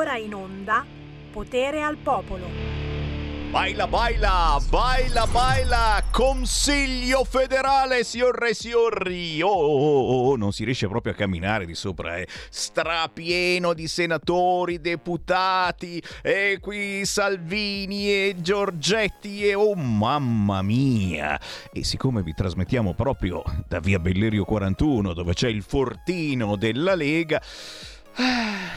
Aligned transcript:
ora 0.00 0.16
in 0.16 0.32
onda 0.32 0.86
Potere 1.30 1.82
al 1.82 1.98
Popolo. 1.98 2.80
Baila, 3.50 3.86
baila, 3.86 4.58
baila, 4.70 5.26
baila, 5.26 6.04
Consiglio 6.12 7.24
federale, 7.24 8.04
signore 8.04 8.50
e 8.50 8.54
signori. 8.54 9.42
Oh, 9.42 9.48
oh, 9.48 9.98
oh, 9.98 10.28
oh, 10.30 10.36
non 10.36 10.52
si 10.52 10.64
riesce 10.64 10.86
proprio 10.86 11.12
a 11.12 11.16
camminare 11.16 11.66
di 11.66 11.74
sopra, 11.74 12.16
eh. 12.16 12.28
strapieno 12.48 13.74
di 13.74 13.88
senatori, 13.88 14.80
deputati, 14.80 16.00
e 16.22 16.58
qui 16.60 17.04
Salvini 17.04 18.08
e 18.08 18.36
Giorgetti 18.38 19.44
e 19.44 19.54
oh 19.54 19.74
mamma 19.74 20.62
mia. 20.62 21.38
E 21.72 21.82
siccome 21.82 22.22
vi 22.22 22.32
trasmettiamo 22.32 22.94
proprio 22.94 23.42
da 23.66 23.80
via 23.80 23.98
Bellerio 23.98 24.44
41, 24.44 25.12
dove 25.12 25.34
c'è 25.34 25.48
il 25.48 25.62
fortino 25.62 26.54
della 26.54 26.94
Lega, 26.94 27.42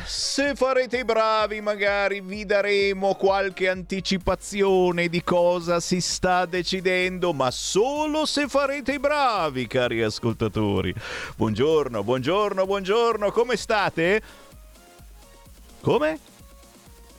se 0.06 0.54
farete 0.56 1.00
i 1.00 1.04
bravi, 1.06 1.62
magari 1.62 2.22
vi 2.22 2.46
daremo 2.46 3.16
qualche 3.16 3.70
anticipazione 3.70 5.08
di 5.08 5.24
cosa 5.24 5.80
si 5.80 6.02
sta 6.02 6.46
decidendo, 6.46 7.34
ma 7.34 7.52
solo 7.52 8.26
se 8.26 8.48
farete 8.48 8.94
i 8.94 9.00
bravi, 9.00 9.68
cari 9.68 10.02
ascoltatori. 10.02 10.94
Buongiorno, 11.36 12.04
buongiorno, 12.04 12.66
buongiorno, 12.66 13.32
come 13.32 13.56
state? 13.56 14.22
Come? 15.82 16.33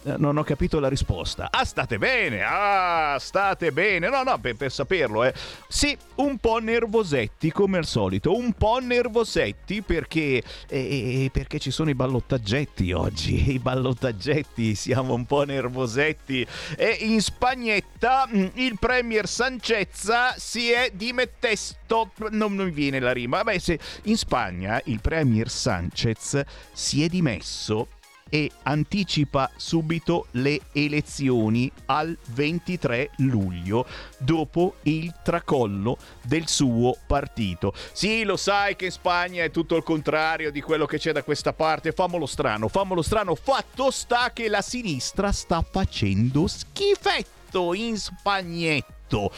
Eh, 0.04 0.16
non 0.18 0.36
ho 0.36 0.42
capito 0.42 0.80
la 0.80 0.88
risposta. 0.88 1.48
Ah, 1.50 1.64
state 1.64 1.96
bene, 1.96 2.42
ah, 2.42 3.16
state 3.18 3.72
bene. 3.72 4.08
No, 4.10 4.22
no, 4.22 4.38
per, 4.38 4.54
per 4.54 4.70
saperlo, 4.70 5.24
eh. 5.24 5.32
Sì, 5.66 5.96
un 6.16 6.36
po' 6.38 6.58
nervosetti 6.58 7.50
come 7.50 7.78
al 7.78 7.86
solito, 7.86 8.36
un 8.36 8.52
po' 8.52 8.78
nervosetti 8.80 9.80
perché, 9.80 10.42
eh, 10.68 11.30
perché 11.32 11.58
ci 11.58 11.70
sono 11.70 11.88
i 11.88 11.94
ballottaggetti 11.94 12.92
oggi. 12.92 13.52
I 13.54 13.58
ballottaggetti, 13.58 14.74
siamo 14.74 15.14
un 15.14 15.25
po' 15.25 15.44
nervosetti. 15.44 16.47
E 16.77 16.98
in 17.00 17.22
Spagnetta 17.22 18.28
mm, 18.28 18.47
il 18.55 18.78
premier 18.78 19.27
Sanchez 19.27 20.34
si 20.36 20.70
è 20.70 20.91
dimettesto. 20.92 22.10
Non, 22.30 22.52
mi 22.52 22.70
viene 22.70 23.00
la 23.00 23.12
rima. 23.12 23.38
Vabbè, 23.38 23.58
se 23.58 23.78
in 24.05 24.19
Spagna 24.19 24.80
il 24.84 25.00
premier 25.00 25.48
Sanchez 25.48 26.42
si 26.72 27.02
è 27.02 27.08
dimesso 27.08 27.88
e 28.28 28.50
anticipa 28.62 29.50
subito 29.56 30.27
le 30.33 30.61
elezioni 30.72 31.70
al 31.86 32.17
23 32.28 33.11
luglio 33.19 33.86
dopo 34.19 34.77
il 34.83 35.14
tracollo 35.22 35.98
del 36.22 36.48
suo 36.48 36.97
partito. 37.06 37.72
Sì, 37.92 38.25
lo 38.25 38.36
sai 38.36 38.77
che 38.77 38.86
in 38.86 38.91
Spagna 38.91 39.44
è 39.44 39.50
tutto 39.50 39.77
il 39.77 39.83
contrario 39.83 40.50
di 40.50 40.61
quello 40.61 40.86
che 40.86 40.98
c'è 40.98 41.12
da 41.12 41.22
questa 41.22 41.53
parte. 41.53 41.92
Famolo 41.92 42.27
strano, 42.27 42.69
famolo 42.69 43.03
strano. 43.03 43.34
Fatto 43.34 43.91
sta 43.91 44.33
che 44.33 44.48
la 44.48 44.62
sinistra 44.62 45.33
sta 45.33 45.64
facendo 45.69 46.47
schifetto 46.47 47.75
in 47.75 47.97
spagnetto. 47.97 49.31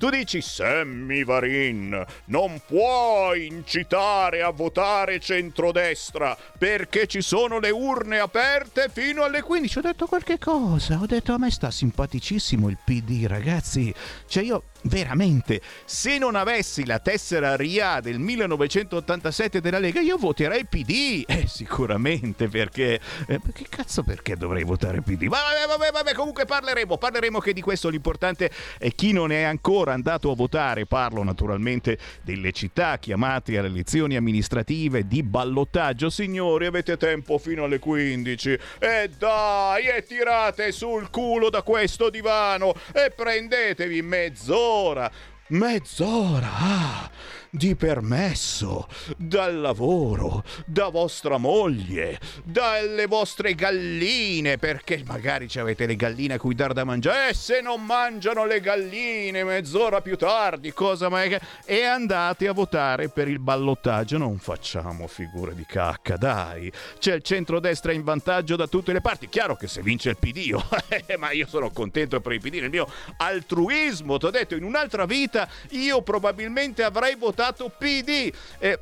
Tu 0.00 0.08
dici 0.08 0.40
Sammy 0.40 1.24
Varin, 1.24 2.02
non 2.28 2.62
puoi 2.66 3.48
incitare 3.48 4.40
a 4.40 4.48
votare 4.48 5.20
centrodestra 5.20 6.34
perché 6.56 7.06
ci 7.06 7.20
sono 7.20 7.58
le 7.58 7.68
urne 7.68 8.18
aperte 8.18 8.88
fino 8.90 9.24
alle 9.24 9.42
15. 9.42 9.76
Ho 9.76 9.82
detto 9.82 10.06
qualche 10.06 10.38
cosa, 10.38 10.98
ho 11.02 11.04
detto 11.04 11.34
a 11.34 11.38
me 11.38 11.50
sta 11.50 11.70
simpaticissimo 11.70 12.70
il 12.70 12.78
PD, 12.82 13.26
ragazzi. 13.26 13.92
Cioè 14.26 14.42
io 14.42 14.62
veramente, 14.84 15.60
se 15.84 16.16
non 16.16 16.34
avessi 16.34 16.86
la 16.86 16.98
tessera 16.98 17.56
RIA 17.56 18.00
del 18.00 18.18
1987 18.18 19.60
della 19.60 19.78
Lega, 19.78 20.00
io 20.00 20.16
voterei 20.16 20.64
PD. 20.66 21.24
Eh, 21.26 21.46
sicuramente, 21.46 22.48
perché... 22.48 23.00
Eh, 23.26 23.40
che 23.52 23.66
cazzo 23.68 24.02
perché 24.02 24.36
dovrei 24.36 24.64
votare 24.64 25.02
PD? 25.02 25.26
Vabbè, 25.26 25.66
vabbè, 25.66 25.90
vabbè, 25.92 26.14
comunque 26.14 26.44
parleremo, 26.44 26.96
parleremo 26.96 27.38
che 27.38 27.52
di 27.52 27.60
questo 27.60 27.88
l'importante 27.88 28.50
è 28.78 28.92
chi 28.94 29.12
non 29.12 29.30
è 29.30 29.42
ancora 29.42 29.89
ancora 29.90 29.94
andato 29.94 30.30
a 30.30 30.34
votare, 30.34 30.86
parlo 30.86 31.22
naturalmente 31.22 31.98
delle 32.22 32.52
città 32.52 32.98
chiamate 32.98 33.58
alle 33.58 33.68
elezioni 33.68 34.16
amministrative 34.16 35.06
di 35.06 35.22
ballottaggio, 35.22 36.10
signori 36.10 36.66
avete 36.66 36.96
tempo 36.96 37.38
fino 37.38 37.64
alle 37.64 37.78
15 37.78 38.58
e 38.78 39.10
dai 39.18 39.86
e 39.86 40.02
tirate 40.02 40.72
sul 40.72 41.10
culo 41.10 41.50
da 41.50 41.62
questo 41.62 42.10
divano 42.10 42.74
e 42.92 43.10
prendetevi 43.10 44.02
mezz'ora, 44.02 45.10
mezz'ora, 45.48 46.48
ah! 46.52 47.10
Di 47.50 47.74
permesso 47.74 48.86
dal 49.16 49.58
lavoro, 49.58 50.44
da 50.64 50.88
vostra 50.88 51.36
moglie, 51.36 52.18
dalle 52.44 53.06
vostre 53.06 53.54
galline, 53.54 54.56
perché 54.56 55.02
magari 55.04 55.48
avete 55.56 55.86
le 55.86 55.96
galline 55.96 56.34
a 56.34 56.38
cui 56.38 56.54
dar 56.54 56.72
da 56.72 56.84
mangiare, 56.84 57.30
e 57.30 57.34
se 57.34 57.60
non 57.60 57.84
mangiano 57.84 58.46
le 58.46 58.60
galline 58.60 59.42
mezz'ora 59.42 60.00
più 60.00 60.16
tardi, 60.16 60.72
cosa 60.72 61.08
mai... 61.08 61.36
E 61.64 61.82
andate 61.82 62.48
a 62.48 62.52
votare 62.52 63.08
per 63.08 63.28
il 63.28 63.38
ballottaggio, 63.38 64.18
non 64.18 64.38
facciamo 64.38 65.06
figure 65.06 65.54
di 65.54 65.64
cacca, 65.66 66.16
dai. 66.16 66.72
C'è 66.98 67.14
il 67.14 67.22
centrodestra 67.22 67.92
in 67.92 68.04
vantaggio 68.04 68.56
da 68.56 68.66
tutte 68.66 68.92
le 68.92 69.00
parti, 69.00 69.28
chiaro 69.28 69.56
che 69.56 69.66
se 69.66 69.82
vince 69.82 70.10
il 70.10 70.16
PD, 70.18 70.52
oh, 70.52 70.64
ma 71.18 71.32
io 71.32 71.46
sono 71.48 71.70
contento 71.70 72.20
per 72.20 72.32
il 72.32 72.40
PD, 72.40 72.54
nel 72.54 72.70
mio 72.70 72.88
altruismo, 73.16 74.18
ti 74.18 74.26
ho 74.26 74.30
detto, 74.30 74.54
in 74.54 74.62
un'altra 74.62 75.04
vita 75.04 75.48
io 75.70 76.02
probabilmente 76.02 76.82
avrei 76.82 77.16
votato 77.16 77.39
votato 77.40 77.70
PD. 77.70 78.30
Eh, 78.58 78.78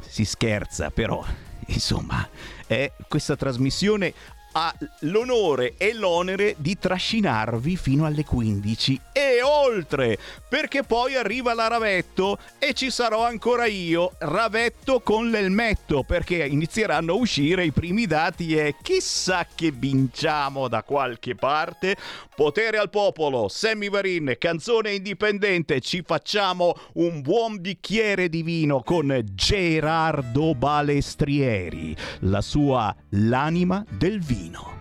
si 0.00 0.24
scherza, 0.24 0.90
però, 0.90 1.24
insomma, 1.66 2.28
eh, 2.66 2.92
questa 3.06 3.36
trasmissione 3.36 4.12
ha 4.52 4.74
l'onore 5.00 5.74
e 5.76 5.92
l'onere 5.94 6.54
di 6.58 6.78
trascinarvi 6.78 7.76
fino 7.76 8.06
alle 8.06 8.24
15 8.24 9.00
e 9.12 9.42
oltre, 9.42 10.18
perché 10.48 10.82
poi 10.82 11.16
arriva 11.16 11.54
la 11.54 11.68
Ravetto 11.68 12.38
e 12.58 12.72
ci 12.72 12.90
sarò 12.90 13.24
ancora 13.24 13.66
io, 13.66 14.12
Ravetto 14.18 15.00
con 15.00 15.30
l'elmetto, 15.30 16.02
perché 16.02 16.44
inizieranno 16.46 17.12
a 17.12 17.16
uscire 17.16 17.64
i 17.64 17.72
primi 17.72 18.06
dati 18.06 18.56
e 18.56 18.76
chissà 18.82 19.46
che 19.54 19.70
vinciamo 19.70 20.68
da 20.68 20.82
qualche 20.82 21.34
parte. 21.34 21.96
Potere 22.34 22.78
al 22.78 22.90
popolo, 22.90 23.48
Sammy 23.48 23.90
Varin, 23.90 24.36
canzone 24.38 24.92
indipendente, 24.94 25.80
ci 25.80 26.02
facciamo 26.06 26.74
un 26.94 27.20
buon 27.20 27.60
bicchiere 27.60 28.28
di 28.28 28.42
vino 28.42 28.82
con 28.82 29.20
Gerardo 29.34 30.54
Balestrieri, 30.54 31.96
la 32.20 32.40
sua 32.40 32.94
L'anima 33.10 33.84
del 33.88 34.20
vino. 34.20 34.37
Martino. 34.38 34.76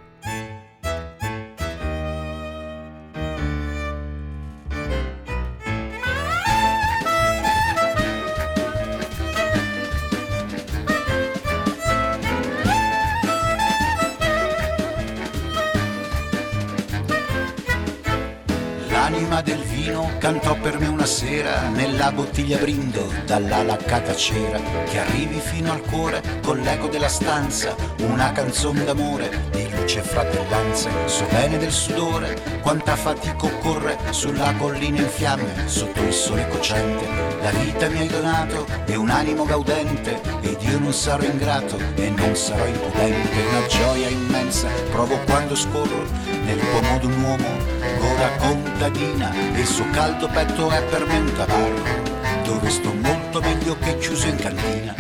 L'anima 18.90 19.42
del 19.42 19.62
vino 19.64 19.77
cantò 20.18 20.56
per 20.56 20.80
me 20.80 20.88
una 20.88 21.06
sera 21.06 21.70
nella 21.70 22.12
bottiglia 22.12 22.58
brindo 22.58 23.12
dalla 23.26 23.64
laccata 23.64 24.16
cera 24.16 24.60
che 24.86 25.00
arrivi 25.00 25.40
fino 25.40 25.72
al 25.72 25.82
cuore 25.82 26.22
con 26.44 26.60
l'eco 26.60 26.88
della 26.88 27.08
stanza 27.08 27.76
una 27.98 28.32
canzone 28.32 28.84
d'amore 28.84 29.46
di 29.52 29.70
luce 29.70 30.00
e 30.00 30.02
fratellanza 30.02 30.90
so 31.06 31.26
bene 31.30 31.58
del 31.58 31.72
sudore 31.72 32.58
quanta 32.62 32.96
fatica 32.96 33.46
occorre 33.46 33.98
sulla 34.10 34.54
collina 34.58 35.00
in 35.00 35.08
fiamme 35.08 35.68
sotto 35.68 36.02
il 36.02 36.12
sole 36.12 36.48
cocente. 36.50 37.06
La 37.42 37.52
vita 37.52 37.88
mi 37.88 38.00
hai 38.00 38.08
donato 38.08 38.66
e 38.86 38.96
un 38.96 39.10
animo 39.10 39.46
gaudente 39.46 40.20
ed 40.42 40.62
io 40.62 40.80
non 40.80 40.92
sarò 40.92 41.24
ingrato 41.24 41.78
e 41.96 42.10
non 42.10 42.36
sarò 42.36 42.66
impudente 42.66 43.42
una 43.50 43.66
gioia 43.68 44.10
immensa 44.10 44.68
provo 44.92 45.18
quando 45.26 45.56
scorro 45.56 46.06
nel 46.44 46.60
pomo 46.60 46.98
d'un 47.00 47.24
uomo 47.24 47.77
ora 48.00 48.30
contadina 48.38 49.34
e 49.56 49.60
il 49.60 49.68
suo 49.68 49.90
caldo 49.92 50.28
petto 50.28 50.70
è 50.70 50.84
per 50.84 51.06
me 51.06 51.18
un 51.18 51.34
tabarro 51.34 52.06
dove 52.44 52.70
sto 52.70 52.94
molto 52.94 53.42
meglio 53.42 53.78
che 53.80 53.98
chiuso 53.98 54.28
in 54.28 54.38
cantina 54.38 54.96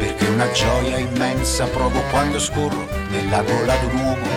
perché 0.00 0.26
una 0.26 0.50
gioia 0.52 0.98
immensa 0.98 1.66
provo 1.66 2.00
quando 2.10 2.38
scorro 2.38 2.88
nella 3.10 3.42
gola 3.42 3.76
d'un 3.76 4.00
uomo. 4.00 4.28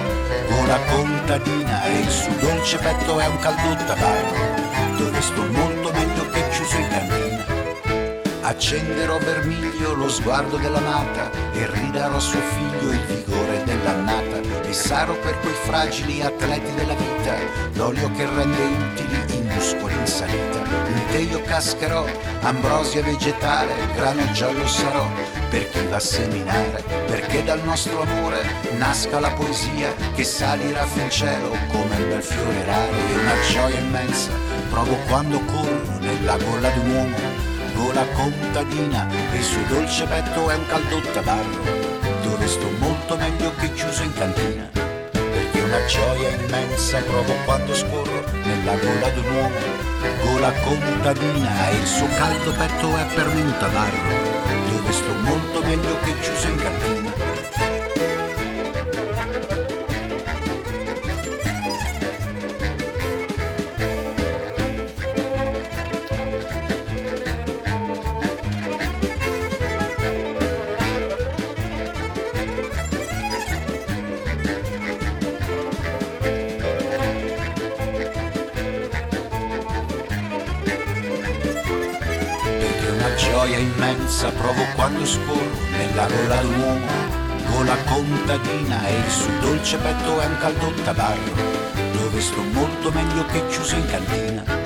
Gola 0.49 0.77
contadina 0.91 1.83
e 1.85 1.99
il 1.99 2.09
suo 2.09 2.33
dolce 2.39 2.77
petto 2.77 3.19
è 3.19 3.27
un 3.27 3.39
caldo 3.39 3.83
tabarro 3.85 4.35
dove 4.97 5.21
sto 5.21 5.41
molto 5.51 5.91
meglio 5.93 6.29
che 6.29 6.49
chiuso 6.49 6.75
in 6.77 6.87
cantina. 6.89 7.45
Accenderò 8.41 9.17
vermiglio 9.19 9.93
lo 9.93 10.09
sguardo 10.09 10.57
dell'amata 10.57 11.31
e 11.53 11.65
ridarò 11.71 12.17
a 12.17 12.19
suo 12.19 12.39
figlio 12.39 12.91
il 12.91 13.05
vigore 13.05 13.63
dell'annata 13.63 14.52
Commissaro 14.73 15.13
per 15.17 15.39
quei 15.41 15.53
fragili 15.53 16.23
atleti 16.23 16.73
della 16.73 16.95
vita, 16.95 17.35
l'olio 17.73 18.09
che 18.13 18.25
rende 18.25 18.63
utili 18.63 19.37
i 19.37 19.41
muscoli 19.43 19.93
in 19.93 20.07
salita. 20.07 20.57
In 20.87 21.05
te 21.11 21.17
io 21.19 21.43
cascherò, 21.43 22.03
ambrosia 22.41 23.03
vegetale, 23.03 23.71
grano 23.93 24.31
giallo 24.31 24.65
sarò, 24.65 25.07
per 25.51 25.69
chi 25.69 25.85
va 25.85 25.97
a 25.97 25.99
seminare, 25.99 26.83
perché 27.05 27.43
dal 27.43 27.63
nostro 27.63 28.01
amore 28.01 28.41
nasca 28.79 29.19
la 29.19 29.29
poesia 29.29 29.93
che 30.15 30.23
salirà 30.23 30.87
fin 30.87 31.07
cielo 31.11 31.55
come 31.71 31.95
il 31.95 32.05
bel 32.05 32.23
fiore 32.23 32.65
raro 32.65 32.93
e 32.93 33.13
una 33.13 33.41
gioia 33.51 33.79
immensa. 33.79 34.31
Provo 34.71 34.95
quando 35.07 35.39
corro 35.41 35.99
nella 35.99 36.35
gola 36.37 36.69
di 36.69 36.79
un 36.79 36.95
uomo, 36.95 37.17
gola 37.75 38.05
contadina, 38.15 39.07
il 39.33 39.43
suo 39.43 39.61
dolce 39.67 40.03
petto 40.05 40.49
è 40.49 40.55
un 40.55 40.65
caldo 40.65 40.99
tabarro 41.11 41.82
dove 42.43 42.47
sto 42.47 42.69
molto 42.79 43.15
meglio 43.15 43.55
che 43.55 43.71
chiuso 43.71 44.03
in 44.03 44.13
cantina. 44.13 44.69
Perché 44.73 45.61
una 45.61 45.85
gioia 45.85 46.29
immensa 46.29 46.99
provo 46.99 47.33
quando 47.45 47.73
scorro 47.73 48.23
nella 48.43 48.75
gola 48.75 49.09
di 49.09 49.19
un 49.19 49.35
uomo, 49.35 49.59
gola 50.23 50.51
contadina 50.51 51.69
e 51.69 51.75
il 51.75 51.85
suo 51.85 52.07
caldo 52.07 52.51
petto 52.51 52.97
è 52.97 53.05
per 53.13 53.27
me 53.27 53.41
un 53.41 53.55
tabarro, 53.57 54.41
dove 54.69 54.91
sto 54.91 55.13
molto 55.21 55.61
meglio 55.61 55.97
che 56.01 56.19
chiuso 56.19 56.47
in 56.47 56.55
cantina. 56.57 57.12
Immensa 83.93 84.29
provo 84.31 84.65
quando 84.75 85.05
scorro 85.05 85.61
nella 85.71 86.07
gola 86.07 86.41
d'uomo, 86.41 86.87
gola 87.51 87.75
contadina 87.85 88.87
e 88.87 88.97
il 88.97 89.09
suo 89.09 89.31
dolce 89.41 89.77
petto 89.77 90.19
è 90.19 90.25
un 90.25 90.37
caldo 90.37 90.71
tabarro, 90.83 91.33
dove 91.91 92.21
sto 92.21 92.41
molto 92.41 92.91
meglio 92.91 93.25
che 93.27 93.45
chiuso 93.47 93.75
in 93.75 93.85
cantina. 93.85 94.62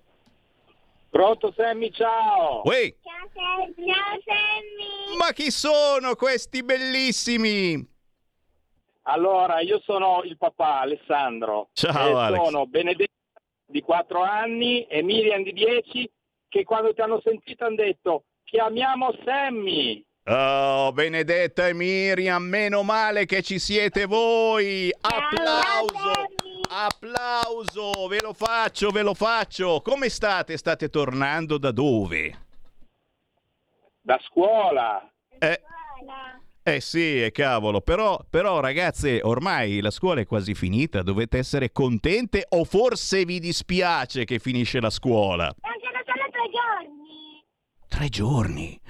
Pronto 1.10 1.52
Sammy, 1.56 1.90
ciao! 1.90 2.62
Uè! 2.64 2.94
Ciao 3.02 3.28
Sammy! 3.34 3.92
Ciao 3.92 4.20
Sammy! 4.24 5.16
Ma 5.18 5.32
chi 5.32 5.50
sono 5.50 6.14
questi 6.14 6.62
bellissimi? 6.62 7.88
Allora, 9.02 9.60
io 9.60 9.80
sono 9.84 10.22
il 10.22 10.36
papà 10.36 10.80
Alessandro. 10.80 11.70
Ciao, 11.72 12.10
e 12.10 12.14
Alex. 12.14 12.44
Sono 12.44 12.66
Benedetto 12.66 13.09
di 13.70 13.82
4 13.82 14.22
anni 14.22 14.84
e 14.86 15.02
Miriam 15.02 15.42
di 15.42 15.52
10 15.52 16.10
che 16.48 16.64
quando 16.64 16.92
ti 16.92 17.00
hanno 17.00 17.20
sentito 17.22 17.64
hanno 17.64 17.76
detto 17.76 18.24
chiamiamo 18.44 19.14
Sammy. 19.24 20.04
Oh, 20.24 20.92
Benedetta 20.92 21.66
e 21.66 21.72
Miriam, 21.72 22.42
meno 22.42 22.82
male 22.82 23.24
che 23.24 23.42
ci 23.42 23.58
siete 23.58 24.04
voi. 24.04 24.92
Applauso! 25.00 26.12
Applauso! 26.68 28.06
Ve 28.06 28.20
lo 28.20 28.32
faccio, 28.32 28.90
ve 28.90 29.02
lo 29.02 29.14
faccio. 29.14 29.80
Come 29.82 30.08
state? 30.08 30.56
State 30.56 30.88
tornando 30.88 31.58
da 31.58 31.72
dove? 31.72 32.46
Da 34.02 34.18
scuola. 34.22 35.10
Eh. 35.38 35.60
Eh 36.76 36.80
sì, 36.80 37.22
eh, 37.22 37.30
cavolo, 37.32 37.80
però, 37.80 38.18
però 38.28 38.60
ragazze, 38.60 39.20
ormai 39.22 39.80
la 39.80 39.90
scuola 39.90 40.20
è 40.20 40.26
quasi 40.26 40.54
finita, 40.54 41.02
dovete 41.02 41.38
essere 41.38 41.72
contente 41.72 42.46
o 42.50 42.64
forse 42.64 43.24
vi 43.24 43.40
dispiace 43.40 44.24
che 44.24 44.38
finisce 44.38 44.80
la 44.80 44.90
scuola? 44.90 45.52
Mancano 45.60 46.02
solo 46.04 46.28
due 46.30 46.50
giorni! 46.50 47.44
Tre 47.88 48.08
giorni. 48.08 48.80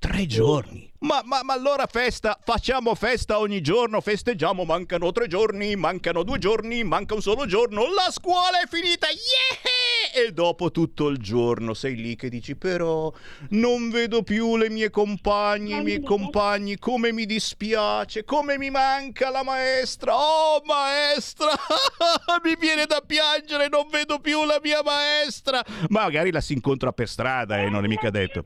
Tre 0.00 0.24
giorni. 0.24 0.90
Ma, 1.00 1.20
ma, 1.24 1.42
ma 1.42 1.52
allora 1.52 1.86
festa, 1.86 2.38
facciamo 2.42 2.94
festa 2.94 3.38
ogni 3.38 3.60
giorno, 3.60 4.00
festeggiamo, 4.00 4.64
mancano 4.64 5.12
tre 5.12 5.26
giorni, 5.26 5.76
mancano 5.76 6.22
due 6.22 6.38
giorni, 6.38 6.82
manca 6.84 7.12
un 7.12 7.20
solo 7.20 7.44
giorno, 7.44 7.82
la 7.82 8.10
scuola 8.10 8.62
è 8.62 8.66
finita, 8.66 9.08
yeah! 9.08 10.24
E 10.24 10.32
dopo 10.32 10.70
tutto 10.70 11.08
il 11.08 11.18
giorno 11.18 11.74
sei 11.74 11.96
lì 11.96 12.16
che 12.16 12.30
dici 12.30 12.56
però 12.56 13.12
non 13.50 13.90
vedo 13.90 14.22
più 14.22 14.56
le 14.56 14.70
mie 14.70 14.88
compagne, 14.88 15.76
i 15.76 15.82
miei 15.82 16.02
compagni, 16.02 16.78
come 16.78 17.12
mi 17.12 17.26
dispiace, 17.26 18.24
come 18.24 18.56
mi 18.56 18.70
manca 18.70 19.28
la 19.28 19.42
maestra, 19.42 20.16
oh 20.16 20.62
maestra, 20.64 21.50
mi 22.42 22.56
viene 22.58 22.86
da 22.86 23.02
piangere, 23.06 23.68
non 23.68 23.86
vedo 23.90 24.18
più 24.18 24.46
la 24.46 24.58
mia 24.62 24.80
maestra. 24.82 25.62
Magari 25.88 26.32
la 26.32 26.40
si 26.40 26.54
incontra 26.54 26.90
per 26.90 27.06
strada 27.06 27.58
e 27.58 27.68
non 27.68 27.84
è 27.84 27.86
mica 27.86 28.08
detto. 28.08 28.44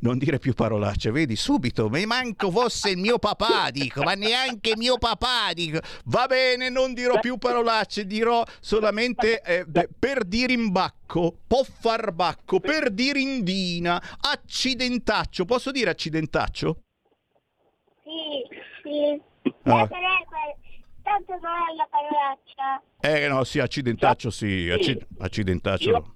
Non 0.00 0.18
dire 0.18 0.38
più 0.38 0.52
parolacce, 0.52 1.10
vedi 1.10 1.36
subito, 1.36 1.88
mi 1.88 2.06
manco 2.06 2.50
fosse 2.50 2.90
il 2.90 2.98
mio 2.98 3.18
papà, 3.18 3.70
dico, 3.70 4.02
ma 4.02 4.14
neanche 4.14 4.76
mio 4.76 4.98
papà, 4.98 5.52
dico. 5.52 5.80
Va 6.06 6.26
bene, 6.26 6.68
non 6.68 6.94
dirò 6.94 7.18
più 7.20 7.38
parolacce, 7.38 8.06
dirò 8.06 8.42
solamente 8.60 9.40
eh, 9.40 9.66
per 9.98 10.24
dire 10.24 10.52
in 10.52 10.70
bacco, 10.70 11.38
poffarbacco, 11.46 12.60
per 12.60 12.90
dire 12.90 13.20
indina, 13.20 14.00
accidentaccio. 14.20 15.44
Posso 15.44 15.70
dire 15.70 15.90
accidentaccio? 15.90 16.80
Sì, 18.02 18.58
sì. 18.82 19.22
Ah. 19.64 19.88
Tanto 21.02 21.38
non 21.40 21.52
è 21.70 21.74
la 21.76 21.88
parolaccia. 21.88 22.82
Eh 23.00 23.28
no, 23.28 23.44
sì, 23.44 23.60
accidentaccio 23.60 24.30
sì, 24.30 24.68
acci- 24.70 24.98
accidentaccio. 25.18 25.90
Io 25.90 26.14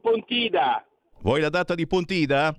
Pontida. 0.00 0.84
Vuoi 1.24 1.40
la 1.40 1.48
data 1.48 1.74
di 1.74 1.86
Pontida? 1.86 2.54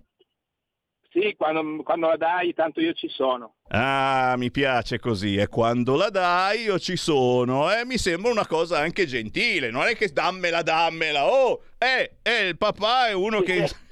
Sì, 1.12 1.36
quando, 1.38 1.84
quando 1.84 2.08
la 2.08 2.18
dai 2.18 2.52
tanto 2.56 2.82
io 2.82 2.94
ci 2.94 3.08
sono. 3.08 3.58
Ah, 3.68 4.34
mi 4.40 4.50
piace 4.50 4.98
così. 4.98 5.36
E 5.36 5.48
quando 5.48 5.96
la 5.96 6.10
dai, 6.10 6.64
io 6.64 6.80
ci 6.80 6.96
sono. 6.96 7.72
Eh, 7.72 7.86
mi 7.86 8.00
sembra 8.00 8.32
una 8.32 8.48
cosa 8.48 8.80
anche 8.80 9.06
gentile. 9.06 9.70
Non 9.70 9.84
è 9.84 9.96
che 9.96 10.08
dammela, 10.08 10.64
dammela. 10.64 11.28
Oh, 11.32 11.62
eh, 11.78 12.16
eh, 12.24 12.48
il 12.48 12.58
papà 12.58 13.10
è 13.10 13.14
uno 13.14 13.42
che. 13.42 13.70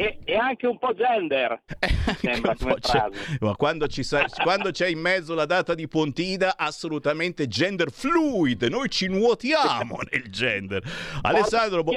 E, 0.00 0.18
e- 0.24 0.34
anche 0.36 0.66
un 0.66 0.78
po' 0.78 0.94
gender. 0.94 1.60
Sembra 2.20 2.54
come 2.56 2.76
frase. 2.80 3.36
ma 3.40 3.54
quando, 3.54 3.86
ci 3.86 4.02
sa- 4.02 4.24
quando 4.42 4.70
c'è 4.70 4.86
in 4.88 4.98
mezzo 4.98 5.34
la 5.34 5.44
data 5.44 5.74
di 5.74 5.86
Pontida, 5.88 6.56
assolutamente 6.56 7.46
gender 7.48 7.90
fluid. 7.90 8.62
Noi 8.64 8.88
ci 8.88 9.08
nuotiamo 9.08 9.98
nel 10.10 10.30
gender. 10.30 10.82
Alessandro, 11.20 11.82
vu- 11.82 11.94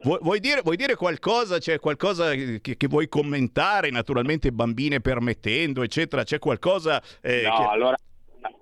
vu- 0.00 0.18
vuoi, 0.20 0.40
dire, 0.40 0.62
vuoi 0.62 0.76
dire 0.76 0.96
qualcosa? 0.96 1.58
C'è 1.58 1.78
qualcosa 1.78 2.32
che, 2.34 2.60
che 2.60 2.86
vuoi 2.88 3.08
commentare? 3.08 3.90
Naturalmente, 3.90 4.50
bambine 4.50 5.00
permettendo, 5.00 5.82
eccetera. 5.84 6.24
C'è 6.24 6.40
qualcosa. 6.40 7.00
eh, 7.22 7.42
No, 7.42 7.56
che- 7.56 7.62
allora, 7.70 7.96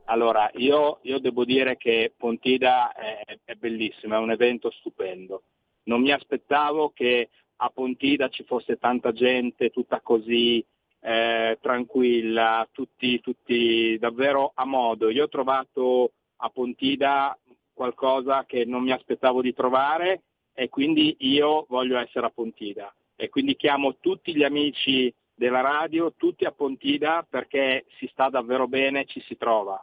allora 0.05 0.51
io, 0.57 0.99
io 1.05 1.19
devo 1.19 1.47
dire 1.47 1.79
che 1.79 2.13
Pontida 2.15 2.93
è, 2.93 3.39
è 3.43 3.55
bellissima, 3.55 4.17
è 4.17 4.19
un 4.19 4.33
evento 4.33 4.71
stupendo. 4.71 5.45
Non 5.85 6.03
mi 6.03 6.13
aspettavo 6.13 6.91
che 6.95 7.31
a 7.57 7.71
Pontida 7.71 8.29
ci 8.29 8.45
fosse 8.45 8.77
tanta 8.77 9.13
gente, 9.13 9.71
tutta 9.71 10.01
così 10.01 10.65
eh, 11.01 11.59
tranquilla, 11.61 12.69
tutti, 12.73 13.21
tutti 13.21 13.97
davvero 13.99 14.53
a 14.55 14.65
modo. 14.65 15.09
Io 15.11 15.25
ho 15.25 15.29
trovato 15.29 16.13
a 16.37 16.49
Pontida 16.51 17.39
qualcosa 17.73 18.45
che 18.45 18.65
non 18.65 18.83
mi 18.83 18.93
aspettavo 18.93 19.41
di 19.41 19.55
trovare 19.55 20.23
e 20.53 20.69
quindi 20.69 21.15
io 21.21 21.67
voglio 21.69 21.99
essere 21.99 22.27
a 22.27 22.31
Pontida. 22.31 22.93
E 23.15 23.29
quindi 23.29 23.55
chiamo 23.55 23.97
tutti 23.99 24.35
gli 24.35 24.43
amici 24.43 25.13
della 25.35 25.61
radio, 25.61 26.13
tutti 26.17 26.45
a 26.45 26.51
Pontida 26.51 27.25
perché 27.29 27.85
si 27.99 28.09
sta 28.11 28.29
davvero 28.29 28.67
bene, 28.67 29.05
ci 29.05 29.21
si 29.21 29.37
trova. 29.37 29.83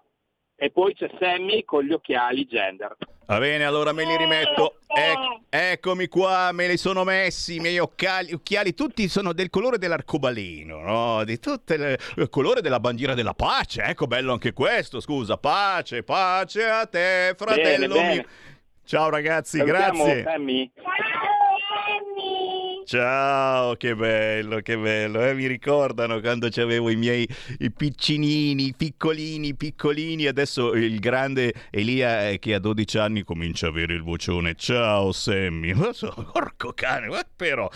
E 0.63 0.72
poi 0.72 0.93
c'è 0.93 1.10
Sammy 1.20 1.65
con 1.65 1.84
gli 1.84 1.91
occhiali 1.91 2.46
gender. 2.46 2.96
Va 3.25 3.38
bene, 3.38 3.65
allora 3.65 3.91
me 3.91 4.05
li 4.05 4.15
rimetto. 4.15 4.77
Ec- 4.88 5.41
eccomi 5.50 6.08
qua, 6.08 6.53
me 6.53 6.70
li 6.70 6.77
sono 6.77 7.03
messi, 7.03 7.55
i 7.55 7.60
miei 7.60 7.79
occhiali, 7.79 8.32
occhiali 8.32 8.74
tutti 8.74 9.10
sono 9.10 9.34
del 9.34 9.50
colore 9.50 9.77
dell'arcobaleno, 9.77 10.79
no? 10.79 11.25
Di 11.25 11.38
tutte 11.39 11.75
le... 11.75 12.00
il 12.15 12.29
colore 12.29 12.62
della 12.62 12.79
bandiera 12.79 13.13
della 13.13 13.34
pace. 13.34 13.82
Ecco, 13.82 14.08
bello 14.08 14.32
anche 14.32 14.53
questo, 14.53 15.01
scusa. 15.01 15.36
Pace, 15.36 16.01
pace 16.03 16.63
a 16.63 16.86
te, 16.86 17.36
fratello 17.36 17.62
Bene, 17.62 17.88
mio. 17.88 17.96
bene. 17.96 18.25
Ciao 18.86 19.10
ragazzi, 19.10 19.58
Salutiamo 19.58 20.03
grazie. 20.05 20.24
Sammy. 20.24 20.72
Ciao 22.85 23.75
che 23.75 23.95
bello, 23.95 24.59
che 24.59 24.77
bello. 24.77 25.23
Eh, 25.25 25.33
mi 25.33 25.47
ricordano 25.47 26.19
quando 26.19 26.49
c'avevo 26.49 26.89
i 26.89 26.97
miei 26.97 27.27
i 27.59 27.71
piccinini, 27.71 28.73
piccolini, 28.75 29.55
piccolini. 29.55 30.25
Adesso 30.25 30.73
il 30.73 30.99
grande 30.99 31.53
Elia 31.71 32.29
eh, 32.29 32.39
che 32.39 32.53
ha 32.53 32.59
12 32.59 32.97
anni 32.97 33.23
comincia 33.23 33.67
a 33.67 33.69
avere 33.69 33.93
il 33.93 34.03
vocione. 34.03 34.55
Ciao 34.55 35.13
Sammy. 35.13 35.73
Porco 35.73 36.73
cane, 36.73 37.07
ma 37.07 37.25
però. 37.35 37.69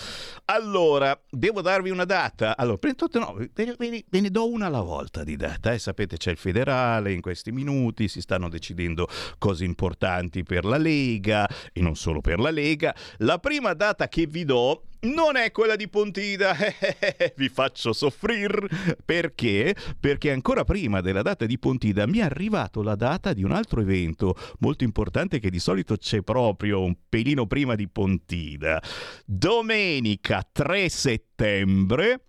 Allora, 0.45 1.17
devo 1.29 1.61
darvi 1.61 1.89
una 1.89 2.05
data. 2.05 2.57
Allora, 2.57 2.79
no, 3.13 3.37
ve 3.37 4.19
ne 4.19 4.29
do 4.29 4.49
una 4.49 4.65
alla 4.65 4.81
volta 4.81 5.23
di 5.23 5.37
data. 5.37 5.71
Eh. 5.71 5.79
Sapete, 5.79 6.17
c'è 6.17 6.31
il 6.31 6.37
federale 6.37 7.13
in 7.13 7.21
questi 7.21 7.53
minuti, 7.53 8.09
si 8.09 8.19
stanno 8.19 8.49
decidendo 8.49 9.07
cose 9.37 9.63
importanti 9.63 10.43
per 10.43 10.65
la 10.65 10.77
Lega 10.77 11.47
e 11.71 11.81
non 11.81 11.95
solo 11.95 12.19
per 12.19 12.39
la 12.39 12.51
Lega. 12.51 12.93
La 13.19 13.37
prima 13.37 13.73
data 13.73 14.09
che 14.09 14.27
vi 14.27 14.43
do 14.43 14.83
non 15.13 15.35
è 15.35 15.51
quella 15.51 15.75
di 15.75 15.87
Pontida, 15.87 16.55
vi 17.35 17.49
faccio 17.49 17.93
soffrire. 17.93 18.67
Perché? 19.03 19.75
Perché 19.99 20.31
ancora 20.31 20.63
prima 20.63 21.01
della 21.01 21.21
data 21.21 21.45
di 21.45 21.57
Pontida 21.57 22.05
mi 22.07 22.19
è 22.19 22.23
arrivato 22.23 22.81
la 22.81 22.95
data 22.95 23.33
di 23.33 23.43
un 23.43 23.51
altro 23.51 23.81
evento 23.81 24.35
molto 24.59 24.83
importante 24.83 25.39
che 25.39 25.49
di 25.49 25.59
solito 25.59 25.97
c'è 25.97 26.21
proprio 26.21 26.81
un 26.83 26.95
pelino 27.07 27.47
prima 27.47 27.75
di 27.75 27.87
Pontida. 27.87 28.81
Domenica 29.25 30.47
3 30.49 30.89
settembre 30.89 32.25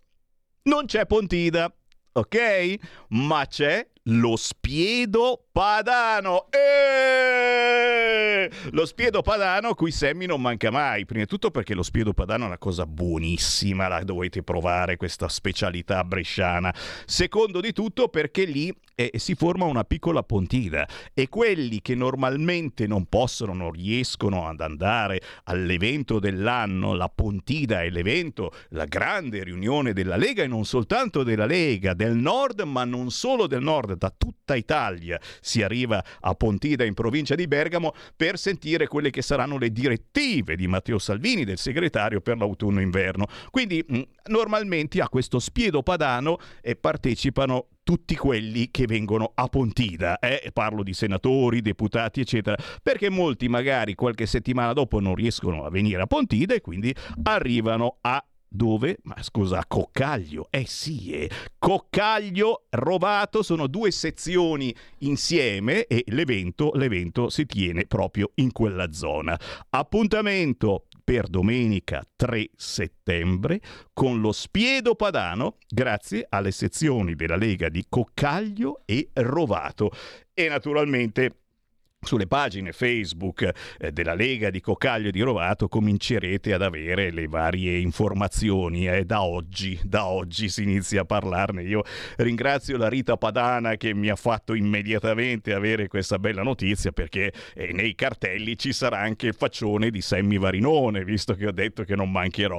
non 0.63 0.87
c'è 0.87 1.07
Pontida, 1.07 1.75
ok? 2.13 2.77
Ma 3.09 3.47
c'è 3.47 3.89
lo 4.11 4.37
spiedo 4.37 5.48
padano. 5.59 6.47
Eh! 6.53 7.09
lo 8.73 8.87
spiedo 8.87 9.23
padano 9.23 9.75
cui 9.75 9.91
Semmi 9.91 10.27
non 10.27 10.41
manca 10.41 10.71
mai. 10.71 11.05
Prima 11.05 11.23
di 11.23 11.29
tutto 11.29 11.51
perché 11.51 11.75
lo 11.75 11.83
spiedo 11.83 12.13
padano 12.13 12.45
è 12.45 12.47
una 12.47 12.59
cosa 12.59 12.87
buonissima, 12.87 13.89
la 13.89 14.03
dovete 14.03 14.43
provare 14.43 14.97
questa 14.97 15.29
specialità 15.29 16.05
bresciana. 16.05 16.75
Secondo 17.07 17.61
di 17.61 17.73
tutto 17.73 18.09
perché 18.09 18.45
lì 18.45 18.73
eh, 18.95 19.13
si 19.17 19.35
forma 19.35 19.65
una 19.65 19.85
piccola 19.85 20.23
pontida 20.23 20.87
e 21.15 21.29
quelli 21.29 21.81
che 21.81 21.95
normalmente 21.95 22.87
non 22.87 23.07
possono, 23.07 23.53
non 23.53 23.73
riescono 23.73 24.49
ad 24.49 24.61
andare 24.61 25.21
all'evento 25.45 26.19
dell'anno, 26.19 26.95
la 26.95 27.09
pontida 27.09 27.83
è 27.83 27.91
l'evento, 27.91 28.53
la 28.71 28.85
grande 28.85 29.45
riunione 29.45 29.93
della 29.93 30.17
Lega 30.17 30.43
e 30.43 30.47
non 30.47 30.65
soltanto 30.65 31.23
della 31.23 31.47
Lega, 31.47 31.95
del 31.95 32.15
nord, 32.15 32.61
ma 32.61 32.85
non 32.85 33.11
solo 33.11 33.47
del 33.47 33.63
nord, 33.63 33.97
da 33.97 34.13
tutta 34.17 34.55
Italia 34.55 35.21
si 35.49 35.63
arriva 35.63 36.05
a 36.21 36.35
Pontida 36.35 36.85
in 36.85 36.93
provincia 36.93 37.35
di 37.35 37.49
Bergamo 37.49 37.95
per 38.15 38.39
sentire 38.39 38.87
quelle 38.87 39.09
che 39.09 39.23
saranno 39.23 39.57
le 39.57 39.73
direttive 39.73 40.57
di 40.57 40.69
Matteo 40.69 40.99
Salvini, 40.99 41.45
del 41.45 41.57
segretario 41.57 42.21
per 42.21 42.37
l'autunno-inverno. 42.37 43.27
Quindi 43.51 43.83
mh, 43.87 44.01
normalmente 44.27 45.01
a 45.01 45.09
questo 45.09 45.39
spiedo 45.39 45.83
padano 45.83 46.39
eh, 46.61 46.77
partecipano 46.77 47.69
tutti 47.83 48.15
quelli 48.15 48.71
che 48.71 48.85
vengono 48.85 49.33
a 49.35 49.47
Pontida, 49.47 50.19
eh? 50.19 50.51
parlo 50.53 50.83
di 50.83 50.93
senatori, 50.93 51.63
deputati, 51.63 52.21
eccetera, 52.21 52.55
perché 52.83 53.09
molti 53.09 53.49
magari 53.49 53.95
qualche 53.95 54.27
settimana 54.27 54.75
dopo 54.75 55.01
non 55.01 55.15
riescono 55.15 55.65
a 55.65 55.71
venire 55.71 56.03
a 56.03 56.07
Pontida 56.07 56.53
e 56.53 56.61
quindi 56.61 56.95
arrivano 57.23 57.97
a 58.03 58.23
dove? 58.49 58.99
Ma 59.03 59.23
scusa, 59.23 59.65
Coccaglio. 59.67 60.49
Eh 60.51 60.67
sì, 60.67 61.13
eh. 61.13 61.31
Coccaglio, 61.59 62.65
Rovato 62.71 63.43
sono 63.43 63.67
due 63.67 63.91
sezioni 63.91 64.75
insieme 64.99 65.85
e 65.87 66.05
l'evento, 66.09 66.73
l'evento 66.75 67.29
si 67.29 67.47
tiene 67.47 67.87
proprio 67.87 68.31
in 68.37 68.53
quella 68.53 68.93
zona. 68.93 69.39
Appuntamento 69.71 70.87
per 71.09 71.27
domenica 71.29 72.07
3 72.17 72.51
settembre 72.55 73.61
con 73.95 74.21
lo 74.21 74.31
Spiedo 74.31 74.95
Padano 74.95 75.57
grazie 75.67 76.27
alle 76.29 76.51
sezioni 76.51 77.15
della 77.15 77.37
Lega 77.37 77.71
di 77.71 77.87
Coccaglio 77.89 78.83
e 78.85 79.09
Rovato. 79.15 79.91
E 80.35 80.49
naturalmente 80.49 81.45
sulle 82.01 82.29
pagine 82.29 82.73
Facebook 82.73 83.51
eh, 83.79 83.93
della 83.93 84.15
Lega 84.15 84.51
di 84.51 84.61
Cocaglio 84.61 85.11
di 85.11 85.21
Rovato 85.21 85.69
comincerete 85.69 86.55
ad 86.55 86.63
avere 86.63 87.11
le 87.11 87.27
varie 87.27 87.79
informazioni 87.79 88.89
e 88.89 88.99
eh, 88.99 89.05
da 89.05 89.23
oggi, 89.23 89.79
da 89.83 90.07
oggi 90.07 90.49
si 90.49 90.63
inizia 90.63 91.03
a 91.03 91.05
parlarne. 91.05 91.63
Io 91.65 91.83
ringrazio 92.19 92.77
la 92.77 92.89
Rita 92.89 93.17
Padana 93.17 93.77
che 93.77 93.95
mi 93.95 94.09
ha 94.09 94.17
fatto 94.17 94.55
immediatamente 94.55 95.53
avere 95.53 95.89
questa 95.89 96.19
bella 96.19 96.43
notizia 96.43 96.93
perché 96.93 97.33
eh, 97.55 97.73
nei 97.73 97.95
cartelli 97.95 98.57
ci 98.57 98.73
sarà 98.73 99.01
anche 99.01 99.27
il 99.27 99.35
faccione 99.35 99.91
di 99.91 100.01
Sammy 100.01 100.39
Varinone, 100.39 101.05
visto 101.05 101.35
che 101.35 101.47
ho 101.47 101.53
detto 101.53 101.83
che 101.83 101.97
non 101.97 102.11
mancherò. 102.11 102.59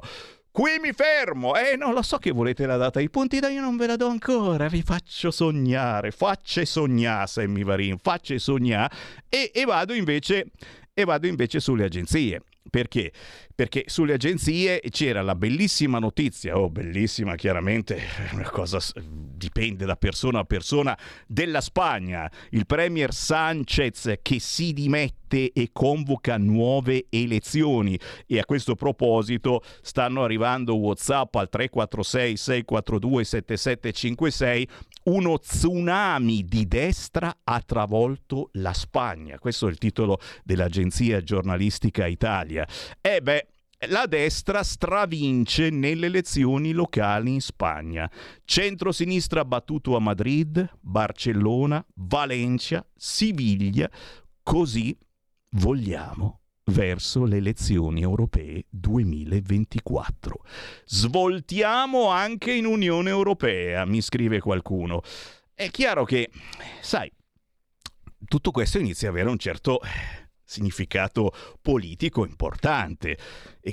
Qui 0.51 0.79
mi 0.81 0.91
fermo! 0.93 1.55
Eh, 1.55 1.75
non 1.75 1.93
lo 1.93 2.01
so 2.01 2.17
che 2.17 2.31
volete 2.31 2.65
la 2.65 2.75
data 2.75 2.99
i 2.99 3.09
punti, 3.09 3.37
io 3.37 3.61
non 3.61 3.77
ve 3.77 3.85
la 3.87 3.95
do 3.95 4.07
ancora. 4.07 4.67
Vi 4.67 4.81
faccio 4.81 5.29
sognare, 5.31 6.11
facce 6.11 6.65
sognare, 6.65 7.27
Sammy 7.27 7.63
Varin, 7.63 7.97
facce 7.97 8.39
sognare. 8.39 8.93
E, 9.29 9.51
e, 9.53 9.65
vado 9.65 9.93
invece, 9.93 10.47
e 10.93 11.05
vado 11.05 11.27
invece 11.27 11.59
sulle 11.59 11.85
agenzie. 11.85 12.41
Perché? 12.69 13.11
Perché 13.53 13.83
sulle 13.87 14.13
agenzie 14.13 14.79
c'era 14.89 15.21
la 15.21 15.35
bellissima 15.35 15.99
notizia, 15.99 16.57
oh 16.57 16.69
bellissima 16.69 17.35
chiaramente, 17.35 17.99
una 18.33 18.49
cosa 18.49 18.79
dipende 18.95 19.85
da 19.85 19.95
persona 19.95 20.39
a 20.39 20.43
persona, 20.45 20.97
della 21.27 21.61
Spagna, 21.61 22.29
il 22.51 22.65
premier 22.65 23.13
Sanchez 23.13 24.13
che 24.21 24.39
si 24.39 24.73
dimette 24.73 25.51
e 25.51 25.69
convoca 25.71 26.37
nuove 26.37 27.05
elezioni 27.09 27.99
e 28.25 28.39
a 28.39 28.45
questo 28.45 28.75
proposito 28.75 29.61
stanno 29.81 30.23
arrivando 30.23 30.75
Whatsapp 30.75 31.35
al 31.35 31.49
346 31.49 32.37
642 32.37 33.23
7756 33.23 34.67
uno 35.09 35.39
tsunami 35.39 36.43
di 36.45 36.67
destra 36.67 37.35
ha 37.43 37.61
travolto 37.61 38.49
la 38.53 38.73
Spagna. 38.73 39.39
Questo 39.39 39.67
è 39.67 39.69
il 39.71 39.77
titolo 39.77 40.19
dell'agenzia 40.43 41.21
giornalistica 41.21 42.05
Italia. 42.05 42.58
E 43.01 43.21
beh, 43.21 43.47
la 43.87 44.05
destra 44.07 44.61
stravince 44.63 45.69
nelle 45.69 46.07
elezioni 46.07 46.73
locali 46.73 47.33
in 47.33 47.41
Spagna. 47.41 48.09
Centro-sinistra 48.43 49.45
battuto 49.45 49.95
a 49.95 49.99
Madrid, 49.99 50.69
Barcellona, 50.81 51.83
Valencia, 51.95 52.85
Siviglia. 52.95 53.89
Così 54.43 54.97
vogliamo 55.51 56.41
verso 56.65 57.23
le 57.23 57.37
elezioni 57.37 58.01
europee 58.01 58.65
2024. 58.69 60.43
Svoltiamo 60.85 62.09
anche 62.09 62.51
in 62.51 62.65
Unione 62.65 63.09
Europea, 63.09 63.85
mi 63.85 64.01
scrive 64.01 64.39
qualcuno. 64.39 65.01
È 65.53 65.69
chiaro 65.71 66.03
che, 66.03 66.29
sai, 66.81 67.11
tutto 68.25 68.51
questo 68.51 68.77
inizia 68.77 69.07
ad 69.07 69.15
avere 69.15 69.29
un 69.29 69.37
certo 69.37 69.79
significato 70.49 71.31
politico 71.61 72.25
importante 72.25 73.17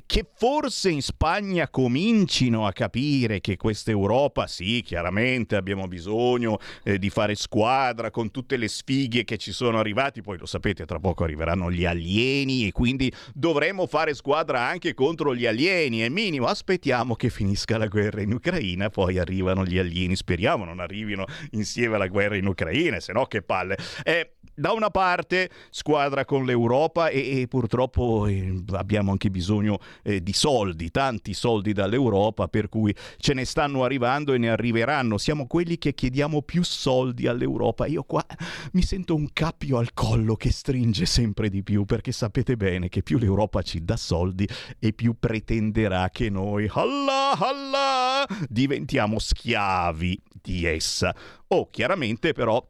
che 0.04 0.26
forse 0.34 0.90
in 0.90 1.00
Spagna 1.00 1.68
comincino 1.68 2.66
a 2.66 2.72
capire 2.72 3.40
che 3.40 3.56
questa 3.56 3.90
Europa, 3.90 4.46
sì, 4.46 4.82
chiaramente 4.84 5.56
abbiamo 5.56 5.86
bisogno 5.88 6.58
eh, 6.82 6.98
di 6.98 7.08
fare 7.08 7.34
squadra 7.34 8.10
con 8.10 8.30
tutte 8.30 8.56
le 8.56 8.68
sfighe 8.68 9.24
che 9.24 9.36
ci 9.36 9.52
sono 9.52 9.78
arrivati, 9.78 10.20
poi 10.20 10.38
lo 10.38 10.46
sapete, 10.46 10.84
tra 10.84 10.98
poco 10.98 11.24
arriveranno 11.24 11.70
gli 11.70 11.84
alieni 11.84 12.66
e 12.66 12.72
quindi 12.72 13.12
dovremo 13.32 13.86
fare 13.86 14.14
squadra 14.14 14.66
anche 14.66 14.92
contro 14.94 15.34
gli 15.34 15.46
alieni, 15.46 16.00
è 16.00 16.08
minimo, 16.08 16.46
aspettiamo 16.46 17.14
che 17.14 17.30
finisca 17.30 17.78
la 17.78 17.86
guerra 17.86 18.20
in 18.20 18.32
Ucraina, 18.32 18.90
poi 18.90 19.18
arrivano 19.18 19.64
gli 19.64 19.78
alieni, 19.78 20.16
speriamo 20.16 20.64
non 20.64 20.80
arrivino 20.80 21.24
insieme 21.52 21.94
alla 21.94 22.08
guerra 22.08 22.36
in 22.36 22.46
Ucraina, 22.46 23.00
se 23.00 23.12
no 23.12 23.26
che 23.26 23.42
palle. 23.42 23.76
Eh, 24.04 24.32
da 24.56 24.72
una 24.72 24.90
parte 24.90 25.50
squadra 25.70 26.24
con 26.24 26.46
l'Europa 26.46 27.08
e, 27.08 27.42
e 27.42 27.46
purtroppo 27.46 28.26
eh, 28.26 28.62
abbiamo 28.72 29.10
anche 29.10 29.30
bisogno 29.30 29.78
eh, 30.02 30.22
di 30.22 30.32
soldi, 30.32 30.90
tanti 30.90 31.34
soldi 31.34 31.72
dall'Europa, 31.72 32.48
per 32.48 32.68
cui 32.68 32.94
ce 33.18 33.34
ne 33.34 33.44
stanno 33.44 33.84
arrivando 33.84 34.32
e 34.32 34.38
ne 34.38 34.50
arriveranno. 34.50 35.18
Siamo 35.18 35.46
quelli 35.46 35.78
che 35.78 35.94
chiediamo 35.94 36.42
più 36.42 36.62
soldi 36.62 37.26
all'Europa. 37.26 37.86
Io 37.86 38.02
qua 38.04 38.24
mi 38.72 38.82
sento 38.82 39.14
un 39.14 39.28
cappio 39.32 39.78
al 39.78 39.92
collo 39.94 40.36
che 40.36 40.50
stringe 40.50 41.06
sempre 41.06 41.48
di 41.48 41.62
più, 41.62 41.84
perché 41.84 42.12
sapete 42.12 42.56
bene 42.56 42.88
che 42.88 43.02
più 43.02 43.18
l'Europa 43.18 43.62
ci 43.62 43.84
dà 43.84 43.96
soldi 43.96 44.48
e 44.78 44.92
più 44.92 45.16
pretenderà 45.18 46.10
che 46.10 46.30
noi, 46.30 46.68
Allah, 46.72 47.32
Allah, 47.38 48.26
diventiamo 48.48 49.18
schiavi 49.18 50.22
di 50.42 50.64
essa. 50.64 51.14
Oh, 51.48 51.68
chiaramente 51.70 52.32
però 52.32 52.64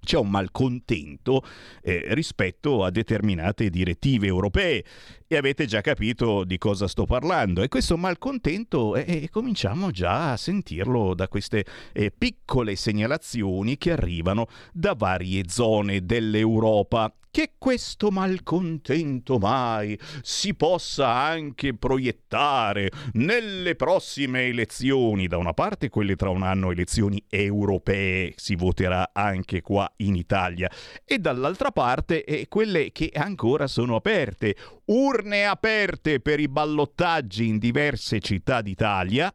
c'è 0.00 0.16
un 0.16 0.30
malcontento 0.30 1.42
eh, 1.82 2.06
rispetto 2.08 2.84
a 2.84 2.90
determinate 2.90 3.70
direttive 3.70 4.26
europee. 4.26 4.84
E 5.26 5.36
avete 5.36 5.66
già 5.66 5.82
capito 5.82 6.44
di 6.44 6.56
cosa 6.56 6.88
sto 6.88 7.04
parlando. 7.04 7.62
E 7.62 7.68
questo 7.68 7.96
malcontento 7.96 8.96
eh, 8.96 9.04
eh, 9.06 9.28
cominciamo 9.30 9.90
già 9.90 10.32
a 10.32 10.36
sentirlo 10.36 11.14
da 11.14 11.28
queste 11.28 11.64
eh, 11.92 12.10
piccole 12.10 12.76
segnalazioni 12.76 13.76
che 13.76 13.92
arrivano 13.92 14.46
da 14.72 14.94
varie 14.94 15.44
zone 15.48 16.04
dell'Europa 16.04 17.12
che 17.30 17.52
questo 17.58 18.10
malcontento 18.10 19.38
mai 19.38 19.98
si 20.22 20.54
possa 20.54 21.08
anche 21.08 21.74
proiettare 21.74 22.90
nelle 23.12 23.74
prossime 23.74 24.46
elezioni, 24.46 25.26
da 25.26 25.36
una 25.36 25.52
parte 25.52 25.88
quelle 25.88 26.16
tra 26.16 26.30
un 26.30 26.42
anno 26.42 26.70
elezioni 26.70 27.22
europee, 27.28 28.32
si 28.36 28.54
voterà 28.54 29.10
anche 29.12 29.60
qua 29.60 29.90
in 29.96 30.14
Italia, 30.14 30.70
e 31.04 31.18
dall'altra 31.18 31.70
parte 31.70 32.24
eh, 32.24 32.48
quelle 32.48 32.92
che 32.92 33.10
ancora 33.14 33.66
sono 33.66 33.96
aperte, 33.96 34.56
urne 34.86 35.44
aperte 35.44 36.20
per 36.20 36.40
i 36.40 36.48
ballottaggi 36.48 37.46
in 37.46 37.58
diverse 37.58 38.20
città 38.20 38.62
d'Italia. 38.62 39.32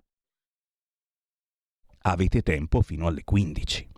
Avete 2.06 2.42
tempo 2.42 2.82
fino 2.82 3.08
alle 3.08 3.24
15. 3.24 3.90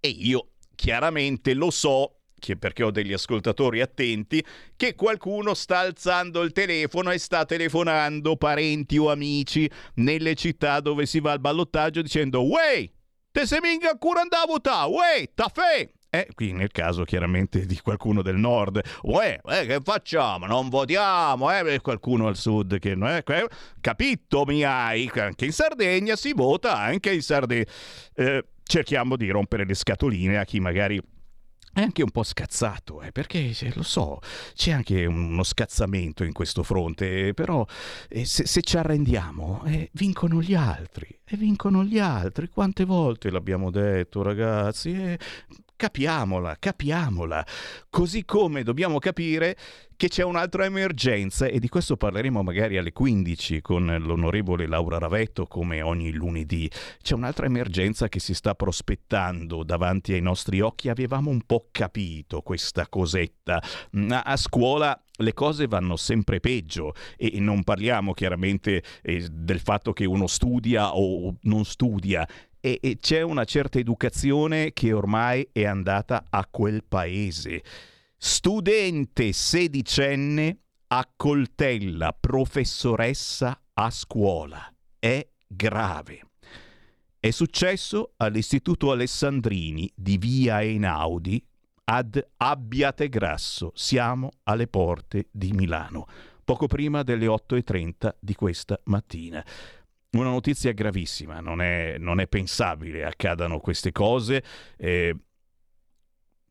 E 0.00 0.08
io 0.08 0.52
chiaramente 0.74 1.52
lo 1.54 1.70
so 1.70 2.20
perché 2.54 2.84
ho 2.84 2.92
degli 2.92 3.12
ascoltatori 3.12 3.80
attenti, 3.80 4.44
che 4.76 4.94
qualcuno 4.94 5.54
sta 5.54 5.80
alzando 5.80 6.42
il 6.42 6.52
telefono 6.52 7.10
e 7.10 7.18
sta 7.18 7.44
telefonando 7.44 8.36
parenti 8.36 8.98
o 8.98 9.10
amici 9.10 9.68
nelle 9.94 10.36
città 10.36 10.78
dove 10.78 11.06
si 11.06 11.18
va 11.18 11.32
al 11.32 11.40
ballottaggio 11.40 12.02
dicendo 12.02 12.42
«Wey, 12.42 12.92
te 13.32 13.46
se 13.46 13.58
minga 13.60 13.90
ancora 13.90 14.20
andare 14.20 14.44
a 14.44 14.46
votare, 14.46 14.90
wey, 14.90 15.30
taffè!» 15.34 15.90
Eh, 16.08 16.28
qui 16.34 16.52
nel 16.52 16.70
caso 16.70 17.04
chiaramente 17.04 17.66
di 17.66 17.78
qualcuno 17.80 18.22
del 18.22 18.36
nord, 18.36 18.80
uè, 19.02 19.38
eh, 19.44 19.66
che 19.66 19.80
facciamo? 19.82 20.46
Non 20.46 20.70
votiamo, 20.70 21.52
eh? 21.52 21.80
Qualcuno 21.80 22.28
al 22.28 22.36
sud 22.36 22.78
che 22.78 22.94
non 22.94 23.08
è... 23.08 23.22
Eh, 23.26 23.48
capito 23.80 24.44
mi 24.46 24.62
hai? 24.62 25.10
Anche 25.14 25.44
in 25.44 25.52
Sardegna 25.52 26.16
si 26.16 26.32
vota, 26.32 26.78
anche 26.78 27.12
in 27.12 27.20
Sardegna. 27.20 27.66
Eh, 28.14 28.44
cerchiamo 28.62 29.16
di 29.16 29.28
rompere 29.28 29.66
le 29.66 29.74
scatoline 29.74 30.38
a 30.38 30.44
chi 30.44 30.58
magari 30.58 30.98
è 31.76 31.82
anche 31.82 32.02
un 32.02 32.10
po' 32.10 32.22
scazzato, 32.22 33.02
eh, 33.02 33.12
perché 33.12 33.54
lo 33.74 33.82
so, 33.82 34.20
c'è 34.54 34.70
anche 34.70 35.04
uno 35.04 35.42
scazzamento 35.42 36.24
in 36.24 36.32
questo 36.32 36.62
fronte, 36.62 37.34
però 37.34 37.66
eh, 38.08 38.24
se, 38.24 38.46
se, 38.46 38.62
ci 38.62 38.78
arrendiamo, 38.78 39.62
eh, 39.66 39.90
vincono 39.92 40.40
gli 40.40 40.54
altri, 40.54 41.06
e 41.22 41.36
vincono 41.36 41.84
gli 41.84 41.98
altri. 41.98 42.48
Quante 42.48 42.86
volte 42.86 43.30
l'abbiamo 43.30 43.70
detto, 43.70 44.22
ragazzi? 44.22 45.18
Capiamola, 45.76 46.56
capiamola. 46.58 47.46
Così 47.90 48.24
come 48.24 48.62
dobbiamo 48.62 48.98
capire 48.98 49.58
che 49.94 50.08
c'è 50.08 50.22
un'altra 50.22 50.64
emergenza 50.64 51.46
e 51.46 51.58
di 51.58 51.68
questo 51.68 51.98
parleremo 51.98 52.42
magari 52.42 52.78
alle 52.78 52.92
15 52.92 53.60
con 53.60 53.94
l'onorevole 54.00 54.66
Laura 54.66 54.96
Ravetto 54.96 55.46
come 55.46 55.82
ogni 55.82 56.12
lunedì. 56.12 56.70
C'è 57.02 57.12
un'altra 57.12 57.44
emergenza 57.44 58.08
che 58.08 58.20
si 58.20 58.32
sta 58.32 58.54
prospettando 58.54 59.64
davanti 59.64 60.14
ai 60.14 60.22
nostri 60.22 60.62
occhi. 60.62 60.88
Avevamo 60.88 61.28
un 61.28 61.42
po' 61.44 61.68
capito 61.70 62.40
questa 62.40 62.88
cosetta. 62.88 63.62
A 64.08 64.36
scuola 64.38 64.98
le 65.18 65.34
cose 65.34 65.66
vanno 65.66 65.96
sempre 65.96 66.40
peggio 66.40 66.94
e 67.18 67.38
non 67.38 67.64
parliamo 67.64 68.14
chiaramente 68.14 68.82
eh, 69.02 69.26
del 69.30 69.60
fatto 69.60 69.92
che 69.92 70.06
uno 70.06 70.26
studia 70.26 70.94
o 70.94 71.36
non 71.42 71.64
studia, 71.64 72.26
e, 72.66 72.80
e 72.82 72.98
c'è 72.98 73.20
una 73.20 73.44
certa 73.44 73.78
educazione 73.78 74.72
che 74.72 74.92
ormai 74.92 75.48
è 75.52 75.64
andata 75.64 76.24
a 76.28 76.44
quel 76.50 76.82
paese. 76.82 77.62
Studente 78.16 79.32
sedicenne 79.32 80.58
accoltella 80.88 82.16
professoressa 82.18 83.60
a 83.72 83.88
scuola. 83.90 84.68
È 84.98 85.24
grave. 85.46 86.22
È 87.20 87.30
successo 87.30 88.14
all'Istituto 88.16 88.90
Alessandrini 88.90 89.88
di 89.94 90.18
Via 90.18 90.60
Einaudi 90.60 91.40
ad 91.84 92.20
Abbiategrasso. 92.38 93.70
Siamo 93.76 94.30
alle 94.42 94.66
porte 94.66 95.28
di 95.30 95.52
Milano, 95.52 96.06
poco 96.44 96.66
prima 96.66 97.04
delle 97.04 97.26
8.30 97.26 98.14
di 98.18 98.34
questa 98.34 98.80
mattina 98.86 99.44
una 100.10 100.30
notizia 100.30 100.72
gravissima, 100.72 101.40
non 101.40 101.60
è, 101.60 101.96
non 101.98 102.20
è 102.20 102.26
pensabile 102.26 103.04
accadano 103.04 103.58
queste 103.58 103.92
cose. 103.92 104.42
Eh, 104.76 105.14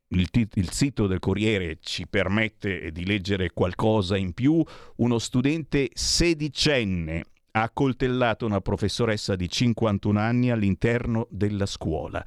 il, 0.09 0.29
tit- 0.29 0.55
il, 0.57 0.71
sito 0.71 1.07
del 1.07 1.19
Corriere 1.19 1.79
ci 1.81 2.07
permette 2.07 2.91
di 2.91 3.05
leggere 3.05 3.51
qualcosa 3.51 4.17
in 4.17 4.33
più. 4.33 4.63
Uno 4.97 5.19
studente 5.19 5.89
sedicenne 5.93 7.23
ha 7.51 7.63
accoltellato 7.63 8.45
una 8.45 8.61
professoressa 8.61 9.35
di 9.35 9.49
51 9.49 10.19
anni 10.19 10.51
all'interno 10.51 11.27
della 11.29 11.65
scuola. 11.65 12.23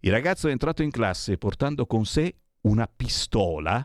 Il 0.00 0.10
ragazzo 0.12 0.48
è 0.48 0.50
entrato 0.50 0.82
in 0.82 0.90
classe 0.90 1.38
portando 1.38 1.86
con 1.86 2.04
sé 2.04 2.34
una 2.62 2.86
pistola, 2.86 3.84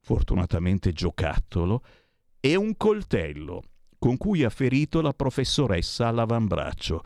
fortunatamente 0.00 0.92
giocattolo, 0.92 1.84
e 2.40 2.54
un 2.54 2.76
coltello 2.76 3.62
con 3.98 4.16
cui 4.16 4.44
ha 4.44 4.50
ferito 4.50 5.00
la 5.00 5.12
professoressa 5.12 6.08
all'avambraccio. 6.08 7.02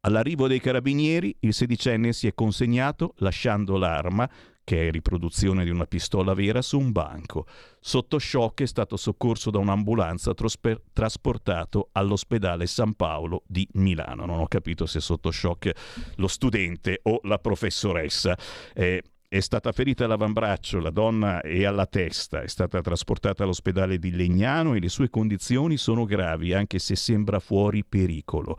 All'arrivo 0.00 0.48
dei 0.48 0.60
carabinieri, 0.60 1.36
il 1.40 1.54
sedicenne 1.54 2.12
si 2.12 2.26
è 2.26 2.34
consegnato 2.34 3.14
lasciando 3.18 3.76
l'arma, 3.76 4.28
che 4.64 4.88
è 4.88 4.90
riproduzione 4.90 5.64
di 5.64 5.70
una 5.70 5.86
pistola 5.86 6.34
vera, 6.34 6.62
su 6.62 6.78
un 6.78 6.92
banco. 6.92 7.46
Sotto 7.80 8.18
shock 8.18 8.62
è 8.62 8.66
stato 8.66 8.96
soccorso 8.96 9.50
da 9.50 9.58
un'ambulanza 9.58 10.34
trosper- 10.34 10.80
trasportato 10.92 11.88
all'ospedale 11.92 12.66
San 12.66 12.94
Paolo 12.94 13.42
di 13.46 13.66
Milano. 13.74 14.24
Non 14.24 14.40
ho 14.40 14.46
capito 14.46 14.86
se 14.86 15.00
sotto 15.00 15.30
shock 15.30 15.72
lo 16.16 16.28
studente 16.28 17.00
o 17.04 17.20
la 17.24 17.38
professoressa. 17.38 18.36
Eh, 18.74 19.02
è 19.32 19.40
stata 19.40 19.72
ferita 19.72 20.04
all'avambraccio, 20.04 20.78
la 20.78 20.90
donna 20.90 21.40
è 21.40 21.64
alla 21.64 21.86
testa, 21.86 22.42
è 22.42 22.48
stata 22.48 22.82
trasportata 22.82 23.44
all'ospedale 23.44 23.98
di 23.98 24.10
Legnano 24.10 24.74
e 24.74 24.78
le 24.78 24.90
sue 24.90 25.08
condizioni 25.08 25.78
sono 25.78 26.04
gravi, 26.04 26.52
anche 26.52 26.78
se 26.78 26.96
sembra 26.96 27.38
fuori 27.38 27.82
pericolo. 27.82 28.58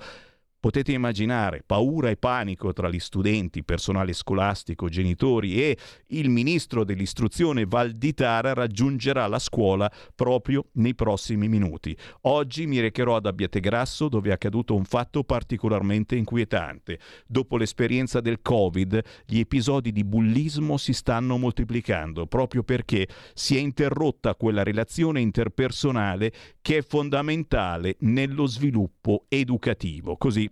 Potete 0.63 0.93
immaginare 0.93 1.62
paura 1.65 2.10
e 2.10 2.15
panico 2.15 2.71
tra 2.71 2.89
gli 2.89 2.97
studenti, 2.97 3.65
personale 3.65 4.13
scolastico, 4.13 4.88
genitori 4.88 5.62
e 5.62 5.78
il 6.08 6.30
ministro 6.30 6.86
dell'istruzione 6.86 7.65
Valditara 7.65 8.54
raggiungerà 8.54 9.28
la 9.28 9.39
scuola 9.39 9.91
proprio 10.15 10.67
nei 10.76 10.95
prossimi 10.95 11.49
minuti. 11.49 11.93
Oggi 12.21 12.65
mi 12.65 12.80
recherò 12.80 13.17
ad 13.17 13.26
Abbiategrasso 13.26 14.08
dove 14.08 14.30
è 14.30 14.32
accaduto 14.32 14.73
un 14.73 14.86
fatto 14.86 15.26
particolarmente 15.26 16.15
inquietante. 16.15 16.97
Dopo 17.28 17.58
l'esperienza 17.58 18.21
del 18.21 18.41
Covid, 18.41 19.02
gli 19.26 19.39
episodi 19.39 19.91
di 19.91 20.06
bullismo 20.06 20.78
si 20.78 20.93
stanno 20.93 21.38
moltiplicando 21.38 22.26
proprio 22.26 22.63
perché 22.63 23.06
si 23.34 23.58
è 23.58 23.60
interrotta 23.60 24.36
quella 24.36 24.63
relazione 24.63 25.19
interpersonale 25.19 26.32
che 26.62 26.78
è 26.78 26.82
fondamentale 26.82 27.97
nello 27.99 28.45
sviluppo 28.45 29.26
educativo. 29.28 30.15
Così 30.15 30.52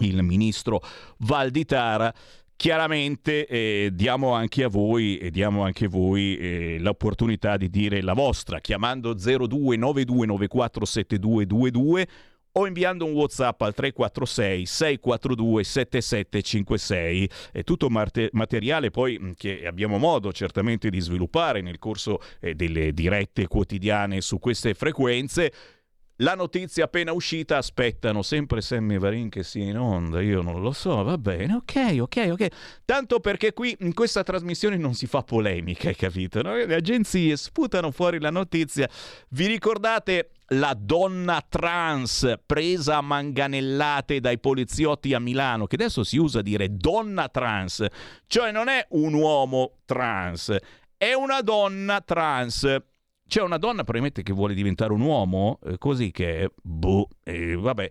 il 0.00 0.22
ministro 0.22 0.80
Valditara 1.18 2.12
Chiaramente 2.56 3.46
eh, 3.46 3.90
diamo 3.92 4.32
anche 4.32 4.62
a 4.62 4.68
voi, 4.68 5.18
e 5.18 5.30
diamo 5.30 5.64
anche 5.64 5.88
voi 5.88 6.36
eh, 6.36 6.76
l'opportunità 6.78 7.56
di 7.56 7.68
dire 7.68 8.00
la 8.00 8.12
vostra 8.14 8.60
chiamando 8.60 9.12
0292947222 9.14 12.06
o 12.56 12.66
inviando 12.66 13.04
un 13.04 13.12
WhatsApp 13.12 13.60
al 13.62 13.74
346 13.74 14.66
642 14.66 15.64
7756. 15.64 17.30
È 17.52 17.64
tutto 17.64 17.90
marte- 17.90 18.28
materiale 18.32 18.90
poi 18.90 19.18
mm, 19.20 19.30
che 19.36 19.66
abbiamo 19.66 19.98
modo 19.98 20.32
certamente 20.32 20.90
di 20.90 21.00
sviluppare 21.00 21.60
nel 21.60 21.78
corso 21.78 22.20
eh, 22.40 22.54
delle 22.54 22.92
dirette 22.92 23.48
quotidiane 23.48 24.20
su 24.20 24.38
queste 24.38 24.74
frequenze. 24.74 25.52
La 26.18 26.36
notizia 26.36 26.84
appena 26.84 27.10
uscita 27.10 27.56
aspettano 27.56 28.22
sempre 28.22 28.60
Sammy 28.60 28.98
Varin 28.98 29.28
che 29.28 29.42
sia 29.42 29.64
in 29.64 29.76
onda, 29.76 30.20
io 30.20 30.42
non 30.42 30.62
lo 30.62 30.70
so, 30.70 31.02
va 31.02 31.18
bene, 31.18 31.54
ok, 31.54 31.96
ok, 31.98 32.28
ok. 32.30 32.46
Tanto 32.84 33.18
perché 33.18 33.52
qui 33.52 33.76
in 33.80 33.92
questa 33.94 34.22
trasmissione 34.22 34.76
non 34.76 34.94
si 34.94 35.06
fa 35.08 35.22
polemica, 35.22 35.88
hai 35.88 35.96
capito? 35.96 36.40
No? 36.40 36.54
Le 36.54 36.72
agenzie 36.72 37.36
sputano 37.36 37.90
fuori 37.90 38.20
la 38.20 38.30
notizia. 38.30 38.88
Vi 39.30 39.46
ricordate 39.46 40.30
la 40.48 40.76
donna 40.78 41.44
trans 41.48 42.32
presa 42.46 42.98
a 42.98 43.00
manganellate 43.00 44.20
dai 44.20 44.38
poliziotti 44.38 45.14
a 45.14 45.18
Milano, 45.18 45.66
che 45.66 45.74
adesso 45.74 46.04
si 46.04 46.16
usa 46.16 46.42
dire 46.42 46.76
donna 46.76 47.28
trans, 47.28 47.84
cioè 48.28 48.52
non 48.52 48.68
è 48.68 48.86
un 48.90 49.14
uomo 49.14 49.78
trans, 49.84 50.56
è 50.96 51.12
una 51.12 51.40
donna 51.40 52.00
trans 52.02 52.82
c'è 53.26 53.42
una 53.42 53.58
donna 53.58 53.82
probabilmente 53.82 54.22
che 54.22 54.32
vuole 54.32 54.54
diventare 54.54 54.92
un 54.92 55.00
uomo, 55.00 55.58
eh, 55.64 55.78
così 55.78 56.10
che, 56.10 56.50
boh, 56.62 57.08
eh, 57.22 57.56
vabbè. 57.56 57.90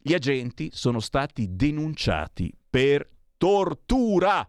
Gli 0.00 0.14
agenti 0.14 0.70
sono 0.72 1.00
stati 1.00 1.48
denunciati 1.50 2.52
per 2.68 3.08
tortura. 3.36 4.48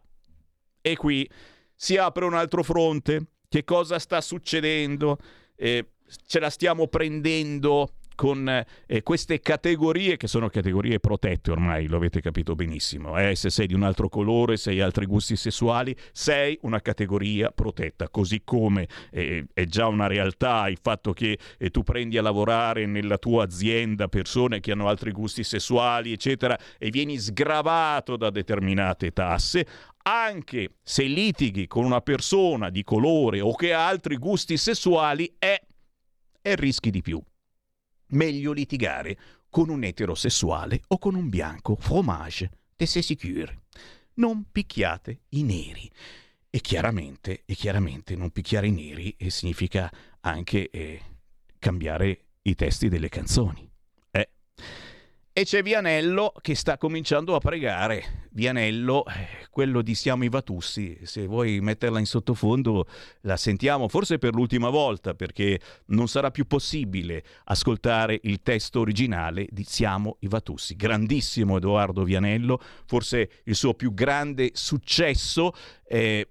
E 0.82 0.96
qui 0.96 1.30
si 1.76 1.98
apre 1.98 2.26
un 2.26 2.34
altro 2.34 2.64
fronte. 2.64 3.28
Che 3.48 3.64
cosa 3.64 4.00
sta 4.00 4.22
succedendo? 4.22 5.18
Eh, 5.56 5.94
ce 6.26 6.40
la 6.40 6.50
stiamo 6.50 6.88
prendendo 6.88 7.96
con 8.20 8.50
eh, 8.50 9.02
queste 9.02 9.40
categorie 9.40 10.18
che 10.18 10.28
sono 10.28 10.50
categorie 10.50 11.00
protette 11.00 11.52
ormai, 11.52 11.88
lo 11.88 11.96
avete 11.96 12.20
capito 12.20 12.54
benissimo. 12.54 13.18
Eh? 13.18 13.34
Se 13.34 13.50
sei 13.50 13.66
di 13.66 13.74
un 13.74 13.84
altro 13.84 14.10
colore, 14.10 14.58
se 14.58 14.72
hai 14.72 14.82
altri 14.82 15.06
gusti 15.06 15.38
sessuali, 15.38 15.96
sei 16.12 16.60
una 16.64 16.82
categoria 16.82 17.50
protetta, 17.52 18.10
così 18.10 18.42
come 18.44 18.90
eh, 19.12 19.46
è 19.54 19.64
già 19.64 19.88
una 19.88 20.08
realtà 20.08 20.68
il 20.68 20.80
fatto 20.82 21.14
che 21.14 21.40
eh, 21.58 21.70
tu 21.70 21.84
prendi 21.84 22.18
a 22.18 22.22
lavorare 22.22 22.86
nella 22.86 23.18
tua 23.18 23.46
azienda 23.46 24.10
persone 24.10 24.60
che 24.60 24.74
hanno 24.74 24.90
altri 24.90 25.12
gusti 25.12 25.46
sessuali, 25.46 26.12
eccetera, 26.12 26.60
e 26.78 26.90
vieni 26.90 27.18
sgravato 27.18 28.18
da 28.18 28.30
determinate 28.32 29.12
tasse, 29.12 29.66
anche 30.04 30.72
se 30.84 31.04
litighi 31.04 31.68
con 31.68 31.86
una 31.86 32.02
persona 32.02 32.70
di 32.70 32.84
colore 32.84 33.40
o 33.40 33.56
che 33.56 33.72
ha 33.72 33.88
altri 33.88 34.18
gusti 34.18 34.58
sessuali, 34.58 35.36
è 35.40 35.58
e 36.42 36.56
rischi 36.56 36.90
di 36.90 37.02
più 37.02 37.22
meglio 38.10 38.52
litigare 38.52 39.18
con 39.50 39.70
un 39.70 39.84
eterosessuale 39.84 40.82
o 40.88 40.98
con 40.98 41.16
un 41.16 41.30
bianco. 41.30 41.76
Fromage, 41.76 42.52
te 42.76 42.86
sei 42.86 43.02
sicuro. 43.02 43.64
Non 44.16 44.46
picchiate 44.52 45.22
i 45.30 45.44
neri. 45.44 45.90
E 46.50 46.62
chiaramente, 46.62 47.44
e 47.46 47.54
chiaramente 47.54 48.16
non 48.16 48.32
picchiare 48.32 48.68
i 48.68 48.72
neri 48.72 49.16
eh, 49.18 49.30
significa 49.30 49.92
anche 50.22 50.70
eh, 50.72 51.02
cambiare 51.60 52.26
i 52.42 52.56
testi 52.56 52.90
delle 52.90 53.10
canzoni. 53.10 53.69
Eh. 55.40 55.42
E 55.42 55.46
c'è 55.46 55.64
Vianello 55.64 56.34
che 56.42 56.54
sta 56.54 56.78
cominciando 56.78 57.34
a 57.34 57.40
pregare. 57.40 58.28
Vianello, 58.32 59.06
eh, 59.06 59.48
quello 59.50 59.82
di 59.82 59.96
Siamo 59.96 60.26
i 60.26 60.30
Vatussi, 60.30 61.00
se 61.04 61.28
vuoi 61.28 61.62
metterla 61.62 61.98
in 62.00 62.06
sottofondo 62.06 62.86
la 63.22 63.38
sentiamo 63.38 63.88
forse 63.88 64.18
per 64.18 64.34
l'ultima 64.34 64.70
volta 64.70 65.14
perché 65.14 65.60
non 65.88 66.10
sarà 66.10 66.30
più 66.30 66.46
possibile 66.46 67.24
ascoltare 67.46 68.20
il 68.24 68.42
testo 68.44 68.82
originale 68.82 69.48
di 69.50 69.64
Siamo 69.64 70.18
i 70.20 70.28
Vatussi. 70.28 70.76
Grandissimo 70.76 71.56
Edoardo 71.56 72.04
Vianello, 72.04 72.60
forse 72.86 73.30
il 73.46 73.56
suo 73.56 73.74
più 73.74 73.94
grande 73.94 74.52
successo. 74.54 75.54
Eh, 75.88 76.28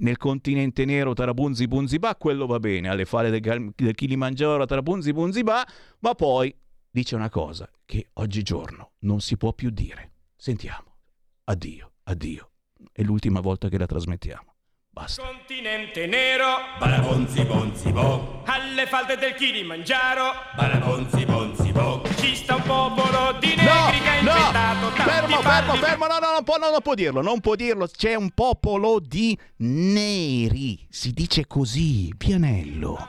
nel 0.00 0.16
continente 0.16 0.84
nero 0.84 1.12
Tarabunzi 1.12 1.66
Bunziba, 1.66 2.14
quello 2.16 2.46
va 2.46 2.58
bene, 2.60 2.88
alle 2.88 3.04
falle 3.04 3.30
del, 3.30 3.72
del 3.74 3.94
Kilimangiaro 3.94 4.64
Tarabunzi 4.64 5.12
Bunziba, 5.12 5.66
ma 5.98 6.14
poi 6.14 6.54
dice 6.90 7.14
una 7.14 7.28
cosa 7.28 7.70
che 7.84 8.08
oggigiorno 8.14 8.92
non 9.00 9.20
si 9.20 9.36
può 9.36 9.52
più 9.52 9.70
dire. 9.70 10.12
Sentiamo. 10.36 10.96
Addio, 11.44 11.92
addio. 12.04 12.50
È 12.92 13.02
l'ultima 13.02 13.40
volta 13.40 13.68
che 13.68 13.78
la 13.78 13.86
trasmettiamo. 13.86 14.50
Basta. 14.92 15.22
Continente 15.22 16.06
nero, 16.06 16.46
balabonzi 16.78 17.44
bonzi 17.44 17.92
bo. 17.92 18.42
Alle 18.46 18.86
falde 18.86 19.16
del 19.16 19.34
Kilimangiaro, 19.34 20.32
balabonzi 20.56 21.24
bonzi 21.24 21.70
bo. 21.70 22.02
Ci 22.16 22.34
sta 22.34 22.56
un 22.56 22.62
popolo 22.62 23.38
di 23.38 23.54
negri 23.54 23.64
No, 23.64 23.90
che 24.02 24.08
ha 24.08 24.20
no, 24.22 24.30
inventato 24.30 24.88
tanti 24.96 25.10
fermo, 25.10 25.40
fermo, 25.42 25.74
fermo, 25.76 26.06
no, 26.08 26.18
no, 26.18 26.32
non 26.32 26.42
può, 26.42 26.56
no, 26.56 26.70
non 26.70 26.80
può 26.80 26.94
dirlo, 26.94 27.22
non 27.22 27.38
può 27.38 27.54
dirlo, 27.54 27.86
c'è 27.86 28.16
un 28.16 28.30
popolo 28.30 28.98
di 28.98 29.38
neri, 29.58 30.84
si 30.90 31.12
dice 31.12 31.46
così, 31.46 32.12
Pianello. 32.16 33.08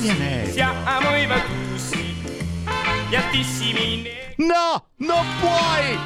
Pianello. 0.00 0.50
Siamo 0.50 1.16
i 1.16 1.26
Vatussi, 1.26 2.07
gli 3.08 3.14
altissimi 3.14 4.02
neri. 4.02 4.34
No, 4.36 4.88
non 4.96 5.26
puoi! 5.40 5.98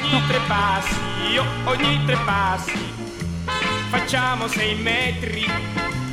Ogni 0.00 0.26
tre 0.26 0.38
passi, 0.46 1.36
oh, 1.36 1.70
ogni 1.70 2.04
tre 2.06 2.16
passi, 2.24 2.92
facciamo 3.90 4.48
sei 4.48 4.74
metri. 4.76 5.44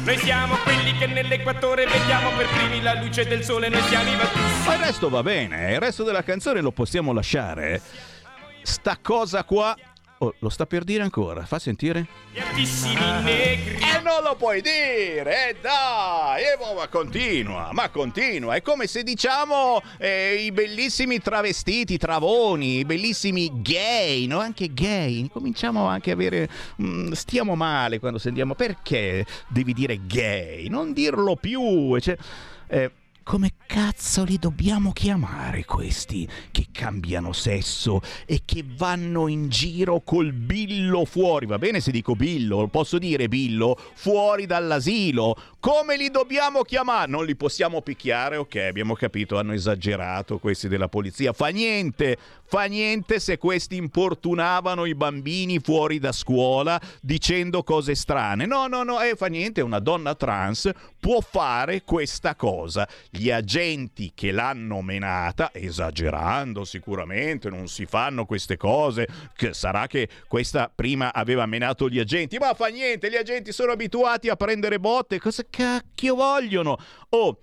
Noi 0.04 0.18
siamo 0.18 0.56
quelli 0.56 0.98
che 0.98 1.08
nell'equatore 1.08 1.86
vediamo 1.86 2.32
per 2.32 2.48
primi 2.50 2.82
la 2.82 2.96
luce 2.96 3.26
del 3.26 3.44
sole, 3.44 3.70
noi 3.70 3.82
siamo 3.84 4.10
i 4.10 4.16
Vatussi. 4.16 4.68
Ma 4.68 4.74
il 4.76 4.82
resto 4.82 5.10
va 5.10 5.24
bene, 5.24 5.72
il 5.74 5.80
resto 5.80 6.04
della 6.04 6.24
canzone 6.24 6.60
lo 6.60 6.72
possiamo 6.72 7.14
lasciare. 7.14 7.82
Sta 8.64 8.98
cosa 9.02 9.44
qua... 9.44 9.76
Oh, 10.24 10.34
lo 10.40 10.48
sta 10.48 10.66
per 10.66 10.86
dire 10.86 11.04
ancora, 11.04 11.46
fa 11.46 11.60
sentire? 11.60 12.08
Altissimi 12.38 12.96
negri. 13.24 13.76
E 13.76 14.00
non 14.02 14.24
lo 14.24 14.38
puoi 14.38 14.62
dire, 14.62 15.50
e 15.50 15.56
dai, 15.60 16.44
e 16.44 16.58
mo- 16.58 16.76
ma 16.76 16.88
continua, 16.88 17.72
ma 17.74 17.90
continua. 17.90 18.56
È 18.56 18.62
come 18.62 18.88
se 18.88 19.04
diciamo 19.04 19.82
eh, 19.98 20.36
i 20.36 20.54
bellissimi 20.54 21.20
travestiti, 21.20 21.98
travoni, 21.98 22.78
i 22.78 22.86
bellissimi 22.86 23.52
gay, 23.62 24.26
no? 24.26 24.40
Anche 24.40 24.74
gay. 24.74 25.28
Cominciamo 25.28 25.88
anche 25.88 26.12
a 26.12 26.14
avere... 26.14 26.48
mm, 26.82 27.12
stiamo 27.12 27.56
male 27.56 28.00
quando 28.00 28.18
sentiamo... 28.18 28.56
Perché 28.56 29.26
devi 29.50 29.74
dire 29.74 30.06
gay? 30.06 30.70
Non 30.70 30.94
dirlo 30.94 31.36
più. 31.36 32.00
Cioè, 32.00 32.16
eh, 32.68 32.92
come 33.24 33.54
cazzo 33.66 34.24
li 34.24 34.38
dobbiamo 34.38 34.92
chiamare 34.92 35.64
questi 35.66 36.28
che 36.52 36.68
cambiano 36.72 37.32
sesso 37.32 38.02
e 38.26 38.42
che 38.46 38.64
vanno 38.76 39.28
in 39.28 39.50
giro 39.50 40.02
col 40.02 40.34
billo 40.34 41.06
fuori? 41.06 41.46
Va 41.46 41.58
bene 41.58 41.80
se 41.80 41.92
dico 41.92 42.16
billo, 42.16 42.68
posso 42.68 43.00
dire 43.00 43.30
billo 43.30 43.78
fuori 43.94 44.46
dall'asilo. 44.46 45.36
Come 45.60 45.96
li 45.96 46.10
dobbiamo 46.10 46.64
chiamare? 46.64 47.10
Non 47.10 47.26
li 47.26 47.36
possiamo 47.36 47.82
picchiare, 47.82 48.36
ok, 48.36 48.56
abbiamo 48.58 48.94
capito, 48.96 49.40
hanno 49.40 49.54
esagerato 49.54 50.38
questi 50.38 50.68
della 50.68 50.90
polizia. 50.90 51.32
Fa 51.32 51.48
niente, 51.48 52.18
fa 52.54 52.66
niente 52.66 53.20
se 53.20 53.40
questi 53.40 53.78
importunavano 53.78 54.86
i 54.86 54.94
bambini 54.94 55.58
fuori 55.58 55.98
da 55.98 56.12
scuola 56.12 56.80
dicendo 57.02 57.64
cose 57.64 57.96
strane. 57.96 58.46
No, 58.46 58.68
no, 58.68 58.84
no, 58.84 59.02
eh, 59.02 59.16
fa 59.16 59.26
niente, 59.26 59.62
una 59.62 59.80
donna 59.80 60.14
trans 60.14 60.70
può 61.00 61.20
fare 61.20 61.82
questa 61.82 62.36
cosa. 62.36 62.88
Gli 63.10 63.32
agenti 63.32 64.12
che 64.14 64.30
l'hanno 64.30 64.84
menata, 64.84 65.50
esagerando 65.52 66.64
sicuramente, 66.64 67.50
non 67.50 67.68
si 67.68 67.88
fanno 67.88 68.26
queste 68.26 68.56
cose, 68.56 69.08
che 69.36 69.56
sarà 69.56 69.88
che 69.88 70.08
questa 70.28 70.72
prima 70.74 71.12
aveva 71.12 71.48
menato 71.48 71.90
gli 71.90 71.98
agenti, 71.98 72.38
ma 72.38 72.54
fa 72.54 72.68
niente, 72.68 73.10
gli 73.10 73.16
agenti 73.16 73.52
sono 73.52 73.72
abituati 73.72 74.30
a 74.30 74.36
prendere 74.36 74.80
botte, 74.80 75.18
cosa 75.18 75.44
cacchio 75.50 76.14
vogliono? 76.14 76.78
Oh, 77.10 77.40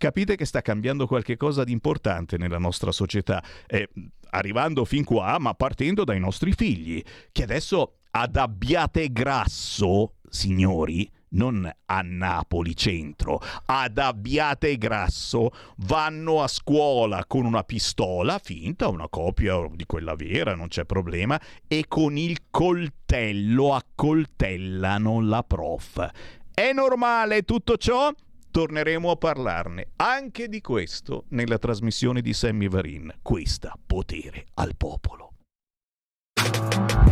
capite 0.00 0.34
che 0.34 0.46
sta 0.46 0.62
cambiando 0.62 1.06
qualche 1.06 1.36
cosa 1.36 1.62
di 1.62 1.72
importante 1.72 2.38
nella 2.38 2.58
nostra 2.58 2.90
società, 2.90 3.44
eh, 3.66 3.90
arrivando 4.30 4.86
fin 4.86 5.04
qua, 5.04 5.36
ma 5.38 5.52
partendo 5.52 6.04
dai 6.04 6.18
nostri 6.18 6.52
figli, 6.52 7.02
che 7.30 7.42
adesso 7.42 7.98
ad 8.12 8.34
Abbiate 8.36 9.12
Grasso, 9.12 10.14
signori, 10.26 11.08
non 11.32 11.70
a 11.84 12.00
Napoli 12.02 12.74
centro, 12.74 13.40
ad 13.66 13.98
Abbiate 13.98 14.78
Grasso, 14.78 15.50
vanno 15.76 16.42
a 16.42 16.48
scuola 16.48 17.26
con 17.26 17.44
una 17.44 17.62
pistola 17.62 18.40
finta, 18.42 18.88
una 18.88 19.08
copia 19.10 19.68
di 19.70 19.84
quella 19.84 20.14
vera, 20.14 20.54
non 20.54 20.68
c'è 20.68 20.86
problema, 20.86 21.38
e 21.68 21.84
con 21.86 22.16
il 22.16 22.44
coltello 22.50 23.74
accoltellano 23.74 25.20
la 25.20 25.42
prof. 25.42 26.08
È 26.54 26.72
normale 26.72 27.42
tutto 27.42 27.76
ciò? 27.76 28.10
Torneremo 28.50 29.10
a 29.10 29.16
parlarne 29.16 29.90
anche 29.96 30.48
di 30.48 30.60
questo 30.60 31.24
nella 31.28 31.58
trasmissione 31.58 32.20
di 32.20 32.32
Sammy 32.32 32.68
Varin. 32.68 33.14
Questa 33.22 33.74
potere 33.86 34.46
al 34.54 34.76
popolo. 34.76 35.34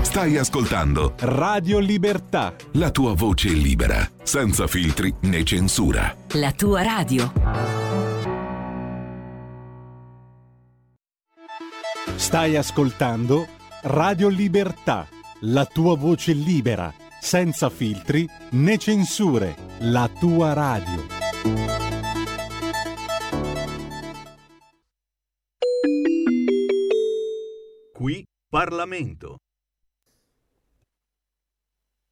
Stai 0.02 0.36
ascoltando 0.36 1.14
Radio 1.18 1.78
Libertà. 1.78 2.54
la 2.72 2.90
tua 2.90 3.14
voce 3.14 3.50
libera, 3.50 4.08
senza 4.22 4.66
filtri 4.66 5.14
né 5.22 5.44
censura. 5.44 6.16
La 6.32 6.50
tua 6.52 6.82
radio. 6.82 7.32
Stai 12.16 12.56
ascoltando 12.56 13.46
Radio 13.82 14.28
Libertà. 14.28 15.06
La 15.42 15.64
tua 15.66 15.96
voce 15.96 16.32
libera, 16.32 16.92
senza 17.20 17.70
filtri 17.70 18.28
né 18.52 18.78
censure. 18.78 19.54
La 19.80 20.10
tua 20.18 20.52
radio. 20.52 21.06
Qui 27.92 28.24
Parlamento. 28.48 29.36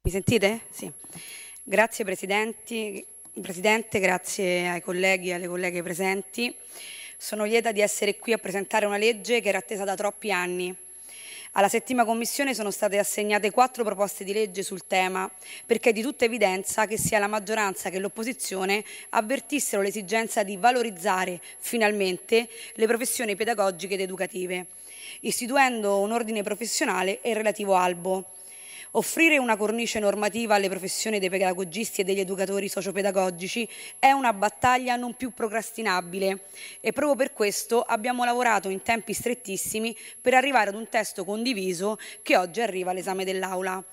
Mi 0.01 0.11
sentite? 0.11 0.61
Sì. 0.69 0.91
Grazie 1.63 2.05
Presidenti, 2.05 3.05
Presidente, 3.41 3.99
grazie 3.99 4.69
ai 4.69 4.81
colleghi 4.81 5.29
e 5.29 5.33
alle 5.33 5.47
colleghe 5.47 5.83
presenti. 5.83 6.55
Sono 7.17 7.43
lieta 7.43 7.71
di 7.71 7.81
essere 7.81 8.17
qui 8.17 8.31
a 8.31 8.37
presentare 8.37 8.85
una 8.85 8.97
legge 8.97 9.41
che 9.41 9.49
era 9.49 9.57
attesa 9.57 9.83
da 9.83 9.95
troppi 9.95 10.31
anni. 10.31 10.86
Alla 11.57 11.69
settima 11.69 12.05
commissione 12.05 12.53
sono 12.53 12.69
state 12.69 12.99
assegnate 12.99 13.49
quattro 13.49 13.83
proposte 13.83 14.23
di 14.23 14.31
legge 14.31 14.61
sul 14.61 14.85
tema, 14.85 15.27
perché 15.65 15.89
è 15.89 15.91
di 15.91 16.03
tutta 16.03 16.23
evidenza 16.23 16.85
che 16.85 16.99
sia 16.99 17.17
la 17.17 17.25
maggioranza 17.25 17.89
che 17.89 17.97
l'opposizione 17.97 18.83
avvertissero 19.09 19.81
l'esigenza 19.81 20.43
di 20.43 20.55
valorizzare 20.55 21.41
finalmente 21.57 22.47
le 22.75 22.85
professioni 22.85 23.35
pedagogiche 23.35 23.95
ed 23.95 24.01
educative, 24.01 24.67
istituendo 25.21 25.97
un 25.97 26.11
ordine 26.11 26.43
professionale 26.43 27.21
e 27.21 27.31
il 27.31 27.35
relativo 27.35 27.73
albo. 27.73 28.36
Offrire 28.97 29.37
una 29.37 29.57
cornice 29.57 29.99
normativa 29.99 30.55
alle 30.55 30.69
professioni 30.69 31.19
dei 31.19 31.29
pedagogisti 31.29 32.01
e 32.01 32.03
degli 32.03 32.19
educatori 32.19 32.67
sociopedagogici 32.67 33.69
è 33.99 34.09
una 34.09 34.33
battaglia 34.33 34.95
non 34.95 35.13
più 35.13 35.33
procrastinabile 35.35 36.45
e 36.81 36.93
proprio 36.93 37.15
per 37.15 37.31
questo 37.31 37.83
abbiamo 37.83 38.25
lavorato 38.25 38.69
in 38.69 38.81
tempi 38.81 39.13
strettissimi 39.13 39.95
per 40.19 40.33
arrivare 40.33 40.69
ad 40.69 40.75
un 40.75 40.89
testo 40.89 41.25
condiviso 41.25 41.99
che 42.23 42.37
oggi 42.37 42.59
arriva 42.59 42.89
all'esame 42.89 43.23
dell'Aula. 43.23 43.85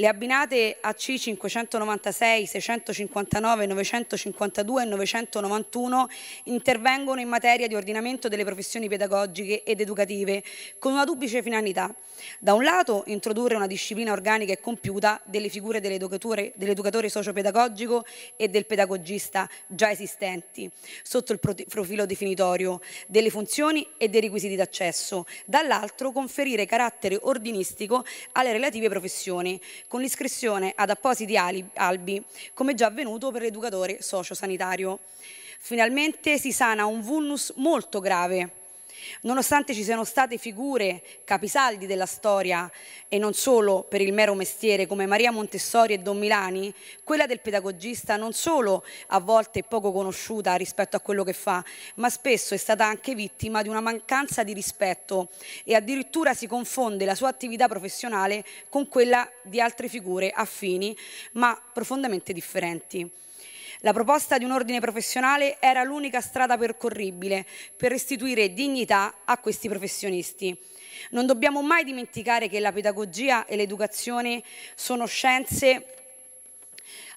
Le 0.00 0.06
abbinate 0.06 0.76
AC 0.80 1.16
596, 1.16 2.46
659, 2.46 3.66
952 3.66 4.82
e 4.82 4.86
991 4.86 6.08
intervengono 6.44 7.20
in 7.20 7.26
materia 7.26 7.66
di 7.66 7.74
ordinamento 7.74 8.28
delle 8.28 8.44
professioni 8.44 8.86
pedagogiche 8.86 9.64
ed 9.64 9.80
educative 9.80 10.44
con 10.78 10.92
una 10.92 11.04
duplice 11.04 11.42
finalità. 11.42 11.92
Da 12.38 12.54
un 12.54 12.62
lato 12.62 13.02
introdurre 13.06 13.56
una 13.56 13.66
disciplina 13.66 14.12
organica 14.12 14.52
e 14.52 14.60
compiuta 14.60 15.20
delle 15.24 15.48
figure 15.48 15.80
dell'educatore, 15.80 16.52
dell'educatore 16.54 17.08
sociopedagogico 17.08 18.04
e 18.36 18.46
del 18.46 18.66
pedagogista 18.66 19.50
già 19.66 19.90
esistenti 19.90 20.70
sotto 21.02 21.32
il 21.32 21.40
pro- 21.40 21.56
profilo 21.68 22.06
definitorio 22.06 22.80
delle 23.08 23.30
funzioni 23.30 23.84
e 23.98 24.08
dei 24.08 24.20
requisiti 24.20 24.54
d'accesso. 24.54 25.26
Dall'altro 25.44 26.12
conferire 26.12 26.66
carattere 26.66 27.18
ordinistico 27.20 28.04
alle 28.34 28.52
relative 28.52 28.88
professioni 28.88 29.60
con 29.88 30.00
l'iscrizione 30.00 30.72
ad 30.76 30.90
appositi 30.90 31.36
albi, 31.36 32.22
come 32.54 32.74
già 32.74 32.86
avvenuto 32.86 33.30
per 33.30 33.42
l'educatore 33.42 34.00
sociosanitario. 34.02 35.00
Finalmente 35.58 36.38
si 36.38 36.52
sana 36.52 36.86
un 36.86 37.00
vulnus 37.00 37.52
molto 37.56 37.98
grave 37.98 38.57
Nonostante 39.22 39.74
ci 39.74 39.82
siano 39.82 40.04
state 40.04 40.38
figure 40.38 41.02
capisaldi 41.24 41.86
della 41.86 42.06
storia 42.06 42.70
e 43.08 43.18
non 43.18 43.32
solo 43.34 43.82
per 43.82 44.00
il 44.00 44.12
mero 44.12 44.34
mestiere 44.34 44.86
come 44.86 45.06
Maria 45.06 45.32
Montessori 45.32 45.94
e 45.94 45.98
Don 45.98 46.18
Milani, 46.18 46.72
quella 47.04 47.26
del 47.26 47.40
pedagogista 47.40 48.16
non 48.16 48.32
solo 48.32 48.84
a 49.08 49.20
volte 49.20 49.60
è 49.60 49.64
poco 49.64 49.92
conosciuta 49.92 50.54
rispetto 50.56 50.96
a 50.96 51.00
quello 51.00 51.24
che 51.24 51.32
fa, 51.32 51.64
ma 51.96 52.10
spesso 52.10 52.54
è 52.54 52.58
stata 52.58 52.84
anche 52.84 53.14
vittima 53.14 53.62
di 53.62 53.68
una 53.68 53.80
mancanza 53.80 54.42
di 54.42 54.52
rispetto 54.52 55.28
e 55.64 55.74
addirittura 55.74 56.34
si 56.34 56.46
confonde 56.46 57.04
la 57.04 57.14
sua 57.14 57.28
attività 57.28 57.68
professionale 57.68 58.44
con 58.68 58.88
quella 58.88 59.28
di 59.42 59.60
altre 59.60 59.88
figure 59.88 60.30
affini 60.30 60.96
ma 61.32 61.60
profondamente 61.72 62.32
differenti. 62.32 63.26
La 63.82 63.92
proposta 63.92 64.38
di 64.38 64.44
un 64.44 64.50
ordine 64.50 64.80
professionale 64.80 65.60
era 65.60 65.84
l'unica 65.84 66.20
strada 66.20 66.58
percorribile 66.58 67.46
per 67.76 67.92
restituire 67.92 68.52
dignità 68.52 69.18
a 69.24 69.38
questi 69.38 69.68
professionisti. 69.68 70.58
Non 71.10 71.26
dobbiamo 71.26 71.62
mai 71.62 71.84
dimenticare 71.84 72.48
che 72.48 72.58
la 72.58 72.72
pedagogia 72.72 73.46
e 73.46 73.54
l'educazione 73.54 74.42
sono 74.74 75.06
scienze 75.06 75.94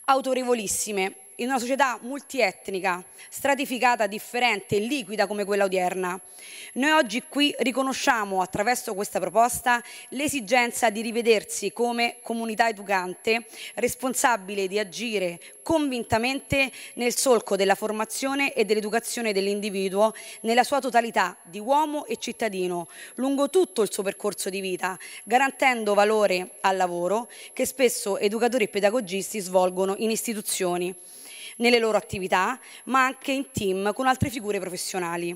autorevolissime 0.06 1.16
in 1.42 1.48
una 1.48 1.60
società 1.60 1.98
multietnica, 2.02 3.04
stratificata, 3.30 4.06
differente 4.06 4.76
e 4.76 4.80
liquida 4.80 5.26
come 5.26 5.44
quella 5.44 5.64
odierna. 5.64 6.20
Noi 6.74 6.92
oggi 6.92 7.24
qui 7.28 7.54
riconosciamo 7.60 8.42
attraverso 8.42 8.94
questa 8.94 9.20
proposta 9.20 9.84
l'esigenza 10.10 10.92
di 10.92 11.02
rivedersi 11.02 11.74
come 11.74 12.18
comunità 12.22 12.70
educante 12.70 13.46
responsabile 13.76 14.68
di 14.68 14.78
agire 14.78 15.42
convintamente 15.64 16.72
nel 16.96 17.16
solco 17.16 17.56
della 17.56 17.76
formazione 17.76 18.54
e 18.54 18.64
dell'educazione 18.64 19.34
dell'individuo 19.34 20.14
nella 20.42 20.64
sua 20.64 20.80
totalità 20.80 21.36
di 21.44 21.60
uomo 21.60 22.06
e 22.06 22.18
cittadino, 22.18 22.88
lungo 23.16 23.50
tutto 23.50 23.82
il 23.82 23.92
suo 23.92 24.04
percorso 24.04 24.50
di 24.50 24.62
vita, 24.62 24.98
garantendo 25.24 25.96
valore 25.96 26.58
al 26.62 26.78
lavoro 26.78 27.30
che 27.54 27.66
spesso 27.66 28.20
educatori 28.20 28.66
e 28.66 28.70
pedagogisti 28.70 29.40
svolgono 29.40 29.96
in 29.98 30.12
istituzioni 30.12 30.96
nelle 31.58 31.80
loro 31.80 31.98
attività, 31.98 32.60
ma 32.86 33.06
anche 33.06 33.32
in 33.32 33.52
team 33.52 33.94
con 33.94 34.08
altre 34.08 34.30
figure 34.30 34.60
professionali. 34.60 35.36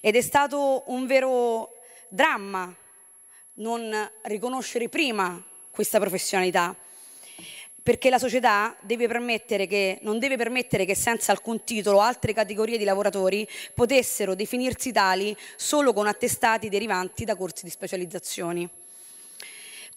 Ed 0.00 0.16
è 0.16 0.20
stato 0.20 0.84
un 0.86 1.06
vero 1.06 1.74
dramma 2.08 2.74
non 3.54 4.10
riconoscere 4.22 4.88
prima 4.88 5.42
questa 5.70 5.98
professionalità, 5.98 6.74
perché 7.82 8.10
la 8.10 8.18
società 8.18 8.76
deve 8.80 9.08
che, 9.66 9.98
non 10.02 10.18
deve 10.18 10.36
permettere 10.36 10.84
che 10.84 10.94
senza 10.94 11.32
alcun 11.32 11.64
titolo 11.64 12.00
altre 12.00 12.32
categorie 12.32 12.78
di 12.78 12.84
lavoratori 12.84 13.46
potessero 13.74 14.34
definirsi 14.34 14.92
tali 14.92 15.36
solo 15.56 15.92
con 15.92 16.06
attestati 16.06 16.68
derivanti 16.68 17.24
da 17.24 17.34
corsi 17.34 17.64
di 17.64 17.70
specializzazioni. 17.70 18.68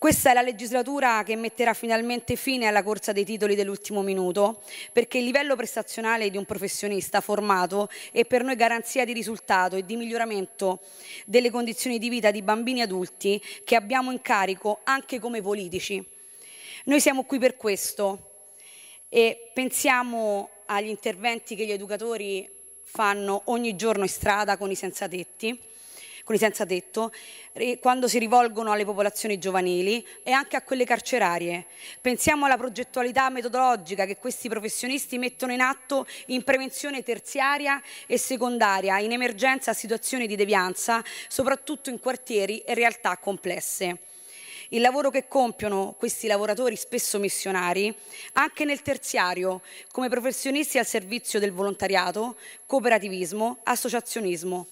Questa 0.06 0.30
è 0.30 0.34
la 0.36 0.44
legislatura 0.44 1.24
che 1.24 1.36
metterà 1.36 1.74
finalmente 1.74 2.36
fine 2.36 2.68
alla 2.68 2.84
corsa 2.84 3.12
dei 3.12 3.26
titoli 3.26 3.56
dell'ultimo 3.56 4.04
minuto, 4.04 4.62
perché 4.92 5.18
il 5.18 5.24
livello 5.24 5.56
prestazionale 5.56 6.30
di 6.30 6.38
un 6.38 6.46
professionista 6.46 7.22
formato 7.22 7.90
è 8.12 8.24
per 8.24 8.44
noi 8.44 8.56
garanzia 8.56 9.04
di 9.04 9.14
risultato 9.14 9.78
e 9.78 9.84
di 9.84 9.96
miglioramento 9.96 10.82
delle 11.26 11.50
condizioni 11.50 11.98
di 11.98 12.10
vita 12.10 12.30
di 12.30 12.44
bambini 12.44 12.82
e 12.82 12.84
adulti 12.84 13.42
che 13.64 13.76
abbiamo 13.76 14.12
in 14.12 14.22
carico 14.22 14.82
anche 14.84 15.20
come 15.20 15.42
politici. 15.42 16.06
Noi 16.84 17.02
siamo 17.02 17.24
qui 17.24 17.40
per 17.40 17.58
questo 17.58 18.52
e 19.10 19.50
pensiamo 19.56 20.50
agli 20.68 20.90
interventi 20.90 21.56
che 21.56 21.66
gli 21.66 21.72
educatori 21.72 22.48
fanno 22.84 23.42
ogni 23.46 23.76
giorno 23.76 24.04
in 24.04 24.10
strada 24.10 24.56
con 24.56 24.70
i 24.70 24.76
senza 24.76 25.08
tetti 25.08 25.74
con 26.26 26.34
i 26.34 26.40
senza 26.40 26.66
tetto, 26.66 27.14
quando 27.80 28.08
si 28.08 28.18
rivolgono 28.18 28.72
alle 28.72 28.84
popolazioni 28.84 29.38
giovanili 29.38 30.06
e 30.24 30.32
anche 30.32 30.56
a 30.56 30.64
quelle 30.64 30.84
carcerarie. 30.84 31.68
Pensiamo 32.02 32.46
alla 32.46 32.58
progettualità 32.58 33.30
metodologica 33.30 34.06
che 34.06 34.18
questi 34.18 34.50
professionisti 34.50 35.20
mettono 35.20 35.54
in 35.54 35.62
atto 35.62 36.08
in 36.28 36.44
prevenzione 36.44 37.04
terziaria 37.04 37.80
e 38.08 38.18
secondaria, 38.18 38.98
in 38.98 39.12
emergenza 39.12 39.70
a 39.70 39.76
situazioni 39.76 40.26
di 40.26 40.36
devianza, 40.36 41.04
soprattutto 41.28 41.92
in 41.92 42.00
quartieri 42.00 42.58
e 42.62 42.74
realtà 42.74 43.18
complesse. 43.18 44.00
Il 44.70 44.82
lavoro 44.82 45.12
che 45.12 45.28
compiono 45.28 45.94
questi 45.96 46.26
lavoratori 46.26 46.76
spesso 46.76 47.20
missionari 47.20 47.96
anche 48.34 48.66
nel 48.66 48.82
terziario 48.82 49.62
come 49.92 50.10
professionisti 50.10 50.80
al 50.80 50.88
servizio 50.88 51.38
del 51.38 51.52
volontariato, 51.52 52.36
cooperativismo, 52.66 53.60
associazionismo. 53.62 54.66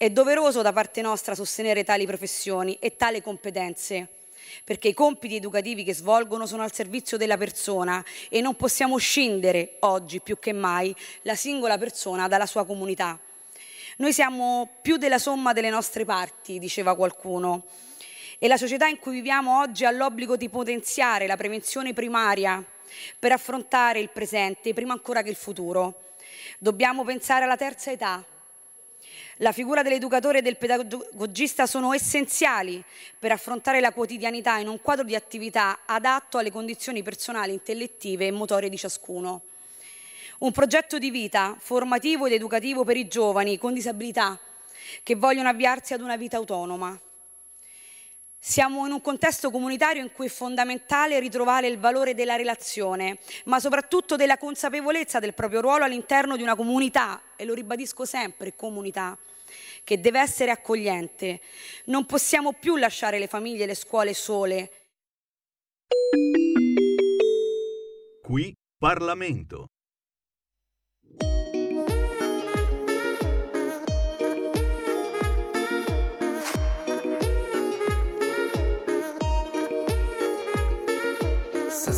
È 0.00 0.10
doveroso 0.10 0.62
da 0.62 0.72
parte 0.72 1.02
nostra 1.02 1.34
sostenere 1.34 1.82
tali 1.82 2.06
professioni 2.06 2.76
e 2.78 2.94
tali 2.94 3.20
competenze, 3.20 4.06
perché 4.62 4.86
i 4.86 4.94
compiti 4.94 5.34
educativi 5.34 5.82
che 5.82 5.92
svolgono 5.92 6.46
sono 6.46 6.62
al 6.62 6.72
servizio 6.72 7.16
della 7.16 7.36
persona 7.36 8.04
e 8.28 8.40
non 8.40 8.54
possiamo 8.54 8.96
scindere 8.96 9.74
oggi 9.80 10.20
più 10.20 10.38
che 10.38 10.52
mai 10.52 10.94
la 11.22 11.34
singola 11.34 11.78
persona 11.78 12.28
dalla 12.28 12.46
sua 12.46 12.64
comunità. 12.64 13.18
Noi 13.96 14.12
siamo 14.12 14.70
più 14.80 14.98
della 14.98 15.18
somma 15.18 15.52
delle 15.52 15.68
nostre 15.68 16.04
parti, 16.04 16.60
diceva 16.60 16.94
qualcuno, 16.94 17.64
e 18.38 18.46
la 18.46 18.56
società 18.56 18.86
in 18.86 19.00
cui 19.00 19.14
viviamo 19.14 19.58
oggi 19.58 19.84
ha 19.84 19.90
l'obbligo 19.90 20.36
di 20.36 20.48
potenziare 20.48 21.26
la 21.26 21.36
prevenzione 21.36 21.92
primaria 21.92 22.64
per 23.18 23.32
affrontare 23.32 23.98
il 23.98 24.10
presente 24.10 24.72
prima 24.74 24.92
ancora 24.92 25.22
che 25.22 25.30
il 25.30 25.34
futuro. 25.34 26.12
Dobbiamo 26.60 27.02
pensare 27.02 27.42
alla 27.42 27.56
terza 27.56 27.90
età, 27.90 28.24
la 29.38 29.52
figura 29.52 29.82
dell'educatore 29.82 30.38
e 30.38 30.42
del 30.42 30.56
pedagogista 30.56 31.66
sono 31.66 31.92
essenziali 31.92 32.82
per 33.18 33.32
affrontare 33.32 33.80
la 33.80 33.92
quotidianità 33.92 34.56
in 34.58 34.68
un 34.68 34.80
quadro 34.80 35.04
di 35.04 35.14
attività 35.14 35.80
adatto 35.86 36.38
alle 36.38 36.50
condizioni 36.50 37.02
personali, 37.02 37.52
intellettive 37.52 38.26
e 38.26 38.30
motorie 38.30 38.68
di 38.68 38.76
ciascuno. 38.76 39.42
Un 40.40 40.52
progetto 40.52 40.98
di 40.98 41.10
vita 41.10 41.56
formativo 41.58 42.26
ed 42.26 42.32
educativo 42.32 42.84
per 42.84 42.96
i 42.96 43.08
giovani 43.08 43.58
con 43.58 43.74
disabilità 43.74 44.38
che 45.02 45.14
vogliono 45.14 45.48
avviarsi 45.48 45.94
ad 45.94 46.00
una 46.00 46.16
vita 46.16 46.36
autonoma. 46.36 46.98
Siamo 48.40 48.86
in 48.86 48.92
un 48.92 49.00
contesto 49.00 49.50
comunitario 49.50 50.00
in 50.00 50.12
cui 50.12 50.26
è 50.26 50.30
fondamentale 50.30 51.18
ritrovare 51.18 51.66
il 51.66 51.78
valore 51.78 52.14
della 52.14 52.36
relazione, 52.36 53.18
ma 53.46 53.58
soprattutto 53.58 54.14
della 54.14 54.38
consapevolezza 54.38 55.18
del 55.18 55.34
proprio 55.34 55.60
ruolo 55.60 55.84
all'interno 55.84 56.36
di 56.36 56.42
una 56.42 56.54
comunità, 56.54 57.20
e 57.36 57.44
lo 57.44 57.52
ribadisco 57.52 58.04
sempre, 58.04 58.54
comunità, 58.54 59.18
che 59.82 60.00
deve 60.00 60.20
essere 60.20 60.52
accogliente. 60.52 61.40
Non 61.86 62.06
possiamo 62.06 62.52
più 62.52 62.76
lasciare 62.76 63.18
le 63.18 63.26
famiglie 63.26 63.64
e 63.64 63.66
le 63.66 63.74
scuole 63.74 64.14
sole. 64.14 64.70
Qui 68.22 68.54
Parlamento. 68.78 69.66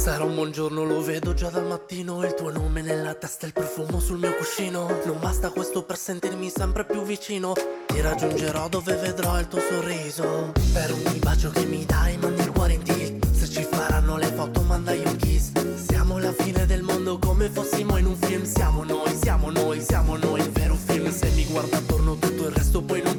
Sarà 0.00 0.24
un 0.24 0.34
buongiorno, 0.34 0.82
lo 0.82 1.02
vedo 1.02 1.34
già 1.34 1.50
dal 1.50 1.66
mattino 1.66 2.24
Il 2.24 2.32
tuo 2.32 2.50
nome 2.50 2.80
nella 2.80 3.12
testa, 3.12 3.44
il 3.44 3.52
profumo 3.52 4.00
sul 4.00 4.16
mio 4.16 4.34
cuscino. 4.34 4.88
Non 5.04 5.18
basta 5.20 5.50
questo 5.50 5.82
per 5.82 5.98
sentirmi 5.98 6.48
sempre 6.48 6.86
più 6.86 7.02
vicino 7.02 7.52
Ti 7.86 8.00
raggiungerò 8.00 8.70
dove 8.70 8.94
vedrò 8.94 9.38
il 9.38 9.46
tuo 9.46 9.60
sorriso. 9.60 10.52
Per 10.72 10.90
ogni 10.90 11.18
bacio 11.18 11.50
che 11.50 11.66
mi 11.66 11.84
dai 11.84 12.16
mandi 12.16 12.40
il 12.40 12.50
cuore 12.50 12.72
in 12.72 12.82
tilt. 12.82 13.30
Se 13.30 13.46
ci 13.46 13.62
faranno 13.70 14.16
le 14.16 14.32
foto 14.32 14.62
mandai 14.62 15.02
un 15.04 15.16
kiss. 15.16 15.52
Siamo 15.74 16.18
la 16.18 16.32
fine 16.32 16.64
del 16.64 16.80
mondo 16.80 17.18
come 17.18 17.50
fossimo 17.50 17.98
in 17.98 18.06
un 18.06 18.16
film. 18.16 18.44
Siamo 18.44 18.82
noi, 18.84 19.14
siamo 19.20 19.50
noi, 19.50 19.82
siamo 19.82 20.16
noi 20.16 20.40
il 20.40 20.50
vero 20.50 20.76
film. 20.76 21.12
Se 21.12 21.28
mi 21.34 21.44
guarda 21.44 21.76
attorno 21.76 22.16
tutto 22.16 22.46
il 22.46 22.54
resto 22.54 22.80
poi 22.80 23.02
non 23.02 23.09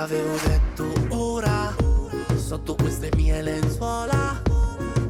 l'avevo 0.00 0.34
detto 0.46 0.86
ora, 1.10 1.76
sotto 2.34 2.74
queste 2.74 3.10
mie 3.16 3.42
lenzuola, 3.42 4.40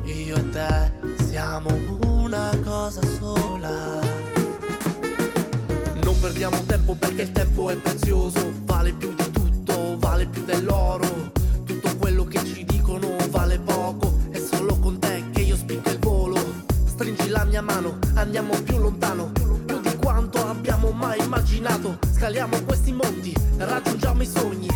io 0.02 0.36
e 0.36 0.50
te 0.50 0.92
siamo 1.28 1.70
una 2.06 2.50
cosa 2.64 3.00
sola. 3.06 4.00
Non 6.02 6.18
perdiamo 6.20 6.60
tempo 6.64 6.96
perché 6.96 7.22
il 7.22 7.30
tempo 7.30 7.70
è 7.70 7.76
prezioso, 7.76 8.52
vale 8.64 8.92
più 8.92 9.14
di 9.14 9.30
tutto, 9.30 9.96
vale 9.96 10.26
più 10.26 10.42
dell'oro. 10.42 11.30
Tutto 11.64 11.96
quello 11.96 12.24
che 12.24 12.44
ci 12.44 12.64
dicono 12.64 13.14
vale 13.28 13.60
poco, 13.60 14.18
è 14.30 14.40
solo 14.40 14.76
con 14.80 14.98
te 14.98 15.22
che 15.30 15.42
io 15.42 15.54
spingo 15.54 15.88
il 15.88 15.98
volo. 16.00 16.40
Stringi 16.86 17.28
la 17.28 17.44
mia 17.44 17.62
mano, 17.62 17.96
andiamo 18.14 18.60
più 18.64 18.76
lontano, 18.78 19.30
più 19.66 19.80
di 19.80 19.94
quanto 19.98 20.44
abbiamo 20.44 20.90
mai 20.90 21.20
immaginato. 21.20 21.96
Scaliamo 22.12 22.60
questi 22.64 22.92
monti, 22.92 23.32
raggiungiamo 23.56 24.22
i 24.22 24.26
sogni 24.26 24.69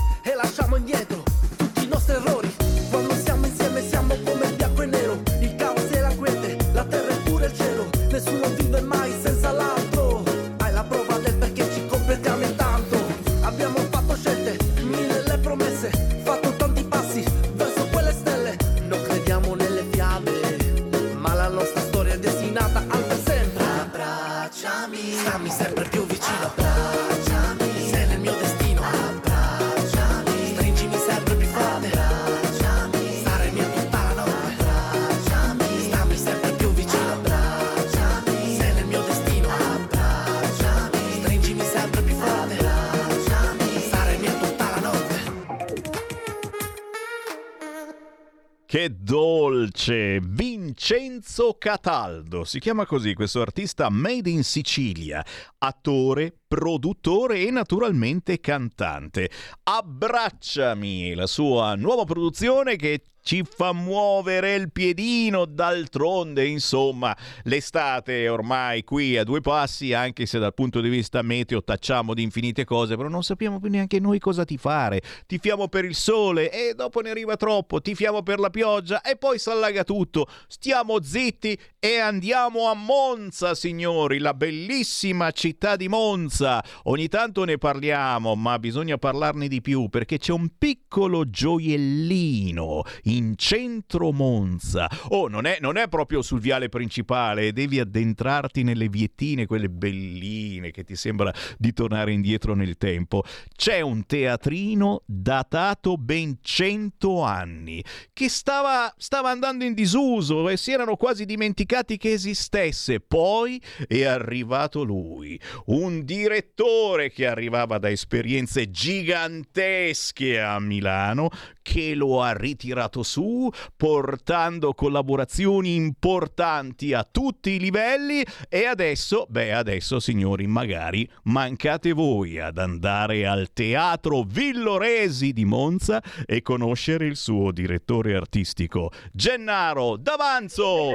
Vincenzo 51.35 51.57
Cataldo, 51.59 52.45
si 52.45 52.61
chiama 52.61 52.87
così 52.87 53.13
questo 53.13 53.41
artista 53.41 53.89
made 53.91 54.31
in 54.31 54.45
Sicilia, 54.45 55.25
attore, 55.59 56.43
produttore 56.55 57.41
e 57.41 57.51
naturalmente 57.51 58.39
cantante. 58.39 59.29
Abbracciami, 59.65 61.15
la 61.15 61.27
sua 61.27 61.75
nuova 61.75 62.05
produzione 62.05 62.77
che 62.77 63.03
ci 63.25 63.43
fa 63.43 63.73
muovere 63.73 64.55
il 64.55 64.71
piedino, 64.71 65.47
d'altronde, 65.47 66.47
insomma, 66.47 67.17
l'estate 67.45 68.25
è 68.25 68.31
ormai 68.31 68.85
qui 68.85 69.17
a 69.17 69.25
due 69.25 69.41
passi, 69.41 69.95
anche 69.95 70.27
se 70.27 70.39
dal 70.39 70.53
punto 70.53 70.83
di 70.83 70.91
vista 70.91 71.23
meteo 71.23 71.65
tacciamo 71.65 72.13
di 72.13 72.23
infinite 72.23 72.67
cose, 72.67 72.97
però 72.97 73.09
non 73.09 73.23
sappiamo 73.23 73.59
più 73.61 73.71
neanche 73.71 73.99
noi 73.99 74.19
cosa 74.19 74.45
ti 74.45 74.59
fare. 74.59 75.01
Tifiamo 75.27 75.69
per 75.69 75.87
il 75.87 75.95
sole 75.95 76.53
e 76.53 76.75
dopo 76.75 77.01
ne 77.01 77.11
arriva 77.11 77.37
troppo, 77.37 77.81
tifiamo 77.81 78.23
per 78.23 78.39
la 78.39 78.51
pioggia 78.51 79.01
e 79.01 79.17
poi 79.17 79.39
s'allaga 79.39 79.85
tutto. 79.85 80.27
Stiamo 80.47 81.03
zitti 81.03 81.59
e 81.79 81.99
andiamo 81.99 82.69
a 82.69 82.75
Monza, 82.75 83.55
signori, 83.55 84.19
la 84.19 84.35
bellissima 84.35 85.31
città 85.31 85.77
di 85.77 85.89
Monza. 85.89 86.44
Ogni 86.85 87.09
tanto 87.09 87.45
ne 87.45 87.59
parliamo, 87.59 88.35
ma 88.35 88.59
bisogna 88.59 88.99
parlarne 88.99 89.49
di 89.49 89.61
più 89.61 89.89
perché 89.89 90.19
c'è 90.19 90.33
un 90.33 90.49
piccolo 90.59 91.29
gioiellino 91.29 92.83
in 93.05 93.35
centro 93.37 94.13
Monza. 94.13 94.89
Oh, 95.09 95.29
non 95.29 95.47
è, 95.47 95.59
non 95.61 95.77
è 95.77 95.89
proprio 95.89 96.23
sul 96.23 96.41
viale 96.41 96.69
principale, 96.69 97.53
devi 97.53 97.81
addentrarti 97.81 98.63
nelle 98.63 98.89
viettine, 98.89 99.47
quelle 99.47 99.69
belline 99.71 100.71
che 100.71 100.85
ti 100.85 100.97
sembra 100.97 101.33
di 101.59 101.73
tornare 101.73 102.13
indietro 102.13 102.55
nel 102.55 102.77
tempo. 102.77 103.23
C'è 103.57 103.81
un 103.81 104.05
teatrino 104.07 105.03
datato 105.07 105.97
ben 105.97 106.39
100 106.41 107.23
anni 107.23 107.83
che 108.13 108.29
stava, 108.29 108.93
stava 108.97 109.31
andando 109.31 109.65
in 109.65 109.75
disuso 109.75 110.49
e 110.49 110.57
si 110.57 110.73
erano 110.73 110.97
quasi 110.97 111.25
dimenticati 111.25 111.97
che 111.97 112.13
esistesse. 112.13 113.01
Poi 113.01 113.61
è 113.87 114.05
arrivato 114.05 114.83
lui, 114.83 115.41
un 115.67 116.03
direttore 116.35 117.13
che 117.13 117.29
arrivava 117.29 117.79
da 117.79 117.89
esperienze 117.91 118.69
gigantesche 118.69 120.41
a 120.41 120.59
Milano, 120.59 121.31
che 121.63 121.95
lo 121.95 122.23
ha 122.23 122.33
ritirato 122.33 123.05
su, 123.05 123.49
portando 123.77 124.75
collaborazioni 124.75 125.77
importanti 125.77 126.93
a 126.93 127.07
tutti 127.09 127.51
i 127.51 127.61
livelli 127.61 128.25
e 128.49 128.67
adesso, 128.67 129.27
beh 129.29 129.55
adesso 129.55 130.01
signori, 130.01 130.49
magari 130.49 131.09
mancate 131.25 131.93
voi 131.93 132.41
ad 132.41 132.59
andare 132.59 133.27
al 133.27 133.53
Teatro 133.53 134.25
Villoresi 134.27 135.33
di 135.33 135.45
Monza 135.45 136.03
e 136.27 136.43
conoscere 136.43 137.07
il 137.07 137.17
suo 137.17 137.53
direttore 137.53 138.17
artistico, 138.17 138.91
Gennaro 139.13 139.97
D'Avanzo. 139.97 140.95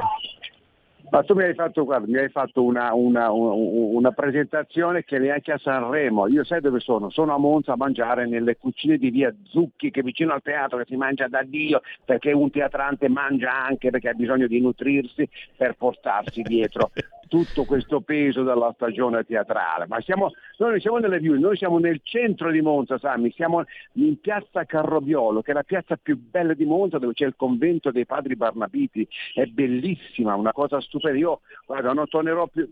Ma 1.11 1.23
tu 1.23 1.33
mi 1.33 1.43
hai 1.43 1.53
fatto, 1.53 1.85
guarda, 1.85 2.05
mi 2.07 2.17
hai 2.17 2.29
fatto 2.29 2.63
una, 2.63 2.93
una- 2.93 3.31
un- 3.31 3.95
una 3.95 4.11
presentazione 4.11 5.03
che 5.03 5.17
neanche 5.17 5.51
a 5.51 5.57
Sanremo. 5.57 6.27
Io 6.27 6.43
sai 6.43 6.61
dove 6.61 6.79
sono? 6.79 7.09
Sono 7.09 7.33
a 7.33 7.37
Monza 7.37 7.73
a 7.73 7.77
mangiare 7.77 8.27
nelle 8.27 8.57
cucine 8.57 8.97
di 8.97 9.09
via 9.09 9.33
Zucchi, 9.45 9.91
che 9.91 10.01
è 10.01 10.03
vicino 10.03 10.33
al 10.33 10.41
teatro, 10.41 10.77
che 10.77 10.85
si 10.87 10.95
mangia 10.95 11.27
da 11.27 11.41
Dio, 11.43 11.81
perché 12.05 12.31
un 12.31 12.51
teatrante 12.51 13.09
mangia 13.09 13.51
anche 13.51 13.89
perché 13.89 14.09
ha 14.09 14.13
bisogno 14.13 14.47
di 14.47 14.59
nutrirsi 14.61 15.27
per 15.55 15.75
portarsi 15.75 16.41
dietro 16.43 16.91
tutto 17.29 17.63
questo 17.63 18.01
peso 18.01 18.43
della 18.43 18.73
stagione 18.73 19.23
teatrale. 19.23 19.85
Ma 19.87 20.01
siamo, 20.01 20.33
noi 20.57 20.81
siamo 20.81 20.97
nelle 20.97 21.19
view, 21.19 21.39
noi 21.39 21.55
siamo 21.55 21.79
nel 21.79 22.01
centro 22.03 22.51
di 22.51 22.59
Monza, 22.59 22.97
Sammy, 22.97 23.31
siamo 23.31 23.63
in 23.93 24.19
piazza 24.19 24.65
Carrobiolo, 24.65 25.41
che 25.41 25.51
è 25.51 25.53
la 25.53 25.63
piazza 25.63 25.95
più 25.95 26.17
bella 26.17 26.53
di 26.53 26.65
Monza, 26.65 26.97
dove 26.97 27.13
c'è 27.13 27.25
il 27.25 27.35
convento 27.37 27.91
dei 27.91 28.05
padri 28.05 28.35
Barnabiti, 28.35 29.07
è 29.33 29.45
bellissima, 29.45 30.35
una 30.35 30.51
cosa 30.51 30.81
stupenda. 30.81 31.17
Io 31.17 31.39
guarda, 31.65 31.93
non 31.93 32.07
tornerò 32.09 32.47
più. 32.47 32.67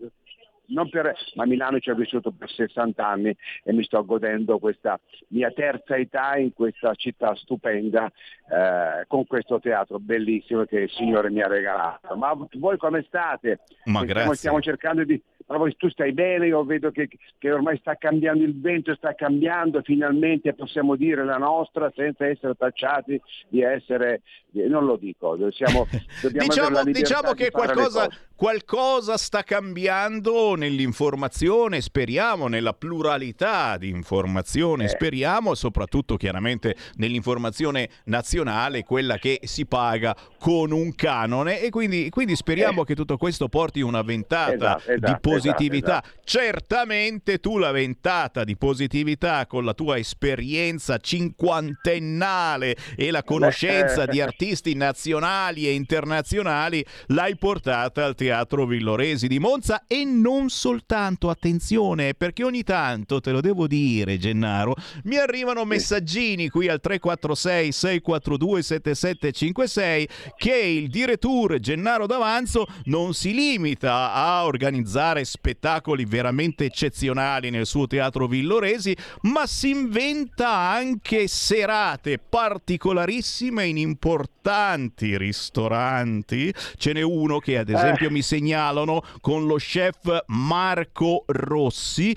Non 0.68 0.88
per, 0.90 1.14
ma 1.34 1.46
Milano 1.46 1.78
ci 1.78 1.90
ho 1.90 1.94
vissuto 1.94 2.30
per 2.30 2.50
60 2.50 3.06
anni 3.06 3.34
e 3.62 3.72
mi 3.72 3.82
sto 3.84 4.04
godendo 4.04 4.58
questa 4.58 4.98
mia 5.28 5.50
terza 5.50 5.96
età 5.96 6.36
in 6.36 6.52
questa 6.52 6.94
città 6.94 7.34
stupenda 7.36 8.06
eh, 8.06 9.04
con 9.06 9.26
questo 9.26 9.60
teatro 9.60 9.98
bellissimo 9.98 10.64
che 10.64 10.80
il 10.80 10.90
Signore 10.90 11.30
mi 11.30 11.40
ha 11.40 11.48
regalato. 11.48 12.14
Ma 12.16 12.36
voi 12.58 12.76
come 12.76 13.02
state? 13.06 13.60
Ma 13.84 14.00
Stiamo- 14.00 14.04
grazie. 14.04 14.34
Stiamo 14.34 14.60
cercando 14.60 15.04
di... 15.04 15.22
Voi, 15.56 15.74
tu 15.76 15.88
stai 15.88 16.12
bene, 16.12 16.46
io 16.46 16.62
vedo 16.64 16.90
che, 16.90 17.08
che 17.38 17.50
ormai 17.50 17.78
sta 17.78 17.94
cambiando 17.96 18.44
il 18.44 18.60
vento, 18.60 18.94
sta 18.94 19.14
cambiando, 19.14 19.80
finalmente 19.82 20.52
possiamo 20.52 20.94
dire 20.94 21.24
la 21.24 21.38
nostra 21.38 21.90
senza 21.96 22.26
essere 22.26 22.54
tacciati 22.54 23.20
di 23.48 23.62
essere, 23.62 24.20
di- 24.50 24.68
non 24.68 24.84
lo 24.84 24.96
dico, 24.96 25.36
siamo, 25.50 25.86
Diciamo, 26.20 26.82
diciamo 26.84 27.32
di 27.32 27.38
che 27.38 27.44
le 27.44 27.50
qualcosa, 27.50 28.08
qualcosa 28.36 29.16
sta 29.16 29.42
cambiando 29.42 30.54
nell'informazione, 30.54 31.80
speriamo, 31.80 32.46
nella 32.48 32.74
pluralità 32.74 33.78
di 33.78 33.88
Eh. 33.88 33.96
informazione, 33.96 34.86
speriamo, 34.88 35.54
soprattutto 35.54 36.16
chiaramente 36.16 36.76
nell'informazione 36.96 37.88
nazionale, 38.04 38.84
quella 38.84 39.16
che 39.16 39.40
si 39.44 39.64
paga 39.66 40.14
con 40.38 40.72
un 40.72 40.94
canone 40.94 41.60
e 41.62 41.70
quindi, 41.70 42.10
quindi 42.10 42.36
speriamo 42.36 42.84
che 42.84 42.94
tutto 42.94 43.16
questo 43.16 43.48
porti 43.48 43.80
una 43.80 44.02
ventata 44.02 44.52
Eh. 44.52 44.54
Esatto, 44.54 44.92
esatto, 44.92 45.12
di 45.12 45.20
positività. 45.38 46.02
esatto, 46.02 46.16
Certamente 46.28 47.38
tu 47.38 47.56
la 47.56 47.70
ventata 47.70 48.44
di 48.44 48.56
positività 48.56 49.46
con 49.46 49.64
la 49.64 49.72
tua 49.72 49.96
esperienza 49.96 50.98
cinquantennale 50.98 52.76
e 52.96 53.10
la 53.10 53.22
conoscenza 53.22 54.02
eh. 54.02 54.08
di 54.08 54.20
artisti 54.20 54.74
nazionali 54.74 55.66
e 55.66 55.72
internazionali 55.72 56.84
l'hai 57.06 57.36
portata 57.38 58.04
al 58.04 58.14
Teatro 58.14 58.66
Villoresi 58.66 59.26
di 59.26 59.38
Monza 59.38 59.84
e 59.86 60.04
non 60.04 60.50
soltanto, 60.50 61.30
attenzione, 61.30 62.12
perché 62.12 62.44
ogni 62.44 62.62
tanto, 62.62 63.20
te 63.20 63.30
lo 63.30 63.40
devo 63.40 63.66
dire 63.66 64.18
Gennaro, 64.18 64.74
mi 65.04 65.16
arrivano 65.16 65.64
messaggini 65.64 66.50
qui 66.50 66.68
al 66.68 66.80
346 66.80 67.72
642 67.72 68.62
7756 68.62 70.08
che 70.36 70.56
il 70.56 70.88
direttore 70.88 71.60
Gennaro 71.60 72.06
D'Avanzo 72.06 72.66
non 72.84 73.14
si 73.14 73.32
limita 73.32 74.12
a 74.12 74.44
organizzare 74.44 75.24
spettacoli 75.28 76.04
veramente 76.04 76.64
eccezionali 76.64 77.50
nel 77.50 77.66
suo 77.66 77.86
teatro 77.86 78.26
Villoresi, 78.26 78.96
ma 79.22 79.46
si 79.46 79.70
inventa 79.70 80.48
anche 80.48 81.28
serate 81.28 82.18
particolarissime 82.18 83.66
in 83.66 83.76
importanti 83.76 85.16
ristoranti. 85.16 86.52
Ce 86.76 86.92
n'è 86.92 87.02
uno 87.02 87.38
che 87.38 87.58
ad 87.58 87.68
esempio 87.68 88.10
mi 88.10 88.22
segnalano 88.22 89.02
con 89.20 89.46
lo 89.46 89.56
chef 89.56 90.24
Marco 90.26 91.24
Rossi 91.26 92.14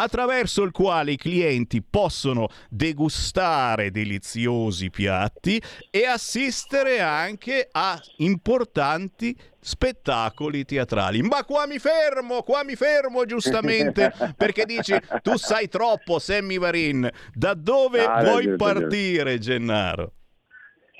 attraverso 0.00 0.62
il 0.62 0.70
quale 0.70 1.12
i 1.12 1.16
clienti 1.16 1.82
possono 1.82 2.48
degustare 2.68 3.90
deliziosi 3.90 4.90
piatti 4.90 5.60
e 5.90 6.06
assistere 6.06 7.00
anche 7.00 7.68
a 7.70 8.00
importanti 8.18 9.36
spettacoli 9.60 10.64
teatrali. 10.64 11.20
Ma 11.22 11.44
qua 11.44 11.66
mi 11.66 11.78
fermo, 11.78 12.42
qua 12.42 12.62
mi 12.64 12.76
fermo 12.76 13.24
giustamente 13.24 14.12
perché 14.36 14.64
dici 14.64 14.94
tu 15.22 15.36
sai 15.36 15.68
troppo 15.68 16.18
Sammy 16.18 16.58
Varin. 16.58 17.08
Da 17.34 17.54
dove 17.54 18.04
Ah, 18.04 18.22
vuoi 18.22 18.46
ragione, 18.46 18.56
partire 18.56 19.38
Gennaro? 19.38 20.12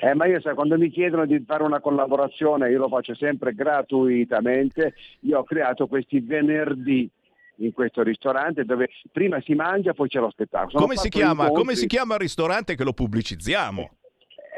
Eh, 0.00 0.14
ma 0.14 0.26
io 0.26 0.40
sai, 0.40 0.54
quando 0.54 0.76
mi 0.76 0.90
chiedono 0.90 1.26
di 1.26 1.42
fare 1.44 1.64
una 1.64 1.80
collaborazione 1.80 2.70
io 2.70 2.78
lo 2.78 2.88
faccio 2.88 3.14
sempre 3.14 3.52
gratuitamente. 3.52 4.94
Io 5.20 5.38
ho 5.38 5.44
creato 5.44 5.86
questi 5.86 6.20
venerdì 6.20 7.10
in 7.58 7.72
questo 7.72 8.02
ristorante 8.02 8.64
dove 8.64 8.88
prima 9.12 9.40
si 9.42 9.54
mangia 9.54 9.92
poi 9.92 10.08
c'è 10.08 10.18
lo 10.18 10.30
spettacolo. 10.30 10.78
Come 10.78 10.96
si, 10.96 11.08
chiama, 11.08 11.48
come 11.50 11.74
si 11.74 11.86
chiama 11.86 12.14
il 12.14 12.20
ristorante 12.20 12.74
che 12.74 12.84
lo 12.84 12.92
pubblicizziamo? 12.92 13.97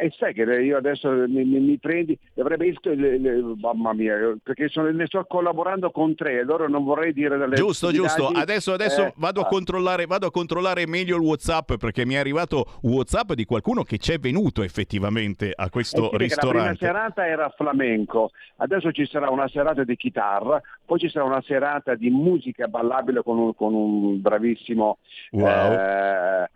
E 0.02 0.10
sai 0.16 0.32
che 0.32 0.42
io 0.42 0.78
adesso 0.78 1.10
mi, 1.10 1.44
mi- 1.44 1.60
mi 1.60 1.76
prendi, 1.78 2.18
dovrebbe 2.32 2.66
il, 2.66 2.78
le- 2.82 3.18
le- 3.18 3.42
mamma 3.60 3.92
mia, 3.92 4.34
perché 4.42 4.68
sono- 4.68 4.90
ne 4.90 5.04
sto 5.06 5.24
collaborando 5.28 5.90
con 5.90 6.14
tre, 6.14 6.40
allora 6.40 6.68
non 6.68 6.84
vorrei 6.84 7.12
dire 7.12 7.36
delle 7.36 7.54
Giusto, 7.56 7.92
giusto. 7.92 8.28
Adesso, 8.28 8.72
adesso 8.72 9.04
Eh, 9.06 9.12
vado, 9.16 9.40
a 9.42 9.44
ah. 9.44 9.48
controllare, 9.48 10.06
vado 10.06 10.26
a 10.26 10.30
controllare 10.30 10.86
meglio 10.86 11.16
il 11.16 11.22
WhatsApp 11.22 11.74
perché 11.74 12.06
mi 12.06 12.14
è 12.14 12.18
arrivato 12.18 12.64
WhatsApp 12.82 13.32
di 13.32 13.44
qualcuno 13.44 13.82
che 13.82 13.98
c'è 13.98 14.18
venuto 14.18 14.62
effettivamente 14.62 15.52
a 15.54 15.66
Eh 15.66 15.70
questo 15.70 16.04
sì, 16.04 16.08
perché 16.16 16.34
La 16.34 16.36
prima 16.36 16.52
ristorante. 16.72 16.86
serata 16.86 17.26
era 17.26 17.48
flamenco, 17.54 18.30
adesso 18.56 18.90
ci 18.92 19.04
sarà 19.06 19.28
una 19.28 19.48
serata 19.48 19.84
di 19.84 19.96
chitarra, 19.96 20.60
poi 20.86 20.98
ci 20.98 21.10
sarà 21.10 21.24
una 21.26 21.42
serata 21.42 21.94
di 21.94 22.08
musica 22.08 22.68
ballabile 22.68 23.22
con 23.22 23.36
un, 23.38 23.54
con 23.54 23.74
un 23.74 24.20
bravissimo 24.20 24.96
Wow. 25.32 25.46
eh, 25.46 25.74
eh, 25.74 26.48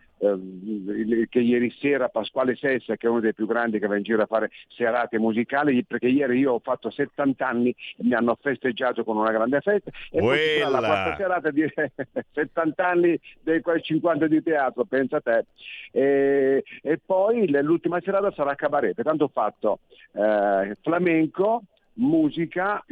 che 1.29 1.41
ieri 1.41 1.71
sera 1.79 2.09
Pasquale 2.09 2.57
Sessa, 2.57 2.97
che 2.97 3.07
è 3.07 3.11
uno 3.11 3.21
dei 3.21 3.35
più 3.35 3.47
grandi 3.47 3.79
che 3.79 3.87
va 3.87 3.97
in 3.97 4.03
giro 4.03 4.23
a 4.23 4.27
fare 4.27 4.51
serate 4.69 5.19
musicali, 5.19 5.85
perché 5.85 6.09
ieri 6.09 6.39
io 6.39 6.55
ho 6.55 6.61
fatto 6.61 6.91
70 6.91 7.47
anni 7.47 7.71
e 7.71 8.05
mi 8.05 8.15
hanno 8.15 8.37
festeggiato 8.41 9.05
con 9.05 9.17
una 9.17 9.31
grande 9.31 9.61
festa 9.61 9.91
e 10.11 10.21
poi 10.21 10.59
la 10.59 10.79
quarta 10.79 11.17
serata 11.17 11.51
di 11.51 11.65
70 12.33 12.87
anni 12.87 13.21
dei 13.41 13.61
quei 13.61 13.83
50 13.83 14.27
di 14.27 14.43
teatro, 14.43 14.85
pensa 14.85 15.21
te. 15.21 15.45
E, 15.91 16.65
e 16.83 17.01
poi 17.05 17.49
l'ultima 17.63 18.01
serata 18.01 18.33
sarà 18.33 18.55
cabaret, 18.55 18.95
pertanto 18.95 19.25
ho 19.25 19.31
fatto 19.33 19.81
eh, 20.13 20.77
flamenco, 20.81 21.63
musica, 21.95 22.85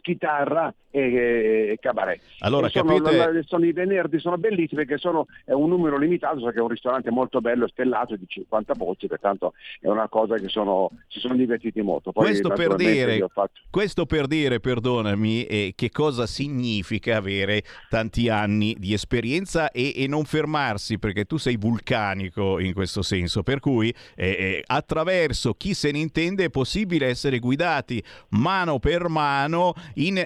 chitarra 0.00 0.72
e, 0.94 1.78
cabaret. 1.80 2.20
Allora, 2.40 2.68
E 2.68 2.70
sono, 2.70 3.00
capite- 3.00 3.42
sono 3.46 3.64
i 3.64 3.72
venerdì, 3.72 4.18
sono 4.20 4.38
bellissimi 4.38 4.84
perché 4.84 4.98
sono 4.98 5.26
è 5.44 5.52
un 5.52 5.68
numero 5.68 5.98
limitato, 5.98 6.38
so 6.38 6.46
che 6.50 6.58
è 6.58 6.60
un 6.60 6.68
ristorante 6.68 7.10
molto 7.10 7.40
bello, 7.40 7.66
stellato 7.68 8.14
di 8.16 8.24
50 8.26 8.74
posti, 8.74 9.06
pertanto 9.08 9.54
è 9.80 9.88
una 9.88 10.08
cosa 10.08 10.36
che 10.36 10.48
sono, 10.48 10.90
si 11.08 11.18
sono 11.18 11.34
divertiti 11.34 11.80
molto. 11.82 12.12
Poi, 12.12 12.26
Questo 12.26 12.48
per, 12.50 12.74
dire, 12.76 13.26
fatto- 13.32 13.60
questo 13.70 14.06
per 14.06 14.26
dire, 14.26 14.60
perdonami, 14.60 15.44
eh, 15.44 15.72
che 15.74 15.90
cosa 15.90 16.26
significa 16.26 17.16
avere 17.16 17.62
tanti 17.88 18.28
anni 18.28 18.76
di 18.78 18.92
esperienza 18.92 19.70
e, 19.70 19.92
e 19.96 20.06
non 20.06 20.24
fermarsi, 20.24 20.98
perché 20.98 21.24
tu 21.24 21.36
sei 21.36 21.56
vulcanico 21.56 22.60
in 22.60 22.72
questo 22.72 23.02
senso, 23.02 23.42
per 23.42 23.58
cui 23.58 23.92
eh, 24.14 24.26
eh, 24.26 24.62
attraverso 24.66 25.54
chi 25.54 25.74
se 25.74 25.90
ne 25.90 25.98
intende 25.98 26.44
è 26.44 26.50
possibile 26.50 27.06
essere 27.08 27.38
guidati 27.38 28.02
mano 28.30 28.78
per 28.78 29.08
mano 29.08 29.72
in 29.94 30.24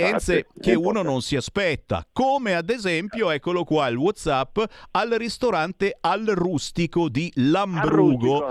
esperienze 0.00 0.46
che 0.60 0.74
uno 0.74 1.02
non 1.02 1.22
si 1.22 1.36
aspetta, 1.36 2.06
come 2.12 2.54
ad 2.54 2.70
esempio, 2.70 3.30
eccolo 3.30 3.64
qua 3.64 3.88
il 3.88 3.96
WhatsApp, 3.96 4.58
al 4.92 5.10
ristorante 5.10 5.96
Al 6.00 6.24
Rustico 6.26 7.08
di 7.08 7.30
Lambrugo. 7.36 8.46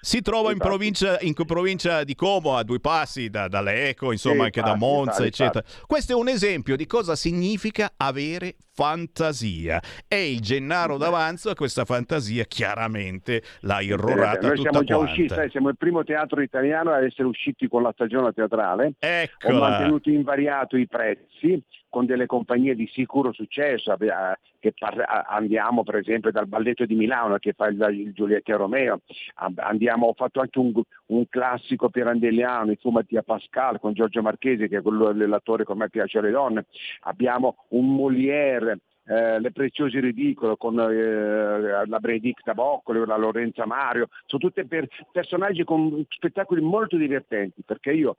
Si 0.00 0.20
trova 0.20 0.50
in 0.50 0.54
Infatti. 0.54 0.68
provincia, 0.68 1.18
in 1.20 1.34
provincia 1.34 2.04
di 2.04 2.14
Como, 2.14 2.56
a 2.56 2.62
due 2.62 2.80
passi 2.80 3.28
da, 3.28 3.48
dalle 3.48 3.94
insomma 4.12 4.34
Sì, 4.34 4.40
anche 4.40 4.62
da 4.62 4.74
Monza, 4.74 5.24
eccetera. 5.24 5.64
Questo 5.86 6.12
è 6.12 6.14
un 6.14 6.28
esempio 6.28 6.76
di 6.76 6.86
cosa 6.86 7.16
significa 7.16 7.92
avere 7.96 8.56
fantasia. 8.72 9.80
E 10.08 10.30
il 10.32 10.40
Gennaro 10.40 10.96
d'Avanzo 10.96 11.50
a 11.50 11.54
questa 11.54 11.84
fantasia 11.84 12.44
chiaramente 12.44 13.42
l'ha 13.60 13.80
irrorata 13.80 14.46
Noi 14.48 14.56
tutta 14.56 14.70
siamo 14.70 14.84
già 14.84 14.94
quanta. 14.96 15.12
usciti, 15.12 15.50
siamo 15.50 15.68
il 15.68 15.76
primo 15.76 16.04
teatro 16.04 16.40
italiano 16.42 16.90
a 16.92 17.04
essere 17.04 17.28
usciti 17.28 17.68
con 17.68 17.82
la 17.82 17.92
stagione 17.92 18.32
teatrale. 18.32 18.86
Ho 18.86 18.92
Eccola. 18.98 19.68
mantenuto 19.68 20.10
invariato 20.10 20.76
i 20.76 20.86
prezzi 20.86 21.62
con 21.92 22.06
delle 22.06 22.24
compagnie 22.24 22.74
di 22.74 22.88
sicuro 22.90 23.34
successo. 23.34 23.94
Che 23.98 24.72
a- 24.78 25.26
andiamo 25.28 25.82
per 25.82 25.96
esempio 25.96 26.30
dal 26.30 26.46
balletto 26.46 26.86
di 26.86 26.94
Milano 26.94 27.36
che 27.36 27.52
fa 27.52 27.66
il, 27.66 28.12
Giulietta 28.14 28.56
Romeo, 28.56 29.00
andiamo, 29.56 30.06
ho 30.06 30.14
fatto 30.14 30.40
anche 30.40 30.58
un, 30.58 30.72
un 31.06 31.28
classico 31.28 31.90
pirandelliano, 31.90 32.70
il 32.70 32.78
fu 32.80 32.88
Mattia 32.88 33.22
Pascal 33.22 33.78
con 33.78 33.92
Giorgio 33.92 34.22
Marchesi 34.22 34.68
che 34.68 34.78
è 34.78 34.82
quello 34.82 35.12
l'attore 35.12 35.66
che 35.66 35.72
a 35.72 35.88
piace 35.88 36.18
alle 36.18 36.30
donne, 36.30 36.64
abbiamo 37.00 37.56
un 37.68 37.94
Molière 37.94 38.78
eh, 39.04 39.40
Le 39.40 39.50
Preziose 39.50 40.00
Ridicolo 40.00 40.56
con 40.56 40.78
eh, 40.78 41.86
la 41.86 41.98
Benedicta 41.98 42.54
Boccoli, 42.54 43.04
la 43.04 43.16
Lorenza 43.16 43.66
Mario, 43.66 44.08
sono 44.26 44.40
tutti 44.40 44.64
per, 44.64 44.88
personaggi 45.10 45.64
con 45.64 46.04
spettacoli 46.08 46.60
molto 46.60 46.96
divertenti 46.96 47.62
perché 47.66 47.92
io 47.92 48.16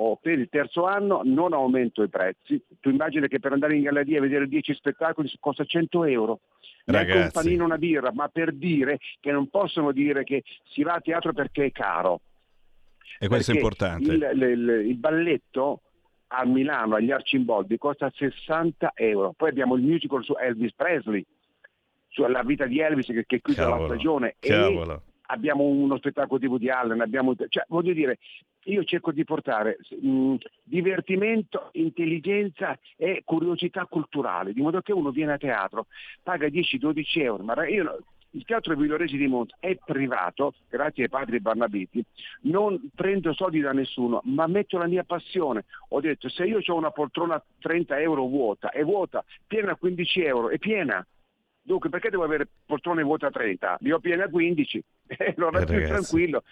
ho 0.00 0.16
per 0.16 0.38
il 0.38 0.48
terzo 0.48 0.84
anno 0.84 1.22
non 1.24 1.52
aumento 1.52 2.02
i 2.02 2.08
prezzi, 2.08 2.62
tu 2.80 2.88
immagini 2.90 3.26
che 3.26 3.40
per 3.40 3.52
andare 3.52 3.74
in 3.76 3.82
galleria 3.82 4.18
a 4.18 4.22
vedere 4.22 4.46
10 4.46 4.74
spettacoli 4.74 5.28
costa 5.40 5.64
100 5.64 6.04
euro. 6.04 6.40
Neanche 6.84 7.12
un 7.16 7.30
panino, 7.32 7.64
una 7.64 7.78
birra, 7.78 8.12
ma 8.12 8.28
per 8.28 8.52
dire 8.52 8.98
che 9.20 9.30
non 9.32 9.48
possono 9.48 9.92
dire 9.92 10.24
che 10.24 10.42
si 10.68 10.82
va 10.82 10.94
a 10.94 11.00
teatro 11.00 11.32
perché 11.32 11.66
è 11.66 11.72
caro. 11.72 12.20
E 13.18 13.26
questo 13.26 13.50
è 13.52 13.54
Perché 13.58 13.58
importante. 13.58 14.12
Il, 14.12 14.40
il- 14.42 14.86
il 14.88 14.96
balletto 14.96 15.82
a 16.28 16.44
Milano, 16.46 16.94
agli 16.94 17.10
Arcimboldi, 17.10 17.76
costa 17.78 18.10
60 18.14 18.92
euro. 18.94 19.32
Poi 19.36 19.48
abbiamo 19.48 19.74
il 19.74 19.82
musical 19.82 20.22
su 20.22 20.34
Elvis 20.38 20.72
Presley, 20.74 21.24
sulla 22.08 22.42
vita 22.42 22.66
di 22.66 22.80
Elvis 22.80 23.06
che, 23.06 23.24
che 23.26 23.40
chiude 23.40 23.64
la 23.64 23.84
stagione. 23.84 24.36
cavolo. 24.38 24.94
E 24.94 25.00
abbiamo 25.30 25.64
uno 25.64 25.96
spettacolo 25.98 26.38
di 26.38 26.46
Woody 26.46 26.68
Allen, 26.68 27.00
abbiamo, 27.00 27.34
cioè, 27.48 27.64
voglio 27.68 27.92
dire, 27.92 28.18
io 28.64 28.84
cerco 28.84 29.12
di 29.12 29.24
portare 29.24 29.78
mh, 30.00 30.34
divertimento, 30.62 31.70
intelligenza 31.72 32.78
e 32.96 33.22
curiosità 33.24 33.86
culturale, 33.86 34.52
di 34.52 34.60
modo 34.60 34.80
che 34.80 34.92
uno 34.92 35.10
viene 35.10 35.32
a 35.32 35.38
teatro, 35.38 35.86
paga 36.22 36.46
10-12 36.46 37.04
euro, 37.20 37.42
ma 37.42 37.66
io 37.66 38.02
il 38.32 38.44
teatro 38.44 38.76
Villoresi 38.76 39.16
di 39.16 39.26
Monte 39.26 39.56
è 39.58 39.76
privato, 39.82 40.54
grazie 40.68 41.04
ai 41.04 41.08
padri 41.08 41.40
Barnabiti, 41.40 42.04
non 42.42 42.90
prendo 42.94 43.32
soldi 43.32 43.60
da 43.60 43.72
nessuno, 43.72 44.20
ma 44.24 44.46
metto 44.46 44.76
la 44.76 44.86
mia 44.86 45.04
passione. 45.04 45.64
Ho 45.90 46.00
detto 46.00 46.28
se 46.28 46.44
io 46.44 46.60
ho 46.64 46.74
una 46.74 46.90
poltrona 46.90 47.36
a 47.36 47.42
30 47.58 47.98
euro 48.00 48.26
vuota, 48.26 48.70
è 48.70 48.84
vuota, 48.84 49.24
piena 49.46 49.72
a 49.72 49.76
15 49.76 50.22
euro, 50.22 50.50
è 50.50 50.58
piena. 50.58 51.04
Dunque 51.68 51.90
perché 51.90 52.08
devo 52.08 52.24
avere 52.24 52.48
poltrone 52.64 53.02
vuote 53.02 53.26
a 53.26 53.30
30? 53.30 53.76
Li 53.80 53.92
ho 53.92 53.98
piene 53.98 54.22
a 54.22 54.28
15, 54.30 54.82
e 55.06 55.34
allora 55.36 55.60
Eh, 55.60 55.64
più 55.66 55.74
ragazzi. 55.74 55.92
tranquillo. 55.92 56.42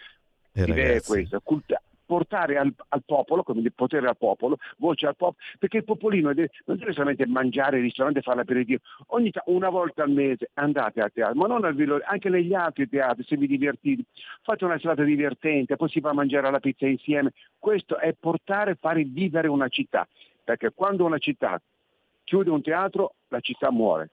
Eh, 0.52 0.64
L'idea 0.66 0.92
è 0.92 1.00
questa, 1.00 1.40
culta- 1.42 1.80
portare 2.04 2.58
al, 2.58 2.70
al 2.90 3.02
popolo, 3.02 3.42
come 3.42 3.62
dire, 3.62 3.72
potere 3.74 4.06
al 4.08 4.16
popolo, 4.18 4.58
voce 4.76 5.06
al 5.06 5.16
popolo, 5.16 5.38
perché 5.58 5.78
il 5.78 5.84
popolino 5.84 6.34
deve- 6.34 6.50
non 6.66 6.76
deve 6.76 6.92
solamente 6.92 7.26
mangiare 7.26 7.76
al 7.78 7.82
ristorante 7.82 8.18
e 8.18 8.22
fare 8.22 8.36
l'aperitivo, 8.36 8.80
ogni 9.08 9.30
ta- 9.30 9.42
una 9.46 9.70
volta 9.70 10.02
al 10.02 10.10
mese 10.10 10.50
andate 10.52 11.00
a 11.00 11.08
teatro, 11.08 11.34
ma 11.34 11.46
non 11.46 11.64
al 11.64 11.74
Villore, 11.74 12.04
anche 12.06 12.28
negli 12.28 12.52
altri 12.52 12.86
teatri, 12.86 13.24
se 13.24 13.36
vi 13.38 13.46
divertite, 13.46 14.04
fate 14.42 14.66
una 14.66 14.78
serata 14.78 15.02
divertente, 15.02 15.76
poi 15.76 15.88
si 15.88 16.00
va 16.00 16.10
a 16.10 16.12
mangiare 16.12 16.50
la 16.50 16.60
pizza 16.60 16.86
insieme, 16.86 17.32
questo 17.58 17.96
è 17.96 18.12
portare, 18.12 18.74
fare 18.78 19.02
vivere 19.02 19.48
una 19.48 19.68
città, 19.68 20.06
perché 20.44 20.72
quando 20.74 21.06
una 21.06 21.18
città 21.18 21.58
chiude 22.22 22.50
un 22.50 22.60
teatro, 22.60 23.14
la 23.28 23.40
città 23.40 23.72
muore. 23.72 24.10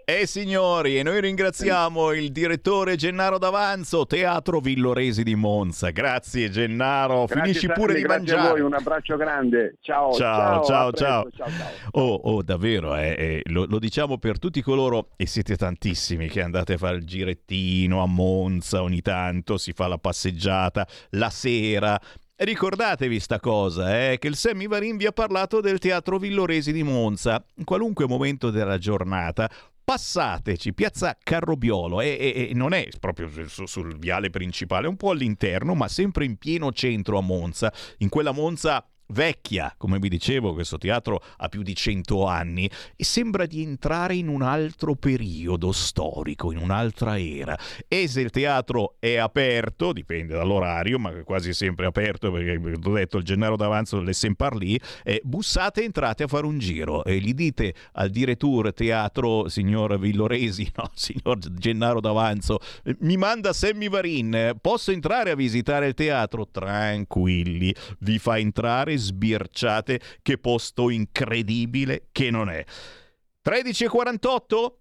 fa? 0.08 0.12
Eh 0.18 0.26
signori, 0.26 0.98
e 0.98 1.02
noi 1.02 1.20
ringraziamo 1.20 2.12
il 2.12 2.32
direttore 2.32 2.96
Gennaro 2.96 3.36
D'Avanzo, 3.38 4.06
Teatro 4.06 4.58
Villoresi 4.58 5.22
di 5.22 5.34
Monza. 5.34 5.90
Grazie 5.90 6.48
Gennaro, 6.48 7.26
grazie 7.26 7.42
finisci 7.42 7.66
Sandri, 7.66 7.80
pure 7.82 7.94
di 7.94 8.04
mangiare. 8.04 8.48
A 8.48 8.50
voi, 8.52 8.60
un 8.62 8.72
abbraccio 8.72 9.16
grande, 9.16 9.76
ciao. 9.82 10.12
Ciao, 10.12 10.64
ciao, 10.64 10.92
ciao. 10.92 11.30
ciao, 11.30 11.50
ciao. 11.50 11.70
Oh, 11.92 12.14
oh, 12.14 12.42
davvero, 12.42 12.96
eh, 12.96 13.14
eh, 13.18 13.42
lo, 13.50 13.66
lo, 13.68 13.78
diciamo 13.78 14.16
per 14.16 14.38
tutti 14.38 14.62
coloro, 14.62 15.10
e 15.16 15.26
siete 15.26 15.56
tantissimi 15.56 16.28
che 16.28 16.40
andate 16.40 16.74
a 16.74 16.78
fare 16.78 16.96
il 16.96 17.04
girettino 17.04 18.02
a 18.02 18.06
Monza 18.06 18.82
ogni 18.82 19.02
tanto, 19.02 19.58
si 19.58 19.72
fa 19.72 19.88
la 19.88 19.98
passeggiata 19.98 20.86
la 21.10 21.28
sera. 21.28 22.00
Ricordatevi 22.40 23.18
sta 23.18 23.40
cosa, 23.40 24.10
eh, 24.10 24.16
che 24.18 24.28
il 24.28 24.36
Sammy 24.36 24.68
Varin 24.68 24.96
vi 24.96 25.06
ha 25.06 25.12
parlato 25.12 25.60
del 25.60 25.80
Teatro 25.80 26.18
Villoresi 26.18 26.72
di 26.72 26.84
Monza. 26.84 27.44
In 27.56 27.64
qualunque 27.64 28.06
momento 28.06 28.50
della 28.50 28.78
giornata 28.78 29.50
passateci, 29.88 30.74
piazza 30.74 31.16
Carrobiolo, 31.18 32.02
e, 32.02 32.50
e, 32.50 32.50
non 32.52 32.74
è 32.74 32.88
proprio 33.00 33.30
su, 33.46 33.64
sul 33.64 33.98
viale 33.98 34.28
principale, 34.28 34.86
un 34.86 34.96
po' 34.96 35.12
all'interno, 35.12 35.74
ma 35.74 35.88
sempre 35.88 36.26
in 36.26 36.36
pieno 36.36 36.72
centro 36.72 37.16
a 37.16 37.22
Monza, 37.22 37.72
in 37.98 38.10
quella 38.10 38.32
Monza 38.32 38.86
vecchia, 39.08 39.74
come 39.76 39.98
vi 39.98 40.08
dicevo, 40.08 40.52
questo 40.52 40.78
teatro 40.78 41.22
ha 41.36 41.48
più 41.48 41.62
di 41.62 41.74
cento 41.74 42.26
anni 42.26 42.68
e 42.96 43.04
sembra 43.04 43.46
di 43.46 43.62
entrare 43.62 44.14
in 44.14 44.28
un 44.28 44.42
altro 44.42 44.94
periodo 44.94 45.72
storico, 45.72 46.52
in 46.52 46.58
un'altra 46.58 47.18
era. 47.18 47.58
E 47.86 48.08
se 48.08 48.20
il 48.20 48.30
teatro 48.30 48.96
è 48.98 49.16
aperto, 49.16 49.92
dipende 49.92 50.34
dall'orario, 50.34 50.98
ma 50.98 51.10
quasi 51.24 51.52
sempre 51.52 51.86
aperto 51.86 52.30
perché 52.30 52.56
ho 52.56 52.92
detto 52.92 53.18
il 53.18 53.24
Gennaro 53.24 53.56
d'Avanzo 53.56 54.02
è 54.02 54.12
sempre 54.12 54.36
lì, 54.56 54.78
eh, 55.04 55.20
bussate, 55.24 55.82
entrate 55.82 56.24
a 56.24 56.26
fare 56.26 56.46
un 56.46 56.58
giro 56.58 57.04
e 57.04 57.18
gli 57.18 57.34
dite 57.34 57.74
al 57.92 58.10
direttore 58.10 58.72
teatro, 58.72 59.48
signor 59.48 59.98
Villoresi, 59.98 60.70
no, 60.76 60.90
signor 60.94 61.38
Gennaro 61.38 62.00
d'Avanzo, 62.00 62.58
mi 63.00 63.16
manda 63.16 63.52
Sammy 63.52 63.88
Varin, 63.88 64.56
posso 64.60 64.90
entrare 64.90 65.30
a 65.30 65.34
visitare 65.34 65.88
il 65.88 65.94
teatro? 65.94 66.46
Tranquilli, 66.50 67.74
vi 68.00 68.18
fa 68.18 68.38
entrare 68.38 68.97
sbirciate, 68.98 70.00
che 70.22 70.38
posto 70.38 70.90
incredibile 70.90 72.08
che 72.12 72.30
non 72.30 72.50
è. 72.50 72.64
13.48? 73.44 74.72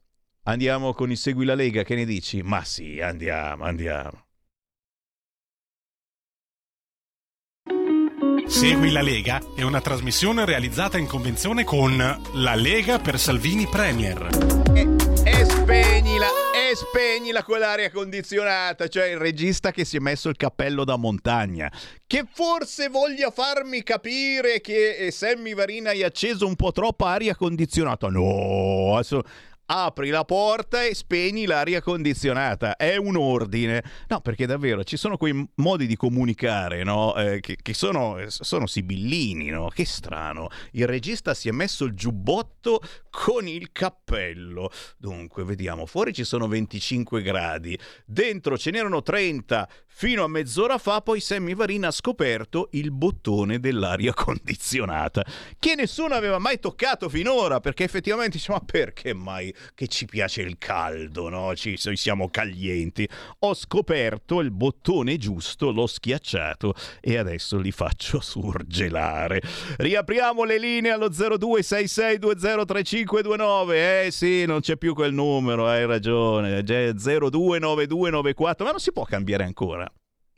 Andiamo 0.44 0.94
con 0.94 1.12
il 1.12 1.18
Segui 1.18 1.46
la 1.46 1.56
Lega, 1.56 1.84
che 1.84 1.96
ne 1.96 2.06
dici? 2.06 2.42
Ma 2.42 2.64
sì, 2.64 3.00
andiamo, 3.02 3.64
andiamo. 3.64 4.26
Segui 8.48 8.92
la 8.92 9.02
Lega 9.02 9.42
è 9.56 9.62
una 9.64 9.82
trasmissione 9.82 10.46
realizzata 10.46 10.98
in 10.98 11.06
convenzione 11.06 11.66
con 11.66 11.98
La 12.34 12.56
Lega 12.56 12.98
per 12.98 13.20
Salvini 13.20 13.68
Premier. 13.68 14.30
E, 14.74 14.96
e 15.26 15.46
spegnila, 15.46 16.28
e 16.70 16.76
spegnila 16.76 17.44
quell'aria 17.44 17.90
condizionata, 17.90 18.90
cioè 18.90 19.06
il 19.06 19.18
regista 19.18 19.72
che 19.72 19.86
si 19.86 19.96
è 19.96 20.00
messo 20.00 20.28
il 20.28 20.36
cappello 20.36 20.84
da 20.84 20.98
montagna, 20.98 21.72
che 22.06 22.26
forse 22.30 22.90
voglia 22.90 23.32
farmi 23.32 23.84
capire 23.84 24.60
che 24.60 24.98
eh, 24.98 25.12
Sammy 25.12 25.54
Varina 25.54 25.92
hai 25.92 26.04
acceso 26.04 26.46
un 26.46 26.58
po' 26.58 26.74
troppa 26.74 27.12
aria 27.12 27.36
condizionata. 27.36 28.10
No, 28.10 28.96
adesso 28.96 29.24
apri 29.68 30.10
la 30.10 30.24
porta 30.24 30.84
e 30.84 30.94
spegni 30.94 31.46
l'aria 31.46 31.82
condizionata. 31.82 32.76
È 32.76 32.96
un 32.98 33.16
ordine. 33.16 33.84
No, 34.08 34.22
perché 34.22 34.46
davvero 34.46 34.84
ci 34.84 34.98
sono 34.98 35.18
quei 35.18 35.48
modi 35.56 35.88
di 35.88 35.96
comunicare, 35.96 36.84
no? 36.84 37.16
Eh, 37.16 37.40
che, 37.40 37.58
che 37.62 37.74
sono, 37.74 38.18
sono, 38.28 38.68
sibillini, 38.68 39.48
no? 39.50 39.70
Che 39.70 39.86
strano. 39.86 40.50
Il 40.72 40.88
regista 40.88 41.34
si 41.34 41.50
è 41.50 41.52
messo 41.52 41.86
il 41.86 41.94
giubbotto 41.94 42.82
con 43.20 43.48
il 43.48 43.72
cappello. 43.72 44.70
Dunque, 44.96 45.44
vediamo. 45.44 45.88
Fuori 45.88 46.14
ci 46.14 46.24
sono 46.24 46.48
25 46.48 47.24
gradi. 47.24 47.78
Dentro 48.06 48.60
ce 48.60 48.70
n'erano 48.70 49.02
30 49.02 49.68
fino 49.88 50.24
a 50.24 50.28
mezz'ora 50.28 50.78
fa. 50.78 51.02
Poi 51.02 51.20
Sammy 51.20 51.56
Varina 51.56 51.88
ha 51.88 51.92
scoperto 51.92 52.70
il 52.74 52.92
bottone 52.92 53.60
dell'aria 53.60 54.14
condizionata. 54.16 55.26
Che 55.58 55.76
nessuno 55.76 56.14
aveva 56.14 56.38
mai 56.38 56.60
toccato 56.60 57.10
finora. 57.10 57.60
Perché 57.60 57.86
effettivamente 57.86 58.38
dice, 58.38 58.52
ma 58.52 58.60
perché 58.60 59.16
mai? 59.16 59.52
che 59.74 59.88
ci 59.88 60.06
piace 60.06 60.44
il 60.44 60.60
caldo, 60.60 61.30
no? 61.30 61.56
Ci, 61.56 61.76
siamo 61.76 62.30
caglienti. 62.30 63.10
Ho 63.40 63.56
scoperto 63.56 64.42
il 64.42 64.52
bottone 64.52 65.18
giusto, 65.18 65.72
l'ho 65.72 65.88
schiacciato 65.88 66.76
e 67.02 67.18
adesso 67.18 67.58
li 67.58 67.72
faccio 67.72 68.20
surgelare. 68.22 69.42
Riapriamo 69.78 70.44
le 70.44 70.60
linee 70.60 70.92
allo 70.92 71.12
0266203529. 73.08 73.74
Eh 73.74 74.08
sì, 74.12 74.46
non 74.46 74.60
c'è 74.60 74.78
più 74.78 74.94
quel 74.94 75.14
numero, 75.14 75.68
hai 75.68 75.86
ragione. 75.86 76.64
029294, 76.64 78.66
ma 78.66 78.72
non 78.72 78.80
si 78.80 78.92
può 78.92 79.06
cambiare 79.06 79.44
ancora. 79.44 79.90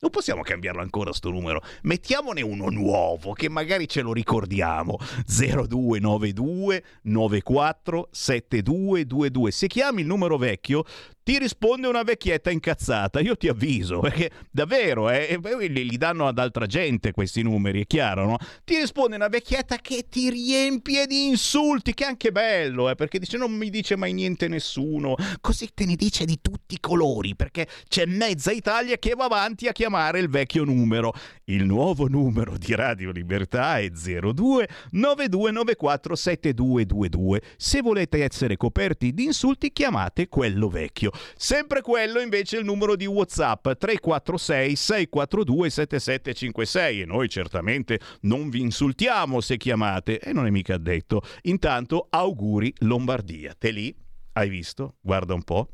Non 0.01 0.11
possiamo 0.11 0.43
cambiarlo 0.43 0.81
ancora 0.81 1.11
sto 1.11 1.29
numero. 1.29 1.61
Mettiamone 1.81 2.41
uno 2.41 2.69
nuovo 2.69 3.33
che 3.33 3.49
magari 3.49 3.85
ce 3.85 4.01
lo 4.01 4.13
ricordiamo. 4.13 4.97
0292 5.25 6.83
94 7.01 8.07
7222. 8.09 9.51
Se 9.51 9.67
chiami 9.67 10.01
il 10.01 10.07
numero 10.07 10.37
vecchio 10.37 10.85
ti 11.29 11.37
risponde 11.37 11.85
una 11.85 12.01
vecchietta 12.01 12.49
incazzata. 12.49 13.19
Io 13.19 13.37
ti 13.37 13.47
avviso, 13.49 13.99
perché 14.01 14.31
davvero, 14.49 15.11
eh, 15.11 15.39
li, 15.59 15.87
li 15.87 15.97
danno 15.97 16.27
ad 16.27 16.39
altra 16.39 16.65
gente 16.65 17.11
questi 17.11 17.43
numeri, 17.43 17.83
è 17.83 17.85
chiaro, 17.85 18.25
no? 18.25 18.37
Ti 18.63 18.79
risponde 18.79 19.15
una 19.15 19.27
vecchietta 19.27 19.77
che 19.77 20.07
ti 20.09 20.31
riempie 20.31 21.05
di 21.05 21.27
insulti, 21.27 21.93
che 21.93 22.05
è 22.05 22.07
anche 22.07 22.31
bello, 22.31 22.89
eh, 22.89 22.95
perché 22.95 23.19
dice 23.19 23.37
non 23.37 23.51
mi 23.51 23.69
dice 23.69 23.95
mai 23.95 24.11
niente 24.13 24.47
nessuno, 24.47 25.15
così 25.39 25.69
te 25.71 25.85
ne 25.85 25.93
dice 25.93 26.25
di 26.25 26.39
tutti 26.41 26.73
i 26.73 26.79
colori, 26.79 27.35
perché 27.35 27.67
c'è 27.87 28.07
mezza 28.07 28.51
Italia 28.51 28.97
che 28.97 29.13
va 29.13 29.25
avanti 29.25 29.67
a 29.67 29.71
chiamare 29.71 30.17
il 30.17 30.29
vecchio 30.29 30.63
numero. 30.63 31.13
Il 31.43 31.63
nuovo 31.63 32.07
numero 32.07 32.57
di 32.57 32.73
Radio 32.73 33.11
Libertà 33.11 33.77
è 33.77 33.89
02 33.89 34.67
9294 34.91 36.15
7222. 36.15 37.41
Se 37.55 37.81
volete 37.81 38.23
essere 38.23 38.57
coperti 38.57 39.13
di 39.13 39.25
insulti, 39.25 39.71
chiamate 39.71 40.27
quello 40.27 40.69
vecchio. 40.69 41.11
Sempre 41.35 41.81
quello 41.81 42.19
invece 42.19 42.57
è 42.57 42.59
il 42.59 42.65
numero 42.65 42.95
di 42.95 43.05
WhatsApp 43.05 43.63
346 43.63 44.75
642 44.75 45.69
7756 45.69 47.01
e 47.01 47.05
noi 47.05 47.29
certamente 47.29 47.99
non 48.21 48.49
vi 48.49 48.61
insultiamo 48.61 49.41
se 49.41 49.57
chiamate 49.57 50.19
e 50.19 50.33
non 50.33 50.45
è 50.45 50.49
mica 50.49 50.77
detto. 50.77 51.21
Intanto 51.43 52.07
auguri 52.09 52.73
Lombardia. 52.79 53.53
Te 53.57 53.71
lì? 53.71 53.95
Hai 54.33 54.49
visto? 54.49 54.95
Guarda 55.01 55.33
un 55.33 55.43
po'. 55.43 55.69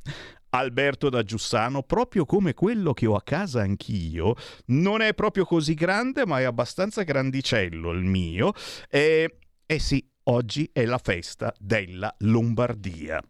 Alberto 0.50 1.10
da 1.10 1.22
Giussano, 1.24 1.84
proprio 1.84 2.26
come 2.26 2.54
quello 2.54 2.94
che 2.94 3.06
ho 3.06 3.16
a 3.16 3.22
casa 3.22 3.62
anch'io, 3.62 4.36
non 4.68 5.02
è 5.02 5.14
proprio 5.14 5.44
così 5.46 5.74
grande, 5.74 6.26
ma 6.26 6.40
è 6.40 6.44
abbastanza 6.44 7.04
grandicello 7.04 7.92
il 7.92 8.04
mio. 8.04 8.54
E, 8.90 9.38
eh 9.66 9.80
sì, 9.80 10.04
oggi 10.24 10.70
è 10.72 10.86
la 10.86 10.98
festa 10.98 11.54
della 11.60 12.14
Lombardia. 12.20 13.22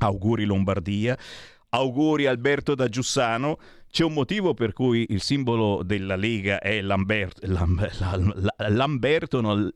Auguri 0.00 0.44
Lombardia, 0.44 1.16
auguri 1.70 2.26
Alberto 2.26 2.74
da 2.74 2.88
Giussano 2.88 3.58
c'è 3.90 4.04
un 4.04 4.12
motivo 4.12 4.54
per 4.54 4.72
cui 4.72 5.06
il 5.08 5.22
simbolo 5.22 5.82
della 5.82 6.16
Lega 6.16 6.60
è 6.60 6.80
Lambert, 6.82 7.44
Lam, 7.44 7.88
Lamberto, 8.68 9.40
no, 9.40 9.54
L 9.54 9.72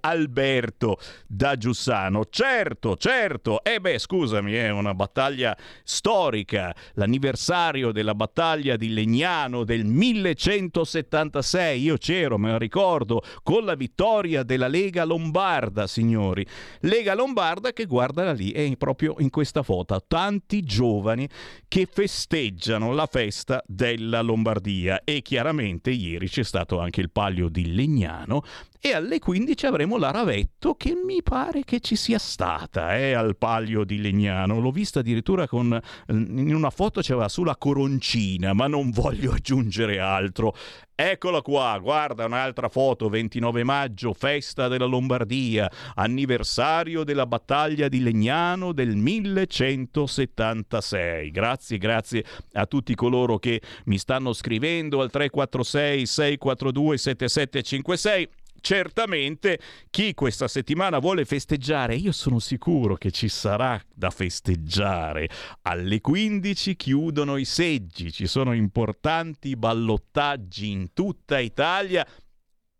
Alberto 0.00 0.98
da 1.26 1.56
Giussano. 1.56 2.26
Certo, 2.30 2.96
certo. 2.96 3.62
E 3.64 3.74
eh 3.74 3.80
beh, 3.80 3.98
scusami, 3.98 4.52
è 4.52 4.70
una 4.70 4.94
battaglia 4.94 5.56
storica. 5.82 6.74
L'anniversario 6.94 7.90
della 7.90 8.14
battaglia 8.14 8.76
di 8.76 8.92
Legnano 8.92 9.64
del 9.64 9.84
1176. 9.84 11.82
Io 11.82 11.96
c'ero, 11.96 12.38
me 12.38 12.52
lo 12.52 12.58
ricordo, 12.58 13.22
con 13.42 13.64
la 13.64 13.74
vittoria 13.74 14.44
della 14.44 14.68
Lega 14.68 15.04
Lombarda, 15.04 15.86
signori. 15.86 16.46
Lega 16.80 17.14
Lombarda 17.14 17.72
che 17.72 17.86
guarda 17.86 18.32
lì, 18.32 18.52
è 18.52 18.76
proprio 18.76 19.16
in 19.18 19.30
questa 19.30 19.62
foto. 19.62 20.02
Tanti 20.06 20.62
giovani 20.62 21.28
che 21.66 21.88
festeggiano 21.90 22.92
la 22.92 23.06
festa 23.10 23.62
della 23.66 24.20
Lombardia 24.20 25.02
e 25.04 25.22
chiaramente 25.22 25.90
ieri 25.90 26.28
c'è 26.28 26.44
stato 26.44 26.78
anche 26.78 27.00
il 27.00 27.10
palio 27.10 27.48
di 27.48 27.74
Legnano 27.74 28.42
e 28.80 28.92
alle 28.92 29.18
15 29.18 29.66
avremo 29.66 29.98
la 29.98 30.12
Ravetto 30.12 30.74
che 30.74 30.94
mi 30.94 31.20
pare 31.22 31.64
che 31.64 31.80
ci 31.80 31.96
sia 31.96 32.18
stata 32.18 32.96
eh, 32.96 33.12
al 33.12 33.36
palio 33.36 33.84
di 33.84 34.00
Legnano. 34.00 34.60
L'ho 34.60 34.70
vista 34.70 35.00
addirittura 35.00 35.48
con 35.48 35.78
in 36.08 36.54
una 36.54 36.70
foto 36.70 37.00
c'era 37.00 37.28
sulla 37.28 37.56
coroncina, 37.56 38.52
ma 38.52 38.68
non 38.68 38.90
voglio 38.90 39.32
aggiungere 39.34 39.98
altro. 39.98 40.54
Eccola 41.00 41.42
qua, 41.42 41.78
guarda 41.80 42.24
un'altra 42.24 42.68
foto, 42.68 43.08
29 43.08 43.62
maggio, 43.62 44.12
festa 44.12 44.66
della 44.66 44.84
Lombardia, 44.84 45.70
anniversario 45.94 47.04
della 47.04 47.24
battaglia 47.24 47.86
di 47.86 48.00
Legnano 48.00 48.72
del 48.72 48.96
1176. 48.96 51.30
Grazie, 51.30 51.78
grazie 51.78 52.24
a 52.54 52.66
tutti 52.66 52.96
coloro 52.96 53.38
che 53.38 53.62
mi 53.84 53.96
stanno 53.96 54.32
scrivendo 54.32 55.00
al 55.00 55.10
346 55.10 56.06
642 56.06 56.98
7756 56.98 58.28
certamente 58.60 59.58
chi 59.90 60.14
questa 60.14 60.48
settimana 60.48 60.98
vuole 60.98 61.24
festeggiare, 61.24 61.94
io 61.96 62.12
sono 62.12 62.38
sicuro 62.38 62.96
che 62.96 63.10
ci 63.10 63.28
sarà 63.28 63.80
da 63.94 64.10
festeggiare. 64.10 65.28
Alle 65.62 66.00
15 66.00 66.76
chiudono 66.76 67.36
i 67.36 67.44
seggi, 67.44 68.12
ci 68.12 68.26
sono 68.26 68.52
importanti 68.52 69.56
ballottaggi 69.56 70.70
in 70.70 70.92
tutta 70.92 71.38
Italia 71.38 72.06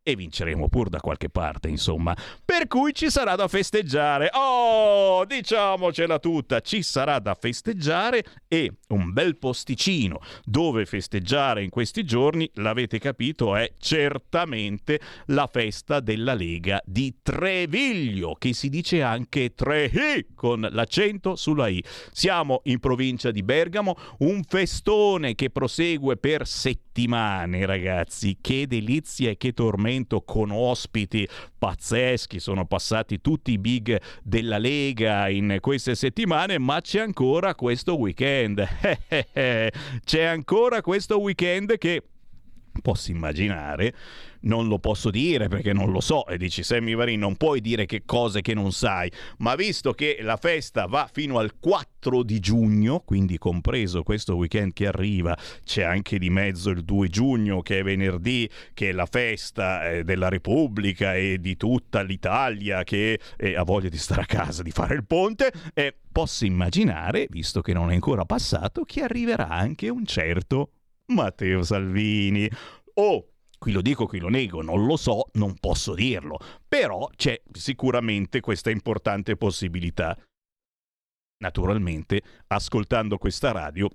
e 0.09 0.16
vinceremo 0.16 0.70
pur 0.70 0.88
da 0.88 1.00
qualche 1.00 1.28
parte, 1.28 1.68
insomma. 1.68 2.16
Per 2.42 2.66
cui 2.66 2.94
ci 2.94 3.11
sarà 3.11 3.34
da 3.34 3.46
festeggiare. 3.46 4.30
Oh, 4.32 5.26
diciamocela 5.26 6.18
tutta, 6.18 6.61
ci 6.61 6.82
sarà 6.82 7.18
da 7.18 7.36
festeggiare 7.38 8.24
e 8.48 8.72
un 8.88 9.12
bel 9.12 9.36
posticino 9.36 10.20
dove 10.44 10.86
festeggiare 10.86 11.62
in 11.62 11.68
questi 11.68 12.04
giorni, 12.04 12.50
l'avete 12.54 12.98
capito, 12.98 13.54
è 13.54 13.74
certamente 13.76 14.98
la 15.26 15.46
festa 15.46 16.00
della 16.00 16.32
Lega 16.32 16.80
di 16.86 17.16
Treviglio, 17.20 18.34
che 18.38 18.54
si 18.54 18.70
dice 18.70 19.02
anche 19.02 19.52
Trehi 19.54 20.28
con 20.34 20.66
l'accento 20.70 21.36
sulla 21.36 21.68
I. 21.68 21.84
Siamo 22.12 22.62
in 22.64 22.78
provincia 22.80 23.30
di 23.30 23.42
Bergamo, 23.42 23.94
un 24.20 24.42
festone 24.42 25.34
che 25.34 25.50
prosegue 25.50 26.16
per 26.16 26.46
settimane, 26.46 26.86
ragazzi. 27.64 28.38
Che 28.40 28.66
delizia 28.66 29.30
e 29.30 29.36
che 29.36 29.53
tormento 29.53 30.22
con 30.22 30.51
ospiti 30.51 31.28
pazzeschi, 31.59 32.40
sono 32.40 32.66
passati 32.66 33.20
tutti 33.20 33.53
i 33.53 33.59
big 33.59 34.01
della 34.22 34.59
Lega 34.59 35.28
in 35.28 35.59
queste 35.61 35.94
settimane, 35.94 36.59
ma 36.59 36.80
c'è 36.80 37.01
ancora 37.01 37.55
questo 37.55 37.96
weekend. 37.96 38.66
c'è 39.32 40.22
ancora 40.22 40.80
questo 40.80 41.20
weekend 41.20 41.78
che 41.78 42.03
posso 42.82 43.11
immaginare 43.11 43.94
non 44.43 44.68
lo 44.68 44.78
posso 44.78 45.11
dire 45.11 45.49
perché 45.49 45.72
non 45.72 45.91
lo 45.91 46.01
so. 46.01 46.26
E 46.26 46.36
dici, 46.36 46.62
Sammy 46.62 46.95
Varin, 46.95 47.18
non 47.18 47.36
puoi 47.36 47.61
dire 47.61 47.86
che 47.86 48.03
cose 48.05 48.41
che 48.41 48.55
non 48.55 48.72
sai. 48.72 49.11
Ma 49.39 49.55
visto 49.55 49.93
che 49.93 50.18
la 50.20 50.36
festa 50.36 50.86
va 50.86 51.09
fino 51.12 51.39
al 51.39 51.59
4 51.59 52.22
di 52.22 52.39
giugno, 52.41 53.01
quindi 53.01 53.39
compreso 53.39 54.03
questo 54.03 54.36
weekend 54.36 54.72
che 54.72 54.86
arriva, 54.86 55.36
c'è 55.64 55.82
anche 55.82 56.18
di 56.18 56.30
mezzo 56.30 56.70
il 56.70 56.82
2 56.82 57.09
giugno 57.09 57.62
che 57.62 57.80
è 57.80 57.82
venerdì, 57.82 58.49
che 58.74 58.91
è 58.91 58.93
la 58.93 59.07
festa 59.07 59.91
eh, 59.91 60.05
della 60.05 60.28
Repubblica 60.28 61.14
e 61.14 61.39
di 61.41 61.57
tutta 61.57 62.03
l'Italia 62.03 62.84
che 62.84 63.20
eh, 63.36 63.57
ha 63.57 63.62
voglia 63.62 63.89
di 63.89 63.99
stare 63.99 64.22
a 64.22 64.26
casa, 64.26 64.62
di 64.62 64.70
fare 64.70 64.95
il 64.95 65.05
ponte. 65.05 65.53
E 65.74 65.95
posso 66.11 66.45
immaginare, 66.45 67.26
visto 67.30 67.61
che 67.61 67.72
non 67.72 67.91
è 67.91 67.95
ancora 67.95 68.24
passato, 68.24 68.84
che 68.84 69.03
arriverà 69.03 69.49
anche 69.49 69.89
un 69.89 70.05
certo 70.05 70.72
Matteo 71.07 71.62
Salvini. 71.62 72.49
Oh, 72.95 73.24
Qui 73.59 73.72
lo 73.72 73.82
dico, 73.82 74.06
qui 74.06 74.20
lo 74.20 74.28
nego, 74.28 74.62
non 74.62 74.86
lo 74.86 74.96
so, 74.96 75.30
non 75.32 75.59
posso 75.59 75.94
dirlo, 75.94 76.38
però 76.66 77.09
c'è 77.16 77.42
sicuramente 77.52 78.40
questa 78.40 78.70
importante 78.70 79.36
possibilità. 79.36 80.16
Naturalmente, 81.38 82.22
ascoltando 82.48 83.18
questa 83.18 83.50
radio, 83.50 83.88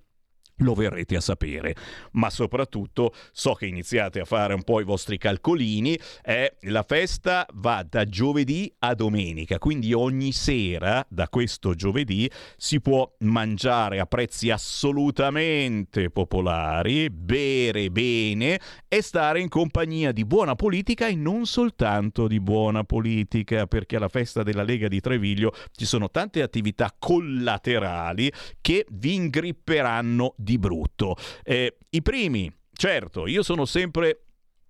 lo 0.57 0.73
verrete 0.73 1.15
a 1.15 1.21
sapere. 1.21 1.75
Ma 2.11 2.29
soprattutto 2.29 3.13
so 3.31 3.53
che 3.53 3.65
iniziate 3.65 4.19
a 4.19 4.25
fare 4.25 4.53
un 4.53 4.63
po' 4.63 4.79
i 4.79 4.83
vostri 4.83 5.17
calcolini. 5.17 5.97
Eh, 6.23 6.57
la 6.61 6.83
festa 6.83 7.45
va 7.53 7.85
da 7.87 8.05
giovedì 8.05 8.73
a 8.79 8.93
domenica, 8.93 9.57
quindi 9.57 9.93
ogni 9.93 10.31
sera 10.31 11.05
da 11.09 11.27
questo 11.29 11.73
giovedì 11.73 12.29
si 12.57 12.81
può 12.81 13.11
mangiare 13.19 13.99
a 13.99 14.05
prezzi 14.05 14.49
assolutamente 14.49 16.09
popolari, 16.09 17.09
bere 17.09 17.89
bene 17.89 18.59
e 18.87 19.01
stare 19.01 19.39
in 19.39 19.49
compagnia 19.49 20.11
di 20.11 20.25
buona 20.25 20.55
politica 20.55 21.07
e 21.07 21.15
non 21.15 21.45
soltanto 21.45 22.27
di 22.27 22.39
buona 22.39 22.83
politica, 22.83 23.65
perché 23.65 23.95
alla 23.95 24.09
festa 24.09 24.43
della 24.43 24.63
Lega 24.63 24.87
di 24.87 24.99
Treviglio 24.99 25.53
ci 25.71 25.85
sono 25.85 26.09
tante 26.09 26.41
attività 26.41 26.93
collaterali 26.97 28.31
che 28.61 28.85
vi 28.91 29.15
ingripperanno 29.15 30.35
di 30.43 30.57
brutto. 30.57 31.15
Eh, 31.43 31.77
I 31.89 32.01
primi, 32.01 32.51
certo, 32.73 33.25
io 33.25 33.41
sono 33.43 33.65
sempre 33.65 34.23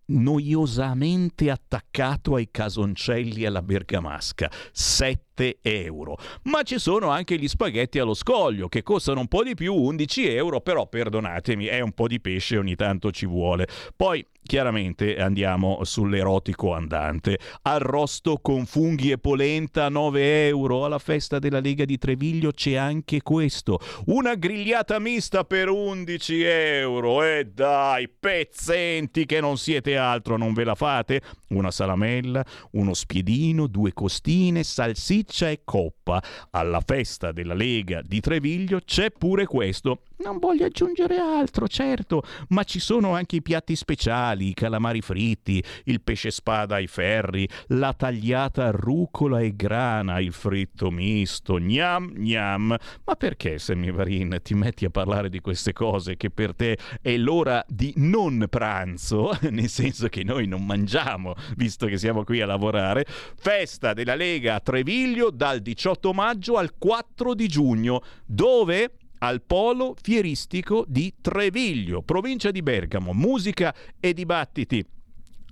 noiosamente 0.05 1.49
attaccato 1.49 2.35
ai 2.35 2.49
casoncelli 2.51 3.45
alla 3.45 3.61
bergamasca. 3.61 4.51
7 4.71 5.59
euro. 5.61 6.17
Ma 6.43 6.63
ci 6.63 6.77
sono 6.79 7.09
anche 7.09 7.37
gli 7.37 7.47
spaghetti 7.47 7.99
allo 7.99 8.13
scoglio 8.13 8.67
che 8.67 8.83
costano 8.83 9.21
un 9.21 9.27
po' 9.27 9.43
di 9.43 9.55
più, 9.55 9.73
11 9.73 10.27
euro, 10.27 10.61
però 10.61 10.87
perdonatemi, 10.87 11.65
è 11.65 11.79
un 11.79 11.93
po' 11.93 12.07
di 12.07 12.19
pesce 12.19 12.57
ogni 12.57 12.75
tanto 12.75 13.11
ci 13.11 13.25
vuole. 13.25 13.67
Poi 13.95 14.25
chiaramente 14.43 15.17
andiamo 15.17 15.83
sull'erotico 15.83 16.73
andante. 16.73 17.39
Arrosto 17.63 18.37
con 18.41 18.65
funghi 18.65 19.11
e 19.11 19.17
polenta 19.17 19.89
9 19.89 20.47
euro. 20.47 20.85
Alla 20.85 20.99
festa 20.99 21.39
della 21.39 21.59
Lega 21.59 21.85
di 21.85 21.97
Treviglio 21.97 22.51
c'è 22.51 22.75
anche 22.75 23.21
questo. 23.21 23.79
Una 24.07 24.35
grigliata 24.35 24.99
mista 24.99 25.43
per 25.43 25.69
11 25.69 26.43
euro. 26.43 27.23
E 27.23 27.45
dai, 27.53 28.09
pezzenti 28.09 29.25
che 29.25 29.39
non 29.39 29.57
siete 29.57 29.97
altro, 29.97 30.37
non 30.37 30.53
ve 30.53 30.63
la 30.63 30.75
fate? 30.75 31.21
Una 31.53 31.71
salamella, 31.71 32.43
uno 32.71 32.93
spiedino, 32.93 33.67
due 33.67 33.93
costine, 33.93 34.63
salsiccia 34.63 35.49
e 35.49 35.61
coppa. 35.63 36.21
Alla 36.51 36.81
festa 36.85 37.31
della 37.31 37.53
Lega 37.53 38.01
di 38.01 38.19
Treviglio 38.19 38.79
c'è 38.83 39.11
pure 39.11 39.45
questo. 39.45 40.01
Non 40.23 40.39
voglio 40.39 40.65
aggiungere 40.65 41.17
altro, 41.17 41.67
certo, 41.67 42.23
ma 42.49 42.63
ci 42.63 42.79
sono 42.79 43.13
anche 43.13 43.37
i 43.37 43.41
piatti 43.41 43.75
speciali, 43.75 44.47
i 44.47 44.53
calamari 44.53 45.01
fritti, 45.01 45.61
il 45.85 46.01
pesce 46.01 46.31
spada 46.31 46.75
ai 46.75 46.87
ferri, 46.87 47.47
la 47.67 47.93
tagliata 47.93 48.71
rucola 48.71 49.41
e 49.41 49.53
grana, 49.53 50.19
il 50.19 50.31
fritto 50.31 50.89
misto, 50.91 51.57
gnam 51.57 52.13
gnam. 52.15 52.77
Ma 53.03 53.15
perché, 53.15 53.59
Semivarin, 53.59 54.39
ti 54.41 54.53
metti 54.53 54.85
a 54.85 54.89
parlare 54.89 55.29
di 55.29 55.41
queste 55.41 55.73
cose 55.73 56.15
che 56.15 56.29
per 56.29 56.55
te 56.55 56.77
è 57.01 57.17
l'ora 57.17 57.63
di 57.67 57.93
non 57.97 58.45
pranzo, 58.49 59.37
nel 59.51 59.69
senso 59.69 60.07
che 60.07 60.23
noi 60.23 60.47
non 60.47 60.65
mangiamo, 60.65 61.35
visto 61.55 61.85
che 61.87 61.97
siamo 61.97 62.23
qui 62.23 62.41
a 62.41 62.45
lavorare? 62.45 63.05
Festa 63.07 63.93
della 63.93 64.15
Lega 64.15 64.55
a 64.55 64.59
Treviglio 64.59 65.29
dal 65.29 65.59
18 65.59 66.13
maggio 66.13 66.57
al 66.57 66.73
4 66.77 67.33
di 67.33 67.47
giugno. 67.47 68.01
Dove? 68.25 68.97
al 69.23 69.41
Polo 69.41 69.95
Fieristico 70.01 70.83
di 70.85 71.13
Treviglio, 71.21 72.01
provincia 72.01 72.51
di 72.51 72.61
Bergamo. 72.61 73.13
Musica 73.13 73.73
e 73.97 74.13
dibattiti 74.13 74.85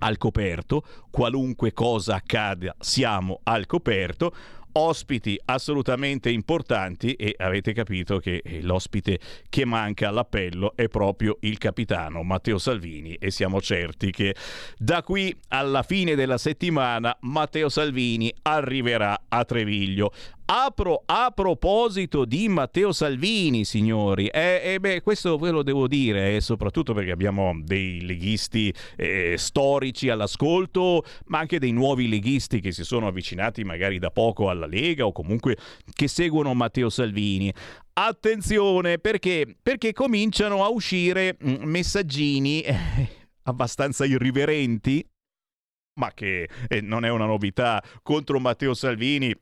al 0.00 0.18
coperto, 0.18 0.84
qualunque 1.10 1.72
cosa 1.72 2.16
accada, 2.16 2.74
siamo 2.78 3.40
al 3.44 3.66
coperto 3.66 4.34
ospiti 4.72 5.38
assolutamente 5.44 6.30
importanti 6.30 7.14
e 7.14 7.34
avete 7.38 7.72
capito 7.72 8.18
che 8.18 8.42
eh, 8.44 8.62
l'ospite 8.62 9.18
che 9.48 9.64
manca 9.64 10.08
all'appello 10.08 10.72
è 10.74 10.88
proprio 10.88 11.36
il 11.40 11.58
capitano 11.58 12.22
Matteo 12.22 12.58
Salvini 12.58 13.14
e 13.14 13.30
siamo 13.30 13.60
certi 13.60 14.10
che 14.10 14.34
da 14.76 15.02
qui 15.02 15.34
alla 15.48 15.82
fine 15.82 16.14
della 16.14 16.38
settimana 16.38 17.16
Matteo 17.20 17.68
Salvini 17.68 18.32
arriverà 18.42 19.24
a 19.28 19.44
Treviglio. 19.44 20.12
Apro 20.54 21.02
a 21.06 21.32
proposito 21.34 22.26
di 22.26 22.46
Matteo 22.46 22.92
Salvini, 22.92 23.64
signori, 23.64 24.26
eh, 24.26 24.60
eh, 24.62 24.80
beh, 24.80 25.00
questo 25.00 25.38
ve 25.38 25.50
lo 25.50 25.62
devo 25.62 25.88
dire, 25.88 26.36
eh, 26.36 26.42
soprattutto 26.42 26.92
perché 26.92 27.10
abbiamo 27.10 27.58
dei 27.62 28.04
leghisti 28.04 28.70
eh, 28.96 29.36
storici 29.38 30.10
all'ascolto, 30.10 31.04
ma 31.28 31.38
anche 31.38 31.58
dei 31.58 31.72
nuovi 31.72 32.06
leghisti 32.06 32.60
che 32.60 32.70
si 32.70 32.84
sono 32.84 33.06
avvicinati 33.06 33.64
magari 33.64 33.98
da 33.98 34.10
poco 34.10 34.50
alla 34.50 34.66
Lega 34.66 35.06
o 35.06 35.12
comunque 35.12 35.56
che 35.90 36.06
seguono 36.06 36.52
Matteo 36.52 36.90
Salvini. 36.90 37.50
Attenzione, 37.94 38.98
perché? 38.98 39.56
Perché 39.62 39.94
cominciano 39.94 40.64
a 40.64 40.68
uscire 40.68 41.38
mm, 41.42 41.62
messaggini 41.62 42.60
eh, 42.60 42.76
abbastanza 43.44 44.04
irriverenti, 44.04 45.02
ma 45.98 46.12
che 46.12 46.46
eh, 46.68 46.82
non 46.82 47.06
è 47.06 47.08
una 47.08 47.24
novità 47.24 47.82
contro 48.02 48.38
Matteo 48.38 48.74
Salvini 48.74 49.34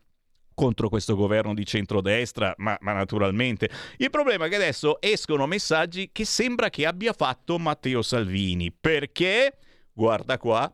contro 0.60 0.90
questo 0.90 1.16
governo 1.16 1.54
di 1.54 1.64
centrodestra, 1.64 2.52
ma, 2.58 2.76
ma 2.82 2.92
naturalmente. 2.92 3.70
Il 3.96 4.10
problema 4.10 4.44
è 4.44 4.48
che 4.50 4.56
adesso 4.56 5.00
escono 5.00 5.46
messaggi 5.46 6.10
che 6.12 6.26
sembra 6.26 6.68
che 6.68 6.84
abbia 6.84 7.14
fatto 7.14 7.58
Matteo 7.58 8.02
Salvini. 8.02 8.70
Perché? 8.70 9.56
Guarda 9.90 10.36
qua. 10.36 10.70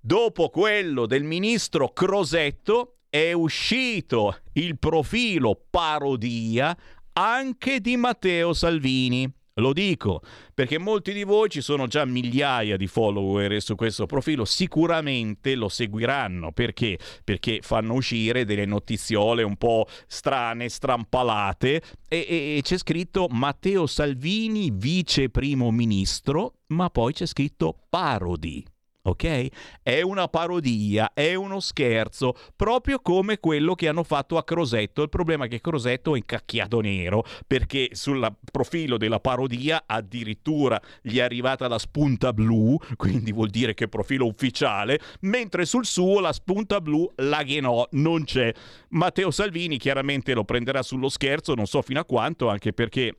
Dopo 0.00 0.48
quello 0.48 1.04
del 1.04 1.24
ministro 1.24 1.92
Crosetto 1.92 3.00
è 3.10 3.32
uscito 3.32 4.38
il 4.54 4.78
profilo 4.78 5.66
parodia 5.68 6.74
anche 7.12 7.80
di 7.82 7.98
Matteo 7.98 8.54
Salvini. 8.54 9.30
Lo 9.60 9.72
dico 9.72 10.22
perché 10.54 10.78
molti 10.78 11.12
di 11.12 11.22
voi 11.22 11.48
ci 11.48 11.60
sono 11.60 11.86
già 11.86 12.04
migliaia 12.04 12.76
di 12.76 12.86
follower 12.86 13.62
su 13.62 13.74
questo 13.74 14.06
profilo, 14.06 14.44
sicuramente 14.44 15.54
lo 15.54 15.68
seguiranno 15.68 16.52
perché? 16.52 16.98
Perché 17.22 17.60
fanno 17.62 17.94
uscire 17.94 18.44
delle 18.44 18.66
notiziole 18.66 19.42
un 19.42 19.56
po' 19.56 19.86
strane, 20.06 20.68
strampalate 20.68 21.82
e, 22.08 22.26
e, 22.28 22.56
e 22.56 22.60
c'è 22.62 22.78
scritto 22.78 23.28
Matteo 23.30 23.86
Salvini 23.86 24.70
vice 24.72 25.30
primo 25.30 25.70
ministro, 25.70 26.54
ma 26.68 26.90
poi 26.90 27.12
c'è 27.12 27.26
scritto 27.26 27.76
parodi 27.88 28.64
ok? 29.02 29.48
È 29.82 30.00
una 30.02 30.28
parodia, 30.28 31.12
è 31.14 31.34
uno 31.34 31.60
scherzo, 31.60 32.34
proprio 32.56 33.00
come 33.00 33.38
quello 33.38 33.74
che 33.74 33.88
hanno 33.88 34.02
fatto 34.02 34.36
a 34.36 34.44
Crosetto. 34.44 35.02
Il 35.02 35.08
problema 35.08 35.46
è 35.46 35.48
che 35.48 35.60
Crosetto 35.60 36.14
è 36.14 36.18
incacchiato 36.18 36.80
nero, 36.80 37.24
perché 37.46 37.90
sul 37.92 38.26
profilo 38.50 38.96
della 38.96 39.20
parodia 39.20 39.84
addirittura 39.86 40.80
gli 41.02 41.18
è 41.18 41.22
arrivata 41.22 41.68
la 41.68 41.78
spunta 41.78 42.32
blu, 42.32 42.76
quindi 42.96 43.32
vuol 43.32 43.48
dire 43.50 43.74
che 43.74 43.88
profilo 43.88 44.26
ufficiale, 44.26 45.00
mentre 45.20 45.64
sul 45.64 45.86
suo 45.86 46.20
la 46.20 46.32
spunta 46.32 46.80
blu 46.80 47.10
la 47.16 47.44
no, 47.60 47.88
non 47.92 48.24
c'è. 48.24 48.52
Matteo 48.90 49.30
Salvini 49.30 49.78
chiaramente 49.78 50.34
lo 50.34 50.44
prenderà 50.44 50.82
sullo 50.82 51.08
scherzo, 51.08 51.54
non 51.54 51.66
so 51.66 51.82
fino 51.82 52.00
a 52.00 52.04
quanto, 52.04 52.48
anche 52.48 52.72
perché 52.72 53.14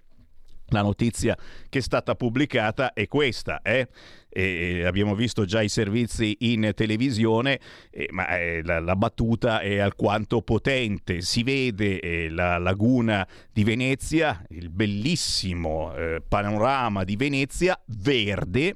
la 0.72 0.82
notizia 0.82 1.38
che 1.70 1.80
è 1.80 1.82
stata 1.82 2.16
pubblicata 2.16 2.94
è 2.94 3.08
questa, 3.08 3.62
eh? 3.62 3.88
E 4.34 4.86
abbiamo 4.86 5.14
visto 5.14 5.44
già 5.44 5.62
i 5.62 5.68
servizi 5.68 6.38
in 6.40 6.72
televisione, 6.74 7.60
eh, 7.90 8.08
ma 8.12 8.38
eh, 8.38 8.62
la, 8.64 8.80
la, 8.80 8.96
battuta 8.96 9.60
è 9.60 9.80
alquanto 9.80 10.42
potente. 10.42 11.20
Si 11.20 11.44
vede 11.44 12.00
eh, 12.00 12.30
la 12.30 12.58
laguna 12.58 13.28
di 13.52 13.66
Venezia, 13.66 14.42
il 14.52 14.70
bellissimo 14.70 15.94
eh, 15.96 16.22
panorama 16.26 17.04
di 17.04 17.18
Venezia 17.18 17.78
verde, 17.88 18.76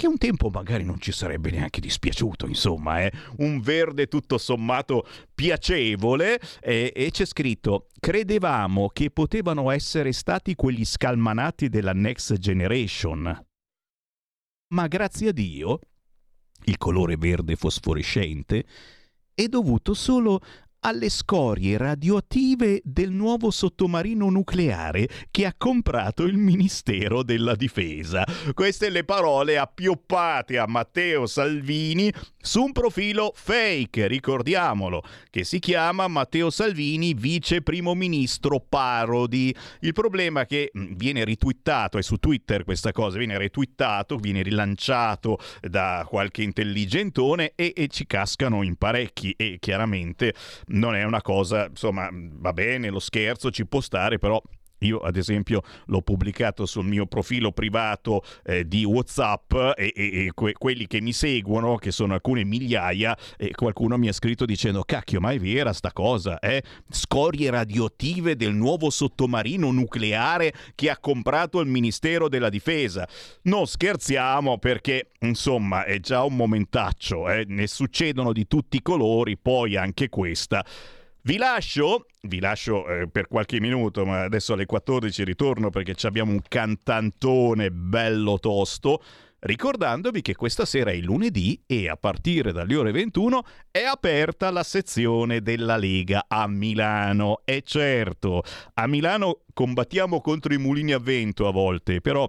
che 0.00 0.06
un 0.06 0.16
tempo 0.16 0.48
magari 0.48 0.82
non 0.82 0.98
ci 0.98 1.12
sarebbe 1.12 1.50
neanche 1.50 1.78
dispiaciuto, 1.78 2.46
insomma, 2.46 3.02
eh? 3.02 3.12
un 3.40 3.60
verde 3.60 4.06
tutto 4.06 4.38
sommato 4.38 5.06
piacevole 5.34 6.40
eh, 6.62 6.90
e 6.96 7.10
c'è 7.10 7.26
scritto 7.26 7.88
credevamo 8.00 8.88
che 8.88 9.10
potevano 9.10 9.70
essere 9.70 10.12
stati 10.12 10.54
quegli 10.54 10.86
scalmanati 10.86 11.68
della 11.68 11.92
Next 11.92 12.38
Generation. 12.38 13.46
Ma 14.72 14.86
grazie 14.86 15.28
a 15.28 15.32
Dio, 15.32 15.80
il 16.64 16.78
colore 16.78 17.18
verde 17.18 17.54
fosforescente 17.54 18.64
è 19.34 19.48
dovuto 19.48 19.92
solo 19.92 20.40
alle 20.80 21.08
scorie 21.10 21.76
radioattive 21.76 22.80
del 22.84 23.10
nuovo 23.10 23.50
sottomarino 23.50 24.30
nucleare 24.30 25.08
che 25.30 25.44
ha 25.44 25.54
comprato 25.56 26.22
il 26.24 26.36
Ministero 26.36 27.22
della 27.22 27.54
Difesa. 27.54 28.24
Queste 28.54 28.88
le 28.88 29.04
parole 29.04 29.58
appioppate 29.58 30.58
a 30.58 30.66
Matteo 30.66 31.26
Salvini 31.26 32.12
su 32.42 32.62
un 32.62 32.72
profilo 32.72 33.32
fake, 33.34 34.06
ricordiamolo, 34.06 35.02
che 35.28 35.44
si 35.44 35.58
chiama 35.58 36.08
Matteo 36.08 36.50
Salvini 36.50 37.12
vice 37.14 37.62
primo 37.62 37.94
ministro 37.94 38.64
parodi. 38.66 39.54
Il 39.80 39.92
problema 39.92 40.42
è 40.42 40.46
che 40.46 40.70
mm, 40.76 40.94
viene 40.94 41.24
ritwittato, 41.24 41.98
è 41.98 42.02
su 42.02 42.16
Twitter 42.16 42.64
questa 42.64 42.92
cosa, 42.92 43.18
viene 43.18 43.36
ritwittato, 43.36 44.16
viene 44.16 44.42
rilanciato 44.42 45.38
da 45.60 46.06
qualche 46.08 46.42
intelligentone 46.42 47.52
e, 47.54 47.72
e 47.76 47.88
ci 47.88 48.06
cascano 48.06 48.62
in 48.62 48.76
parecchi 48.76 49.34
e 49.36 49.58
chiaramente 49.60 50.34
non 50.68 50.94
è 50.94 51.04
una 51.04 51.22
cosa, 51.22 51.66
insomma, 51.66 52.08
va 52.12 52.52
bene, 52.52 52.88
lo 52.88 53.00
scherzo 53.00 53.50
ci 53.50 53.66
può 53.66 53.80
stare, 53.80 54.18
però 54.18 54.40
io 54.80 54.98
ad 54.98 55.16
esempio 55.16 55.62
l'ho 55.86 56.02
pubblicato 56.02 56.66
sul 56.66 56.86
mio 56.86 57.06
profilo 57.06 57.52
privato 57.52 58.22
eh, 58.44 58.66
di 58.66 58.84
Whatsapp 58.84 59.52
e, 59.76 59.92
e, 59.94 60.26
e 60.26 60.30
que- 60.34 60.52
quelli 60.52 60.86
che 60.86 61.00
mi 61.00 61.12
seguono, 61.12 61.76
che 61.76 61.90
sono 61.90 62.14
alcune 62.14 62.44
migliaia, 62.44 63.16
e 63.36 63.50
qualcuno 63.52 63.96
mi 63.96 64.08
ha 64.08 64.12
scritto 64.12 64.44
dicendo 64.44 64.82
cacchio 64.82 65.20
ma 65.20 65.32
è 65.32 65.38
vera 65.38 65.72
sta 65.72 65.92
cosa, 65.92 66.38
eh? 66.38 66.62
Scorie 66.88 67.50
radioattive 67.50 68.36
del 68.36 68.54
nuovo 68.54 68.90
sottomarino 68.90 69.70
nucleare 69.70 70.52
che 70.74 70.90
ha 70.90 70.98
comprato 70.98 71.60
il 71.60 71.68
Ministero 71.68 72.28
della 72.28 72.48
Difesa. 72.48 73.08
Non 73.42 73.66
scherziamo 73.66 74.58
perché 74.58 75.10
insomma 75.20 75.84
è 75.84 75.98
già 76.00 76.22
un 76.22 76.36
momentaccio, 76.36 77.28
eh? 77.28 77.44
ne 77.46 77.66
succedono 77.66 78.32
di 78.32 78.46
tutti 78.46 78.76
i 78.76 78.82
colori, 78.82 79.36
poi 79.36 79.76
anche 79.76 80.08
questa. 80.08 80.64
Vi 81.22 81.36
lascio, 81.36 82.06
vi 82.22 82.40
lascio 82.40 82.86
eh, 82.88 83.08
per 83.08 83.28
qualche 83.28 83.60
minuto, 83.60 84.06
ma 84.06 84.22
adesso 84.22 84.54
alle 84.54 84.64
14 84.64 85.22
ritorno 85.22 85.68
perché 85.68 85.94
abbiamo 86.06 86.32
un 86.32 86.40
cantantone 86.46 87.70
bello 87.70 88.38
tosto. 88.38 89.02
Ricordandovi 89.40 90.22
che 90.22 90.34
questa 90.34 90.64
sera 90.64 90.90
è 90.92 90.96
lunedì 90.96 91.62
e 91.66 91.88
a 91.88 91.96
partire 91.96 92.52
dalle 92.52 92.76
ore 92.76 92.92
21 92.92 93.42
è 93.70 93.82
aperta 93.82 94.50
la 94.50 94.62
sezione 94.62 95.42
della 95.42 95.76
Lega 95.76 96.24
a 96.26 96.46
Milano. 96.46 97.42
E 97.44 97.62
certo, 97.66 98.42
a 98.74 98.86
Milano 98.86 99.42
combattiamo 99.52 100.22
contro 100.22 100.54
i 100.54 100.58
mulini 100.58 100.92
a 100.92 100.98
vento 100.98 101.46
a 101.46 101.52
volte, 101.52 102.00
però 102.00 102.26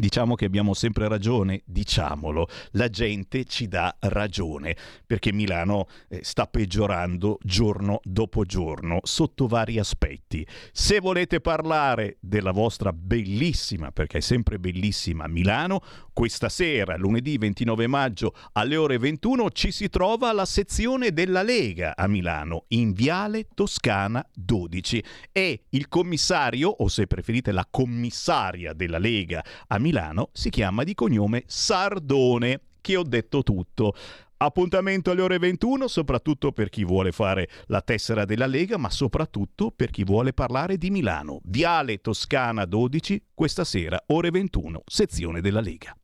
Diciamo 0.00 0.34
che 0.34 0.46
abbiamo 0.46 0.72
sempre 0.72 1.08
ragione, 1.08 1.60
diciamolo, 1.66 2.48
la 2.70 2.88
gente 2.88 3.44
ci 3.44 3.68
dà 3.68 3.94
ragione, 4.00 4.74
perché 5.06 5.30
Milano 5.30 5.88
eh, 6.08 6.20
sta 6.22 6.46
peggiorando 6.46 7.36
giorno 7.42 8.00
dopo 8.02 8.44
giorno 8.44 9.00
sotto 9.02 9.46
vari 9.46 9.78
aspetti. 9.78 10.46
Se 10.72 11.00
volete 11.00 11.42
parlare 11.42 12.16
della 12.18 12.50
vostra 12.50 12.94
bellissima, 12.94 13.92
perché 13.92 14.18
è 14.18 14.20
sempre 14.22 14.58
bellissima 14.58 15.26
Milano, 15.26 15.82
questa 16.14 16.48
sera, 16.48 16.96
lunedì 16.96 17.36
29 17.36 17.86
maggio 17.86 18.34
alle 18.52 18.76
ore 18.76 18.96
21, 18.96 19.50
ci 19.50 19.70
si 19.70 19.90
trova 19.90 20.32
la 20.32 20.46
sezione 20.46 21.12
della 21.12 21.42
Lega 21.42 21.94
a 21.94 22.06
Milano, 22.08 22.64
in 22.68 22.94
Viale 22.94 23.48
Toscana 23.52 24.26
12. 24.32 25.04
E 25.30 25.64
il 25.68 25.88
commissario, 25.88 26.70
o 26.70 26.88
se 26.88 27.06
preferite 27.06 27.52
la 27.52 27.66
commissaria 27.70 28.72
della 28.72 28.98
Lega 28.98 29.44
a 29.66 29.78
Milano 29.78 29.88
si 30.32 30.50
chiama 30.50 30.84
di 30.84 30.94
cognome 30.94 31.44
Sardone, 31.46 32.60
che 32.80 32.96
ho 32.96 33.02
detto 33.02 33.42
tutto. 33.42 33.94
Appuntamento 34.42 35.10
alle 35.10 35.20
ore 35.20 35.38
21, 35.38 35.86
soprattutto 35.86 36.52
per 36.52 36.70
chi 36.70 36.84
vuole 36.84 37.12
fare 37.12 37.48
la 37.66 37.82
tessera 37.82 38.24
della 38.24 38.46
Lega, 38.46 38.78
ma 38.78 38.88
soprattutto 38.88 39.70
per 39.70 39.90
chi 39.90 40.02
vuole 40.02 40.32
parlare 40.32 40.78
di 40.78 40.90
Milano. 40.90 41.40
Viale 41.44 41.98
Toscana 41.98 42.64
12, 42.64 43.22
questa 43.34 43.64
sera, 43.64 44.02
ore 44.06 44.30
21, 44.30 44.82
sezione 44.86 45.42
della 45.42 45.60
Lega. 45.60 45.94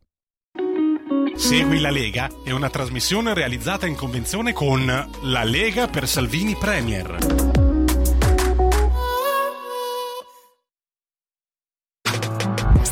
Segui 1.35 1.81
la 1.81 1.91
Lega 1.91 2.31
è 2.45 2.51
una 2.51 2.71
trasmissione 2.71 3.35
realizzata 3.35 3.87
in 3.87 3.95
convenzione 3.95 4.53
con 4.53 4.85
La 5.23 5.45
Lega 5.45 5.87
per 5.87 6.09
Salvini 6.09 6.57
Premier. 6.57 7.56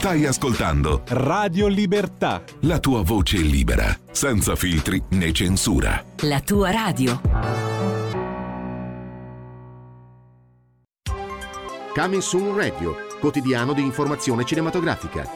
Stai 0.04 0.26
ascoltando 0.26 1.02
Radio 1.06 1.66
Libertà. 1.66 2.44
La 2.64 2.78
tua 2.78 3.00
voce 3.00 3.38
libera, 3.38 3.86
senza 4.10 4.54
filtri 4.54 5.02
né 5.12 5.32
censura. 5.32 6.04
La 6.24 6.42
tua 6.42 6.70
radio. 6.70 7.22
Coming 11.94 12.20
Soon 12.20 12.54
Radio, 12.54 12.96
quotidiano 13.18 13.72
di 13.72 13.80
informazione 13.80 14.44
cinematografica. 14.44 15.26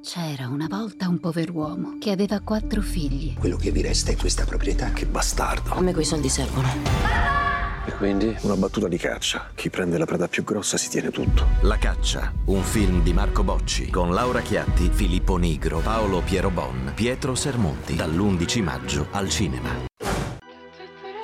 C'era 0.00 0.46
una 0.46 0.68
volta 0.68 1.08
un 1.08 1.18
pover'uomo 1.18 1.98
che 1.98 2.12
aveva 2.12 2.38
quattro 2.42 2.80
figli. 2.80 3.34
Quello 3.34 3.56
che 3.56 3.72
vi 3.72 3.82
resta 3.82 4.12
è 4.12 4.16
questa 4.16 4.44
proprietà. 4.44 4.92
Che 4.92 5.06
bastardo. 5.06 5.74
A 5.74 5.80
me 5.80 5.92
quei 5.92 6.04
soldi 6.04 6.28
servono. 6.28 7.53
E 7.86 7.92
quindi 7.92 8.34
una 8.42 8.56
battuta 8.56 8.88
di 8.88 8.96
caccia. 8.96 9.50
Chi 9.54 9.68
prende 9.70 9.98
la 9.98 10.06
preda 10.06 10.26
più 10.26 10.42
grossa 10.42 10.76
si 10.76 10.88
tiene 10.88 11.10
tutto. 11.10 11.46
La 11.62 11.76
caccia, 11.76 12.32
un 12.46 12.62
film 12.62 13.02
di 13.02 13.12
Marco 13.12 13.42
Bocci 13.42 13.90
con 13.90 14.12
Laura 14.12 14.40
Chiatti, 14.40 14.90
Filippo 14.92 15.36
Nigro, 15.36 15.80
Paolo 15.80 16.20
Piero 16.20 16.50
Bon, 16.50 16.92
Pietro 16.94 17.34
Sermonti, 17.34 17.94
dall'11 17.94 18.62
maggio 18.62 19.06
al 19.10 19.28
cinema. 19.28 19.70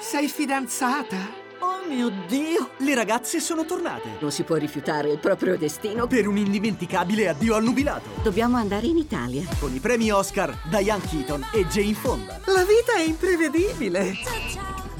Sei 0.00 0.28
fidanzata? 0.28 1.39
Oh 1.62 1.86
mio 1.86 2.10
Dio, 2.26 2.70
le 2.78 2.94
ragazze 2.94 3.38
sono 3.38 3.66
tornate. 3.66 4.16
Non 4.18 4.32
si 4.32 4.44
può 4.44 4.56
rifiutare 4.56 5.10
il 5.10 5.18
proprio 5.18 5.58
destino. 5.58 6.06
Per 6.06 6.26
un 6.26 6.38
indimenticabile 6.38 7.28
addio 7.28 7.54
al 7.54 7.62
nubilato. 7.62 8.08
Dobbiamo 8.22 8.56
andare 8.56 8.86
in 8.86 8.96
Italia. 8.96 9.42
Con 9.58 9.74
i 9.74 9.78
premi 9.78 10.10
Oscar, 10.10 10.56
Diane 10.70 11.04
Keaton 11.06 11.48
e 11.52 11.66
Jane 11.66 11.92
Fonda. 11.92 12.40
La 12.46 12.64
vita 12.64 12.94
è 12.96 13.02
imprevedibile. 13.02 14.14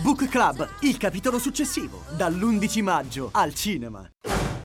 Book 0.02 0.28
Club, 0.28 0.68
il 0.80 0.98
capitolo 0.98 1.38
successivo, 1.38 2.02
dall'11 2.14 2.82
maggio 2.82 3.28
al 3.32 3.54
cinema. 3.54 4.11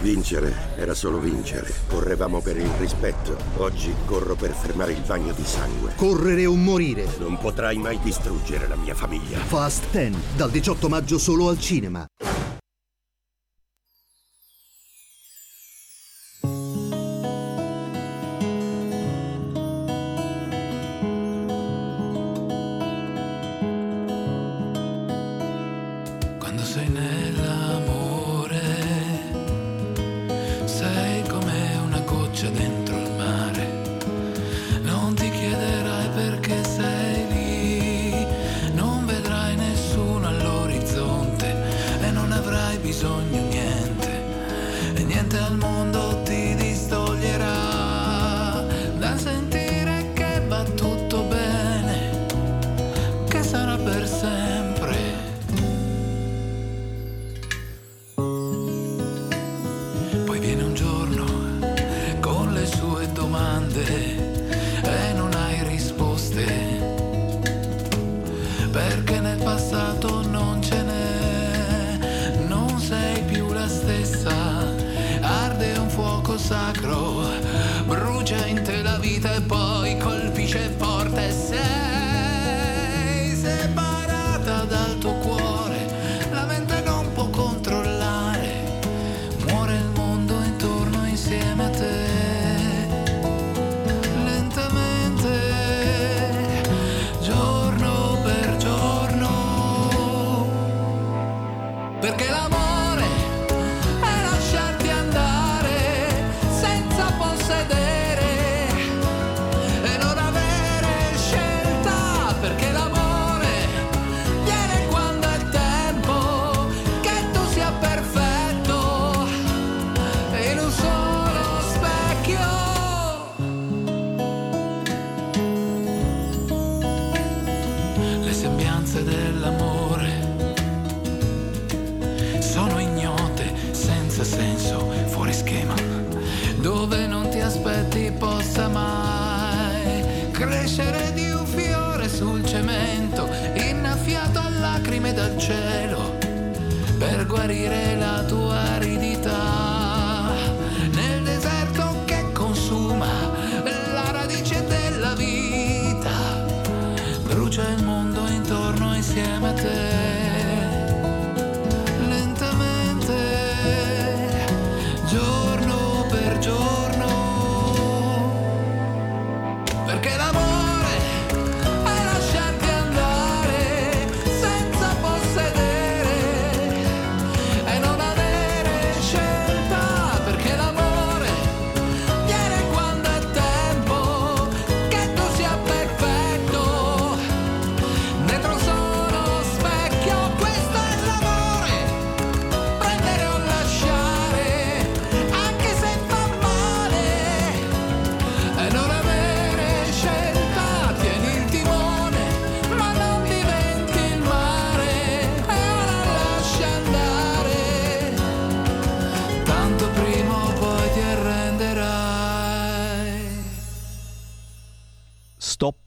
Vincere 0.00 0.54
era 0.76 0.94
solo 0.94 1.18
vincere. 1.18 1.70
Correvamo 1.86 2.40
per 2.40 2.56
il 2.56 2.70
rispetto. 2.78 3.36
Oggi 3.58 3.94
corro 4.06 4.34
per 4.34 4.52
fermare 4.52 4.92
il 4.92 5.02
bagno 5.06 5.34
di 5.34 5.44
sangue. 5.44 5.92
Correre 5.96 6.46
o 6.46 6.54
morire. 6.54 7.06
Non 7.18 7.36
potrai 7.36 7.76
mai 7.76 7.98
distruggere 8.02 8.66
la 8.66 8.76
mia 8.76 8.94
famiglia. 8.94 9.38
Fast 9.38 9.90
10, 9.90 10.16
dal 10.36 10.50
18 10.50 10.88
maggio 10.88 11.18
solo 11.18 11.48
al 11.48 11.58
cinema. 11.58 12.06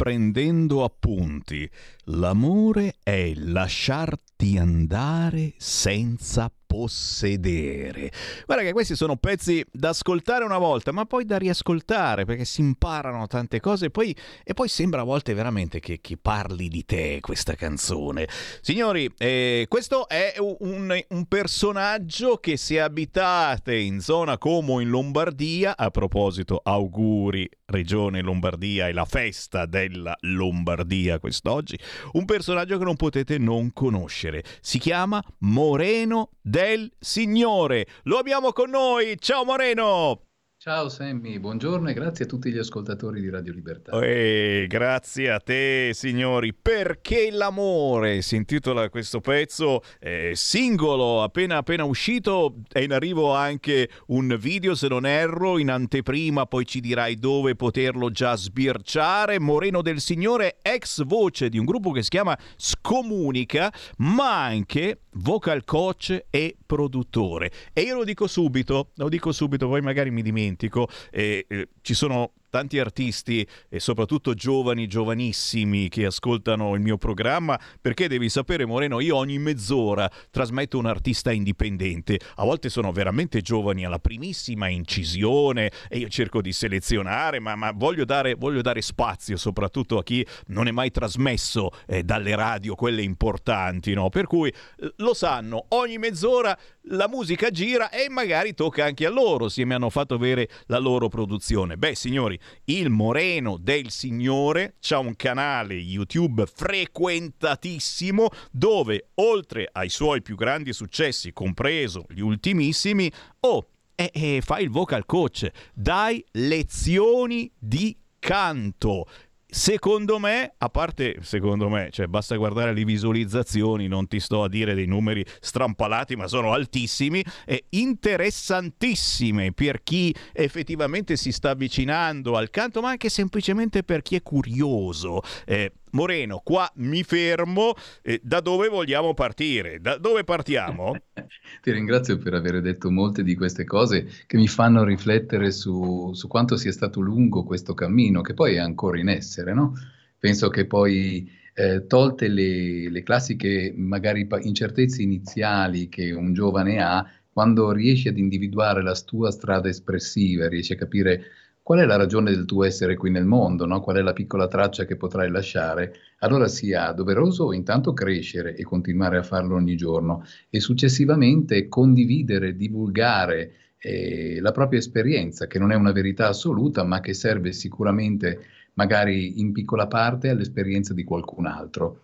Prendendo 0.04 0.84
appunti. 0.84 1.70
L'amore 2.08 2.96
è 3.04 3.32
lasciarti 3.36 4.58
andare 4.58 5.54
senza 5.56 6.52
possedere. 6.84 8.12
Guarda 8.46 8.66
che 8.66 8.74
questi 8.74 8.96
sono 8.96 9.16
pezzi 9.16 9.66
da 9.72 9.90
ascoltare 9.90 10.44
una 10.44 10.58
volta, 10.58 10.92
ma 10.92 11.06
poi 11.06 11.24
da 11.24 11.38
riascoltare 11.38 12.26
perché 12.26 12.44
si 12.44 12.60
imparano 12.60 13.26
tante 13.28 13.62
cose 13.62 13.86
e 13.86 13.90
poi, 13.90 14.14
e 14.44 14.54
poi 14.54 14.68
sembra 14.68 15.02
a 15.02 15.06
volte 15.06 15.34
veramente 15.34 15.80
che, 15.80 16.00
che 16.02 16.18
parli 16.18 16.68
di 16.68 16.84
te 16.84 17.20
questa 17.22 17.56
canzone. 17.56 18.28
Signori, 18.60 19.10
eh, 19.18 19.66
questo 19.70 20.10
è 20.10 20.34
un, 20.40 20.94
un 21.08 21.26
personaggio 21.26 22.38
che 22.38 22.58
se 22.58 22.82
abitate 22.82 23.78
in 23.78 24.02
zona 24.02 24.38
Como 24.38 24.82
in 24.82 24.90
Lombardia, 24.90 25.78
a 25.78 25.90
proposito, 25.90 26.60
auguri 26.62 27.50
Regione 27.66 28.22
Lombardia 28.22 28.88
e 28.88 28.94
la 28.94 29.06
festa 29.06 29.66
della 29.66 30.16
Lombardia 30.22 31.18
quest'oggi, 31.20 31.80
un 32.14 32.26
personaggio 32.26 32.78
che 32.78 32.84
non 32.84 32.98
potete 32.98 33.38
non 33.38 33.72
conoscere. 33.72 34.44
Si 34.60 34.80
chiama 34.80 35.24
Moreno 35.40 36.32
del 36.74 36.92
Signore. 37.00 37.86
Lo 38.04 38.18
abbiamo 38.18 38.52
con 38.52 38.72
noi. 38.72 39.16
Ciao 39.20 39.46
Moreno! 39.46 40.22
Ciao 40.64 40.88
Sammy, 40.88 41.40
buongiorno 41.40 41.90
e 41.90 41.94
grazie 41.94 42.24
a 42.24 42.28
tutti 42.30 42.50
gli 42.50 42.58
ascoltatori 42.58 43.20
di 43.20 43.30
Radio 43.30 43.52
Libertà. 43.52 44.00
E 44.00 44.64
grazie 44.70 45.30
a 45.30 45.38
te 45.38 45.92
signori, 45.94 46.54
perché 46.54 47.32
l'amore 47.32 48.22
si 48.22 48.38
intitola 48.38 48.88
questo 48.88 49.20
pezzo, 49.20 49.82
eh, 50.00 50.32
singolo 50.36 51.22
appena 51.22 51.58
appena 51.58 51.84
uscito, 51.84 52.62
è 52.72 52.80
in 52.80 52.94
arrivo 52.94 53.34
anche 53.34 53.90
un 54.08 54.38
video 54.40 54.74
se 54.74 54.88
non 54.88 55.06
erro, 55.06 55.58
in 55.58 55.70
anteprima 55.70 56.46
poi 56.46 56.66
ci 56.66 56.80
dirai 56.80 57.16
dove 57.16 57.58
poterlo 57.58 58.10
già 58.10 58.38
sbirciare, 58.38 59.42
Moreno 59.42 59.82
del 59.82 60.00
Signore, 60.00 60.60
ex 60.62 61.04
voce 61.04 61.50
di 61.50 61.58
un 61.58 61.66
gruppo 61.66 61.92
che 61.92 62.04
si 62.04 62.10
chiama 62.10 62.40
Scomunica, 62.56 63.70
ma 63.98 64.46
anche 64.46 65.02
vocal 65.16 65.66
coach 65.66 66.24
e 66.30 66.56
produttore. 66.74 67.52
E 67.72 67.82
io 67.82 67.96
lo 67.96 68.04
dico 68.04 68.26
subito, 68.26 68.90
lo 68.96 69.08
dico 69.08 69.32
subito, 69.32 69.68
poi 69.68 69.82
magari 69.82 70.10
mi 70.10 70.24
dimentico 70.24 70.88
eh, 71.12 71.46
eh, 71.48 71.68
ci 71.82 71.94
sono 71.94 72.32
tanti 72.54 72.78
artisti 72.78 73.48
e 73.68 73.80
soprattutto 73.80 74.36
giovani, 74.36 74.86
giovanissimi 74.86 75.90
che 75.90 76.06
ascoltano 76.06 76.76
il 76.76 76.82
mio 76.82 77.00
programma, 77.00 77.60
perché 77.82 78.08
devi 78.08 78.30
sapere 78.30 78.64
Moreno, 78.68 79.00
io 79.00 79.16
ogni 79.16 79.40
mezz'ora 79.40 80.08
trasmetto 80.30 80.78
un 80.78 80.86
artista 80.86 81.32
indipendente, 81.32 82.20
a 82.36 82.44
volte 82.44 82.70
sono 82.70 82.92
veramente 82.92 83.42
giovani 83.42 83.86
alla 83.86 83.98
primissima 83.98 84.68
incisione 84.68 85.72
e 85.90 85.98
io 85.98 86.08
cerco 86.10 86.42
di 86.42 86.54
selezionare, 86.54 87.40
ma, 87.40 87.56
ma 87.56 87.72
voglio, 87.72 88.06
dare, 88.06 88.36
voglio, 88.36 88.62
dare, 88.62 88.84
spazio 88.84 89.36
soprattutto 89.36 89.98
a 89.98 90.04
chi 90.04 90.24
non 90.50 90.68
è 90.68 90.72
mai 90.72 90.92
trasmesso 90.92 91.72
eh, 91.88 92.04
dalle 92.04 92.36
radio, 92.36 92.76
quelle 92.76 93.02
importanti, 93.02 93.96
no? 93.96 94.10
per 94.10 94.28
cui 94.28 94.50
eh, 94.50 94.94
lo 94.98 95.16
sanno, 95.16 95.66
ogni 95.70 95.98
mezz'ora 95.98 96.56
la 96.88 97.08
musica 97.08 97.50
gira 97.50 97.90
e 97.90 98.10
magari 98.10 98.54
tocca 98.54 98.86
anche 98.86 99.08
a 99.08 99.10
loro 99.10 99.50
se 99.50 99.66
mi 99.66 99.74
hanno 99.74 99.90
fatto 99.90 100.14
avere 100.14 100.50
la 100.68 100.78
loro 100.78 101.08
produzione. 101.08 101.78
Beh 101.78 101.96
signori, 101.96 102.40
il 102.66 102.90
Moreno 102.90 103.58
del 103.58 103.90
Signore 103.90 104.76
c'ha 104.80 105.00
un 105.00 105.16
canale 105.16 105.76
YouTube 105.76 106.46
frequentatissimo 106.46 108.30
dove 108.52 109.10
oltre 109.16 109.70
ai 109.72 109.90
suoi 109.90 110.22
più 110.22 110.36
grandi 110.36 110.74
successi, 110.74 111.34
compreso 111.34 112.06
gli 112.10 112.22
ultimissimi, 112.22 113.12
oh, 113.42 113.68
e, 113.96 114.10
e 114.14 114.42
fa 114.44 114.60
il 114.60 114.70
vocal 114.70 115.06
coach, 115.06 115.50
dai 115.74 116.24
lezioni 116.32 117.52
di 117.58 117.96
canto. 118.20 119.08
Secondo 119.54 120.18
me, 120.18 120.56
a 120.58 120.68
parte 120.70 121.18
secondo 121.22 121.70
me, 121.70 121.90
cioè 121.92 122.08
basta 122.08 122.36
guardare 122.36 122.74
le 122.74 122.84
visualizzazioni, 122.84 123.88
non 123.88 124.08
ti 124.08 124.20
sto 124.20 124.42
a 124.42 124.50
dire 124.50 124.74
dei 124.74 124.88
numeri 124.88 125.24
strampalati, 125.40 126.16
ma 126.16 126.28
sono 126.28 126.54
altissimi 126.54 127.24
e 127.46 127.66
interessantissime 127.70 129.52
per 129.52 129.84
chi 129.84 130.14
effettivamente 130.32 131.16
si 131.18 131.32
sta 131.32 131.52
avvicinando 131.52 132.36
al 132.36 132.50
canto, 132.50 132.82
ma 132.82 132.90
anche 132.90 133.10
semplicemente 133.10 133.84
per 133.84 134.02
chi 134.02 134.16
è 134.16 134.24
curioso. 134.24 135.22
Eh, 135.46 135.72
Moreno, 135.94 136.42
qua 136.44 136.70
mi 136.76 137.04
fermo. 137.04 137.74
Eh, 138.02 138.20
da 138.24 138.40
dove 138.40 138.68
vogliamo 138.68 139.14
partire? 139.14 139.80
Da 139.80 139.98
dove 139.98 140.24
partiamo? 140.24 140.96
Ti 141.62 141.72
ringrazio 141.72 142.18
per 142.18 142.34
aver 142.34 142.62
detto 142.62 142.90
molte 142.90 143.24
di 143.24 143.36
queste 143.36 143.64
cose 143.64 144.08
che 144.26 144.38
mi 144.38 144.48
fanno 144.48 144.84
riflettere 144.84 145.52
su, 145.52 146.12
su 146.14 146.28
quanto 146.28 146.58
sia 146.58 146.72
stato 146.72 147.00
lungo 147.00 147.44
questo 147.44 147.74
cammino, 147.74 148.22
che 148.22 148.34
poi 148.34 148.56
è 148.56 148.60
ancora 148.60 149.00
in 149.00 149.10
essere, 149.10 149.54
no? 149.54 149.74
Penso 150.18 150.50
che 150.50 150.66
poi, 150.66 151.30
eh, 151.54 151.86
tolte 151.86 152.28
le, 152.28 152.90
le 152.90 153.04
classiche 153.04 153.72
magari 153.76 154.28
incertezze 154.42 155.04
iniziali 155.04 155.90
che 155.90 156.12
un 156.12 156.34
giovane 156.34 156.82
ha, 156.82 157.08
quando 157.32 157.72
riesci 157.72 158.08
ad 158.08 158.18
individuare 158.18 158.82
la 158.82 158.96
tua 158.96 159.32
strada 159.32 159.70
espressiva, 159.70 160.48
riesci 160.48 160.74
a 160.74 160.78
capire 160.78 161.24
qual 161.64 161.80
è 161.80 161.86
la 161.86 161.96
ragione 161.96 162.32
del 162.32 162.44
tuo 162.44 162.66
essere 162.66 162.98
qui 162.98 163.10
nel 163.10 163.26
mondo, 163.26 163.66
no? 163.66 163.80
qual 163.80 163.96
è 163.96 164.02
la 164.02 164.12
piccola 164.12 164.50
traccia 164.50 164.84
che 164.84 164.98
potrai 164.98 165.32
lasciare, 165.32 165.96
allora 166.20 166.50
sia 166.50 166.92
doveroso 166.92 167.54
intanto 167.54 167.94
crescere 167.94 168.54
e 168.56 168.64
continuare 168.64 169.18
a 169.18 169.24
farlo 169.24 169.56
ogni 169.56 169.78
giorno 169.78 170.26
e 170.50 170.60
successivamente 170.60 171.70
condividere, 171.70 172.58
divulgare 172.58 173.54
eh, 173.78 174.40
la 174.42 174.52
propria 174.52 174.80
esperienza, 174.80 175.48
che 175.48 175.58
non 175.58 175.72
è 175.72 175.76
una 175.76 175.94
verità 175.94 176.28
assoluta, 176.28 176.84
ma 176.84 177.00
che 177.00 177.14
serve 177.14 177.54
sicuramente 177.54 178.40
magari 178.74 179.40
in 179.40 179.54
piccola 179.54 179.88
parte 179.88 180.30
all'esperienza 180.30 180.94
di 180.94 181.06
qualcun 181.06 181.46
altro. 181.46 182.00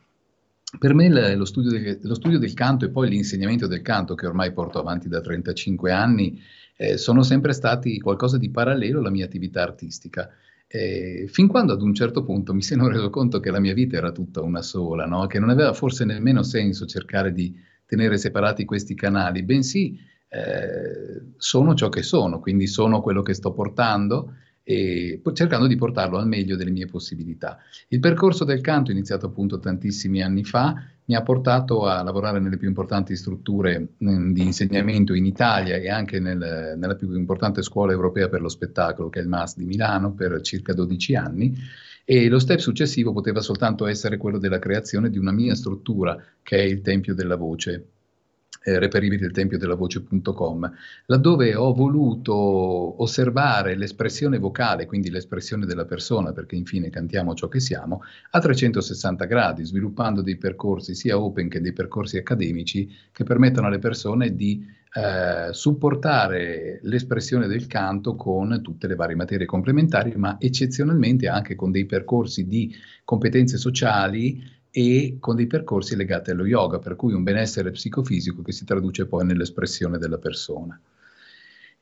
Per 0.77 0.93
me 0.93 1.35
lo 1.35 1.45
studio, 1.45 1.71
del, 1.71 1.99
lo 2.03 2.13
studio 2.13 2.37
del 2.37 2.53
canto 2.53 2.85
e 2.85 2.89
poi 2.89 3.09
l'insegnamento 3.09 3.67
del 3.67 3.81
canto, 3.81 4.15
che 4.15 4.27
ormai 4.27 4.53
porto 4.53 4.79
avanti 4.79 5.09
da 5.09 5.19
35 5.19 5.91
anni, 5.91 6.39
eh, 6.81 6.95
sono 6.95 7.23
sempre 7.23 7.51
stati 7.51 7.99
qualcosa 7.99 8.37
di 8.37 8.49
parallelo 8.49 8.99
alla 8.99 9.09
mia 9.09 9.25
attività 9.25 9.61
artistica. 9.61 10.29
Eh, 10.65 11.25
fin 11.27 11.47
quando 11.47 11.73
ad 11.73 11.81
un 11.81 11.93
certo 11.93 12.23
punto 12.23 12.53
mi 12.53 12.61
sono 12.61 12.87
reso 12.87 13.09
conto 13.09 13.41
che 13.41 13.51
la 13.51 13.59
mia 13.59 13.73
vita 13.73 13.97
era 13.97 14.13
tutta 14.13 14.41
una 14.41 14.61
sola, 14.61 15.05
no? 15.05 15.27
che 15.27 15.39
non 15.39 15.49
aveva 15.49 15.73
forse 15.73 16.05
nemmeno 16.05 16.41
senso 16.41 16.85
cercare 16.85 17.33
di 17.33 17.53
tenere 17.85 18.17
separati 18.17 18.63
questi 18.63 18.95
canali, 18.95 19.43
bensì 19.43 19.99
eh, 20.29 21.33
sono 21.35 21.73
ciò 21.73 21.89
che 21.89 22.01
sono, 22.01 22.39
quindi 22.39 22.65
sono 22.65 23.01
quello 23.01 23.23
che 23.23 23.33
sto 23.33 23.51
portando 23.51 24.35
e 24.69 25.19
cercando 25.33 25.65
di 25.65 25.75
portarlo 25.75 26.19
al 26.19 26.27
meglio 26.27 26.55
delle 26.55 26.69
mie 26.69 26.85
possibilità. 26.85 27.57
Il 27.87 27.99
percorso 27.99 28.43
del 28.43 28.61
canto, 28.61 28.91
iniziato 28.91 29.25
appunto 29.25 29.57
tantissimi 29.57 30.21
anni 30.21 30.43
fa, 30.43 30.75
mi 31.05 31.15
ha 31.15 31.23
portato 31.23 31.87
a 31.87 32.03
lavorare 32.03 32.39
nelle 32.39 32.57
più 32.57 32.67
importanti 32.67 33.15
strutture 33.15 33.93
mm, 34.03 34.31
di 34.31 34.43
insegnamento 34.43 35.15
in 35.15 35.25
Italia 35.25 35.77
e 35.77 35.89
anche 35.89 36.19
nel, 36.19 36.75
nella 36.77 36.93
più 36.93 37.11
importante 37.15 37.63
scuola 37.63 37.93
europea 37.93 38.29
per 38.29 38.41
lo 38.41 38.47
spettacolo, 38.47 39.09
che 39.09 39.17
è 39.17 39.23
il 39.23 39.27
MAS 39.27 39.57
di 39.57 39.65
Milano, 39.65 40.13
per 40.13 40.39
circa 40.41 40.71
12 40.73 41.15
anni. 41.15 41.57
E 42.05 42.29
lo 42.29 42.37
step 42.37 42.59
successivo 42.59 43.11
poteva 43.11 43.41
soltanto 43.41 43.87
essere 43.87 44.17
quello 44.17 44.37
della 44.37 44.59
creazione 44.59 45.09
di 45.09 45.17
una 45.17 45.31
mia 45.31 45.55
struttura, 45.55 46.15
che 46.43 46.57
è 46.57 46.61
il 46.61 46.81
Tempio 46.81 47.15
della 47.15 47.37
Voce, 47.37 47.85
eh, 48.63 48.79
reperibili 48.79 49.21
del 49.21 49.31
tempio 49.31 49.57
della 49.57 49.75
voce.com, 49.75 50.71
laddove 51.05 51.55
ho 51.55 51.73
voluto 51.73 52.33
osservare 53.01 53.75
l'espressione 53.75 54.37
vocale, 54.37 54.85
quindi 54.85 55.09
l'espressione 55.09 55.65
della 55.65 55.85
persona, 55.85 56.33
perché 56.33 56.55
infine 56.55 56.89
cantiamo 56.89 57.33
ciò 57.33 57.47
che 57.47 57.59
siamo, 57.59 58.01
a 58.31 58.39
360 58.39 59.25
gradi, 59.25 59.65
sviluppando 59.65 60.21
dei 60.21 60.37
percorsi 60.37 60.95
sia 60.95 61.19
open 61.19 61.49
che 61.49 61.61
dei 61.61 61.73
percorsi 61.73 62.17
accademici 62.17 62.89
che 63.11 63.23
permettono 63.23 63.67
alle 63.67 63.79
persone 63.79 64.35
di 64.35 64.77
eh, 64.91 65.53
supportare 65.53 66.79
l'espressione 66.83 67.47
del 67.47 67.67
canto 67.67 68.15
con 68.15 68.59
tutte 68.63 68.87
le 68.87 68.95
varie 68.95 69.15
materie 69.15 69.45
complementari, 69.45 70.15
ma 70.15 70.37
eccezionalmente 70.39 71.27
anche 71.27 71.55
con 71.55 71.71
dei 71.71 71.85
percorsi 71.85 72.47
di 72.47 72.73
competenze 73.03 73.57
sociali 73.57 74.57
e 74.71 75.17
con 75.19 75.35
dei 75.35 75.47
percorsi 75.47 75.95
legati 75.95 76.31
allo 76.31 76.45
yoga, 76.45 76.79
per 76.79 76.95
cui 76.95 77.13
un 77.13 77.23
benessere 77.23 77.71
psicofisico 77.71 78.41
che 78.41 78.51
si 78.51 78.65
traduce 78.65 79.05
poi 79.05 79.25
nell'espressione 79.25 79.97
della 79.97 80.17
persona. 80.17 80.79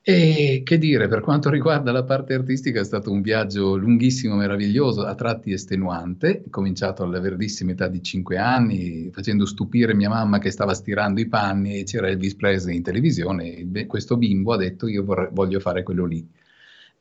E 0.10 0.62
che 0.64 0.78
dire, 0.78 1.10
per 1.10 1.20
quanto 1.20 1.50
riguarda 1.50 1.92
la 1.92 2.06
parte 2.06 2.34
artistica 2.34 2.80
è 2.80 2.86
stato 2.86 3.12
un 3.12 3.20
viaggio 3.20 3.76
lunghissimo, 3.76 4.36
meraviglioso, 4.38 5.04
a 5.04 5.14
tratti 5.16 5.52
estenuante, 5.52 6.46
cominciato 6.50 7.04
alla 7.04 7.20
verdissima 7.20 7.72
età 7.72 7.90
di 7.90 8.02
5 8.02 8.38
anni, 8.38 9.10
facendo 9.12 9.46
stupire 9.46 9.94
mia 9.94 10.08
mamma 10.08 10.40
che 10.40 10.50
stava 10.50 10.74
stirando 10.74 11.20
i 11.20 11.28
panni 11.28 11.80
e 11.80 11.84
c'era 11.84 12.08
Elvis 12.08 12.36
Presley 12.36 12.78
in 12.78 12.84
televisione 12.84 13.70
e 13.70 13.86
questo 13.86 14.16
bimbo 14.16 14.54
ha 14.54 14.58
detto 14.58 14.88
io 14.88 15.04
vorrei, 15.04 15.28
voglio 15.34 15.60
fare 15.60 15.84
quello 15.84 16.06
lì. 16.06 16.26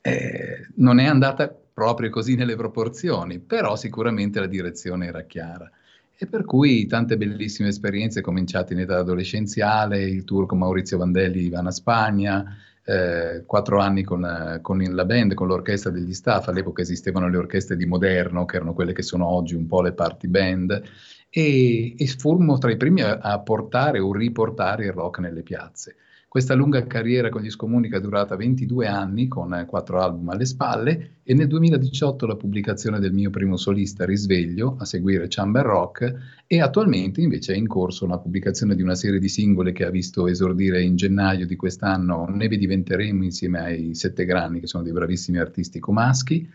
Eh, 0.01 0.67
non 0.75 0.99
è 0.99 1.05
andata 1.05 1.47
proprio 1.47 2.09
così 2.09 2.35
nelle 2.35 2.57
proporzioni, 2.57 3.39
però 3.39 3.77
sicuramente 3.77 4.41
la 4.41 4.47
direzione 4.47 5.05
era 5.05 5.21
chiara. 5.23 5.71
E 6.19 6.25
per 6.25 6.45
cui 6.45 6.87
tante 6.87 7.15
bellissime 7.15 7.69
esperienze 7.69 8.21
cominciate 8.21 8.73
in 8.73 8.79
età 8.79 8.97
adolescenziale, 8.97 10.01
il 10.01 10.23
tour 10.23 10.47
con 10.47 10.57
Maurizio 10.57 10.97
Vandelli 10.97 11.47
va 11.47 11.59
a 11.59 11.69
Spagna, 11.69 12.57
eh, 12.83 13.43
quattro 13.45 13.79
anni 13.79 14.01
con, 14.01 14.59
con, 14.63 14.79
la 14.79 15.05
band, 15.05 15.35
con 15.35 15.45
l'orchestra 15.45 15.91
degli 15.91 16.15
staff, 16.15 16.47
all'epoca 16.47 16.81
esistevano 16.81 17.29
le 17.29 17.37
orchestre 17.37 17.75
di 17.75 17.85
Moderno, 17.85 18.45
che 18.45 18.55
erano 18.55 18.73
quelle 18.73 18.93
che 18.93 19.03
sono 19.03 19.27
oggi 19.27 19.53
un 19.53 19.67
po' 19.67 19.83
le 19.83 19.93
party 19.93 20.27
band, 20.27 20.81
e, 21.29 21.93
e 21.95 22.07
furmo 22.07 22.57
tra 22.57 22.71
i 22.71 22.77
primi 22.77 23.01
a, 23.03 23.19
a 23.19 23.39
portare 23.39 23.99
o 23.99 24.11
riportare 24.11 24.85
il 24.85 24.93
rock 24.93 25.19
nelle 25.19 25.43
piazze. 25.43 25.97
Questa 26.29 26.53
lunga 26.55 26.85
carriera 26.85 27.29
con 27.29 27.41
gli 27.41 27.49
Scomunica 27.49 27.97
è 27.97 28.01
durata 28.01 28.35
22 28.35 28.85
anni, 28.85 29.29
con 29.29 29.63
quattro 29.65 30.01
album 30.01 30.27
alle 30.27 30.43
spalle, 30.43 31.19
e 31.23 31.33
nel 31.33 31.47
2018 31.47 32.25
la 32.25 32.35
pubblicazione 32.35 32.99
del 32.99 33.13
mio 33.13 33.29
primo 33.29 33.55
solista 33.55 34.03
Risveglio, 34.03 34.75
a 34.77 34.83
seguire 34.83 35.27
Chamber 35.29 35.65
Rock, 35.65 36.43
e 36.45 36.59
attualmente 36.59 37.21
invece 37.21 37.53
è 37.53 37.55
in 37.55 37.65
corso 37.65 38.03
una 38.03 38.19
pubblicazione 38.19 38.75
di 38.75 38.81
una 38.81 38.95
serie 38.95 39.19
di 39.19 39.29
singoli 39.29 39.71
che 39.71 39.85
ha 39.85 39.89
visto 39.89 40.27
esordire 40.27 40.81
in 40.81 40.97
gennaio 40.97 41.47
di 41.47 41.55
quest'anno 41.55 42.25
Ne 42.27 42.49
vi 42.49 42.57
diventeremo 42.57 43.23
insieme 43.23 43.59
ai 43.61 43.95
Sette 43.95 44.25
Grani, 44.25 44.59
che 44.59 44.67
sono 44.67 44.83
dei 44.83 44.91
bravissimi 44.91 45.37
artisti 45.37 45.79
comaschi, 45.79 46.45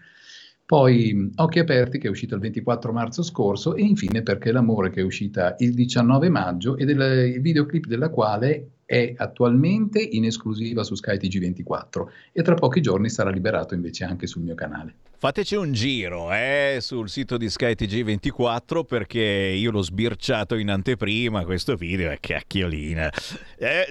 poi 0.66 1.32
Occhi 1.36 1.58
aperti 1.58 1.98
che 1.98 2.06
è 2.06 2.10
uscita 2.10 2.34
il 2.34 2.40
24 2.40 2.92
marzo 2.92 3.22
scorso 3.22 3.74
e 3.74 3.82
infine 3.82 4.22
Perché 4.22 4.52
l'amore 4.52 4.90
che 4.90 5.00
è 5.00 5.04
uscita 5.04 5.54
il 5.58 5.74
19 5.74 6.28
maggio 6.28 6.76
e 6.76 6.84
del, 6.84 7.32
il 7.34 7.40
videoclip 7.40 7.86
della 7.86 8.10
quale 8.10 8.68
è 8.92 9.14
attualmente 9.16 10.02
in 10.02 10.26
esclusiva 10.26 10.84
su 10.84 10.94
Sky 10.96 11.16
TG24 11.16 12.04
e 12.30 12.42
tra 12.42 12.52
pochi 12.52 12.82
giorni 12.82 13.08
sarà 13.08 13.30
liberato 13.30 13.72
invece 13.72 14.04
anche 14.04 14.26
sul 14.26 14.42
mio 14.42 14.54
canale. 14.54 14.96
Fateci 15.22 15.54
un 15.54 15.72
giro 15.72 16.32
eh, 16.32 16.78
sul 16.80 17.08
sito 17.08 17.36
di 17.36 17.48
Sky 17.48 17.74
TG24 17.78 18.82
perché 18.84 19.20
io 19.20 19.70
l'ho 19.70 19.80
sbirciato 19.80 20.56
in 20.56 20.68
anteprima 20.68 21.44
questo 21.44 21.76
video 21.76 22.10
è 22.10 22.18
cacchiolina. 22.18 23.08
Eh, 23.56 23.88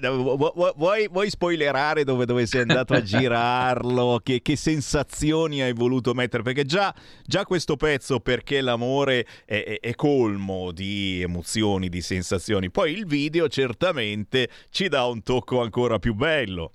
vuoi, 0.75 1.07
vuoi, 1.09 1.29
spoilerare 1.29 2.03
dove, 2.03 2.25
dove, 2.25 2.45
sei 2.45 2.61
andato 2.61 2.93
a 2.93 2.99
girarlo? 3.01 4.19
Che, 4.21 4.41
che, 4.41 4.57
sensazioni 4.57 5.61
hai 5.61 5.71
voluto 5.71 6.13
mettere? 6.13 6.43
Perché 6.43 6.65
già, 6.65 6.93
già 7.25 7.45
questo 7.45 7.77
pezzo, 7.77 8.19
perché 8.19 8.59
l'amore 8.59 9.25
è, 9.45 9.63
è, 9.63 9.79
è 9.79 9.95
colmo 9.95 10.73
di 10.73 11.21
emozioni, 11.21 11.87
di 11.87 12.01
sensazioni. 12.01 12.69
Poi 12.69 12.91
il 12.91 13.05
video 13.05 13.47
certamente 13.47 14.49
ci 14.69 14.89
dà 14.91 15.05
un 15.05 15.23
tocco 15.23 15.61
ancora 15.61 15.99
più 15.99 16.13
bello. 16.13 16.73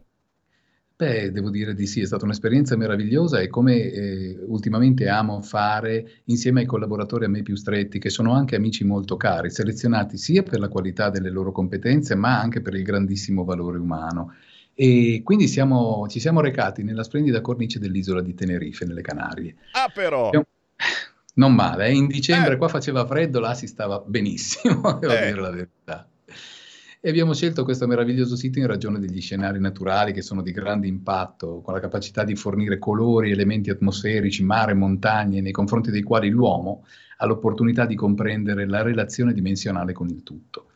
Beh, 0.97 1.31
devo 1.33 1.51
dire 1.51 1.75
di 1.75 1.87
sì, 1.87 2.01
è 2.01 2.07
stata 2.07 2.25
un'esperienza 2.25 2.75
meravigliosa 2.75 3.41
e 3.41 3.49
come 3.49 3.75
eh, 3.77 4.39
ultimamente 4.47 5.07
amo 5.07 5.43
fare 5.43 6.23
insieme 6.25 6.61
ai 6.61 6.67
collaboratori 6.67 7.27
a 7.27 7.29
me 7.29 7.43
più 7.43 7.57
stretti, 7.57 7.99
che 7.99 8.09
sono 8.09 8.33
anche 8.33 8.57
amici 8.57 8.85
molto 8.85 9.19
cari, 9.19 9.51
selezionati 9.51 10.17
sia 10.17 10.43
per 10.43 10.61
la 10.61 10.69
qualità 10.69 11.11
delle 11.11 11.29
loro 11.29 11.53
competenze, 11.53 12.15
ma 12.15 12.41
anche 12.41 12.63
per 12.63 12.75
il 12.75 12.83
grandissimo 12.83 13.45
valore 13.45 13.77
umano. 13.77 14.33
E 14.73 15.21
quindi 15.23 15.47
siamo, 15.47 16.07
ci 16.09 16.19
siamo 16.19 16.41
recati 16.41 16.83
nella 16.83 17.03
splendida 17.03 17.43
cornice 17.43 17.79
dell'isola 17.79 18.23
di 18.23 18.33
Tenerife, 18.33 18.87
nelle 18.87 19.03
Canarie. 19.03 19.57
Ah, 19.73 19.91
però! 19.93 20.31
Non 21.35 21.55
male, 21.55 21.89
eh? 21.89 21.95
in 21.95 22.07
dicembre 22.07 22.55
eh. 22.55 22.57
qua 22.57 22.69
faceva 22.69 23.05
freddo, 23.05 23.41
là 23.41 23.53
si 23.53 23.67
stava 23.67 24.03
benissimo, 24.07 24.81
devo 24.99 25.13
eh. 25.13 25.27
dire 25.27 25.41
la 25.43 25.51
verità. 25.51 26.09
E 27.01 27.11
abbiamo 27.11 27.35
scelto 27.35 27.63
questo 27.65 27.87
meraviglioso 27.87 28.37
sito 28.37 28.59
in 28.59 28.67
ragione 28.67 28.99
degli 28.99 29.21
scenari 29.21 29.61
naturali 29.61 30.13
che 30.13 30.23
sono 30.23 30.43
di 30.43 30.51
grande 30.51 30.87
impatto, 30.87 31.61
con 31.61 31.75
la 31.75 31.81
capacità 31.81 32.25
di 32.25 32.35
fornire 32.35 32.79
colori, 32.79 33.31
elementi 33.31 33.71
atmosferici, 33.71 34.43
mare, 34.43 34.75
montagne, 34.75 35.41
nei 35.41 35.53
confronti 35.53 35.91
dei 35.91 36.03
quali 36.03 36.31
l'uomo 36.31 36.85
ha 37.19 37.27
l'opportunità 37.27 37.87
di 37.87 37.95
comprendere 37.95 38.67
la 38.67 38.83
relazione 38.83 39.33
dimensionale 39.33 39.93
con 39.93 40.09
il 40.09 40.23
tutto. 40.23 40.71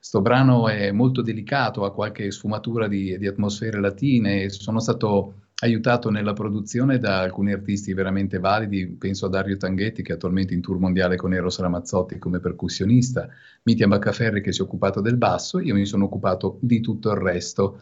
Sto 0.00 0.22
brano 0.22 0.68
è 0.68 0.90
molto 0.90 1.22
delicato, 1.22 1.84
ha 1.84 1.92
qualche 1.92 2.30
sfumatura 2.30 2.88
di, 2.88 3.18
di 3.18 3.26
atmosfere 3.26 3.80
latine 3.80 4.48
sono 4.48 4.80
stato 4.80 5.47
aiutato 5.60 6.10
nella 6.10 6.34
produzione 6.34 6.98
da 6.98 7.20
alcuni 7.20 7.52
artisti 7.52 7.92
veramente 7.92 8.38
validi, 8.38 8.86
penso 8.86 9.26
a 9.26 9.28
Dario 9.28 9.56
Tanghetti 9.56 10.02
che 10.02 10.12
è 10.12 10.14
attualmente 10.14 10.54
in 10.54 10.60
tour 10.60 10.78
mondiale 10.78 11.16
con 11.16 11.34
Eros 11.34 11.58
Ramazzotti 11.58 12.18
come 12.18 12.38
percussionista, 12.38 13.28
Mitya 13.64 13.88
Baccaferri 13.88 14.40
che 14.40 14.52
si 14.52 14.60
è 14.60 14.64
occupato 14.64 15.00
del 15.00 15.16
basso, 15.16 15.58
io 15.58 15.74
mi 15.74 15.84
sono 15.84 16.04
occupato 16.04 16.58
di 16.60 16.80
tutto 16.80 17.10
il 17.10 17.16
resto. 17.16 17.80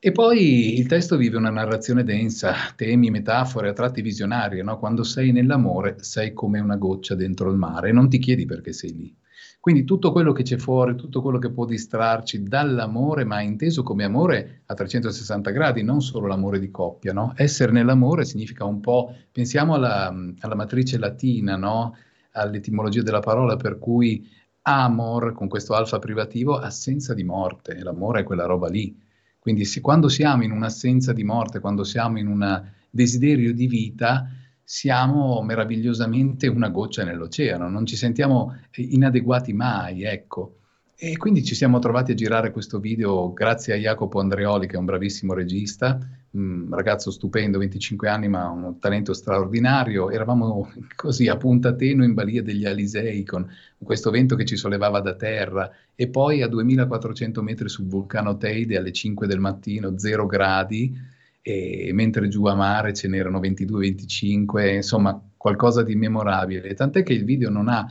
E 0.00 0.12
poi 0.12 0.78
il 0.78 0.86
testo 0.86 1.16
vive 1.16 1.36
una 1.36 1.50
narrazione 1.50 2.04
densa, 2.04 2.54
temi, 2.76 3.10
metafore, 3.10 3.70
a 3.70 3.72
tratti 3.72 4.00
visionarie, 4.00 4.62
no? 4.62 4.78
quando 4.78 5.02
sei 5.02 5.32
nell'amore 5.32 5.96
sei 5.98 6.32
come 6.32 6.60
una 6.60 6.76
goccia 6.76 7.16
dentro 7.16 7.50
il 7.50 7.56
mare 7.56 7.88
e 7.88 7.92
non 7.92 8.08
ti 8.08 8.18
chiedi 8.18 8.44
perché 8.44 8.72
sei 8.72 8.94
lì. 8.94 9.16
Quindi 9.60 9.84
tutto 9.84 10.12
quello 10.12 10.32
che 10.32 10.44
c'è 10.44 10.56
fuori, 10.56 10.94
tutto 10.94 11.20
quello 11.20 11.38
che 11.38 11.50
può 11.50 11.64
distrarci 11.64 12.42
dall'amore, 12.44 13.24
ma 13.24 13.40
inteso 13.40 13.82
come 13.82 14.04
amore 14.04 14.62
a 14.66 14.74
360 14.74 15.50
gradi, 15.50 15.82
non 15.82 16.00
solo 16.00 16.26
l'amore 16.26 16.60
di 16.60 16.70
coppia, 16.70 17.12
no? 17.12 17.32
Essere 17.36 17.72
nell'amore 17.72 18.24
significa 18.24 18.64
un 18.64 18.80
po', 18.80 19.14
pensiamo 19.32 19.74
alla, 19.74 20.14
alla 20.40 20.54
matrice 20.54 20.96
latina, 20.96 21.56
no? 21.56 21.96
All'etimologia 22.32 23.02
della 23.02 23.20
parola 23.20 23.56
per 23.56 23.78
cui 23.78 24.26
amor, 24.62 25.32
con 25.32 25.48
questo 25.48 25.74
alfa 25.74 25.98
privativo, 25.98 26.56
assenza 26.58 27.12
di 27.12 27.24
morte, 27.24 27.82
l'amore 27.82 28.20
è 28.20 28.24
quella 28.24 28.46
roba 28.46 28.68
lì. 28.68 28.96
Quindi 29.38 29.64
se, 29.64 29.80
quando 29.80 30.08
siamo 30.08 30.44
in 30.44 30.52
un'assenza 30.52 31.12
di 31.12 31.24
morte, 31.24 31.58
quando 31.58 31.84
siamo 31.84 32.18
in 32.18 32.26
un 32.28 32.70
desiderio 32.90 33.52
di 33.52 33.66
vita, 33.66 34.28
siamo 34.70 35.40
meravigliosamente 35.40 36.46
una 36.46 36.68
goccia 36.68 37.02
nell'oceano, 37.02 37.70
non 37.70 37.86
ci 37.86 37.96
sentiamo 37.96 38.54
inadeguati 38.74 39.54
mai, 39.54 40.02
ecco. 40.02 40.58
E 40.94 41.16
quindi 41.16 41.42
ci 41.42 41.54
siamo 41.54 41.78
trovati 41.78 42.12
a 42.12 42.14
girare 42.14 42.50
questo 42.50 42.78
video 42.78 43.32
grazie 43.32 43.72
a 43.72 43.76
Jacopo 43.78 44.20
Andreoli, 44.20 44.66
che 44.66 44.74
è 44.74 44.78
un 44.78 44.84
bravissimo 44.84 45.32
regista, 45.32 45.98
un 46.32 46.66
ragazzo 46.70 47.10
stupendo, 47.10 47.56
25 47.56 48.10
anni, 48.10 48.28
ma 48.28 48.50
un 48.50 48.78
talento 48.78 49.14
straordinario. 49.14 50.10
Eravamo 50.10 50.70
così 50.96 51.28
a 51.28 51.38
punta 51.38 51.74
tenue 51.74 52.04
in 52.04 52.12
balia 52.12 52.42
degli 52.42 52.66
Alisei 52.66 53.24
con 53.24 53.50
questo 53.82 54.10
vento 54.10 54.36
che 54.36 54.44
ci 54.44 54.56
sollevava 54.56 55.00
da 55.00 55.14
terra 55.14 55.70
e 55.94 56.08
poi 56.08 56.42
a 56.42 56.46
2400 56.46 57.42
metri 57.42 57.70
sul 57.70 57.86
vulcano 57.86 58.36
Teide 58.36 58.76
alle 58.76 58.92
5 58.92 59.26
del 59.26 59.40
mattino, 59.40 59.96
0 59.96 60.26
gradi 60.26 61.16
e 61.42 61.90
mentre 61.92 62.28
giù 62.28 62.44
a 62.46 62.54
mare 62.54 62.92
ce 62.92 63.08
n'erano 63.08 63.40
22-25, 63.40 64.74
insomma 64.74 65.20
qualcosa 65.36 65.82
di 65.82 65.94
memorabile. 65.94 66.74
Tant'è 66.74 67.02
che 67.02 67.12
il 67.12 67.24
video 67.24 67.50
non 67.50 67.68
ha 67.68 67.86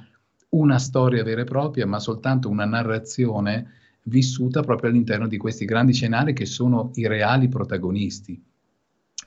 una 0.50 0.80
storia 0.80 1.24
vera 1.24 1.42
e 1.42 1.46
propria, 1.46 1.86
ma 1.86 2.00
soltanto 2.00 2.50
una 2.50 2.66
narrazione 2.66 3.72
vissuta 4.04 4.62
proprio 4.62 4.90
all'interno 4.90 5.28
di 5.28 5.38
questi 5.38 5.66
grandi 5.66 5.94
scenari 5.94 6.34
che 6.34 6.46
sono 6.46 6.92
i 6.96 7.08
reali 7.08 7.48
protagonisti. 7.48 8.42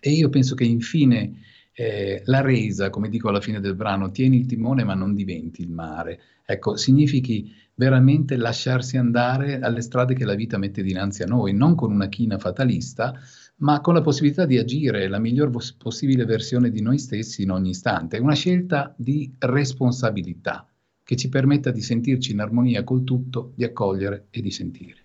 E 0.01 0.11
io 0.11 0.31
penso 0.31 0.55
che 0.55 0.65
infine 0.65 1.41
eh, 1.73 2.23
la 2.25 2.41
resa, 2.41 2.91
come 2.91 3.09
dico 3.09 3.29
alla 3.29 3.41
fine 3.41 3.61
del 3.61 3.75
brano, 3.75 4.11
tieni 4.11 4.39
il 4.39 4.47
timone 4.47 4.85
ma 4.85 4.95
non 4.95 5.15
diventi 5.15 5.63
il 5.63 5.71
mare. 5.71 6.21
Ecco, 6.45 6.77
significhi 6.77 7.53
veramente 7.75 8.37
lasciarsi 8.37 8.97
andare 8.97 9.61
alle 9.61 9.81
strade 9.81 10.15
che 10.15 10.25
la 10.25 10.35
vita 10.35 10.59
mette 10.59 10.83
dinanzi 10.83 11.23
a 11.23 11.27
noi, 11.27 11.53
non 11.53 11.75
con 11.75 11.93
una 11.93 12.09
china 12.09 12.39
fatalista, 12.39 13.15
ma 13.61 13.81
con 13.81 13.95
la 13.95 14.01
possibilità 14.01 14.47
di 14.47 14.59
agire 14.59 15.09
la 15.09 15.19
miglior 15.19 15.51
possibile 15.79 16.25
versione 16.25 16.71
di 16.71 16.81
noi 16.81 16.99
stessi 16.99 17.43
in 17.43 17.51
ogni 17.51 17.71
istante. 17.71 18.17
È 18.17 18.21
una 18.21 18.35
scelta 18.35 18.95
di 18.97 19.35
responsabilità 19.39 20.67
che 21.03 21.17
ci 21.17 21.29
permetta 21.29 21.71
di 21.71 21.83
sentirci 21.83 22.33
in 22.33 22.41
armonia 22.41 22.85
col 22.85 23.05
tutto, 23.05 23.53
di 23.57 23.65
accogliere 23.65 24.27
e 24.31 24.41
di 24.41 24.51
sentire. 24.51 25.00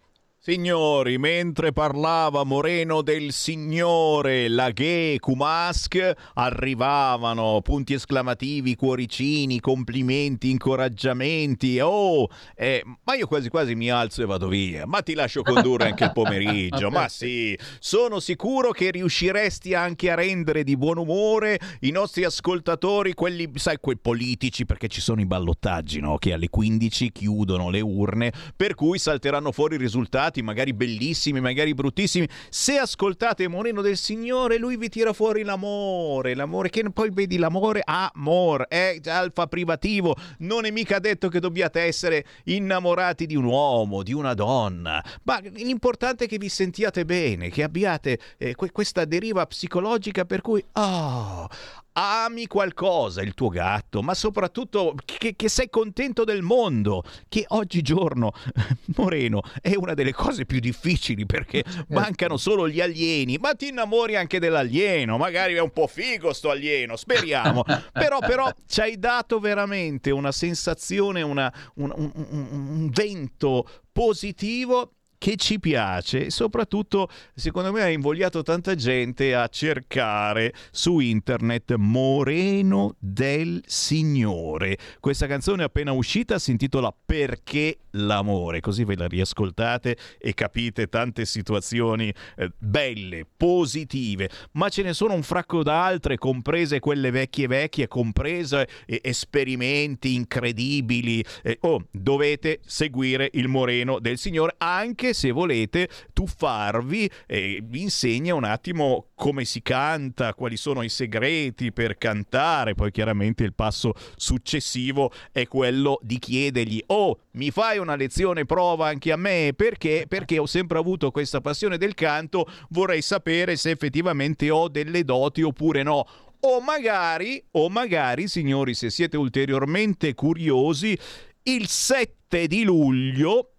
Signori, 0.48 1.18
mentre 1.18 1.72
parlava 1.72 2.44
Moreno 2.44 3.02
del 3.02 3.32
Signore, 3.32 4.48
Laghe, 4.48 5.18
Kumask, 5.18 5.98
arrivavano 6.36 7.62
punti 7.64 7.94
esclamativi, 7.94 8.76
cuoricini, 8.76 9.60
complimenti, 9.60 10.52
incoraggiamenti. 10.52 11.80
Oh, 11.80 12.28
eh, 12.54 12.84
ma 13.06 13.16
io 13.16 13.26
quasi 13.26 13.50
quasi 13.50 13.74
mi 13.74 13.90
alzo 13.90 14.22
e 14.22 14.28
vado 14.28 14.48
via. 14.48 14.86
Ma 14.86 15.02
ti 15.02 15.16
lascio 15.16 15.42
condurre 15.42 15.88
anche 15.88 16.04
il 16.04 16.12
pomeriggio. 16.14 16.92
ma 16.92 17.10
sì, 17.10 17.58
sono 17.80 18.20
sicuro 18.20 18.70
che 18.70 18.92
riusciresti 18.92 19.74
anche 19.74 20.12
a 20.12 20.14
rendere 20.14 20.64
di 20.64 20.78
buon 20.78 21.00
umore 21.00 21.60
i 21.80 21.90
nostri 21.90 22.24
ascoltatori, 22.24 23.16
quelli, 23.16 23.50
sai, 23.56 23.78
quei 23.82 23.98
politici, 23.98 24.68
perché 24.68 24.90
ci 24.90 25.02
sono 25.02 25.22
i 25.22 25.26
ballottaggi, 25.26 26.00
no? 26.00 26.20
Che 26.20 26.34
alle 26.34 26.50
15 26.50 27.12
chiudono 27.12 27.72
le 27.72 27.82
urne, 27.82 28.32
per 28.56 28.76
cui 28.76 29.00
salteranno 29.00 29.52
fuori 29.52 29.74
i 29.74 29.80
risultati 29.80 30.34
ascoltati, 30.36 30.42
magari 30.42 30.74
bellissimi, 30.74 31.40
magari 31.40 31.74
bruttissimi. 31.74 32.28
Se 32.50 32.78
ascoltate 32.78 33.48
Moreno 33.48 33.82
del 33.82 33.98
Signore, 33.98 34.58
lui 34.58 34.78
vi 34.78 34.90
tira 34.90 35.14
fuori 35.14 35.44
l'amore, 35.44 36.34
l'amore 36.36 36.70
che 36.70 36.84
poi 36.92 37.10
vedi 37.12 37.38
l'amore, 37.38 37.82
amor, 37.84 38.66
è 38.68 39.00
alfa 39.06 39.48
privativo. 39.48 40.16
Non 40.40 40.66
è 40.66 40.72
mica 40.72 41.00
detto 41.00 41.30
che 41.30 41.40
dobbiate 41.40 41.82
essere 41.82 42.26
innamorati 42.46 43.26
di 43.26 43.36
un 43.36 43.46
uomo, 43.46 44.04
di 44.04 44.14
una 44.14 44.34
donna, 44.34 45.04
ma 45.24 45.40
l'importante 45.40 46.26
è 46.26 46.28
che 46.28 46.38
vi 46.38 46.50
sentiate 46.50 47.06
bene, 47.06 47.50
che 47.50 47.64
abbiate 47.64 48.20
eh, 48.38 48.56
questa 48.56 49.06
deriva 49.06 49.46
psicologica 49.46 50.26
per 50.26 50.42
cui, 50.42 50.64
oh, 50.74 51.48
ami 51.98 52.48
qualcosa, 52.48 53.22
il 53.22 53.34
tuo 53.34 53.50
gatto, 53.50 54.02
ma 54.02 54.14
soprattutto 54.14 54.96
che, 55.06 55.36
che, 55.36 55.50
sei 55.50 55.70
contento 55.70 56.24
del 56.26 56.42
mondo, 56.42 57.04
che 57.30 57.46
oggigiorno, 57.48 58.34
Moreno, 58.98 59.42
è 59.62 59.76
una 59.76 59.94
delle 59.94 60.14
cose 60.14 60.46
più 60.46 60.60
difficili 60.60 61.26
perché 61.26 61.64
certo. 61.66 61.94
mancano 61.94 62.36
solo 62.38 62.68
gli 62.68 62.82
alieni, 62.82 63.38
ma 63.38 63.54
ti 63.54 63.70
innamori 63.70 64.16
anche 64.16 64.40
dell'alieno, 64.40 65.18
magari 65.18 65.54
è 65.54 65.62
un 65.62 65.72
po' 65.72 65.88
figo 65.88 66.34
sto 66.34 66.50
alieno, 66.50 66.98
speriamo, 66.98 67.64
però, 67.94 68.20
però 68.20 68.52
ci 68.68 68.82
hai 68.82 69.00
dato 69.00 69.40
veramente 69.40 70.12
una 70.12 70.34
sensazione, 70.34 71.22
una, 71.22 71.52
un, 71.76 71.94
un, 71.96 72.12
un, 72.14 72.48
un 72.52 72.90
vento 72.90 73.66
positivo 73.94 74.95
che 75.18 75.36
ci 75.36 75.60
piace 75.60 76.26
e 76.26 76.30
soprattutto 76.30 77.10
secondo 77.34 77.72
me 77.72 77.82
ha 77.82 77.90
invogliato 77.90 78.44
tanta 78.44 78.76
gente 78.76 79.36
a 79.36 79.48
cercare 79.48 80.54
su 80.72 81.00
internet 81.00 81.76
Moreno 81.76 82.96
del 83.00 83.62
Signore. 83.66 84.78
Questa 85.00 85.28
canzone 85.28 85.64
appena 85.64 85.92
uscita 85.92 86.40
si 86.40 86.52
intitola 86.52 86.94
Perché 87.06 87.80
l'amore, 87.92 88.60
così 88.60 88.84
ve 88.84 88.96
la 88.96 89.08
riascoltate 89.08 89.98
e 90.18 90.34
capite 90.34 90.88
tante 90.88 91.26
situazioni 91.26 92.14
eh, 92.38 92.52
belle, 92.58 93.26
positive, 93.36 94.30
ma 94.54 94.70
ce 94.70 94.84
ne 94.84 94.94
sono 94.94 95.14
un 95.14 95.24
fracco 95.24 95.64
d'altre, 95.64 96.18
comprese 96.18 96.80
quelle 96.80 97.12
vecchie 97.12 97.48
vecchie, 97.48 97.88
comprese 97.88 98.68
eh, 98.86 99.00
esperimenti 99.04 100.14
incredibili. 100.14 101.24
Eh, 101.44 101.58
oh, 101.62 101.88
dovete 101.92 102.60
seguire 102.66 103.30
il 103.34 103.48
Moreno 103.48 104.00
del 104.00 104.18
Signore 104.18 104.56
anche 104.58 105.05
anche 105.06 105.14
se 105.14 105.32
volete 105.32 105.88
tuffarvi 106.14 107.10
e 107.28 107.62
vi 107.64 107.84
insegna 107.84 108.34
un 108.34 108.44
attimo 108.44 109.10
come 109.16 109.46
si 109.46 109.62
canta, 109.62 110.34
quali 110.34 110.58
sono 110.58 110.82
i 110.82 110.90
segreti 110.90 111.72
per 111.72 111.98
cantare, 111.98 112.74
poi 112.74 112.92
chiaramente 112.92 113.44
il 113.44 113.54
passo 113.54 113.94
successivo 114.16 115.12
è 115.32 115.48
quello 115.48 116.00
di 116.02 116.18
chiedergli 116.18 116.84
oh 116.88 117.20
mi 117.34 117.52
fai 117.52 117.78
una 117.78 117.96
lezione 117.96 118.46
prova 118.46 118.88
anche 118.88 119.12
a 119.12 119.18
me 119.18 119.54
perché? 119.56 120.06
Perché 120.08 120.40
ho 120.40 120.46
sempre 120.46 120.78
avuto 120.78 121.12
questa 121.12 121.42
passione 121.42 121.78
del 121.78 121.94
canto, 121.94 122.48
vorrei 122.70 123.02
sapere 123.02 123.56
se 123.56 123.72
effettivamente 123.72 124.50
ho 124.50 124.68
delle 124.68 125.04
doti 125.04 125.42
oppure 125.42 125.84
no. 125.84 126.06
O 126.48 126.62
magari, 126.62 127.44
o 127.52 127.70
magari, 127.70 128.28
signori, 128.28 128.76
se 128.76 128.92
siete 128.92 129.18
ulteriormente 129.18 130.14
curiosi, 130.14 130.98
il 131.44 131.68
7 131.68 132.48
di 132.48 132.64
luglio... 132.64 133.55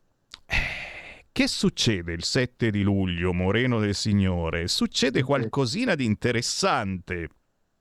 Che 1.36 1.48
succede 1.48 2.14
il 2.14 2.24
7 2.24 2.70
di 2.70 2.80
luglio, 2.80 3.34
Moreno 3.34 3.78
del 3.78 3.94
Signore? 3.94 4.68
Succede 4.68 5.22
qualcosina 5.22 5.94
di 5.94 6.06
interessante. 6.06 7.28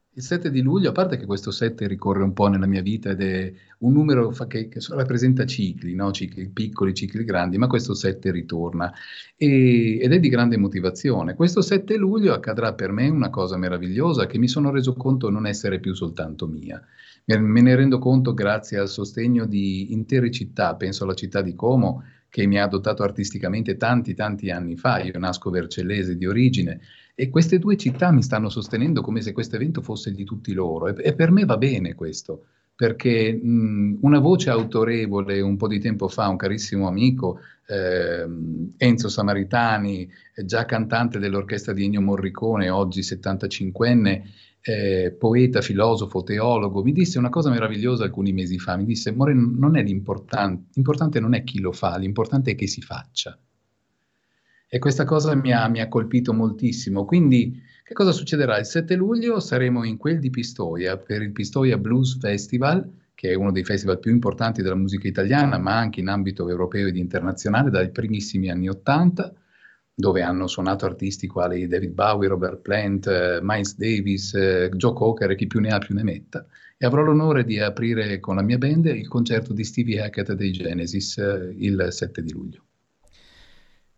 Il 0.09 0.21
7 0.23 0.51
di 0.51 0.59
luglio, 0.59 0.89
a 0.89 0.91
parte 0.91 1.15
che 1.15 1.25
questo 1.25 1.51
7 1.51 1.87
ricorre 1.87 2.23
un 2.23 2.33
po' 2.33 2.49
nella 2.49 2.65
mia 2.65 2.81
vita 2.81 3.11
ed 3.11 3.21
è 3.21 3.53
un 3.77 3.93
numero 3.93 4.27
che, 4.45 4.67
che 4.67 4.79
rappresenta 4.89 5.45
cicli, 5.45 5.95
no? 5.95 6.11
cicli 6.11 6.49
piccoli, 6.49 6.93
cicli 6.93 7.23
grandi, 7.23 7.57
ma 7.57 7.67
questo 7.67 7.93
7 7.93 8.29
ritorna 8.29 8.91
e, 9.37 9.99
ed 10.01 10.11
è 10.11 10.19
di 10.19 10.27
grande 10.27 10.57
motivazione. 10.57 11.33
Questo 11.33 11.61
7 11.61 11.95
luglio 11.95 12.33
accadrà 12.33 12.73
per 12.73 12.91
me 12.91 13.07
una 13.07 13.29
cosa 13.29 13.55
meravigliosa 13.55 14.25
che 14.25 14.37
mi 14.37 14.49
sono 14.49 14.69
reso 14.69 14.95
conto 14.95 15.29
non 15.29 15.47
essere 15.47 15.79
più 15.79 15.93
soltanto 15.93 16.45
mia. 16.45 16.85
Me 17.27 17.61
ne 17.61 17.75
rendo 17.75 17.99
conto 17.99 18.33
grazie 18.33 18.79
al 18.79 18.89
sostegno 18.89 19.45
di 19.45 19.93
intere 19.93 20.29
città, 20.29 20.75
penso 20.75 21.05
alla 21.05 21.15
città 21.15 21.41
di 21.41 21.55
Como, 21.55 22.03
che 22.35 22.47
mi 22.47 22.59
ha 22.59 22.65
adottato 22.65 23.01
artisticamente 23.01 23.77
tanti 23.77 24.13
tanti 24.13 24.49
anni 24.51 24.75
fa. 24.75 24.99
Io 24.99 25.17
nasco 25.17 25.49
vercellese 25.49 26.17
di 26.17 26.25
origine 26.25 26.81
e 27.15 27.29
queste 27.29 27.59
due 27.59 27.77
città 27.77 28.11
mi 28.11 28.21
stanno 28.21 28.49
sostenendo 28.49 28.99
come 28.99 29.21
se 29.21 29.31
questo 29.31 29.55
evento 29.55 29.81
fosse 29.81 30.11
di 30.11 30.25
tutti 30.25 30.51
loro 30.51 30.87
e, 30.87 30.95
e 30.97 31.13
per 31.13 31.31
me 31.31 31.45
va 31.45 31.55
bene 31.55 31.95
questo, 31.95 32.47
perché 32.75 33.31
mh, 33.31 33.99
una 34.01 34.19
voce 34.19 34.49
autorevole 34.49 35.39
un 35.39 35.55
po' 35.55 35.69
di 35.69 35.79
tempo 35.79 36.09
fa, 36.09 36.27
un 36.27 36.35
carissimo 36.35 36.89
amico, 36.89 37.39
eh, 37.67 38.27
Enzo 38.79 39.07
Samaritani, 39.07 40.11
già 40.43 40.65
cantante 40.65 41.19
dell'orchestra 41.19 41.71
di 41.71 41.85
Ennio 41.85 42.01
Morricone, 42.01 42.69
oggi 42.69 42.99
75enne, 42.99 44.23
eh, 44.67 45.11
poeta, 45.11 45.61
filosofo, 45.61 46.23
teologo, 46.23 46.81
mi 46.81 46.91
disse 46.91 47.19
una 47.19 47.29
cosa 47.29 47.51
meravigliosa 47.51 48.03
alcuni 48.03 48.33
mesi 48.33 48.57
fa, 48.57 48.75
mi 48.75 48.85
disse, 48.85 49.11
Moreno, 49.11 49.51
non 49.55 49.77
è 49.77 49.83
l'importante, 49.83 50.69
l'importante 50.73 51.19
non 51.19 51.35
è 51.35 51.43
chi 51.43 51.59
lo 51.59 51.71
fa, 51.71 51.97
l'importante 51.97 52.51
è 52.51 52.55
che 52.55 52.65
si 52.65 52.81
faccia. 52.81 53.37
E 54.67 54.79
questa 54.79 55.05
cosa 55.05 55.35
mi 55.35 55.53
ha, 55.53 55.67
mi 55.67 55.81
ha, 55.81 55.87
colpito 55.87 56.33
moltissimo. 56.33 57.05
Quindi, 57.05 57.61
che 57.83 57.93
cosa 57.93 58.11
succederà? 58.11 58.57
Il 58.57 58.65
7 58.65 58.95
luglio 58.95 59.39
saremo 59.39 59.83
in 59.83 59.97
quel 59.97 60.17
di 60.17 60.31
Pistoia 60.31 60.97
per 60.97 61.21
il 61.21 61.31
Pistoia 61.31 61.77
Blues 61.77 62.17
Festival, 62.17 62.91
che 63.13 63.29
è 63.29 63.35
uno 63.35 63.51
dei 63.51 63.63
festival 63.63 63.99
più 63.99 64.11
importanti 64.11 64.63
della 64.63 64.73
musica 64.73 65.07
italiana, 65.07 65.59
ma 65.59 65.77
anche 65.77 65.99
in 65.99 66.07
ambito 66.07 66.49
europeo 66.49 66.87
ed 66.87 66.97
internazionale 66.97 67.69
dai 67.69 67.91
primissimi 67.91 68.49
anni 68.49 68.67
Ottanta, 68.67 69.31
dove 69.95 70.21
hanno 70.21 70.47
suonato 70.47 70.85
artisti 70.85 71.25
quali 71.25 71.67
David 71.67 71.93
Bowie, 71.93 72.27
Robert 72.27 72.59
Plant, 72.59 73.07
eh, 73.07 73.39
Miles 73.41 73.77
Davis, 73.77 74.33
eh, 74.33 74.69
Joe 74.73 74.93
Cocker 74.93 75.31
e 75.31 75.35
chi 75.35 75.47
più 75.47 75.61
ne 75.61 75.69
ha 75.69 75.77
più 75.77 75.95
ne 75.95 76.03
metta. 76.03 76.45
E 76.77 76.85
avrò 76.85 77.01
l'onore 77.01 77.45
di 77.45 77.57
aprire 77.59 78.19
con 78.19 78.35
la 78.35 78.41
mia 78.41 78.57
band 78.57 78.85
il 78.87 79.07
concerto 79.07 79.53
di 79.53 79.63
Stevie 79.63 80.01
Hackett 80.01 80.33
dei 80.33 80.51
Genesis 80.51 81.17
eh, 81.17 81.55
il 81.57 81.87
7 81.89 82.21
di 82.21 82.31
luglio. 82.33 82.63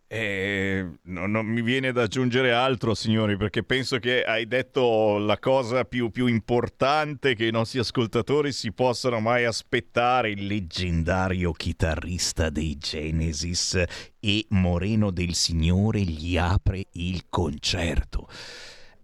Eh, 0.10 0.88
no, 1.02 1.28
non 1.28 1.46
mi 1.46 1.62
viene 1.62 1.92
da 1.92 2.04
aggiungere 2.04 2.54
altro, 2.54 2.94
signori, 2.94 3.36
perché 3.36 3.64
penso 3.64 4.00
che 4.00 4.24
hai 4.24 4.48
detto 4.48 5.18
la 5.18 5.38
cosa 5.38 5.84
più, 5.84 6.12
più, 6.12 6.28
importante 6.28 7.36
che 7.36 7.46
i 7.46 7.52
nostri 7.52 7.80
ascoltatori 7.80 8.54
si 8.54 8.72
possano 8.72 9.20
mai 9.20 9.44
aspettare. 9.44 10.30
Il 10.32 10.46
leggendario 10.46 11.52
chitarrista 11.52 12.50
dei 12.50 12.78
Genesis 12.78 13.84
e 14.20 14.46
Moreno 14.50 15.12
del 15.12 15.34
Signore 15.34 16.00
gli 16.02 16.38
apre 16.38 16.86
il 16.94 17.26
concerto. 17.28 18.30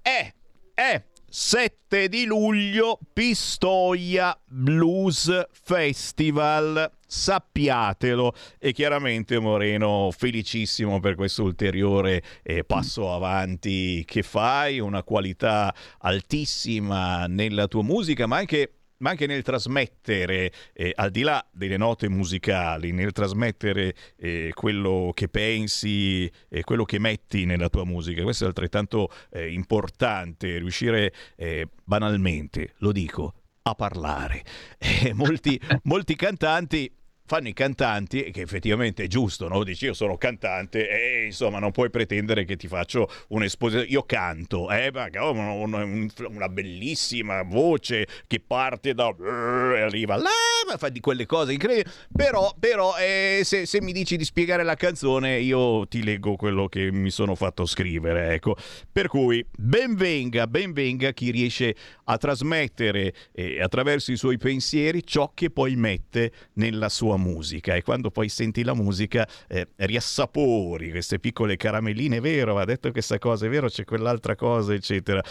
Eh, 0.02 0.34
eh, 0.74 1.04
7 1.36 2.10
di 2.10 2.26
luglio, 2.26 3.00
Pistoia 3.12 4.40
Blues 4.46 5.48
Festival. 5.52 6.92
Sappiatelo. 7.08 8.36
E 8.60 8.72
chiaramente 8.72 9.40
Moreno 9.40 10.12
felicissimo 10.16 11.00
per 11.00 11.16
questo 11.16 11.42
ulteriore 11.42 12.22
eh, 12.44 12.64
passo 12.64 13.12
avanti 13.12 14.04
che 14.06 14.22
fai, 14.22 14.80
una 14.80 15.02
qualità 15.02 15.74
altissima 16.02 17.26
nella 17.26 17.68
tua 17.68 17.82
musica 17.82 18.28
ma 18.28 18.38
anche 18.38 18.72
ma 19.04 19.10
anche 19.10 19.28
nel 19.28 19.44
trasmettere, 19.44 20.52
eh, 20.72 20.94
al 20.96 21.12
di 21.12 21.24
là 21.24 21.46
delle 21.52 21.76
note 21.76 22.08
musicali, 22.08 22.94
nel 22.94 23.12
trasmettere 23.12 23.94
eh, 24.16 24.52
quello 24.54 25.12
che 25.14 25.28
pensi 25.28 26.32
e 26.48 26.64
quello 26.64 26.86
che 26.86 27.00
metti 27.00 27.44
nella 27.44 27.68
tua 27.68 27.84
musica. 27.84 28.24
Questo 28.24 28.46
è 28.46 28.48
altrettanto 28.48 29.10
eh, 29.30 29.52
importante, 29.52 30.58
riuscire 30.58 31.14
eh, 31.36 31.68
banalmente, 31.84 32.76
lo 32.78 32.94
dico, 32.94 33.34
a 33.64 33.76
parlare. 33.76 34.42
molti, 35.16 35.60
molti 35.84 36.16
cantanti 36.16 36.90
fanno 37.26 37.48
i 37.48 37.54
cantanti, 37.54 38.32
che 38.32 38.42
effettivamente 38.42 39.04
è 39.04 39.08
giusto, 39.08 39.48
no? 39.48 39.64
Dici 39.64 39.86
io 39.86 39.94
sono 39.94 40.18
cantante 40.18 40.90
e 40.90 41.26
insomma 41.26 41.60
non 41.60 41.72
puoi 41.72 41.90
pretendere 41.90 42.46
che 42.46 42.58
ti 42.58 42.68
faccio 42.68 43.10
un'esposizione, 43.30 43.90
io 43.90 44.04
canto, 44.04 44.70
eh, 44.70 44.92
ho 45.18 45.32
una, 45.32 45.84
una, 45.84 46.50
bellissima 46.50 47.42
voce 47.44 48.08
che 48.28 48.42
parte 48.46 48.94
da 48.94 49.14
e 49.18 49.82
arriva 49.82 50.16
là, 50.16 50.30
fa 50.78 50.90
di 50.90 51.00
quelle 51.00 51.26
cose 51.26 51.54
incredibili, 51.54 51.90
però, 52.12 52.54
però 52.60 52.96
eh, 52.98 53.42
se, 53.44 53.66
se, 53.66 53.82
mi 53.82 53.92
dici 53.92 54.18
di 54.18 54.24
spiegare 54.26 54.64
la 54.64 54.76
canzone 54.76 55.40
io 55.40 55.88
ti 55.88 56.04
leggo 56.04 56.36
quello 56.36 56.68
che 56.68 56.92
mi 56.92 57.10
sono 57.10 57.36
fatto 57.36 57.66
scrivere, 57.66 58.34
ecco. 58.34 58.56
Per 58.92 59.08
cui 59.08 59.46
benvenga, 59.58 60.48
benvenga 60.48 61.12
chi 61.12 61.32
riesce 61.32 61.76
a 62.06 62.18
trasmettere 62.18 63.14
eh, 63.32 63.62
attraverso 63.62 64.12
i 64.12 64.18
suoi 64.18 64.38
pensieri 64.38 65.06
ciò 65.06 65.32
che 65.34 65.50
poi 65.50 65.76
mette 65.76 66.32
nella 66.54 66.90
sua 66.90 67.13
sua 67.14 67.18
musica 67.18 67.76
e 67.76 67.82
quando 67.82 68.10
poi 68.12 68.30
senti 68.30 68.64
la 68.64 68.74
musica 68.74 69.28
eh, 69.48 69.70
riassapori 69.78 70.90
queste 70.90 71.20
piccole 71.20 71.56
caramelline, 71.56 72.18
è 72.18 72.22
vero, 72.22 72.58
ha 72.58 72.66
detto 72.66 72.92
questa 72.92 73.20
cosa, 73.20 73.46
è 73.46 73.50
vero, 73.50 73.68
c'è 73.68 73.86
quell'altra 73.86 74.36
cosa, 74.36 74.74
eccetera. 74.74 75.22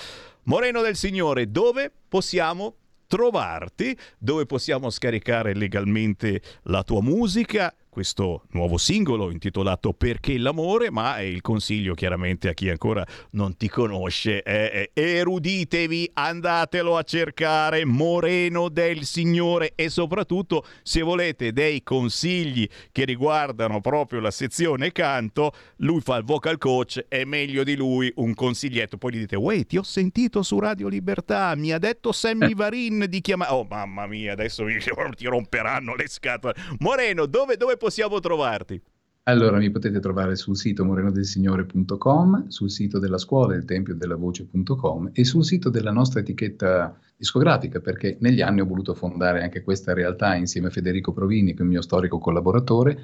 Moreno 0.44 0.80
del 0.80 0.96
Signore, 0.96 1.50
dove 1.50 1.90
possiamo 2.08 2.76
trovarti, 3.06 3.96
dove 4.18 4.46
possiamo 4.46 4.88
scaricare 4.90 5.54
legalmente 5.54 6.40
la 6.64 6.82
tua 6.82 7.02
musica 7.02 7.74
questo 7.92 8.44
nuovo 8.52 8.78
singolo 8.78 9.30
intitolato 9.30 9.92
Perché 9.92 10.38
l'amore, 10.38 10.90
ma 10.90 11.20
il 11.20 11.42
consiglio 11.42 11.92
chiaramente 11.92 12.48
a 12.48 12.54
chi 12.54 12.70
ancora 12.70 13.06
non 13.32 13.54
ti 13.58 13.68
conosce 13.68 14.42
è, 14.42 14.88
eruditevi, 14.94 16.12
andatelo 16.14 16.96
a 16.96 17.02
cercare 17.02 17.84
Moreno 17.84 18.70
del 18.70 19.04
Signore 19.04 19.72
e 19.74 19.90
soprattutto 19.90 20.64
se 20.82 21.02
volete 21.02 21.52
dei 21.52 21.82
consigli 21.82 22.66
che 22.92 23.04
riguardano 23.04 23.82
proprio 23.82 24.20
la 24.20 24.30
sezione 24.30 24.90
canto, 24.90 25.52
lui 25.76 26.00
fa 26.00 26.16
il 26.16 26.24
vocal 26.24 26.56
coach, 26.56 27.04
è 27.08 27.24
meglio 27.24 27.62
di 27.62 27.76
lui 27.76 28.10
un 28.16 28.32
consiglietto. 28.32 28.96
Poi 28.96 29.12
gli 29.12 29.18
dite, 29.18 29.36
wait, 29.36 29.66
ti 29.66 29.76
ho 29.76 29.82
sentito 29.82 30.42
su 30.42 30.58
Radio 30.58 30.88
Libertà, 30.88 31.54
mi 31.56 31.72
ha 31.72 31.78
detto 31.78 32.10
Sammy 32.10 32.54
Varin 32.54 33.04
di 33.06 33.20
chiamare... 33.20 33.52
Oh 33.52 33.66
mamma 33.68 34.06
mia, 34.06 34.32
adesso 34.32 34.64
mi, 34.64 34.78
ti 35.14 35.26
romperanno 35.26 35.94
le 35.94 36.08
scatole. 36.08 36.54
Moreno, 36.78 37.26
dove, 37.26 37.58
dove 37.58 37.80
possiamo 37.82 38.20
trovarti? 38.20 38.80
Allora, 39.24 39.58
mi 39.58 39.68
potete 39.70 39.98
trovare 39.98 40.36
sul 40.36 40.56
sito 40.56 40.84
morenodelsignore.com, 40.84 42.46
sul 42.46 42.70
sito 42.70 43.00
della 43.00 43.18
scuola, 43.18 43.56
il 43.56 43.64
tempio 43.64 43.96
della 43.96 44.14
voce.com 44.14 45.10
e 45.12 45.24
sul 45.24 45.44
sito 45.44 45.68
della 45.68 45.90
nostra 45.90 46.20
etichetta 46.20 46.96
discografica, 47.16 47.80
perché 47.80 48.18
negli 48.20 48.40
anni 48.40 48.60
ho 48.60 48.66
voluto 48.66 48.94
fondare 48.94 49.42
anche 49.42 49.64
questa 49.64 49.94
realtà 49.94 50.36
insieme 50.36 50.68
a 50.68 50.70
Federico 50.70 51.12
Provini, 51.12 51.54
che 51.54 51.58
è 51.58 51.62
il 51.62 51.70
mio 51.70 51.82
storico 51.82 52.18
collaboratore, 52.18 52.98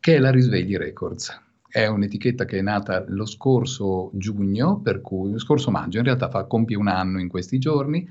che 0.00 0.16
è 0.16 0.18
la 0.18 0.30
Risvegli 0.32 0.76
Records. 0.76 1.42
È 1.68 1.86
un'etichetta 1.86 2.44
che 2.46 2.58
è 2.58 2.62
nata 2.62 3.04
lo 3.06 3.26
scorso 3.26 4.10
giugno, 4.14 4.80
per 4.80 5.00
cui, 5.00 5.30
lo 5.30 5.38
scorso 5.38 5.70
maggio, 5.70 5.98
in 5.98 6.04
realtà 6.04 6.28
fa, 6.28 6.44
compie 6.46 6.76
un 6.76 6.88
anno 6.88 7.20
in 7.20 7.28
questi 7.28 7.58
giorni, 7.58 8.08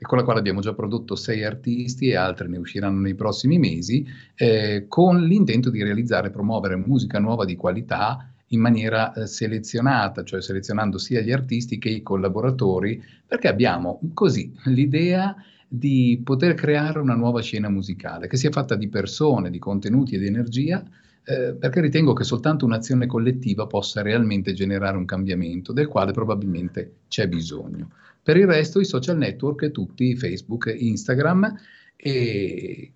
e 0.00 0.04
con 0.04 0.16
la 0.16 0.24
quale 0.24 0.38
abbiamo 0.38 0.60
già 0.60 0.74
prodotto 0.74 1.16
sei 1.16 1.42
artisti 1.44 2.08
e 2.08 2.14
altre 2.14 2.46
ne 2.46 2.56
usciranno 2.56 3.00
nei 3.00 3.16
prossimi 3.16 3.58
mesi, 3.58 4.06
eh, 4.36 4.84
con 4.86 5.24
l'intento 5.24 5.70
di 5.70 5.82
realizzare 5.82 6.28
e 6.28 6.30
promuovere 6.30 6.76
musica 6.76 7.18
nuova 7.18 7.44
di 7.44 7.56
qualità 7.56 8.30
in 8.48 8.60
maniera 8.60 9.12
eh, 9.12 9.26
selezionata, 9.26 10.22
cioè 10.22 10.40
selezionando 10.40 10.98
sia 10.98 11.20
gli 11.20 11.32
artisti 11.32 11.78
che 11.78 11.88
i 11.88 12.02
collaboratori, 12.02 13.02
perché 13.26 13.48
abbiamo 13.48 14.00
così 14.14 14.54
l'idea 14.66 15.34
di 15.66 16.20
poter 16.24 16.54
creare 16.54 17.00
una 17.00 17.14
nuova 17.14 17.42
scena 17.42 17.68
musicale 17.68 18.28
che 18.28 18.36
sia 18.36 18.50
fatta 18.50 18.76
di 18.76 18.88
persone, 18.88 19.50
di 19.50 19.58
contenuti 19.58 20.14
e 20.14 20.18
di 20.18 20.26
energia 20.26 20.82
eh, 21.28 21.52
perché 21.52 21.82
ritengo 21.82 22.14
che 22.14 22.24
soltanto 22.24 22.64
un'azione 22.64 23.04
collettiva 23.04 23.66
possa 23.66 24.00
realmente 24.00 24.54
generare 24.54 24.96
un 24.96 25.04
cambiamento 25.04 25.74
del 25.74 25.86
quale 25.86 26.12
probabilmente 26.12 27.00
c'è 27.08 27.28
bisogno. 27.28 27.90
Per 28.22 28.38
il 28.38 28.46
resto 28.46 28.80
i 28.80 28.86
social 28.86 29.18
network, 29.18 29.70
tutti, 29.70 30.16
Facebook, 30.16 30.74
Instagram, 30.74 31.54
e 31.96 32.92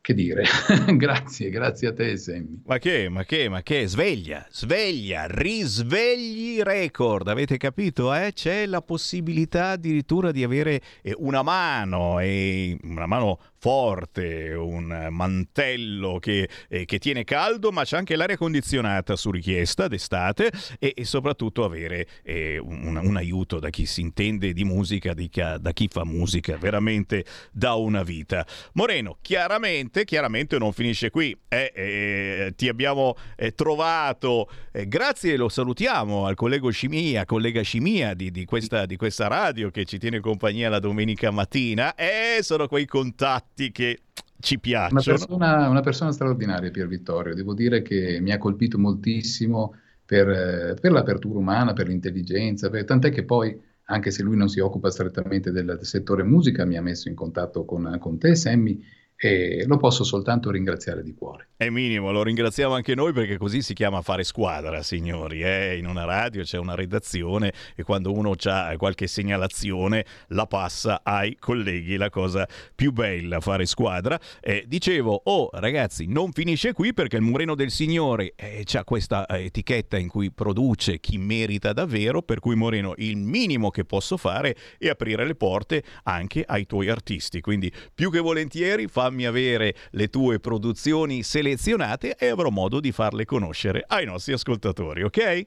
che 0.00 0.14
dire, 0.14 0.44
grazie, 0.96 1.50
grazie 1.50 1.88
a 1.88 1.92
te 1.92 2.16
Sammy. 2.16 2.62
Ma 2.64 2.78
che, 2.78 3.08
ma 3.10 3.24
che, 3.24 3.48
ma 3.50 3.62
che, 3.62 3.86
sveglia, 3.86 4.46
sveglia, 4.50 5.26
risvegli 5.28 6.60
record, 6.60 7.28
avete 7.28 7.58
capito? 7.58 8.14
Eh? 8.14 8.32
C'è 8.32 8.64
la 8.64 8.80
possibilità 8.80 9.70
addirittura 9.70 10.32
di 10.32 10.42
avere 10.42 10.80
eh, 11.02 11.14
una 11.18 11.42
mano, 11.42 12.18
e 12.18 12.78
una 12.82 13.06
mano 13.06 13.38
forte, 13.62 14.54
un 14.54 15.06
mantello 15.10 16.18
che, 16.18 16.48
eh, 16.68 16.84
che, 16.84 16.98
tiene 16.98 17.22
caldo, 17.22 17.70
ma 17.70 17.84
c'è 17.84 17.96
anche 17.96 18.16
l'aria 18.16 18.36
condizionata 18.36 19.14
su 19.14 19.30
richiesta 19.30 19.86
d'estate 19.86 20.50
e, 20.80 20.94
e 20.96 21.04
soprattutto 21.04 21.62
avere 21.62 22.08
eh, 22.24 22.58
un, 22.58 22.96
un, 23.00 23.16
aiuto 23.16 23.60
da 23.60 23.70
chi 23.70 23.86
si 23.86 24.00
intende 24.00 24.52
di 24.52 24.64
musica, 24.64 25.14
di, 25.14 25.30
da 25.32 25.72
chi 25.72 25.86
fa 25.86 26.04
musica 26.04 26.56
veramente 26.56 27.24
da 27.52 27.74
una 27.74 28.02
vita. 28.02 28.44
Moreno, 28.72 29.18
chiaramente, 29.22 30.04
chiaramente 30.04 30.58
non 30.58 30.72
finisce 30.72 31.10
qui. 31.10 31.30
Eh, 31.46 31.72
eh 31.72 32.52
ti 32.56 32.66
abbiamo 32.66 33.14
eh, 33.36 33.52
trovato, 33.52 34.50
eh, 34.72 34.88
grazie, 34.88 35.36
lo 35.36 35.48
salutiamo 35.48 36.26
al 36.26 36.34
collega 36.34 36.68
Scimia, 36.68 37.24
collega 37.24 37.62
Scimia 37.62 38.14
di, 38.14 38.32
di, 38.32 38.44
questa, 38.44 38.86
di 38.86 38.96
questa 38.96 39.28
radio 39.28 39.70
che 39.70 39.84
ci 39.84 39.98
tiene 39.98 40.18
compagnia 40.18 40.68
la 40.68 40.80
domenica 40.80 41.30
mattina. 41.30 41.94
E 41.94 42.38
sono 42.42 42.66
quei 42.66 42.86
contatti 42.86 43.50
fatti 43.52 43.70
che 43.70 44.00
ci 44.40 44.58
piacciono. 44.58 45.00
Una 45.00 45.18
persona, 45.18 45.68
una 45.68 45.80
persona 45.80 46.12
straordinaria, 46.12 46.70
Pier 46.70 46.88
Vittorio. 46.88 47.34
Devo 47.34 47.54
dire 47.54 47.82
che 47.82 48.18
mi 48.20 48.32
ha 48.32 48.38
colpito 48.38 48.78
moltissimo 48.78 49.74
per, 50.04 50.76
per 50.80 50.90
l'apertura 50.90 51.38
umana, 51.38 51.72
per 51.72 51.86
l'intelligenza, 51.86 52.70
per, 52.70 52.84
tant'è 52.84 53.10
che 53.10 53.24
poi, 53.24 53.56
anche 53.84 54.10
se 54.10 54.22
lui 54.22 54.36
non 54.36 54.48
si 54.48 54.58
occupa 54.58 54.90
strettamente 54.90 55.52
del, 55.52 55.66
del 55.66 55.84
settore 55.84 56.24
musica, 56.24 56.64
mi 56.64 56.76
ha 56.76 56.82
messo 56.82 57.08
in 57.08 57.14
contatto 57.14 57.64
con, 57.64 57.96
con 58.00 58.18
te, 58.18 58.34
Sammy, 58.34 58.82
e 59.24 59.62
lo 59.68 59.76
posso 59.76 60.02
soltanto 60.02 60.50
ringraziare 60.50 61.00
di 61.00 61.14
cuore. 61.14 61.50
È 61.56 61.70
minimo, 61.70 62.10
lo 62.10 62.24
ringraziamo 62.24 62.74
anche 62.74 62.96
noi 62.96 63.12
perché 63.12 63.38
così 63.38 63.62
si 63.62 63.72
chiama 63.72 64.02
fare 64.02 64.24
squadra, 64.24 64.82
signori. 64.82 65.44
Eh? 65.44 65.76
In 65.76 65.86
una 65.86 66.04
radio 66.04 66.42
c'è 66.42 66.58
una 66.58 66.74
redazione 66.74 67.52
e 67.76 67.84
quando 67.84 68.12
uno 68.12 68.34
ha 68.46 68.74
qualche 68.76 69.06
segnalazione 69.06 70.04
la 70.30 70.46
passa 70.46 71.02
ai 71.04 71.36
colleghi, 71.38 71.96
la 71.96 72.10
cosa 72.10 72.48
più 72.74 72.90
bella, 72.90 73.38
fare 73.38 73.64
squadra. 73.64 74.18
Eh, 74.40 74.64
dicevo, 74.66 75.20
oh 75.22 75.50
ragazzi, 75.52 76.06
non 76.08 76.32
finisce 76.32 76.72
qui 76.72 76.92
perché 76.92 77.14
il 77.14 77.22
Mureno 77.22 77.54
del 77.54 77.70
Signore 77.70 78.32
eh, 78.34 78.64
ha 78.72 78.82
questa 78.82 79.26
eh, 79.26 79.44
etichetta 79.44 79.98
in 79.98 80.08
cui 80.08 80.32
produce 80.32 80.98
chi 80.98 81.16
merita 81.18 81.72
davvero, 81.72 82.22
per 82.22 82.40
cui 82.40 82.56
Moreno 82.56 82.94
il 82.96 83.18
minimo 83.18 83.70
che 83.70 83.84
posso 83.84 84.16
fare 84.16 84.56
è 84.78 84.88
aprire 84.88 85.24
le 85.24 85.36
porte 85.36 85.84
anche 86.02 86.42
ai 86.44 86.66
tuoi 86.66 86.88
artisti. 86.88 87.40
Quindi 87.40 87.72
più 87.94 88.10
che 88.10 88.18
volentieri 88.18 88.88
fammi 88.88 89.10
avere 89.20 89.74
le 89.90 90.08
tue 90.08 90.40
produzioni 90.40 91.22
selezionate 91.22 92.16
e 92.16 92.28
avrò 92.28 92.50
modo 92.50 92.80
di 92.80 92.92
farle 92.92 93.24
conoscere 93.24 93.84
ai 93.86 94.06
nostri 94.06 94.32
ascoltatori, 94.32 95.02
ok? 95.02 95.46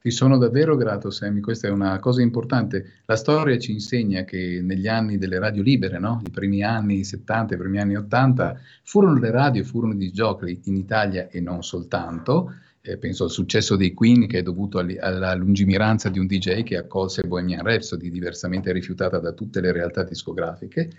Ti 0.00 0.12
sono 0.12 0.38
davvero 0.38 0.76
grato, 0.76 1.10
Sammy, 1.10 1.40
questa 1.40 1.66
è 1.66 1.70
una 1.72 1.98
cosa 1.98 2.22
importante. 2.22 3.00
La 3.06 3.16
storia 3.16 3.58
ci 3.58 3.72
insegna 3.72 4.22
che 4.22 4.60
negli 4.62 4.86
anni 4.86 5.18
delle 5.18 5.40
radio 5.40 5.60
libere, 5.60 5.98
no? 5.98 6.22
i 6.24 6.30
primi 6.30 6.62
anni 6.62 7.02
70, 7.02 7.54
i 7.54 7.58
primi 7.58 7.80
anni 7.80 7.96
80, 7.96 8.60
furono 8.84 9.18
le 9.18 9.30
radio, 9.32 9.64
furono 9.64 9.94
i 9.94 10.12
giochi 10.12 10.60
in 10.66 10.76
Italia 10.76 11.28
e 11.28 11.40
non 11.40 11.64
soltanto. 11.64 12.54
Eh, 12.80 12.96
penso 12.96 13.24
al 13.24 13.30
successo 13.30 13.74
dei 13.74 13.92
Queen 13.92 14.28
che 14.28 14.38
è 14.38 14.42
dovuto 14.42 14.78
all- 14.78 14.98
alla 15.00 15.34
lungimiranza 15.34 16.08
di 16.08 16.20
un 16.20 16.26
DJ 16.26 16.62
che 16.62 16.76
accolse 16.76 17.24
Bohemian 17.24 17.64
Rhapsody, 17.64 18.08
diversamente 18.08 18.70
rifiutata 18.70 19.18
da 19.18 19.32
tutte 19.32 19.60
le 19.60 19.72
realtà 19.72 20.04
discografiche 20.04 20.90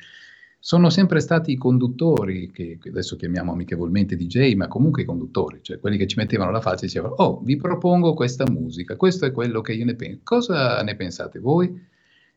sono 0.62 0.90
sempre 0.90 1.22
stati 1.22 1.54
i 1.54 1.58
conduttori, 1.58 2.52
che 2.52 2.78
adesso 2.86 3.16
chiamiamo 3.16 3.54
amichevolmente 3.54 4.18
DJ, 4.18 4.56
ma 4.56 4.68
comunque 4.68 5.04
i 5.04 5.06
conduttori, 5.06 5.60
cioè 5.62 5.80
quelli 5.80 5.98
che 5.98 6.06
ci 6.06 6.18
mettevano 6.18 6.52
la 6.52 6.60
faccia 6.60 6.84
e 6.84 6.88
dicevano, 6.88 7.14
oh, 7.16 7.42
vi 7.42 7.56
propongo 7.56 8.14
questa 8.14 8.44
musica, 8.50 8.98
questo 8.98 9.26
è 9.26 9.32
quello 9.32 9.62
che 9.62 9.74
io 9.74 9.86
ne 9.86 9.96
penso, 9.96 10.20
cosa 10.24 10.82
ne 10.84 10.96
pensate 10.96 11.40
voi? 11.40 11.88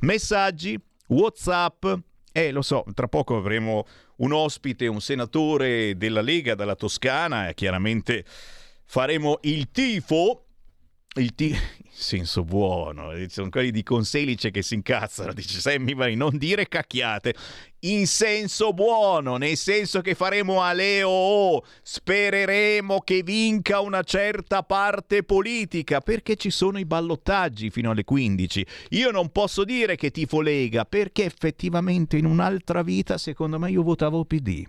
Messaggi, 0.01 0.78
WhatsApp. 1.09 1.86
Eh, 2.32 2.51
lo 2.51 2.60
so, 2.60 2.85
tra 2.93 3.09
poco 3.09 3.36
avremo 3.36 3.86
un 4.16 4.32
ospite, 4.32 4.86
un 4.86 5.01
senatore 5.01 5.97
della 5.97 6.20
Lega 6.20 6.55
dalla 6.55 6.76
Toscana, 6.76 7.52
chiaramente 7.52 8.24
faremo 8.84 9.38
il 9.43 9.70
tifo. 9.70 10.43
Il 11.14 11.34
tifo 11.34 11.59
senso 11.97 12.44
buono, 12.44 13.10
sono 13.28 13.48
quelli 13.48 13.70
di 13.70 13.82
Conselice 13.82 14.51
che 14.51 14.60
si 14.60 14.74
incazzano, 14.74 15.32
dice 15.32 15.60
Sammy 15.60 15.94
Vai, 15.94 16.14
non 16.14 16.36
dire 16.36 16.68
cacchiate, 16.68 17.34
in 17.92 18.06
senso 18.06 18.72
buono, 18.72 19.36
nel 19.36 19.56
senso 19.56 20.00
che 20.00 20.14
faremo 20.14 20.62
a 20.62 20.72
Leo, 20.72 21.62
spereremo 21.82 23.00
che 23.00 23.22
vinca 23.22 23.80
una 23.80 24.02
certa 24.02 24.62
parte 24.62 25.22
politica, 25.22 26.00
perché 26.00 26.36
ci 26.36 26.50
sono 26.50 26.78
i 26.78 26.84
ballottaggi 26.84 27.70
fino 27.70 27.90
alle 27.90 28.04
15. 28.04 28.66
Io 28.90 29.10
non 29.10 29.30
posso 29.30 29.64
dire 29.64 29.96
che 29.96 30.10
tifo 30.10 30.40
Lega, 30.40 30.84
perché 30.84 31.24
effettivamente 31.24 32.16
in 32.16 32.24
un'altra 32.24 32.82
vita, 32.82 33.18
secondo 33.18 33.58
me, 33.58 33.70
io 33.70 33.82
votavo 33.82 34.24
PD. 34.24 34.64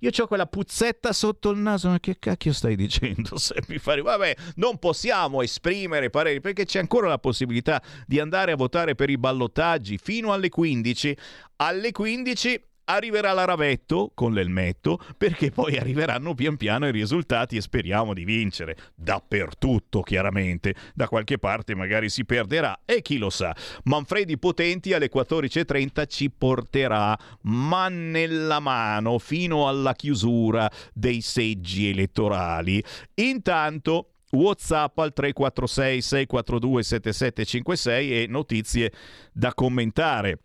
Io 0.00 0.10
ho 0.16 0.26
quella 0.26 0.46
puzzetta 0.46 1.12
sotto 1.12 1.50
il 1.50 1.58
naso, 1.58 1.88
ma 1.88 2.00
che 2.00 2.18
cacchio 2.18 2.52
stai 2.52 2.74
dicendo? 2.74 3.36
Se 3.38 3.54
mi 3.68 3.78
fai... 3.78 4.02
Vabbè, 4.02 4.34
non 4.56 4.78
possiamo 4.78 5.42
esprimere 5.42 6.10
pareri 6.10 6.40
perché 6.40 6.64
c'è 6.64 6.80
ancora 6.80 7.08
la 7.08 7.18
possibilità 7.18 7.80
di 8.06 8.18
andare 8.18 8.52
a 8.52 8.56
votare 8.56 8.94
per 8.94 9.10
i 9.10 9.18
ballottaggi 9.18 9.98
fino 9.98 10.32
alle 10.32 10.48
15. 10.48 11.16
Alle 11.56 11.92
15 11.92 12.51
arriverà 12.94 13.32
la 13.32 13.44
Ravetto 13.44 14.10
con 14.14 14.32
l'elmetto, 14.32 14.98
perché 15.16 15.50
poi 15.50 15.76
arriveranno 15.76 16.34
pian 16.34 16.56
piano 16.56 16.86
i 16.86 16.92
risultati 16.92 17.56
e 17.56 17.60
speriamo 17.60 18.14
di 18.14 18.24
vincere. 18.24 18.76
Dappertutto, 18.94 20.02
chiaramente. 20.02 20.74
Da 20.94 21.08
qualche 21.08 21.38
parte 21.38 21.74
magari 21.74 22.08
si 22.08 22.24
perderà 22.24 22.80
e 22.84 23.02
chi 23.02 23.18
lo 23.18 23.30
sa. 23.30 23.54
Manfredi 23.84 24.38
Potenti 24.38 24.92
alle 24.92 25.10
14.30 25.12 26.06
ci 26.08 26.30
porterà 26.30 27.18
man 27.42 28.10
nella 28.10 28.60
mano 28.60 29.18
fino 29.18 29.68
alla 29.68 29.94
chiusura 29.94 30.70
dei 30.92 31.20
seggi 31.20 31.88
elettorali. 31.88 32.82
Intanto 33.14 34.08
WhatsApp 34.32 34.98
al 34.98 35.12
346 35.12 36.00
642 36.00 36.82
7756 36.82 38.22
e 38.22 38.26
notizie 38.26 38.92
da 39.32 39.52
commentare 39.52 40.38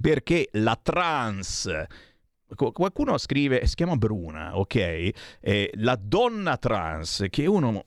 perché 0.00 0.48
la 0.52 0.78
trans 0.80 1.86
qualcuno 2.54 3.18
scrive, 3.18 3.66
si 3.66 3.74
chiama 3.74 3.96
Bruna, 3.96 4.56
ok? 4.56 5.10
Eh, 5.40 5.70
la 5.74 5.98
donna 6.00 6.56
trans, 6.56 7.26
che 7.30 7.46
uno 7.46 7.84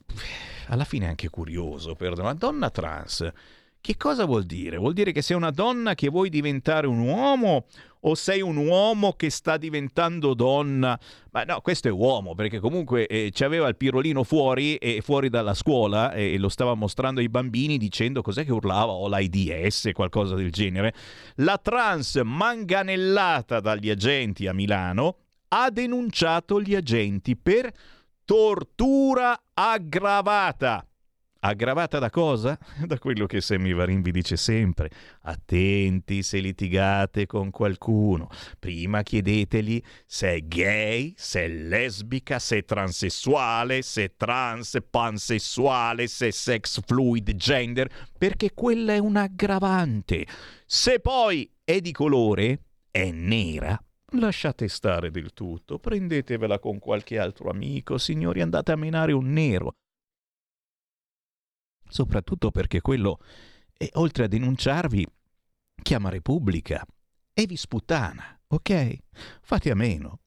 alla 0.68 0.84
fine 0.84 1.06
è 1.06 1.10
anche 1.10 1.30
curioso, 1.30 1.96
perdono, 1.96 2.28
la 2.28 2.34
donna 2.34 2.70
trans, 2.70 3.32
che 3.80 3.96
cosa 3.96 4.26
vuol 4.26 4.44
dire? 4.44 4.78
Vuol 4.78 4.94
dire 4.94 5.12
che 5.12 5.22
sei 5.22 5.38
una 5.38 5.52
donna 5.52 5.96
che 5.96 6.10
vuoi 6.10 6.30
diventare 6.30 6.88
un 6.88 7.00
uomo 7.00 7.68
o 8.08 8.16
sei 8.16 8.42
un 8.42 8.56
uomo 8.56 9.14
che 9.14 9.30
sta 9.30 9.58
diventando 9.58 10.34
donna? 10.34 10.98
Ma 11.32 11.44
no, 11.44 11.60
questo 11.62 11.90
è 11.90 11.92
uomo, 11.92 12.36
perché 12.36 12.60
comunque 12.60 13.06
eh, 13.06 13.34
aveva 13.40 13.68
il 13.68 13.76
pirolino 13.76 14.24
fuori 14.24 14.76
e 14.78 15.02
fuori 15.02 15.30
dalla 15.30 15.54
scuola 15.54 16.14
e 16.14 16.38
lo 16.38 16.48
stava 16.48 16.74
mostrando 16.74 17.20
ai 17.20 17.28
bambini 17.28 17.78
dicendo 17.78 18.22
cos'è 18.22 18.46
che 18.46 18.52
urlava 18.54 18.94
o 18.94 19.10
l'AIDS, 19.10 19.90
qualcosa 19.94 20.36
del 20.36 20.52
genere. 20.52 20.94
La 21.36 21.58
trans 21.58 22.22
manganellata 22.24 23.60
dagli 23.60 23.90
agenti 23.90 24.48
a 24.48 24.54
Milano 24.54 25.18
ha 25.50 25.70
denunciato 25.70 26.62
gli 26.62 26.76
agenti 26.76 27.36
per 27.36 27.72
tortura 28.24 29.38
aggravata. 29.54 30.86
Aggravata 31.40 32.00
da 32.00 32.10
cosa? 32.10 32.58
Da 32.88 32.98
quello 33.00 33.26
che 33.26 33.42
Semivarin 33.42 34.02
vi 34.02 34.12
dice 34.12 34.38
sempre. 34.38 34.90
Attenti 35.22 36.24
se 36.24 36.40
litigate 36.40 37.26
con 37.26 37.52
qualcuno. 37.52 38.30
Prima 38.60 39.04
chiedetegli 39.04 39.82
se 40.06 40.36
è 40.36 40.40
gay, 40.42 41.14
se 41.18 41.46
è 41.46 41.48
lesbica, 41.48 42.40
se 42.40 42.58
è 42.58 42.66
transessuale, 42.66 43.82
se 43.82 44.04
è 44.06 44.14
trans, 44.16 44.78
pansessuale, 44.90 46.08
se 46.08 46.28
è 46.28 46.32
sex 46.32 46.82
fluid 46.86 47.36
gender, 47.36 47.90
perché 48.18 48.54
quella 48.54 48.94
è 48.94 48.98
un 49.00 49.18
aggravante. 49.18 50.26
Se 50.66 51.00
poi 51.00 51.50
è 51.64 51.80
di 51.80 51.92
colore, 51.92 52.62
è 52.90 53.12
nera, 53.12 53.80
Lasciate 54.12 54.70
stare 54.70 55.12
del 55.12 55.34
tutto, 55.34 55.80
prendetevela 55.80 56.60
con 56.60 56.80
qualche 56.80 57.20
altro 57.20 57.50
amico, 57.50 57.98
signori, 57.98 58.40
andate 58.40 58.72
a 58.72 58.78
menare 58.78 59.12
un 59.12 59.34
nero 59.34 59.74
soprattutto 61.88 62.52
perché 62.52 62.82
quello, 62.82 63.20
eh, 63.78 63.90
oltre 63.94 64.26
a 64.26 64.28
denunciarvi, 64.28 65.06
chiama 65.82 66.10
Repubblica 66.10 66.86
e 67.34 67.46
vi 67.46 67.56
sputtana, 67.56 68.40
ok? 68.48 68.98
Fate 69.42 69.72
a 69.72 69.76
meno. 69.76 70.20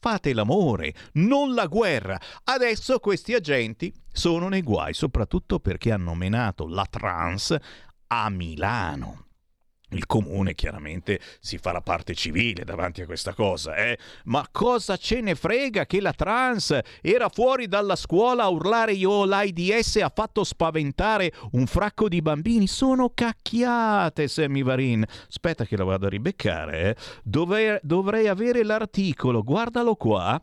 Fate 0.00 0.32
l'amore, 0.32 0.94
non 1.14 1.54
la 1.54 1.66
guerra. 1.66 2.20
Adesso 2.44 3.00
questi 3.00 3.34
agenti 3.34 3.92
sono 4.12 4.48
nei 4.48 4.62
guai, 4.62 4.94
soprattutto 4.94 5.58
perché 5.58 5.90
hanno 5.90 6.14
menato 6.14 6.68
la 6.68 6.86
trans 6.88 7.56
a 8.06 8.30
Milano. 8.30 9.27
Il 9.90 10.04
comune 10.04 10.54
chiaramente 10.54 11.18
si 11.40 11.56
fa 11.56 11.72
la 11.72 11.80
parte 11.80 12.14
civile 12.14 12.64
davanti 12.64 13.00
a 13.00 13.06
questa 13.06 13.32
cosa, 13.32 13.74
eh? 13.76 13.98
Ma 14.24 14.46
cosa 14.52 14.98
ce 14.98 15.22
ne 15.22 15.34
frega 15.34 15.86
che 15.86 16.02
la 16.02 16.12
trans 16.12 16.78
era 17.00 17.30
fuori 17.30 17.68
dalla 17.68 17.96
scuola 17.96 18.42
a 18.42 18.48
urlare 18.48 18.92
io 18.92 19.24
l'AIDS 19.24 19.96
ha 19.96 20.12
fatto 20.14 20.44
spaventare 20.44 21.32
un 21.52 21.66
fracco 21.66 22.08
di 22.08 22.20
bambini? 22.20 22.66
Sono 22.66 23.12
cacchiate, 23.14 24.28
Sammy 24.28 24.62
Varin. 24.62 25.04
Aspetta 25.26 25.64
che 25.64 25.76
la 25.76 25.84
vado 25.84 26.06
a 26.06 26.10
ribeccare, 26.10 26.80
eh? 26.82 26.96
Dovrei, 27.22 27.78
dovrei 27.82 28.28
avere 28.28 28.62
l'articolo, 28.64 29.42
guardalo 29.42 29.94
qua. 29.94 30.38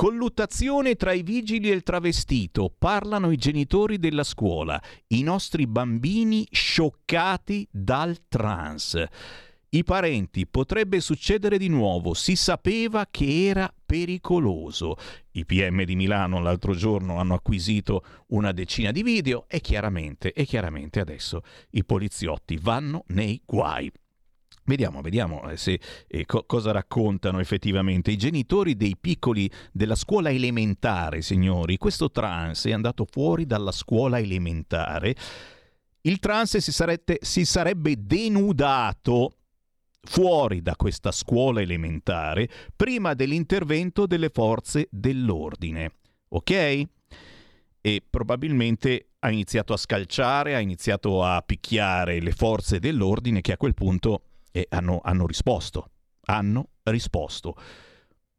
Colluttazione 0.00 0.94
tra 0.94 1.12
i 1.12 1.22
vigili 1.22 1.68
e 1.68 1.74
il 1.74 1.82
travestito. 1.82 2.74
Parlano 2.74 3.30
i 3.32 3.36
genitori 3.36 3.98
della 3.98 4.24
scuola. 4.24 4.82
I 5.08 5.22
nostri 5.22 5.66
bambini 5.66 6.48
scioccati 6.50 7.68
dal 7.70 8.16
trans. 8.26 9.04
I 9.68 9.84
parenti, 9.84 10.46
potrebbe 10.46 11.00
succedere 11.00 11.58
di 11.58 11.68
nuovo, 11.68 12.14
si 12.14 12.34
sapeva 12.34 13.08
che 13.10 13.48
era 13.48 13.70
pericoloso. 13.84 14.96
I 15.32 15.44
PM 15.44 15.84
di 15.84 15.96
Milano 15.96 16.40
l'altro 16.40 16.72
giorno 16.72 17.18
hanno 17.18 17.34
acquisito 17.34 18.02
una 18.28 18.52
decina 18.52 18.92
di 18.92 19.02
video 19.02 19.44
e 19.48 19.60
chiaramente, 19.60 20.32
e 20.32 20.46
chiaramente 20.46 21.00
adesso 21.00 21.42
i 21.72 21.84
poliziotti 21.84 22.56
vanno 22.56 23.04
nei 23.08 23.38
guai. 23.44 23.92
Vediamo, 24.64 25.00
vediamo 25.00 25.48
eh, 25.50 25.56
se, 25.56 25.80
eh, 26.06 26.26
co- 26.26 26.44
cosa 26.46 26.70
raccontano 26.70 27.40
effettivamente 27.40 28.10
i 28.10 28.16
genitori 28.16 28.76
dei 28.76 28.96
piccoli 29.00 29.50
della 29.72 29.94
scuola 29.94 30.30
elementare, 30.30 31.22
signori. 31.22 31.76
Questo 31.76 32.10
trans 32.10 32.66
è 32.66 32.72
andato 32.72 33.06
fuori 33.10 33.46
dalla 33.46 33.72
scuola 33.72 34.18
elementare. 34.18 35.14
Il 36.02 36.18
trans 36.18 36.58
si, 36.58 36.72
sarete, 36.72 37.18
si 37.20 37.44
sarebbe 37.44 37.94
denudato 37.98 39.34
fuori 40.02 40.62
da 40.62 40.76
questa 40.76 41.12
scuola 41.12 41.60
elementare 41.60 42.48
prima 42.74 43.14
dell'intervento 43.14 44.06
delle 44.06 44.30
forze 44.30 44.88
dell'ordine. 44.90 45.92
Ok? 46.28 46.82
E 47.82 48.02
probabilmente 48.08 49.10
ha 49.20 49.30
iniziato 49.30 49.72
a 49.72 49.76
scalciare, 49.76 50.54
ha 50.54 50.60
iniziato 50.60 51.22
a 51.22 51.42
picchiare 51.42 52.20
le 52.20 52.32
forze 52.32 52.78
dell'ordine 52.78 53.40
che 53.40 53.52
a 53.52 53.56
quel 53.56 53.74
punto 53.74 54.22
e 54.50 54.66
hanno, 54.70 55.00
hanno 55.02 55.26
risposto. 55.26 55.90
Hanno 56.26 56.68
risposto. 56.84 57.56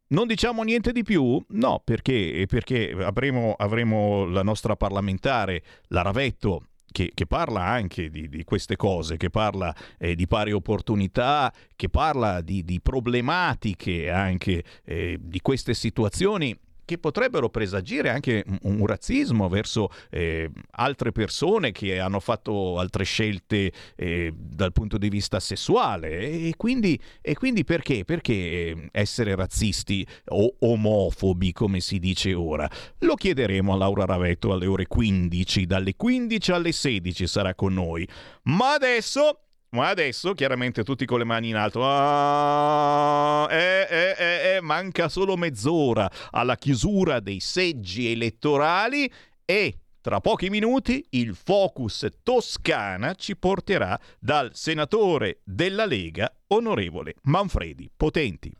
Non 0.08 0.26
diciamo 0.26 0.62
niente 0.62 0.92
di 0.92 1.02
più? 1.02 1.42
No, 1.48 1.80
perché, 1.82 2.44
perché 2.46 2.90
avremo, 2.90 3.54
avremo 3.56 4.26
la 4.26 4.42
nostra 4.42 4.76
parlamentare, 4.76 5.62
la 5.88 6.02
Ravetto, 6.02 6.66
che, 6.92 7.10
che, 7.14 7.26
parla 7.26 7.64
anche 7.64 8.10
di, 8.10 8.28
di, 8.28 8.44
queste 8.44 8.76
cose, 8.76 9.16
che 9.16 9.30
parla 9.30 9.74
eh, 9.98 10.14
di 10.14 10.26
pari 10.26 10.52
opportunità, 10.52 11.52
che 11.74 11.88
parla 11.88 12.42
di, 12.42 12.62
di 12.62 12.80
problematiche 12.82 14.10
anche 14.10 14.62
eh, 14.84 15.18
di 15.18 15.40
queste 15.40 15.72
situazioni 15.72 16.54
che 16.84 16.98
potrebbero 16.98 17.48
presagire 17.48 18.10
anche 18.10 18.44
un, 18.62 18.86
razzismo 18.86 19.48
verso 19.48 19.90
eh, 20.10 20.50
altre 20.72 21.12
persone 21.12 21.72
che 21.72 21.98
hanno 21.98 22.20
fatto 22.20 22.78
altre 22.78 23.04
scelte 23.04 23.72
eh, 23.96 24.32
dal 24.34 24.72
punto 24.72 24.98
di 24.98 25.08
vista 25.08 25.40
sessuale. 25.40 26.10
E 26.20 26.54
quindi, 26.56 26.98
e 27.20 27.34
quindi 27.34 27.64
perché? 27.64 28.04
Perché 28.04 28.32
eh, 28.32 28.88
essere 28.92 29.34
razzisti 29.34 30.06
o 30.26 30.54
omofobi, 30.58 31.52
come 31.52 31.80
si 31.80 31.98
dice 31.98 32.34
ora? 32.34 32.68
Lo 32.98 33.14
chiederemo 33.14 33.72
a 33.72 33.76
Laura 33.76 34.04
Ravetto 34.04 34.52
alle 34.52 34.66
ore 34.66 34.86
15, 34.86 35.66
dalle 35.66 35.94
15 35.96 36.52
alle 36.52 36.72
16 36.72 37.26
sarà 37.26 37.54
con 37.54 37.74
noi. 37.74 38.06
Ma 38.44 38.72
adesso 38.72 39.38
ma 39.72 39.88
adesso, 39.88 40.34
chiaramente, 40.34 40.84
tutti 40.84 41.04
con 41.04 41.18
le 41.18 41.24
mani 41.24 41.48
in 41.48 41.56
alto. 41.56 41.80
Ah, 41.84 43.48
eh, 43.50 43.86
eh, 43.88 44.14
eh, 44.18 44.54
eh, 44.56 44.60
manca 44.60 45.08
solo 45.08 45.36
mezz'ora 45.36 46.10
alla 46.30 46.56
chiusura 46.56 47.20
dei 47.20 47.40
seggi 47.40 48.10
elettorali 48.10 49.10
e 49.44 49.76
tra 50.00 50.20
pochi 50.20 50.50
minuti 50.50 51.06
il 51.10 51.36
Focus 51.36 52.08
Toscana 52.22 53.14
ci 53.14 53.36
porterà 53.36 53.98
dal 54.18 54.50
senatore 54.52 55.40
della 55.44 55.86
Lega, 55.86 56.30
onorevole 56.48 57.14
Manfredi 57.22 57.90
Potenti. 57.96 58.52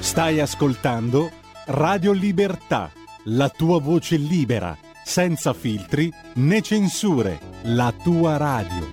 Stai 0.00 0.40
ascoltando 0.40 1.30
Radio 1.66 2.12
Libertà, 2.12 2.90
la 3.24 3.50
tua 3.50 3.78
voce 3.78 4.16
libera, 4.16 4.76
senza 5.08 5.54
filtri 5.54 6.12
né 6.34 6.60
censure, 6.60 7.40
la 7.62 7.92
tua 8.02 8.36
radio. 8.36 8.90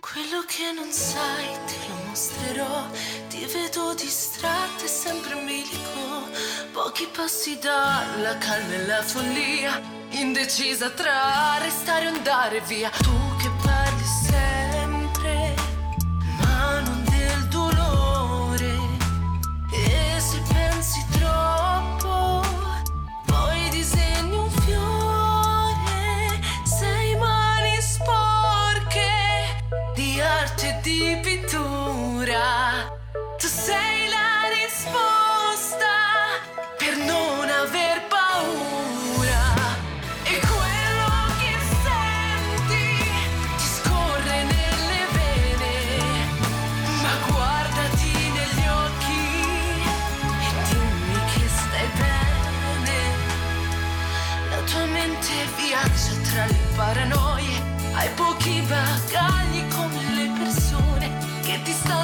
Quello 0.00 0.42
che 0.48 0.72
non 0.74 0.90
sai 0.90 1.46
te 1.64 1.76
lo 1.86 2.08
mostrerò, 2.08 2.88
ti 3.28 3.46
vedo 3.46 3.94
distratta 3.94 4.82
e 4.82 4.88
sempre 4.88 5.38
in 5.38 5.46
bilico, 5.46 6.28
pochi 6.72 7.06
passi 7.16 7.56
dalla 7.60 8.36
calma 8.38 8.74
e 8.74 8.86
la 8.86 9.02
follia, 9.02 9.80
indecisa 10.10 10.90
tra 10.90 11.58
restare 11.62 12.06
o 12.06 12.14
andare 12.14 12.60
via. 12.66 12.90
Tu 12.90 13.36
che 13.38 13.50
parli 13.62 13.85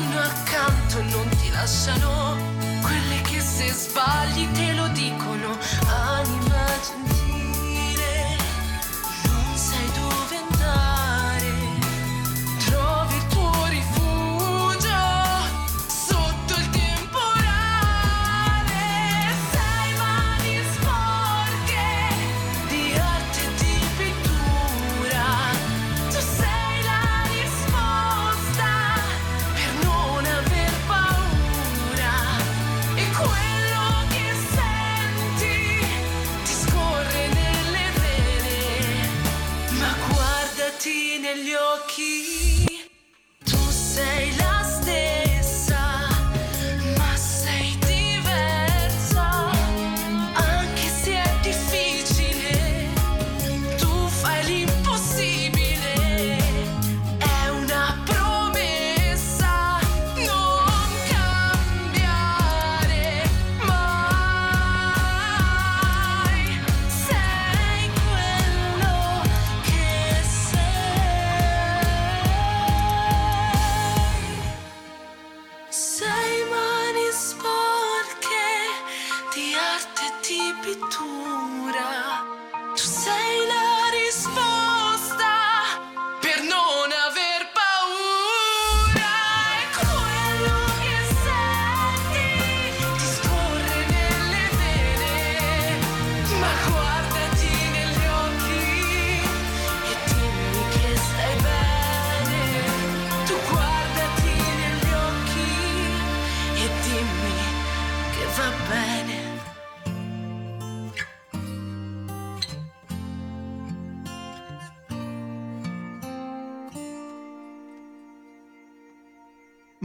stanno 0.02 0.20
accanto 0.20 0.98
e 0.98 1.02
non 1.02 1.28
ti 1.40 1.50
lasciano. 1.50 2.36
Quelle 2.82 3.20
che 3.22 3.40
se 3.40 3.68
sbagli 3.68 4.50
te 4.52 4.72
lo 4.72 4.88
dicono, 4.88 5.56
anima 5.86 6.64
gentile, 6.82 7.21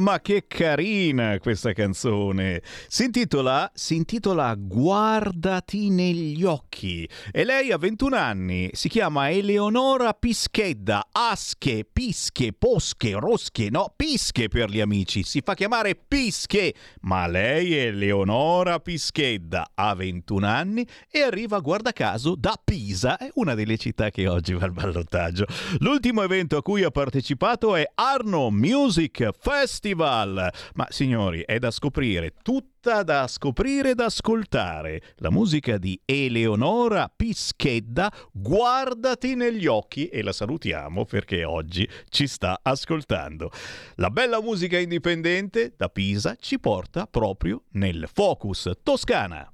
Ma 0.07 0.21
che 0.21 0.45
carina 0.47 1.37
questa 1.37 1.73
canzone! 1.73 2.61
Si 2.87 3.03
intitola, 3.03 3.69
si 3.73 3.97
intitola 3.97 4.55
Guardati 4.57 5.89
negli 5.89 6.45
occhi 6.45 7.05
e 7.29 7.43
lei 7.43 7.73
ha 7.73 7.77
21 7.77 8.15
anni, 8.15 8.69
si 8.71 8.87
chiama 8.87 9.29
Eleonora 9.29 10.13
Pischedda, 10.13 11.09
Asche, 11.11 11.85
Pische, 11.91 12.53
Posche, 12.53 13.19
Rosche, 13.19 13.69
no, 13.69 13.91
Pische 13.93 14.47
per 14.47 14.69
gli 14.69 14.79
amici, 14.79 15.23
si 15.23 15.41
fa 15.43 15.55
chiamare 15.55 15.95
Pische, 15.95 16.73
ma 17.01 17.27
lei 17.27 17.75
è 17.75 17.87
Eleonora 17.87 18.79
Pischedda, 18.79 19.71
ha 19.75 19.93
21 19.93 20.47
anni 20.47 20.87
e 21.11 21.19
arriva, 21.19 21.59
guarda 21.59 21.91
caso, 21.91 22.35
da 22.37 22.57
Pisa, 22.63 23.17
è 23.17 23.29
una 23.33 23.55
delle 23.55 23.75
città 23.75 24.09
che 24.09 24.25
oggi 24.25 24.53
va 24.53 24.63
al 24.63 24.71
ballottaggio. 24.71 25.45
L'ultimo 25.79 26.21
evento 26.21 26.55
a 26.55 26.61
cui 26.61 26.83
ha 26.83 26.91
partecipato 26.91 27.75
è 27.75 27.85
Arno 27.93 28.49
Music 28.51 29.31
Festival. 29.37 29.95
Ma 29.97 30.87
signori, 30.89 31.43
è 31.45 31.57
da 31.59 31.71
scoprire, 31.71 32.33
tutta 32.41 33.03
da 33.03 33.27
scoprire 33.27 33.91
e 33.91 33.95
da 33.95 34.05
ascoltare. 34.05 35.01
La 35.17 35.29
musica 35.31 35.77
di 35.77 35.99
Eleonora 36.05 37.11
Pischedda, 37.13 38.11
guardati 38.31 39.35
negli 39.35 39.65
occhi 39.65 40.07
e 40.07 40.21
la 40.21 40.31
salutiamo 40.31 41.05
perché 41.05 41.43
oggi 41.43 41.87
ci 42.09 42.27
sta 42.27 42.59
ascoltando. 42.61 43.51
La 43.95 44.09
bella 44.09 44.41
musica 44.41 44.77
indipendente 44.77 45.73
da 45.75 45.89
Pisa 45.89 46.35
ci 46.39 46.59
porta 46.59 47.07
proprio 47.07 47.63
nel 47.71 48.07
Focus 48.11 48.71
Toscana. 48.83 49.51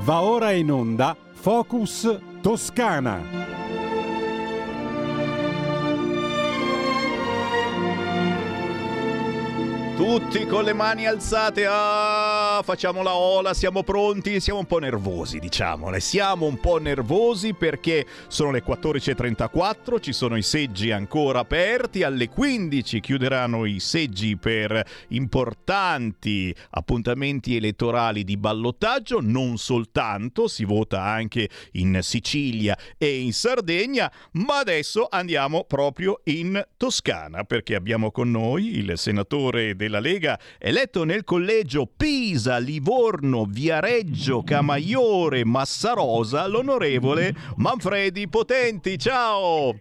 Va 0.00 0.22
ora 0.22 0.52
in 0.52 0.70
onda 0.70 1.16
Focus 1.32 2.18
Toscana. 2.40 3.47
Tutti 9.98 10.46
con 10.46 10.62
le 10.62 10.74
mani 10.74 11.08
alzate, 11.08 11.66
ah, 11.68 12.60
facciamo 12.62 13.02
la 13.02 13.16
ola, 13.16 13.52
siamo 13.52 13.82
pronti, 13.82 14.38
siamo 14.38 14.60
un 14.60 14.66
po' 14.66 14.78
nervosi, 14.78 15.40
diciamole. 15.40 15.98
Siamo 15.98 16.46
un 16.46 16.60
po' 16.60 16.78
nervosi 16.78 17.52
perché 17.52 18.06
sono 18.28 18.52
le 18.52 18.62
14.34, 18.62 20.00
ci 20.00 20.12
sono 20.12 20.36
i 20.36 20.42
seggi 20.42 20.92
ancora 20.92 21.40
aperti, 21.40 22.04
alle 22.04 22.28
15 22.28 23.00
chiuderanno 23.00 23.64
i 23.64 23.80
seggi 23.80 24.36
per 24.36 24.86
importanti 25.08 26.54
appuntamenti 26.70 27.56
elettorali 27.56 28.22
di 28.22 28.36
ballottaggio, 28.36 29.18
non 29.20 29.58
soltanto, 29.58 30.46
si 30.46 30.64
vota 30.64 31.02
anche 31.02 31.48
in 31.72 31.98
Sicilia 32.02 32.78
e 32.96 33.18
in 33.18 33.32
Sardegna, 33.32 34.08
ma 34.34 34.58
adesso 34.58 35.08
andiamo 35.10 35.64
proprio 35.64 36.20
in 36.26 36.64
Toscana 36.76 37.42
perché 37.42 37.74
abbiamo 37.74 38.12
con 38.12 38.30
noi 38.30 38.76
il 38.76 38.92
senatore 38.94 39.74
della 39.88 39.98
Lega 40.00 40.38
eletto 40.58 41.04
nel 41.04 41.24
collegio 41.24 41.86
Pisa, 41.86 42.58
Livorno, 42.58 43.44
Viareggio, 43.44 44.42
Camaiore, 44.42 45.44
Massarosa, 45.44 46.46
l'onorevole 46.46 47.34
Manfredi 47.56 48.28
Potenti. 48.28 48.98
Ciao! 48.98 49.76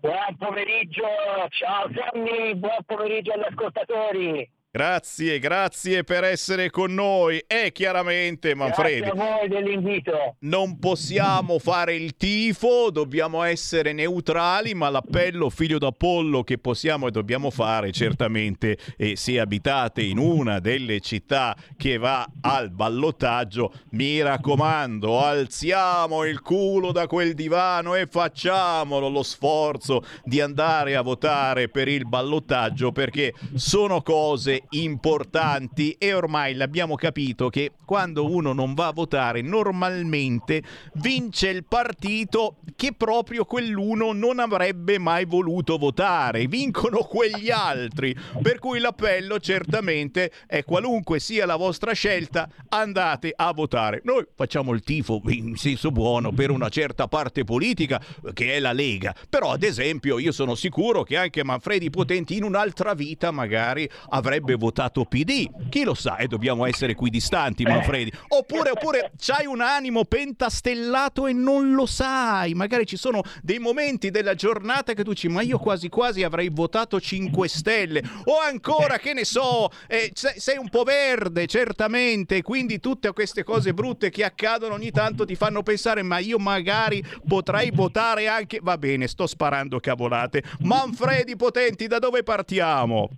Buon 0.00 0.36
pomeriggio, 0.38 1.02
ciao 1.48 1.90
Sammy, 1.94 2.54
buon 2.54 2.76
pomeriggio 2.86 3.32
agli 3.32 3.44
ascoltatori. 3.48 4.50
Grazie, 4.70 5.38
grazie 5.38 6.04
per 6.04 6.24
essere 6.24 6.68
con 6.68 6.92
noi 6.92 7.42
e 7.46 7.72
chiaramente 7.72 8.54
Manfredi. 8.54 9.00
Grazie 9.00 9.18
a 9.22 9.38
voi 9.38 9.48
dell'invito. 9.48 10.36
Non 10.40 10.78
possiamo 10.78 11.58
fare 11.58 11.94
il 11.94 12.18
tifo, 12.18 12.90
dobbiamo 12.90 13.42
essere 13.44 13.94
neutrali, 13.94 14.74
ma 14.74 14.90
l'appello 14.90 15.48
figlio 15.48 15.78
d'Apollo 15.78 16.44
che 16.44 16.58
possiamo 16.58 17.06
e 17.06 17.10
dobbiamo 17.10 17.48
fare 17.48 17.92
certamente 17.92 18.76
e 18.98 19.16
se 19.16 19.40
abitate 19.40 20.02
in 20.02 20.18
una 20.18 20.58
delle 20.58 21.00
città 21.00 21.56
che 21.78 21.96
va 21.96 22.28
al 22.42 22.68
ballottaggio, 22.70 23.72
mi 23.92 24.20
raccomando, 24.20 25.18
alziamo 25.18 26.24
il 26.26 26.42
culo 26.42 26.92
da 26.92 27.06
quel 27.06 27.32
divano 27.32 27.94
e 27.94 28.06
facciamolo 28.06 29.08
lo 29.08 29.22
sforzo 29.22 30.04
di 30.24 30.42
andare 30.42 30.94
a 30.94 31.00
votare 31.00 31.70
per 31.70 31.88
il 31.88 32.06
ballottaggio 32.06 32.92
perché 32.92 33.32
sono 33.54 34.02
cose 34.02 34.56
importanti 34.70 35.92
e 35.92 36.12
ormai 36.12 36.54
l'abbiamo 36.54 36.94
capito 36.94 37.48
che 37.48 37.72
quando 37.84 38.30
uno 38.30 38.52
non 38.52 38.74
va 38.74 38.88
a 38.88 38.92
votare 38.92 39.40
normalmente 39.42 40.62
vince 40.94 41.48
il 41.48 41.64
partito 41.64 42.56
che 42.76 42.92
proprio 42.92 43.44
quell'uno 43.44 44.12
non 44.12 44.38
avrebbe 44.38 44.98
mai 44.98 45.24
voluto 45.24 45.78
votare, 45.78 46.46
vincono 46.46 46.98
quegli 46.98 47.50
altri, 47.50 48.14
per 48.40 48.58
cui 48.58 48.78
l'appello 48.78 49.38
certamente 49.38 50.30
è 50.46 50.64
qualunque 50.64 51.18
sia 51.18 51.46
la 51.46 51.56
vostra 51.56 51.92
scelta, 51.92 52.48
andate 52.68 53.32
a 53.34 53.52
votare. 53.52 54.00
Noi 54.04 54.26
facciamo 54.34 54.72
il 54.72 54.82
tifo 54.82 55.20
in 55.26 55.56
senso 55.56 55.90
buono 55.90 56.32
per 56.32 56.50
una 56.50 56.68
certa 56.68 57.08
parte 57.08 57.44
politica 57.44 58.00
che 58.32 58.54
è 58.54 58.60
la 58.60 58.72
Lega, 58.72 59.14
però 59.28 59.52
ad 59.52 59.62
esempio 59.62 60.18
io 60.18 60.32
sono 60.32 60.54
sicuro 60.54 61.02
che 61.02 61.16
anche 61.16 61.42
Manfredi 61.42 61.90
Potenti 61.90 62.36
in 62.36 62.44
un'altra 62.44 62.94
vita 62.94 63.30
magari 63.30 63.88
avrebbe 64.10 64.47
votato 64.56 65.04
PD. 65.04 65.68
Chi 65.68 65.84
lo 65.84 65.94
sa? 65.94 66.16
E 66.16 66.26
dobbiamo 66.26 66.66
essere 66.66 66.92
equidistanti, 66.92 67.64
Manfredi. 67.64 68.12
Oppure, 68.28 68.70
oppure 68.70 69.12
c'hai 69.18 69.46
un 69.46 69.60
animo 69.60 70.04
pentastellato 70.04 71.26
e 71.26 71.32
non 71.32 71.74
lo 71.74 71.86
sai. 71.86 72.54
Magari 72.54 72.86
ci 72.86 72.96
sono 72.96 73.22
dei 73.42 73.58
momenti 73.58 74.10
della 74.10 74.34
giornata 74.34 74.92
che 74.94 75.04
tu 75.04 75.10
dici, 75.10 75.28
ma 75.28 75.42
io 75.42 75.58
quasi 75.58 75.88
quasi 75.88 76.22
avrei 76.22 76.48
votato 76.48 77.00
5 77.00 77.48
Stelle. 77.48 78.02
O 78.24 78.38
ancora, 78.38 78.98
che 78.98 79.12
ne 79.12 79.24
so, 79.24 79.70
eh, 79.86 80.12
sei 80.14 80.58
un 80.58 80.68
po' 80.68 80.84
verde, 80.84 81.46
certamente. 81.46 82.42
Quindi 82.42 82.80
tutte 82.80 83.12
queste 83.12 83.44
cose 83.44 83.74
brutte 83.74 84.10
che 84.10 84.24
accadono 84.24 84.74
ogni 84.74 84.90
tanto 84.90 85.24
ti 85.24 85.34
fanno 85.34 85.62
pensare, 85.62 86.02
ma 86.02 86.18
io 86.18 86.38
magari 86.38 87.04
potrei 87.26 87.70
votare 87.70 88.28
anche... 88.28 88.60
Va 88.62 88.78
bene, 88.78 89.08
sto 89.08 89.26
sparando 89.26 89.80
cavolate. 89.80 90.42
Manfredi 90.60 91.36
Potenti, 91.36 91.86
da 91.86 91.98
dove 91.98 92.22
partiamo? 92.22 93.08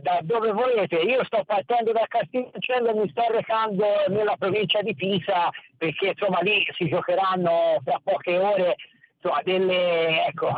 Da 0.00 0.20
dove 0.22 0.52
volete? 0.52 0.96
Io 0.96 1.24
sto 1.24 1.42
partendo 1.44 1.92
da 1.92 2.04
Castelcello 2.06 2.90
e 2.90 2.94
mi 2.94 3.08
sto 3.10 3.24
recando 3.30 3.86
nella 4.08 4.36
provincia 4.36 4.82
di 4.82 4.94
Pisa 4.94 5.50
perché 5.76 6.08
insomma 6.08 6.40
lì 6.40 6.66
si 6.76 6.88
giocheranno 6.88 7.80
fra 7.84 8.00
poche 8.02 8.38
ore 8.38 8.76
insomma, 9.16 9.40
delle, 9.42 10.26
ecco, 10.26 10.48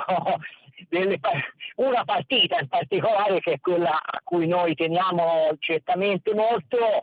delle, 0.88 1.18
una 1.76 2.04
partita 2.04 2.58
in 2.58 2.68
particolare 2.68 3.40
che 3.40 3.52
è 3.52 3.60
quella 3.60 4.02
a 4.02 4.20
cui 4.22 4.46
noi 4.46 4.74
teniamo 4.74 5.56
certamente 5.58 6.34
molto, 6.34 7.00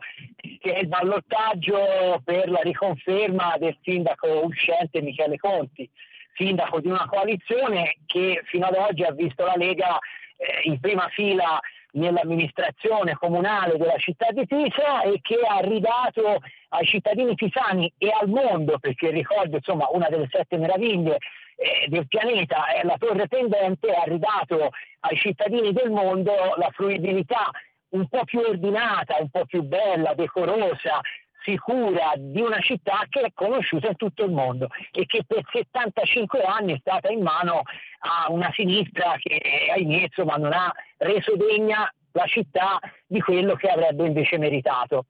che 0.60 0.74
è 0.74 0.78
il 0.78 0.88
ballottaggio 0.88 2.20
per 2.24 2.48
la 2.48 2.60
riconferma 2.62 3.56
del 3.58 3.76
sindaco 3.82 4.44
uscente 4.44 5.02
Michele 5.02 5.36
Conti, 5.36 5.88
sindaco 6.34 6.80
di 6.80 6.88
una 6.88 7.06
coalizione 7.06 7.96
che 8.06 8.42
fino 8.44 8.66
ad 8.66 8.76
oggi 8.76 9.02
ha 9.02 9.12
visto 9.12 9.44
la 9.44 9.56
Lega 9.56 9.98
eh, 10.36 10.60
in 10.64 10.78
prima 10.78 11.08
fila 11.08 11.60
nell'amministrazione 11.92 13.14
comunale 13.14 13.78
della 13.78 13.96
città 13.96 14.28
di 14.30 14.46
Pisa 14.46 15.02
e 15.02 15.20
che 15.22 15.36
ha 15.46 15.58
ridato 15.60 16.40
ai 16.70 16.86
cittadini 16.86 17.34
pisani 17.34 17.92
e 17.96 18.10
al 18.10 18.28
mondo, 18.28 18.78
perché 18.78 19.10
ricordo 19.10 19.56
insomma 19.56 19.88
una 19.90 20.08
delle 20.08 20.28
sette 20.30 20.58
meraviglie 20.58 21.18
eh, 21.56 21.88
del 21.88 22.06
pianeta. 22.06 22.66
È 22.66 22.84
la 22.84 22.96
torre 22.98 23.26
pendente, 23.26 23.92
ha 23.92 24.04
ridato 24.04 24.70
ai 25.00 25.16
cittadini 25.16 25.72
del 25.72 25.90
mondo 25.90 26.32
la 26.56 26.70
fruibilità 26.72 27.50
un 27.90 28.06
po' 28.06 28.24
più 28.24 28.40
ordinata, 28.40 29.16
un 29.18 29.30
po' 29.30 29.46
più 29.46 29.62
bella, 29.62 30.12
decorosa, 30.14 31.00
sicura 31.48 32.12
di 32.16 32.42
una 32.42 32.60
città 32.60 33.06
che 33.08 33.20
è 33.20 33.30
conosciuta 33.32 33.88
in 33.88 33.96
tutto 33.96 34.24
il 34.24 34.32
mondo 34.32 34.68
e 34.92 35.06
che 35.06 35.22
per 35.26 35.42
75 35.50 36.42
anni 36.42 36.74
è 36.74 36.78
stata 36.80 37.08
in 37.08 37.22
mano 37.22 37.62
a 38.00 38.30
una 38.30 38.50
sinistra 38.52 39.16
che 39.18 39.40
ahimè 39.74 40.02
insomma, 40.02 40.36
non 40.36 40.52
ha 40.52 40.70
reso 40.98 41.34
degna 41.36 41.90
la 42.12 42.26
città 42.26 42.78
di 43.06 43.20
quello 43.20 43.54
che 43.54 43.68
avrebbe 43.68 44.06
invece 44.06 44.36
meritato. 44.36 45.06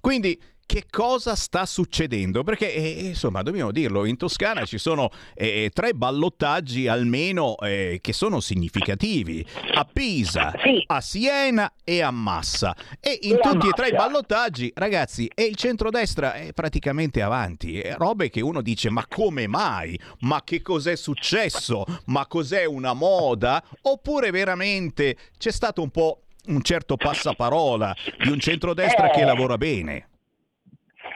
Quindi 0.00 0.38
che 0.70 0.84
cosa 0.88 1.34
sta 1.34 1.66
succedendo? 1.66 2.44
Perché, 2.44 2.72
eh, 2.72 3.06
insomma, 3.06 3.42
dobbiamo 3.42 3.72
dirlo, 3.72 4.04
in 4.04 4.16
Toscana 4.16 4.64
ci 4.64 4.78
sono 4.78 5.10
eh, 5.34 5.72
tre 5.74 5.94
ballottaggi 5.94 6.86
almeno 6.86 7.56
eh, 7.58 7.98
che 8.00 8.12
sono 8.12 8.38
significativi. 8.38 9.44
A 9.74 9.84
Pisa, 9.84 10.52
sì. 10.62 10.80
a 10.86 11.00
Siena 11.00 11.72
e 11.82 12.02
a 12.02 12.12
Massa. 12.12 12.76
E 13.00 13.18
in 13.22 13.34
e 13.34 13.38
tutti 13.40 13.66
e 13.66 13.72
tre 13.72 13.88
i 13.88 13.94
ballottaggi, 13.94 14.70
ragazzi, 14.76 15.28
e 15.34 15.42
il 15.42 15.56
centrodestra 15.56 16.34
è 16.34 16.52
praticamente 16.52 17.20
avanti. 17.20 17.82
Robe 17.96 18.30
che 18.30 18.40
uno 18.40 18.62
dice, 18.62 18.90
ma 18.90 19.04
come 19.08 19.48
mai? 19.48 19.98
Ma 20.20 20.44
che 20.44 20.62
cos'è 20.62 20.94
successo? 20.94 21.84
Ma 22.04 22.28
cos'è 22.28 22.64
una 22.64 22.92
moda? 22.92 23.60
Oppure 23.82 24.30
veramente 24.30 25.16
c'è 25.36 25.50
stato 25.50 25.82
un 25.82 25.90
po' 25.90 26.20
un 26.46 26.62
certo 26.62 26.96
passaparola 26.96 27.92
di 28.22 28.30
un 28.30 28.38
centrodestra 28.38 29.10
che 29.10 29.24
lavora 29.24 29.58
bene? 29.58 30.09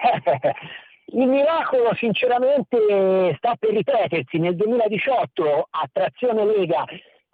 Il 1.06 1.28
miracolo 1.28 1.94
sinceramente 1.94 3.34
sta 3.36 3.54
per 3.58 3.70
ripetersi. 3.70 4.38
Nel 4.38 4.56
2018 4.56 5.68
a 5.70 5.88
trazione 5.92 6.44
Lega 6.44 6.84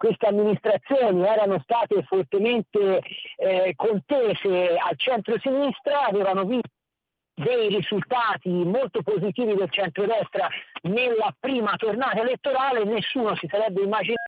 queste 0.01 0.25
amministrazioni 0.25 1.23
erano 1.23 1.59
state 1.59 2.01
fortemente 2.03 3.01
eh, 3.37 3.73
contese 3.75 4.75
al 4.75 4.97
centro-sinistra, 4.97 6.07
avevano 6.07 6.43
visto 6.43 6.80
dei 7.43 7.69
risultati 7.69 8.49
molto 8.49 9.01
positivi 9.01 9.55
del 9.55 9.69
centrodestra 9.69 10.47
nella 10.83 11.35
prima 11.39 11.75
tornata 11.75 12.21
elettorale, 12.21 12.83
nessuno 12.83 13.35
si 13.35 13.47
sarebbe 13.49 13.81
immaginato 13.81 14.19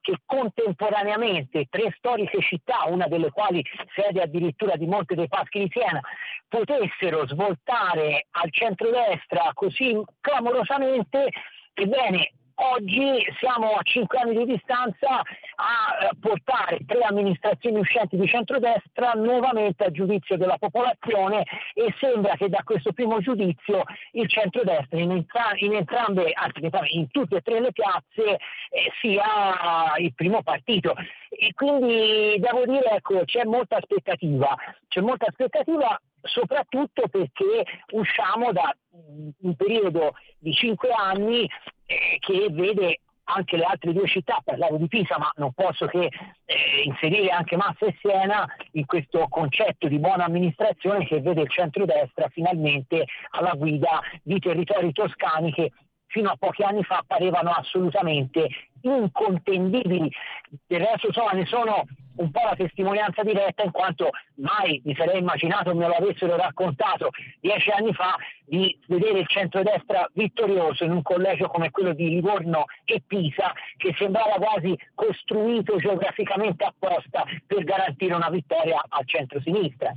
che 0.00 0.16
contemporaneamente 0.24 1.66
tre 1.68 1.92
storiche 1.96 2.40
città, 2.40 2.84
una 2.86 3.06
delle 3.06 3.30
quali 3.30 3.62
sede 3.94 4.22
addirittura 4.22 4.76
di 4.76 4.86
Monte 4.86 5.14
dei 5.14 5.28
Paschi 5.28 5.60
di 5.60 5.70
Siena, 5.70 6.00
potessero 6.48 7.26
svoltare 7.26 8.26
al 8.30 8.50
centrodestra 8.50 9.50
così 9.54 10.00
clamorosamente. 10.20 11.28
Ebbene, 11.74 12.32
Oggi 12.60 13.24
siamo 13.38 13.74
a 13.74 13.82
cinque 13.84 14.18
anni 14.18 14.36
di 14.36 14.54
distanza 14.54 15.20
a 15.20 15.22
eh, 15.22 16.08
portare 16.18 16.80
tre 16.86 17.02
amministrazioni 17.02 17.78
uscenti 17.78 18.16
di 18.16 18.26
centrodestra 18.26 19.12
nuovamente 19.12 19.84
a 19.84 19.90
giudizio 19.92 20.36
della 20.36 20.58
popolazione 20.58 21.44
e 21.74 21.94
sembra 22.00 22.34
che 22.34 22.48
da 22.48 22.62
questo 22.64 22.92
primo 22.92 23.20
giudizio 23.20 23.84
il 24.12 24.28
centrodestra 24.28 24.98
in, 24.98 25.12
entra- 25.12 25.52
in 25.54 25.74
entrambe, 25.74 26.32
anzi 26.32 26.96
in 26.96 27.08
tutte 27.12 27.36
e 27.36 27.42
tre 27.42 27.60
le 27.60 27.70
piazze 27.70 28.24
eh, 28.24 28.38
sia 29.00 29.94
il 29.98 30.12
primo 30.14 30.42
partito. 30.42 30.94
E 31.30 31.52
quindi 31.54 32.40
devo 32.40 32.64
dire 32.66 32.90
ecco, 32.90 33.22
c'è 33.24 33.44
molta 33.44 33.76
aspettativa, 33.76 34.56
c'è 34.88 35.00
molta 35.00 35.26
aspettativa 35.28 35.96
soprattutto 36.22 37.06
perché 37.06 37.64
usciamo 37.92 38.50
da 38.50 38.74
un 38.90 39.54
periodo 39.54 40.16
di 40.38 40.52
cinque 40.52 40.90
anni 40.90 41.48
eh, 41.88 42.18
che 42.20 42.48
vede 42.50 43.00
anche 43.30 43.56
le 43.56 43.64
altre 43.64 43.92
due 43.92 44.06
città, 44.06 44.40
parlavo 44.44 44.76
di 44.76 44.88
Pisa, 44.88 45.18
ma 45.18 45.30
non 45.36 45.52
posso 45.52 45.86
che 45.86 46.04
eh, 46.44 46.82
inserire 46.84 47.28
anche 47.28 47.56
Massa 47.56 47.86
e 47.86 47.96
Siena 48.00 48.46
in 48.72 48.86
questo 48.86 49.26
concetto 49.28 49.88
di 49.88 49.98
buona 49.98 50.24
amministrazione 50.24 51.06
che 51.06 51.20
vede 51.20 51.42
il 51.42 51.50
centrodestra 51.50 52.28
finalmente 52.28 53.04
alla 53.30 53.52
guida 53.52 54.00
di 54.22 54.38
territori 54.38 54.92
toscani 54.92 55.52
che 55.52 55.72
fino 56.08 56.30
a 56.30 56.36
pochi 56.36 56.62
anni 56.62 56.82
fa 56.82 57.02
parevano 57.06 57.50
assolutamente 57.50 58.48
incontendibili. 58.82 60.10
Del 60.66 60.80
resto 60.80 61.08
insomma, 61.08 61.32
ne 61.32 61.46
sono 61.46 61.84
un 62.18 62.30
po' 62.30 62.42
la 62.44 62.54
testimonianza 62.56 63.22
diretta 63.22 63.62
in 63.62 63.70
quanto 63.70 64.10
mai 64.36 64.80
mi 64.84 64.94
sarei 64.94 65.20
immaginato 65.20 65.74
me 65.74 65.86
lo 65.86 65.94
avessero 65.94 66.36
raccontato 66.36 67.10
dieci 67.40 67.70
anni 67.70 67.92
fa 67.92 68.16
di 68.44 68.76
vedere 68.86 69.20
il 69.20 69.28
centrodestra 69.28 70.08
vittorioso 70.14 70.84
in 70.84 70.90
un 70.90 71.02
collegio 71.02 71.46
come 71.46 71.70
quello 71.70 71.92
di 71.92 72.08
Livorno 72.08 72.64
e 72.84 73.02
Pisa 73.06 73.52
che 73.76 73.94
sembrava 73.96 74.34
quasi 74.34 74.76
costruito 74.94 75.76
geograficamente 75.76 76.64
apposta 76.64 77.24
per 77.46 77.62
garantire 77.64 78.14
una 78.14 78.30
vittoria 78.30 78.82
al 78.88 79.06
centro-sinistra. 79.06 79.92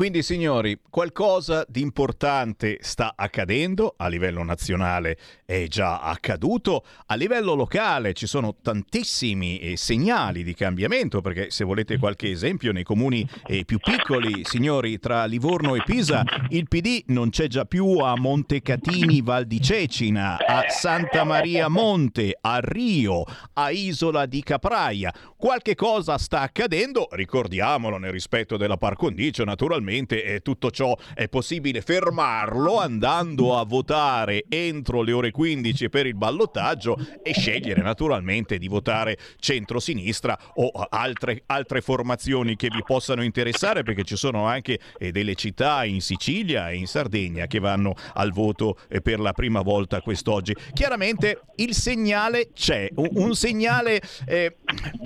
Quindi 0.00 0.22
signori, 0.22 0.80
qualcosa 0.88 1.62
di 1.68 1.82
importante 1.82 2.78
sta 2.80 3.12
accadendo, 3.14 3.96
a 3.98 4.08
livello 4.08 4.42
nazionale 4.42 5.18
è 5.44 5.66
già 5.66 6.00
accaduto, 6.00 6.86
a 7.04 7.14
livello 7.16 7.52
locale 7.52 8.14
ci 8.14 8.26
sono 8.26 8.56
tantissimi 8.62 9.58
eh, 9.58 9.76
segnali 9.76 10.42
di 10.42 10.54
cambiamento, 10.54 11.20
perché 11.20 11.50
se 11.50 11.64
volete 11.64 11.98
qualche 11.98 12.30
esempio 12.30 12.72
nei 12.72 12.82
comuni 12.82 13.28
eh, 13.46 13.66
più 13.66 13.78
piccoli, 13.78 14.40
signori, 14.44 14.98
tra 14.98 15.26
Livorno 15.26 15.74
e 15.74 15.82
Pisa, 15.84 16.22
il 16.48 16.66
PD 16.66 17.02
non 17.08 17.28
c'è 17.28 17.46
già 17.46 17.66
più 17.66 17.98
a 17.98 18.16
Montecatini 18.16 19.20
Val 19.20 19.44
di 19.44 19.60
Cecina, 19.60 20.38
a 20.38 20.64
Santa 20.70 21.24
Maria 21.24 21.68
Monte, 21.68 22.38
a 22.40 22.58
Rio, 22.62 23.24
a 23.52 23.68
Isola 23.68 24.24
di 24.24 24.42
Capraia. 24.42 25.12
Qualche 25.36 25.74
cosa 25.74 26.16
sta 26.16 26.40
accadendo, 26.40 27.06
ricordiamolo 27.10 27.98
nel 27.98 28.12
rispetto 28.12 28.56
della 28.56 28.78
par 28.78 28.96
condicio 28.96 29.44
naturalmente, 29.44 29.88
naturalmente 29.90 30.22
eh, 30.22 30.40
tutto 30.40 30.70
ciò 30.70 30.96
è 31.14 31.28
possibile 31.28 31.80
fermarlo 31.80 32.78
andando 32.78 33.58
a 33.58 33.64
votare 33.64 34.44
entro 34.48 35.02
le 35.02 35.12
ore 35.12 35.30
15 35.30 35.88
per 35.88 36.06
il 36.06 36.14
ballottaggio 36.14 36.96
e 37.22 37.32
scegliere 37.32 37.82
naturalmente 37.82 38.58
di 38.58 38.68
votare 38.68 39.18
centro-sinistra 39.38 40.38
o 40.54 40.70
altre, 40.88 41.42
altre 41.46 41.80
formazioni 41.80 42.56
che 42.56 42.68
vi 42.68 42.82
possano 42.84 43.22
interessare 43.22 43.82
perché 43.82 44.04
ci 44.04 44.16
sono 44.16 44.46
anche 44.46 44.78
eh, 44.98 45.10
delle 45.10 45.34
città 45.34 45.84
in 45.84 46.00
Sicilia 46.00 46.70
e 46.70 46.76
in 46.76 46.86
Sardegna 46.86 47.46
che 47.46 47.58
vanno 47.58 47.94
al 48.14 48.32
voto 48.32 48.78
eh, 48.88 49.00
per 49.00 49.18
la 49.18 49.32
prima 49.32 49.62
volta 49.62 50.00
quest'oggi. 50.00 50.54
Chiaramente 50.72 51.42
il 51.56 51.74
segnale 51.74 52.50
c'è, 52.54 52.88
un, 52.94 53.08
un 53.14 53.34
segnale 53.34 54.00
eh, 54.26 54.56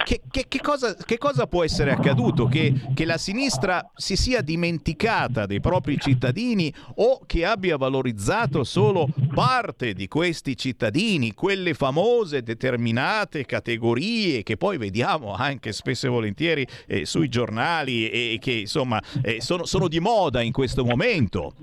che, 0.04 0.20
che, 0.30 0.46
che, 0.48 0.60
cosa, 0.60 0.94
che, 0.94 1.18
cosa, 1.18 1.46
può 1.46 1.64
essere 1.64 1.90
accaduto? 1.90 2.46
Che, 2.46 2.72
che 2.94 3.04
la 3.04 3.18
sinistra 3.18 3.90
si 3.94 4.16
sia 4.16 4.40
dimenticata 4.40 4.73
dei 5.46 5.60
propri 5.60 5.98
cittadini 5.98 6.72
o 6.96 7.20
che 7.26 7.44
abbia 7.44 7.76
valorizzato 7.76 8.64
solo 8.64 9.06
parte 9.34 9.92
di 9.92 10.08
questi 10.08 10.56
cittadini, 10.56 11.32
quelle 11.32 11.74
famose 11.74 12.42
determinate 12.42 13.44
categorie 13.44 14.42
che 14.42 14.56
poi 14.56 14.78
vediamo 14.78 15.34
anche 15.34 15.72
spesso 15.72 16.06
e 16.06 16.10
volentieri 16.10 16.66
eh, 16.86 17.04
sui 17.04 17.28
giornali 17.28 18.08
e 18.08 18.38
che 18.40 18.52
insomma 18.52 19.00
eh, 19.22 19.40
sono, 19.40 19.64
sono 19.64 19.88
di 19.88 20.00
moda 20.00 20.40
in 20.40 20.52
questo 20.52 20.84
momento. 20.84 21.54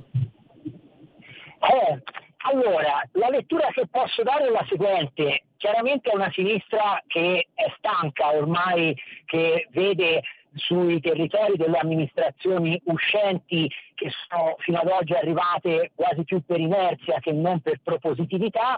Eh, 1.61 2.01
allora, 2.43 3.07
la 3.13 3.29
lettura 3.29 3.67
che 3.71 3.87
posso 3.87 4.23
dare 4.23 4.47
è 4.47 4.49
la 4.49 4.65
seguente. 4.67 5.43
Chiaramente 5.57 6.09
è 6.09 6.15
una 6.15 6.31
sinistra 6.31 7.01
che 7.05 7.47
è 7.53 7.71
stanca 7.77 8.33
ormai, 8.33 8.95
che 9.25 9.67
vede 9.71 10.23
sui 10.55 10.99
territori 10.99 11.55
delle 11.55 11.77
amministrazioni 11.77 12.79
uscenti 12.85 13.69
che 13.95 14.11
sono 14.27 14.55
fino 14.59 14.79
ad 14.79 14.87
oggi 14.87 15.13
arrivate 15.13 15.91
quasi 15.95 16.23
più 16.23 16.41
per 16.45 16.59
inerzia 16.59 17.19
che 17.19 17.31
non 17.31 17.61
per 17.61 17.79
propositività, 17.83 18.77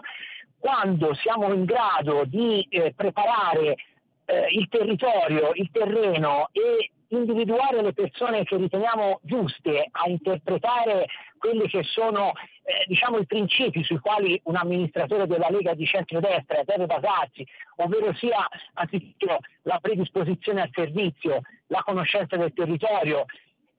quando 0.58 1.14
siamo 1.14 1.52
in 1.52 1.64
grado 1.64 2.24
di 2.24 2.66
eh, 2.70 2.92
preparare 2.94 3.76
eh, 4.24 4.46
il 4.50 4.68
territorio, 4.68 5.50
il 5.54 5.68
terreno 5.70 6.48
e 6.52 6.90
individuare 7.08 7.82
le 7.82 7.92
persone 7.92 8.44
che 8.44 8.56
riteniamo 8.56 9.20
giuste 9.22 9.88
a 9.90 10.08
interpretare 10.08 11.06
quelli 11.38 11.68
che 11.68 11.82
sono 11.82 12.32
eh, 12.62 12.84
diciamo, 12.86 13.18
i 13.18 13.26
principi 13.26 13.84
sui 13.84 13.98
quali 13.98 14.40
un 14.44 14.56
amministratore 14.56 15.26
della 15.26 15.48
Lega 15.50 15.74
di 15.74 15.84
centrodestra 15.84 16.62
deve 16.64 16.86
basarsi, 16.86 17.46
ovvero 17.76 18.14
sia 18.14 18.48
anzitutto 18.74 19.38
la 19.62 19.78
predisposizione 19.80 20.62
al 20.62 20.70
servizio, 20.72 21.42
la 21.74 21.82
conoscenza 21.82 22.36
del 22.36 22.52
territorio, 22.54 23.26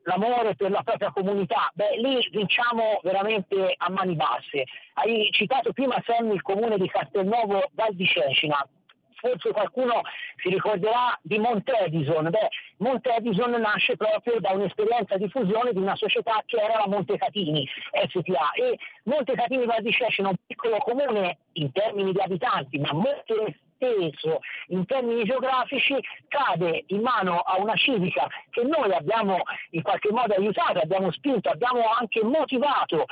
l'amore 0.04 0.56
per 0.56 0.70
la 0.70 0.84
propria 0.84 1.12
comunità, 1.12 1.72
beh 1.74 1.98
lì 1.98 2.28
vinciamo 2.32 3.00
veramente 3.04 3.74
a 3.78 3.90
mani 3.90 4.16
basse. 4.16 4.66
Hai 4.94 5.30
citato 5.32 5.72
prima 5.72 6.02
Sammy 6.06 6.34
il 6.34 6.42
comune 6.42 6.78
di 6.78 6.88
Castelnuovo 6.90 7.70
Val 7.74 7.94
di 7.96 8.06
Cecina, 8.06 8.68
forse 9.16 9.52
qualcuno 9.52 10.02
si 10.36 10.50
ricorderà 10.50 11.18
di 11.22 11.40
Montedison. 11.40 12.30
Beh, 12.30 12.50
Montedison 12.78 13.52
nasce 13.52 13.96
proprio 13.96 14.40
da 14.40 14.52
un'esperienza 14.52 15.18
di 15.18 15.30
fusione 15.30 15.72
di 15.72 15.80
una 15.80 15.96
società 15.96 16.44
che 16.46 16.58
era 16.58 16.80
la 16.80 16.88
Montecatini 16.88 17.68
SPA 18.08 18.52
e 18.54 18.78
Montecatini 19.04 19.66
Val 19.66 19.82
di 19.82 19.92
Cecina 19.92 20.28
è 20.28 20.32
un 20.32 20.38
piccolo 20.46 20.78
comune 20.78 21.38
in 21.54 21.72
termini 21.72 22.12
di 22.12 22.20
abitanti, 22.20 22.78
ma 22.78 22.94
molto 22.94 23.34
esteso 23.78 24.40
in 24.68 24.86
termini 24.86 25.24
geografici 25.24 25.96
cade 26.28 26.84
in 26.88 27.02
mano 27.02 27.40
a 27.40 27.60
una 27.60 27.76
civica 27.76 28.28
che 28.50 28.64
noi 28.64 28.92
abbiamo 28.92 29.44
in 29.72 29.82
qualche 29.82 30.12
modo 30.12 30.34
aiutato, 30.34 30.80
abbiamo 30.80 31.12
spinto, 31.12 31.50
abbiamo 31.50 31.82
anche 31.92 32.24
motivato 32.24 33.06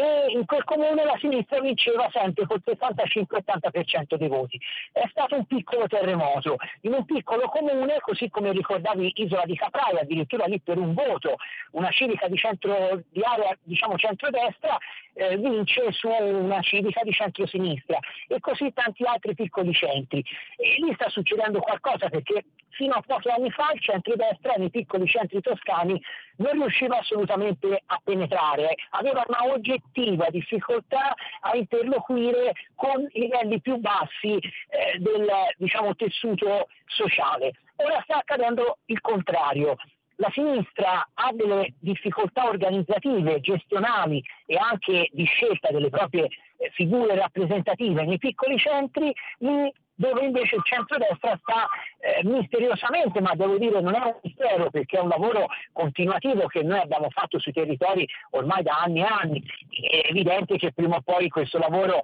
e 0.00 0.32
in 0.32 0.46
quel 0.46 0.64
comune 0.64 1.04
la 1.04 1.16
sinistra 1.18 1.60
vinceva 1.60 2.08
sempre 2.10 2.46
col 2.46 2.62
65-80% 2.64 4.14
dei 4.14 4.28
voti. 4.28 4.58
È 4.92 5.06
stato 5.10 5.36
un 5.36 5.44
piccolo 5.44 5.86
terremoto, 5.88 6.56
in 6.82 6.94
un 6.94 7.04
piccolo 7.04 7.48
comune, 7.48 8.00
così 8.00 8.30
come 8.30 8.50
ricordavi 8.52 9.12
Isola 9.16 9.44
di 9.44 9.56
Capraia, 9.56 10.00
addirittura 10.00 10.46
lì 10.46 10.58
per 10.58 10.78
un 10.78 10.94
voto, 10.94 11.36
una 11.72 11.90
civica 11.90 12.28
di, 12.28 12.36
centro, 12.38 13.02
di 13.10 13.20
area 13.22 13.54
diciamo 13.62 13.98
centrodestra 13.98 14.78
eh, 15.12 15.36
vince 15.36 15.92
su 15.92 16.08
una 16.08 16.62
civica 16.62 17.02
di 17.02 17.12
centrosinistra 17.12 17.98
e 18.26 18.40
così 18.40 18.72
tanti 18.72 19.04
altri 19.04 19.34
piccoli 19.34 19.74
centri. 19.74 20.24
E 20.56 20.76
lì 20.82 20.94
sta 20.94 21.10
succedendo 21.10 21.60
qualcosa 21.60 22.08
perché 22.08 22.44
fino 22.70 22.94
a 22.94 23.02
pochi 23.06 23.28
anni 23.28 23.50
fa 23.50 23.70
il 23.72 23.80
centrodestra 23.80 24.54
nei 24.56 24.70
piccoli 24.70 25.06
centri 25.06 25.40
toscani 25.40 26.00
non 26.36 26.52
riusciva 26.52 26.98
assolutamente 26.98 27.82
a 27.86 28.00
penetrare, 28.02 28.74
aveva 28.90 29.24
una 29.26 29.52
oggettiva 29.52 30.28
difficoltà 30.30 31.14
a 31.40 31.56
interloquire 31.56 32.52
con 32.74 33.06
i 33.12 33.20
livelli 33.20 33.60
più 33.60 33.76
bassi 33.76 34.36
eh, 34.36 34.98
del 34.98 35.28
diciamo, 35.56 35.94
tessuto 35.94 36.68
sociale. 36.86 37.52
Ora 37.76 38.00
sta 38.04 38.18
accadendo 38.18 38.78
il 38.86 39.00
contrario 39.00 39.76
la 40.20 40.30
sinistra 40.32 41.08
ha 41.14 41.32
delle 41.32 41.74
difficoltà 41.80 42.46
organizzative, 42.46 43.40
gestionali 43.40 44.22
e 44.44 44.56
anche 44.56 45.08
di 45.12 45.24
scelta 45.24 45.70
delle 45.70 45.88
proprie 45.88 46.24
eh, 46.24 46.70
figure 46.74 47.14
rappresentative 47.16 48.04
nei 48.04 48.18
piccoli 48.18 48.58
centri, 48.58 49.12
dove 50.00 50.24
invece 50.24 50.56
il 50.56 50.62
centrodestra 50.64 51.38
sta 51.42 51.68
eh, 51.98 52.24
misteriosamente, 52.24 53.20
ma 53.20 53.34
devo 53.34 53.58
dire 53.58 53.82
non 53.82 53.94
è 53.94 54.02
un 54.02 54.18
mistero 54.22 54.70
perché 54.70 54.96
è 54.96 55.00
un 55.00 55.08
lavoro 55.08 55.48
continuativo 55.72 56.46
che 56.46 56.62
noi 56.62 56.78
abbiamo 56.78 57.10
fatto 57.10 57.38
sui 57.38 57.52
territori 57.52 58.08
ormai 58.30 58.62
da 58.62 58.80
anni 58.80 59.00
e 59.00 59.04
anni, 59.04 59.44
è 59.68 60.08
evidente 60.08 60.56
che 60.56 60.72
prima 60.72 60.96
o 60.96 61.02
poi 61.02 61.28
questo 61.28 61.58
lavoro 61.58 62.00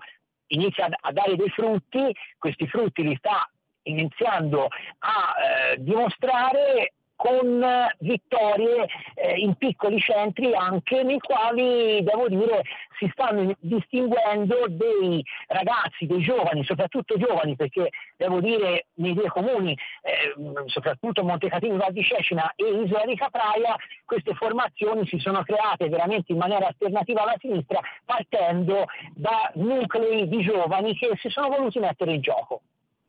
inizia 0.49 0.89
a 0.91 1.11
dare 1.11 1.37
dei 1.37 1.49
frutti, 1.49 2.15
questi 2.37 2.67
frutti 2.69 3.03
li 3.03 3.17
sta 3.17 3.51
iniziando 3.85 4.69
a 4.99 5.35
eh, 5.73 5.77
dimostrare 5.79 6.96
con 7.17 7.65
vittorie 7.99 8.87
eh, 9.15 9.39
in 9.39 9.55
piccoli 9.55 9.99
centri 9.99 10.55
anche 10.55 11.03
nei 11.03 11.19
quali 11.19 12.03
devo 12.03 12.29
dire 12.29 12.63
si 12.99 13.09
stanno 13.13 13.55
distinguendo 13.59 14.67
dei 14.69 15.25
ragazzi, 15.49 16.07
dei 16.07 16.21
giovani, 16.21 16.65
soprattutto 16.65 17.19
giovani 17.19 17.57
perché 17.57 17.91
devo 18.17 18.41
dire 18.41 18.87
nei 18.95 19.15
due 19.15 19.29
comuni, 19.29 19.73
eh, 19.73 20.35
soprattutto 20.67 21.25
Montecatini 21.25 21.77
Val 21.77 21.93
di 21.93 22.03
Cecina 22.03 22.53
e 22.55 22.65
Isola 22.83 23.05
di 23.05 23.17
Capraia, 23.17 23.77
queste 24.05 24.35
formazioni 24.35 25.07
si 25.07 25.19
sono 25.19 25.43
create 25.43 25.89
veramente 25.89 26.33
in 26.33 26.39
maniera 26.39 26.67
alternativa 26.67 27.23
alla 27.23 27.37
sinistra 27.39 27.81
partendo 28.05 28.85
da 29.15 29.51
nuclei 29.55 30.29
di 30.29 30.43
giovani 30.43 30.97
che 30.97 31.11
si 31.17 31.29
sono 31.29 31.49
voluti 31.49 31.79
mettere 31.79 32.13
in 32.13 32.21
gioco. 32.21 32.61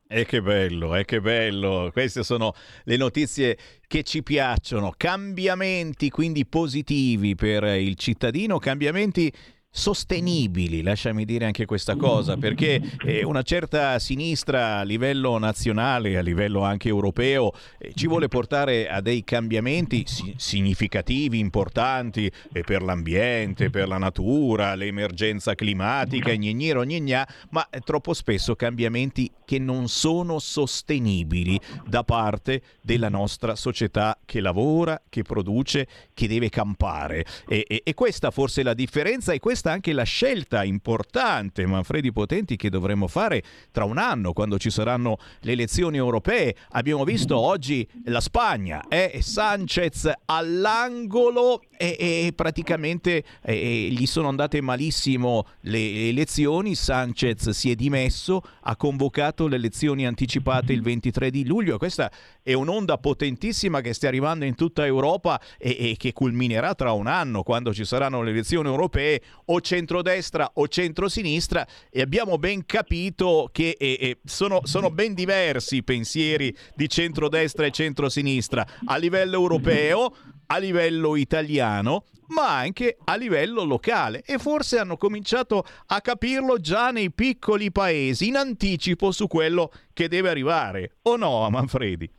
E 0.09 0.25
che 0.25 0.41
bello, 0.41 0.95
e 0.95 1.03
che 1.03 1.19
bello. 1.19 1.89
Queste 1.91 2.23
sono 2.23 2.53
le 2.85 2.95
notizie 2.95 3.57
che 3.87 4.03
ci 4.03 4.23
piacciono. 4.23 4.93
Cambiamenti 4.95 6.09
quindi 6.09 6.45
positivi 6.45 7.35
per 7.35 7.63
il 7.63 7.95
cittadino, 7.95 8.57
cambiamenti 8.57 9.29
sostenibili, 9.77 10.81
lasciami 10.81 11.23
dire 11.23 11.45
anche 11.45 11.65
questa 11.65 11.95
cosa, 11.95 12.35
perché 12.35 12.81
eh, 13.05 13.23
una 13.23 13.43
certa 13.43 13.99
sinistra 13.99 14.79
a 14.79 14.81
livello 14.81 15.37
nazionale, 15.37 16.17
a 16.17 16.21
livello 16.21 16.63
anche 16.63 16.87
europeo, 16.87 17.53
eh, 17.77 17.91
ci 17.93 18.07
vuole 18.07 18.27
portare 18.27 18.89
a 18.89 19.01
dei 19.01 19.23
cambiamenti 19.23 20.03
significativi, 20.35 21.37
importanti 21.37 22.29
eh, 22.53 22.61
per 22.61 22.81
l'ambiente, 22.81 23.69
per 23.69 23.87
la 23.87 23.99
natura, 23.99 24.73
l'emergenza 24.73 25.53
climatica, 25.53 26.33
gnignero, 26.33 26.83
gnigna, 26.83 27.27
ma 27.51 27.67
troppo 27.83 28.15
spesso 28.15 28.55
cambiamenti 28.55 29.31
che 29.45 29.59
non 29.59 29.87
sono 29.89 30.39
sostenibili 30.39 31.59
da 31.85 32.03
parte 32.03 32.63
della 32.81 33.09
nostra 33.09 33.55
società 33.55 34.17
che 34.25 34.41
lavora, 34.41 34.99
che 35.07 35.21
produce, 35.21 35.87
che 36.15 36.27
deve 36.27 36.49
campare. 36.49 37.23
E, 37.47 37.63
e, 37.67 37.81
e 37.83 37.93
questa 37.93 38.31
forse 38.31 38.61
è 38.61 38.63
la 38.63 38.73
differenza 38.73 39.33
e 39.33 39.39
questa 39.39 39.66
anche 39.71 39.93
la 39.93 40.03
scelta 40.03 40.63
importante, 40.63 41.65
Manfredi 41.65 42.11
Potenti, 42.11 42.55
che 42.55 42.69
dovremo 42.69 43.07
fare 43.07 43.43
tra 43.71 43.83
un 43.83 43.97
anno, 43.97 44.33
quando 44.33 44.57
ci 44.57 44.69
saranno 44.69 45.17
le 45.41 45.51
elezioni 45.51 45.97
europee. 45.97 46.55
Abbiamo 46.71 47.03
visto 47.03 47.37
oggi 47.37 47.87
la 48.05 48.21
Spagna, 48.21 48.87
eh? 48.87 49.19
Sanchez 49.21 50.11
all'angolo 50.25 51.61
e, 51.77 51.95
e 51.99 52.33
praticamente 52.35 53.23
eh, 53.41 53.87
gli 53.91 54.05
sono 54.05 54.27
andate 54.27 54.61
malissimo 54.61 55.45
le 55.61 56.09
elezioni. 56.09 56.75
Sanchez 56.75 57.49
si 57.49 57.71
è 57.71 57.75
dimesso, 57.75 58.41
ha 58.61 58.75
convocato 58.75 59.47
le 59.47 59.55
elezioni 59.55 60.05
anticipate 60.05 60.73
il 60.73 60.81
23 60.81 61.29
di 61.29 61.45
luglio. 61.45 61.77
Questa 61.77 62.11
è 62.41 62.53
un'onda 62.53 62.97
potentissima 62.97 63.81
che 63.81 63.93
sta 63.93 64.07
arrivando 64.07 64.45
in 64.45 64.55
tutta 64.55 64.85
Europa 64.85 65.39
e, 65.57 65.91
e 65.91 65.95
che 65.97 66.13
culminerà 66.13 66.73
tra 66.73 66.91
un 66.91 67.07
anno 67.07 67.43
quando 67.43 67.73
ci 67.73 67.85
saranno 67.85 68.21
le 68.21 68.31
elezioni 68.31 68.67
europee 68.67 69.21
o 69.49 69.61
centrodestra 69.61 70.51
o 70.55 70.67
centrosinistra 70.67 71.67
e 71.89 72.01
abbiamo 72.01 72.37
ben 72.37 72.65
capito 72.65 73.49
che 73.51 73.75
eh, 73.77 73.97
eh, 73.99 74.17
sono, 74.25 74.61
sono 74.63 74.89
ben 74.89 75.13
diversi 75.13 75.77
i 75.77 75.83
pensieri 75.83 76.55
di 76.75 76.89
centrodestra 76.89 77.65
e 77.65 77.71
centrosinistra 77.71 78.65
a 78.85 78.97
livello 78.97 79.35
europeo 79.35 80.13
a 80.47 80.57
livello 80.57 81.15
italiano, 81.15 82.05
ma 82.27 82.57
anche 82.57 82.97
a 83.03 83.15
livello 83.15 83.63
locale 83.63 84.23
e 84.25 84.37
forse 84.37 84.79
hanno 84.79 84.97
cominciato 84.97 85.65
a 85.87 86.01
capirlo 86.01 86.59
già 86.59 86.91
nei 86.91 87.11
piccoli 87.11 87.71
paesi, 87.71 88.27
in 88.27 88.37
anticipo 88.37 89.11
su 89.11 89.27
quello 89.27 89.71
che 89.93 90.07
deve 90.07 90.29
arrivare. 90.29 90.97
O 91.03 91.15
no, 91.15 91.49
Manfredi? 91.49 92.09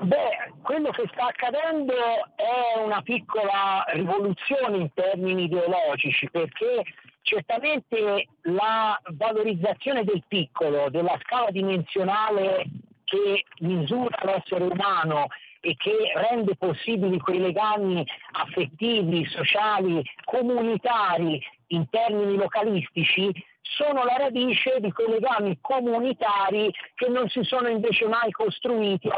Beh, 0.00 0.52
quello 0.62 0.90
che 0.90 1.08
sta 1.12 1.26
accadendo 1.26 1.94
è 2.34 2.78
una 2.82 3.00
piccola 3.02 3.84
rivoluzione 3.88 4.78
in 4.78 4.92
termini 4.92 5.44
ideologici, 5.44 6.28
perché 6.30 6.82
certamente 7.22 8.26
la 8.42 9.00
valorizzazione 9.16 10.04
del 10.04 10.24
piccolo, 10.26 10.90
della 10.90 11.16
scala 11.22 11.50
dimensionale 11.50 12.64
che 13.04 13.44
misura 13.60 14.18
l'essere 14.24 14.64
umano 14.64 15.28
e 15.60 15.76
che 15.76 16.12
rende 16.14 16.56
possibili 16.56 17.18
quei 17.20 17.38
legami 17.38 18.04
affettivi, 18.32 19.24
sociali, 19.26 20.02
comunitari 20.24 21.40
in 21.68 21.88
termini 21.88 22.36
localistici, 22.36 23.32
sono 23.62 24.04
la 24.04 24.16
radice 24.18 24.80
di 24.80 24.92
quei 24.92 25.08
legami 25.08 25.56
comunitari 25.60 26.70
che 26.94 27.08
non 27.08 27.28
si 27.28 27.42
sono 27.44 27.68
invece 27.68 28.06
mai 28.06 28.30
costruiti 28.32 29.08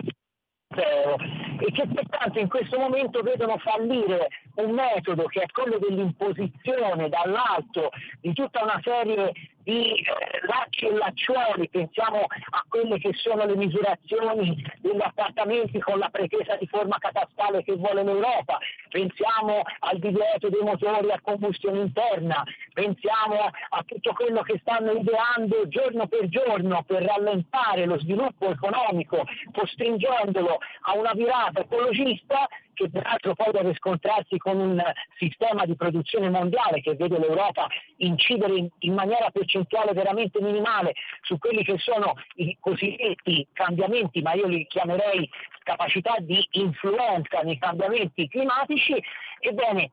e 0.68 1.72
che 1.72 1.86
pertanto 1.86 2.38
in 2.40 2.48
questo 2.48 2.78
momento 2.78 3.22
vedono 3.22 3.56
fallire 3.58 4.28
un 4.56 4.72
metodo 4.72 5.24
che 5.26 5.42
è 5.42 5.46
quello 5.46 5.78
dell'imposizione 5.78 7.08
dall'alto 7.08 7.90
di 8.20 8.32
tutta 8.32 8.62
una 8.62 8.80
serie 8.82 9.32
di 9.66 9.94
eh, 9.94 10.04
lacci 10.46 10.86
e 10.86 10.92
lacciuoli, 10.92 11.68
pensiamo 11.68 12.20
a 12.20 12.64
quelle 12.68 12.98
che 13.00 13.10
sono 13.14 13.44
le 13.44 13.56
misurazioni 13.56 14.64
degli 14.78 15.02
appartamenti 15.02 15.80
con 15.80 15.98
la 15.98 16.08
pretesa 16.08 16.54
di 16.54 16.68
forma 16.68 16.98
catastale 16.98 17.64
che 17.64 17.74
vuole 17.74 18.04
l'Europa, 18.04 18.58
pensiamo 18.88 19.62
al 19.80 19.98
divieto 19.98 20.48
dei 20.48 20.62
motori 20.62 21.10
a 21.10 21.20
combustione 21.20 21.80
interna, 21.80 22.44
pensiamo 22.72 23.50
a 23.70 23.82
tutto 23.84 24.12
quello 24.12 24.42
che 24.42 24.56
stanno 24.60 24.92
ideando 24.92 25.66
giorno 25.66 26.06
per 26.06 26.28
giorno 26.28 26.84
per 26.84 27.02
rallentare 27.02 27.86
lo 27.86 27.98
sviluppo 27.98 28.48
economico, 28.48 29.26
costringendolo 29.52 30.58
a 30.82 30.96
una 30.96 31.12
virata 31.12 31.62
ecologista 31.62 32.46
che 32.76 32.90
peraltro 32.90 33.34
poi 33.34 33.52
deve 33.52 33.74
scontrarsi 33.74 34.36
con 34.36 34.60
un 34.60 34.82
sistema 35.16 35.64
di 35.64 35.74
produzione 35.74 36.28
mondiale 36.28 36.82
che 36.82 36.94
vede 36.94 37.18
l'Europa 37.18 37.66
incidere 37.96 38.54
in, 38.54 38.68
in, 38.80 38.92
maniera 38.92 39.30
percentuale 39.30 39.94
veramente 39.94 40.40
minimale 40.42 40.92
su 41.22 41.38
quelli 41.38 41.64
che 41.64 41.78
sono 41.78 42.12
i 42.34 42.56
cosiddetti 42.60 43.48
cambiamenti, 43.54 44.20
ma 44.20 44.34
io 44.34 44.46
li 44.46 44.66
chiamerei 44.66 45.28
capacità 45.62 46.16
di 46.20 46.46
influenza 46.52 47.40
nei 47.40 47.58
cambiamenti 47.58 48.28
climatici, 48.28 49.02
ebbene 49.40 49.90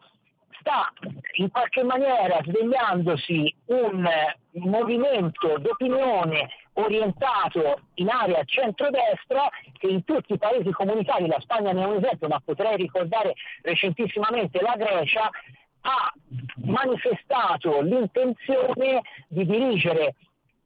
sta 0.63 0.91
in 1.33 1.51
qualche 1.51 1.83
maniera 1.83 2.39
svegliandosi 2.41 3.53
un 3.65 4.09
movimento 4.53 5.57
d'opinione 5.57 6.49
orientato 6.73 7.81
in 7.95 8.09
area 8.09 8.43
centrodestra 8.45 9.49
che 9.77 9.87
in 9.87 10.03
tutti 10.05 10.33
i 10.33 10.37
paesi 10.37 10.71
comunitari, 10.71 11.27
la 11.27 11.39
Spagna 11.41 11.73
ne 11.73 11.83
è 11.83 11.85
un 11.85 11.97
esempio, 11.97 12.29
ma 12.29 12.41
potrei 12.43 12.77
ricordare 12.77 13.33
recentissimamente 13.61 14.61
la 14.61 14.75
Grecia, 14.77 15.29
ha 15.85 16.13
manifestato 16.63 17.81
l'intenzione 17.81 19.01
di 19.27 19.45
dirigere 19.45 20.15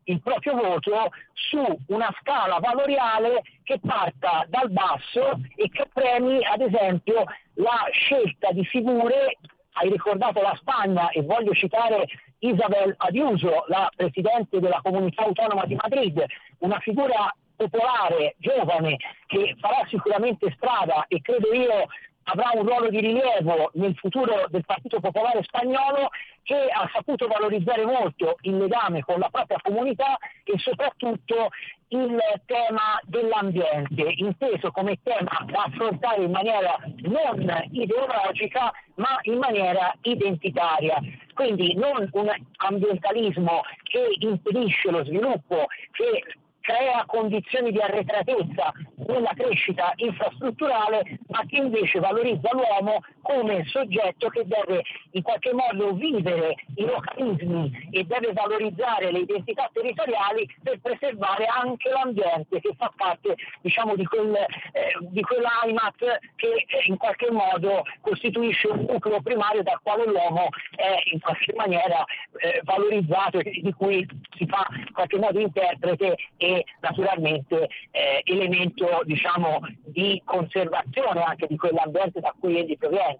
il 0.03 0.21
proprio 0.21 0.53
voto 0.53 1.09
su 1.33 1.61
una 1.87 2.13
scala 2.21 2.59
valoriale 2.59 3.41
che 3.63 3.79
parta 3.79 4.45
dal 4.47 4.69
basso 4.69 5.39
e 5.55 5.69
che 5.69 5.89
premi 5.91 6.45
ad 6.45 6.61
esempio 6.61 7.25
la 7.55 7.87
scelta 7.91 8.51
di 8.51 8.63
figure 8.65 9.37
hai 9.79 9.89
ricordato 9.89 10.41
la 10.41 10.55
Spagna 10.59 11.09
e 11.09 11.21
voglio 11.21 11.53
citare 11.53 12.07
Isabel 12.39 12.93
Adiuso, 12.97 13.65
la 13.67 13.89
Presidente 13.95 14.59
della 14.59 14.79
Comunità 14.81 15.23
Autonoma 15.23 15.65
di 15.65 15.75
Madrid, 15.75 16.23
una 16.59 16.79
figura 16.79 17.33
popolare, 17.55 18.35
giovane, 18.37 18.97
che 19.25 19.55
farà 19.59 19.85
sicuramente 19.87 20.51
strada 20.55 21.05
e 21.07 21.21
credo 21.21 21.53
io 21.53 21.87
avrà 22.29 22.51
un 22.53 22.65
ruolo 22.65 22.89
di 22.89 22.99
rilievo 22.99 23.71
nel 23.73 23.95
futuro 23.95 24.45
del 24.49 24.65
Partito 24.65 24.99
Popolare 24.99 25.43
Spagnolo 25.43 26.09
che 26.43 26.55
ha 26.55 26.89
saputo 26.93 27.27
valorizzare 27.27 27.85
molto 27.85 28.35
il 28.41 28.57
legame 28.57 29.01
con 29.01 29.19
la 29.19 29.29
propria 29.29 29.59
comunità 29.61 30.17
e 30.43 30.57
soprattutto 30.57 31.49
il 31.89 32.19
tema 32.45 32.99
dell'ambiente, 33.03 34.13
inteso 34.15 34.71
come 34.71 34.99
tema 35.03 35.45
da 35.45 35.63
affrontare 35.63 36.23
in 36.23 36.31
maniera 36.31 36.77
non 37.03 37.67
ideologica 37.71 38.71
ma 38.95 39.17
in 39.23 39.37
maniera 39.37 39.93
identitaria. 40.01 40.99
Quindi 41.33 41.75
non 41.75 42.09
un 42.11 42.29
ambientalismo 42.57 43.61
che 43.83 44.15
impedisce 44.19 44.89
lo 44.91 45.03
sviluppo, 45.05 45.67
che 45.91 46.23
crea 46.67 47.05
condizioni 47.05 47.71
di 47.71 47.79
arretratezza 47.79 48.73
nella 49.07 49.31
crescita 49.33 49.93
infrastrutturale, 49.95 51.19
ma 51.27 51.45
che 51.47 51.57
invece 51.57 51.99
valorizza 51.99 52.49
l'uomo 52.51 52.99
come 53.27 53.65
soggetto 53.65 54.29
che 54.29 54.45
deve 54.45 54.83
in 55.11 55.21
qualche 55.21 55.51
modo 55.51 55.93
vivere 55.93 56.55
i 56.75 56.85
localismi 56.85 57.89
e 57.91 58.05
deve 58.05 58.31
valorizzare 58.31 59.11
le 59.11 59.19
identità 59.19 59.69
territoriali 59.73 60.49
per 60.63 60.79
preservare 60.79 61.45
anche 61.45 61.89
l'ambiente 61.89 62.61
che 62.61 62.73
fa 62.77 62.89
parte 62.95 63.35
diciamo, 63.59 63.97
di, 63.97 64.05
quel, 64.05 64.33
eh, 64.33 64.47
di 65.09 65.21
quell'AIMAT 65.21 66.19
che 66.37 66.47
eh, 66.47 66.83
in 66.85 66.95
qualche 66.95 67.29
modo 67.29 67.83
costituisce 67.99 68.69
un 68.69 68.85
nucleo 68.87 69.21
primario 69.21 69.61
dal 69.61 69.81
quale 69.81 70.05
l'uomo 70.05 70.47
è 70.77 70.95
in 71.11 71.19
qualche 71.19 71.53
maniera 71.53 72.05
eh, 72.39 72.61
valorizzato 72.63 73.39
e 73.39 73.59
di 73.61 73.73
cui 73.73 74.07
si 74.37 74.45
fa 74.45 74.65
in 74.71 74.93
qualche 74.93 75.17
modo 75.17 75.37
interprete 75.37 76.15
e 76.37 76.63
naturalmente 76.79 77.67
eh, 77.91 78.21
elemento 78.23 79.01
diciamo, 79.03 79.59
di 79.83 80.21
conservazione 80.23 81.23
anche 81.23 81.47
di 81.47 81.57
quell'ambiente 81.57 82.21
da 82.21 82.33
cui 82.39 82.57
egli 82.57 82.77
proviene. 82.77 83.16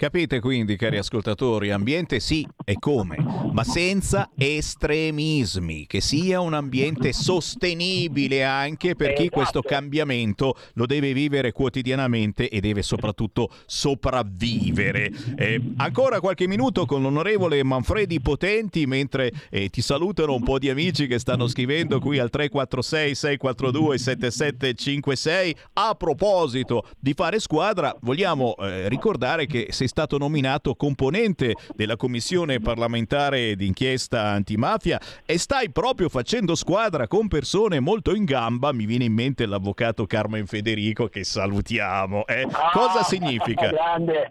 Capite 0.00 0.40
quindi, 0.40 0.76
cari 0.76 0.96
ascoltatori, 0.96 1.70
ambiente 1.70 2.20
sì 2.20 2.48
e 2.64 2.76
come, 2.78 3.18
ma 3.52 3.62
senza 3.64 4.30
estremismi, 4.34 5.86
che 5.86 6.00
sia 6.00 6.40
un 6.40 6.54
ambiente 6.54 7.12
sostenibile 7.12 8.42
anche 8.42 8.94
per 8.94 9.12
chi 9.12 9.28
questo 9.28 9.58
esatto. 9.58 9.74
cambiamento 9.74 10.56
lo 10.72 10.86
deve 10.86 11.12
vivere 11.12 11.52
quotidianamente 11.52 12.48
e 12.48 12.60
deve 12.60 12.80
soprattutto 12.80 13.50
sopravvivere. 13.66 15.10
Eh, 15.36 15.60
ancora 15.76 16.18
qualche 16.18 16.46
minuto 16.46 16.86
con 16.86 17.02
l'onorevole 17.02 17.62
Manfredi 17.62 18.22
Potenti, 18.22 18.86
mentre 18.86 19.30
eh, 19.50 19.68
ti 19.68 19.82
salutano 19.82 20.32
un 20.32 20.42
po' 20.42 20.58
di 20.58 20.70
amici 20.70 21.08
che 21.08 21.18
stanno 21.18 21.46
scrivendo 21.46 22.00
qui 22.00 22.18
al 22.18 22.30
346 22.30 23.14
642 23.14 23.98
7756. 23.98 25.56
A 25.74 25.94
proposito 25.94 26.88
di 26.98 27.12
fare 27.12 27.38
squadra, 27.38 27.94
vogliamo 28.00 28.56
eh, 28.56 28.88
ricordare 28.88 29.44
che 29.44 29.66
se 29.68 29.88
stato 29.90 30.18
nominato 30.18 30.76
componente 30.76 31.54
della 31.74 31.96
commissione 31.96 32.60
parlamentare 32.60 33.56
d'inchiesta 33.56 34.22
antimafia 34.22 35.00
e 35.26 35.36
stai 35.36 35.70
proprio 35.70 36.08
facendo 36.08 36.54
squadra 36.54 37.08
con 37.08 37.26
persone 37.26 37.80
molto 37.80 38.14
in 38.14 38.24
gamba. 38.24 38.72
Mi 38.72 38.86
viene 38.86 39.04
in 39.04 39.12
mente 39.12 39.46
l'avvocato 39.46 40.06
Carmen 40.06 40.46
Federico 40.46 41.08
che 41.08 41.24
salutiamo. 41.24 42.24
Eh. 42.26 42.46
Ah, 42.50 42.70
Cosa 42.72 43.02
significa? 43.02 43.68
Grande. 43.68 44.30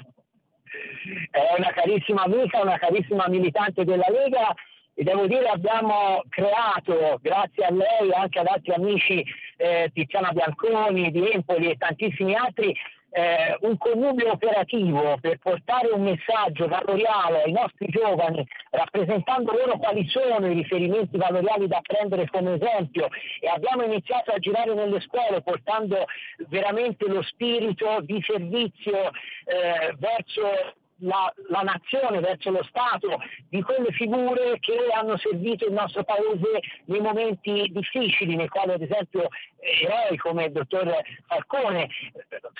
È 1.30 1.56
una 1.57 1.72
carissima 1.73 2.23
amica, 2.23 2.61
una 2.61 2.77
carissima 2.77 3.27
militante 3.27 3.84
della 3.84 4.07
Lega 4.10 4.53
e 4.94 5.03
devo 5.03 5.27
dire 5.27 5.48
abbiamo 5.48 6.23
creato, 6.30 7.19
grazie 7.22 7.65
a 7.65 7.72
lei 7.72 8.10
e 8.10 8.15
anche 8.15 8.40
ad 8.40 8.48
altri 8.48 8.73
amici, 8.73 9.23
eh, 9.57 9.90
Tiziana 9.94 10.31
Bianconi 10.31 11.11
di 11.11 11.31
Empoli 11.31 11.69
e 11.69 11.77
tantissimi 11.77 12.36
altri, 12.36 12.76
eh, 13.11 13.57
un 13.61 13.77
connubio 13.77 14.31
operativo 14.31 15.18
per 15.19 15.40
portare 15.40 15.90
un 15.90 16.03
messaggio 16.03 16.68
valoriale 16.68 17.44
ai 17.44 17.52
nostri 17.52 17.88
giovani, 17.88 18.45
rappresentando 18.72 19.52
loro 19.52 19.77
quali 19.77 20.07
sono 20.10 20.45
i 20.48 20.53
riferimenti 20.53 21.18
valoriali 21.18 21.68
da 21.68 21.81
prendere 21.81 22.27
come 22.30 22.53
esempio. 22.53 23.07
E 23.40 23.48
abbiamo 23.48 23.84
iniziato 23.84 24.31
a 24.31 24.40
girare 24.40 24.73
nelle 24.73 24.99
scuole 25.02 25.41
portando 25.41 26.06
veramente 26.48 27.07
lo 27.07 27.22
spirito 27.23 28.02
di 28.02 28.22
servizio 28.26 29.11
eh, 29.45 29.95
verso 29.98 30.76
la, 30.99 31.31
la, 31.49 31.61
nazione, 31.61 32.19
verso 32.19 32.51
lo 32.51 32.63
Stato, 32.63 33.21
di 33.49 33.61
quelle 33.61 33.91
figure 33.91 34.59
che 34.59 34.88
hanno 34.93 35.17
servito 35.17 35.65
il 35.65 35.73
nostro 35.73 36.03
Paese 36.03 36.61
nei 36.85 36.99
momenti 36.99 37.69
difficili, 37.71 38.35
nei 38.35 38.47
quali 38.47 38.73
ad 38.73 38.81
esempio 38.81 39.27
eroi 39.59 40.17
come 40.17 40.45
il 40.45 40.51
dottor 40.51 40.91
Falcone 41.27 41.84
eh, 41.84 41.89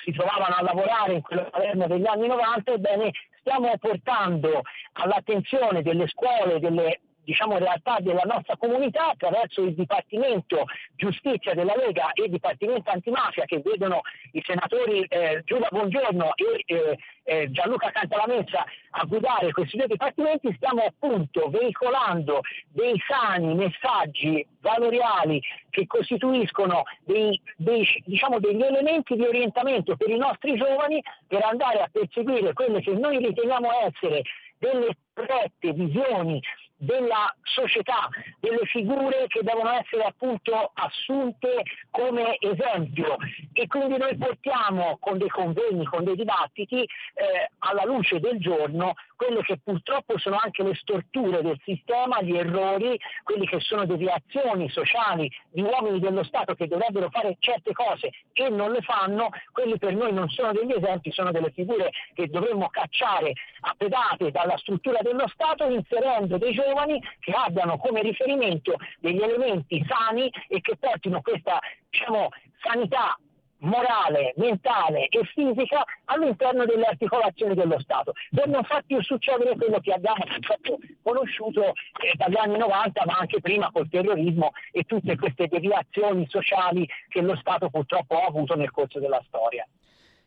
si 0.04 0.12
trovavano 0.12 0.54
a 0.56 0.62
lavorare 0.62 1.14
in 1.14 1.22
quel 1.22 1.48
Palermo 1.50 1.86
degli 1.86 2.06
anni 2.06 2.26
90, 2.26 2.72
ebbene 2.72 3.10
stiamo 3.40 3.76
portando 3.78 4.62
all'attenzione 4.92 5.82
delle 5.82 6.06
scuole, 6.08 6.60
delle 6.60 7.00
diciamo, 7.24 7.58
realtà 7.58 7.98
della 8.00 8.22
nostra 8.24 8.56
comunità 8.56 9.10
attraverso 9.10 9.62
il 9.62 9.74
Dipartimento 9.74 10.64
Giustizia 10.96 11.54
della 11.54 11.74
Lega 11.76 12.12
e 12.12 12.24
il 12.24 12.30
Dipartimento 12.30 12.90
Antimafia 12.90 13.44
che 13.44 13.60
vedono 13.64 14.00
i 14.32 14.42
senatori 14.44 15.04
eh, 15.04 15.42
Giulia 15.44 15.68
Buongiorno 15.70 16.32
e 16.34 16.62
eh, 16.66 16.98
eh, 17.24 17.50
Gianluca 17.50 17.90
Cantalamessa 17.90 18.64
a 18.90 19.04
guidare 19.04 19.52
questi 19.52 19.76
due 19.76 19.86
dipartimenti, 19.86 20.52
stiamo 20.56 20.82
appunto 20.82 21.48
veicolando 21.48 22.40
dei 22.70 23.00
sani 23.06 23.54
messaggi 23.54 24.44
valoriali 24.60 25.40
che 25.70 25.86
costituiscono 25.86 26.82
dei, 27.04 27.40
dei, 27.56 27.86
diciamo, 28.04 28.40
degli 28.40 28.62
elementi 28.62 29.14
di 29.14 29.22
orientamento 29.22 29.96
per 29.96 30.10
i 30.10 30.16
nostri 30.16 30.56
giovani 30.56 31.00
per 31.26 31.44
andare 31.44 31.82
a 31.82 31.88
perseguire 31.90 32.52
quelle 32.52 32.80
che 32.80 32.92
noi 32.92 33.18
riteniamo 33.18 33.68
essere 33.86 34.22
delle 34.58 34.96
corrette 35.14 35.72
visioni 35.72 36.40
della 36.80 37.34
società, 37.42 38.08
delle 38.40 38.64
figure 38.64 39.26
che 39.28 39.40
devono 39.42 39.70
essere 39.72 40.02
appunto 40.04 40.70
assunte 40.74 41.62
come 41.90 42.36
esempio. 42.38 43.16
E 43.52 43.66
quindi 43.66 43.98
noi 43.98 44.16
portiamo 44.16 44.96
con 44.98 45.18
dei 45.18 45.28
convegni, 45.28 45.84
con 45.84 46.04
dei 46.04 46.16
dibattiti 46.16 46.80
eh, 46.80 47.50
alla 47.58 47.84
luce 47.84 48.18
del 48.18 48.40
giorno 48.40 48.94
quelle 49.20 49.42
che 49.42 49.58
purtroppo 49.62 50.16
sono 50.16 50.38
anche 50.42 50.62
le 50.62 50.74
storture 50.74 51.42
del 51.42 51.60
sistema, 51.62 52.22
gli 52.22 52.34
errori, 52.34 52.98
quelle 53.22 53.44
che 53.44 53.60
sono 53.60 53.84
deviazioni 53.84 54.70
sociali 54.70 55.30
di 55.50 55.60
uomini 55.60 56.00
dello 56.00 56.24
Stato 56.24 56.54
che 56.54 56.66
dovrebbero 56.66 57.10
fare 57.10 57.36
certe 57.38 57.74
cose 57.74 58.12
e 58.32 58.48
non 58.48 58.72
le 58.72 58.80
fanno, 58.80 59.28
quelli 59.52 59.76
per 59.76 59.94
noi 59.94 60.14
non 60.14 60.30
sono 60.30 60.52
degli 60.52 60.72
esempi, 60.72 61.12
sono 61.12 61.32
delle 61.32 61.50
figure 61.50 61.90
che 62.14 62.28
dovremmo 62.28 62.70
cacciare 62.70 63.34
a 63.60 63.74
pedate 63.76 64.30
dalla 64.30 64.56
struttura 64.56 65.00
dello 65.02 65.28
Stato 65.28 65.68
inserendo 65.68 66.38
dei 66.38 66.54
giovani 66.54 66.98
che 67.18 67.32
abbiano 67.32 67.76
come 67.76 68.00
riferimento 68.00 68.76
degli 69.00 69.20
elementi 69.20 69.84
sani 69.86 70.32
e 70.48 70.62
che 70.62 70.78
portino 70.78 71.20
questa 71.20 71.58
diciamo, 71.90 72.28
sanità 72.62 73.18
morale, 73.60 74.32
mentale 74.36 75.08
e 75.08 75.24
fisica 75.24 75.84
all'interno 76.06 76.64
delle 76.64 76.84
articolazioni 76.84 77.54
dello 77.54 77.78
Stato, 77.80 78.12
per 78.30 78.48
non 78.48 78.62
far 78.64 78.82
più 78.84 79.02
succedere 79.02 79.56
quello 79.56 79.80
che 79.80 79.92
abbiamo 79.92 80.24
conosciuto 81.02 81.64
eh, 81.64 82.12
dagli 82.14 82.36
anni 82.36 82.58
90, 82.58 83.02
ma 83.06 83.16
anche 83.18 83.40
prima 83.40 83.70
col 83.70 83.88
terrorismo 83.88 84.52
e 84.72 84.84
tutte 84.84 85.16
queste 85.16 85.48
deviazioni 85.48 86.26
sociali 86.28 86.88
che 87.08 87.20
lo 87.20 87.36
Stato 87.36 87.68
purtroppo 87.70 88.20
ha 88.20 88.26
avuto 88.26 88.54
nel 88.56 88.70
corso 88.70 88.98
della 88.98 89.22
storia. 89.26 89.66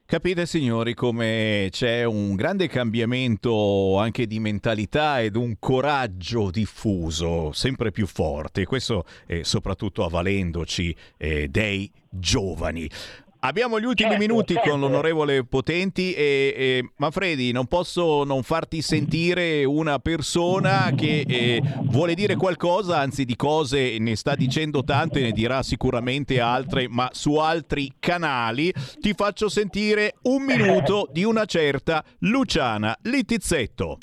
Capite 0.05 0.45
signori 0.45 0.93
come 0.93 1.69
c'è 1.71 2.03
un 2.03 2.35
grande 2.35 2.67
cambiamento 2.67 3.97
anche 3.97 4.27
di 4.27 4.39
mentalità 4.39 5.21
ed 5.21 5.35
un 5.35 5.55
coraggio 5.57 6.51
diffuso 6.51 7.51
sempre 7.53 7.91
più 7.91 8.05
forte, 8.05 8.65
questo 8.65 9.05
è 9.25 9.41
soprattutto 9.41 10.03
avvalendoci 10.03 10.95
eh, 11.17 11.47
dei 11.47 11.89
giovani. 12.09 12.87
Abbiamo 13.45 13.77
gli 13.77 13.83
ultimi 13.83 14.11
certo, 14.11 14.25
minuti 14.25 14.53
certo. 14.53 14.69
con 14.69 14.79
l'onorevole 14.79 15.43
Potenti 15.43 16.13
e, 16.13 16.53
e, 16.55 16.91
Manfredi, 16.95 17.51
non 17.51 17.65
posso 17.65 18.23
non 18.23 18.41
farti 18.41 18.81
sentire 18.81 19.65
una 19.65 19.99
persona 19.99 20.93
che 20.95 21.25
eh, 21.27 21.61
vuole 21.81 22.13
dire 22.13 22.37
qualcosa, 22.37 22.99
anzi 22.99 23.25
di 23.25 23.35
cose 23.35 23.97
ne 23.99 24.15
sta 24.15 24.35
dicendo 24.35 24.85
tante, 24.85 25.19
ne 25.19 25.31
dirà 25.31 25.61
sicuramente 25.61 26.39
altre, 26.39 26.87
ma 26.87 27.09
su 27.11 27.35
altri 27.35 27.91
canali. 27.99 28.73
Ti 29.01 29.13
faccio 29.13 29.49
sentire 29.49 30.15
un 30.21 30.43
minuto 30.43 31.09
di 31.11 31.25
una 31.25 31.43
certa 31.43 32.01
Luciana 32.19 32.97
Littizzetto. 33.01 33.97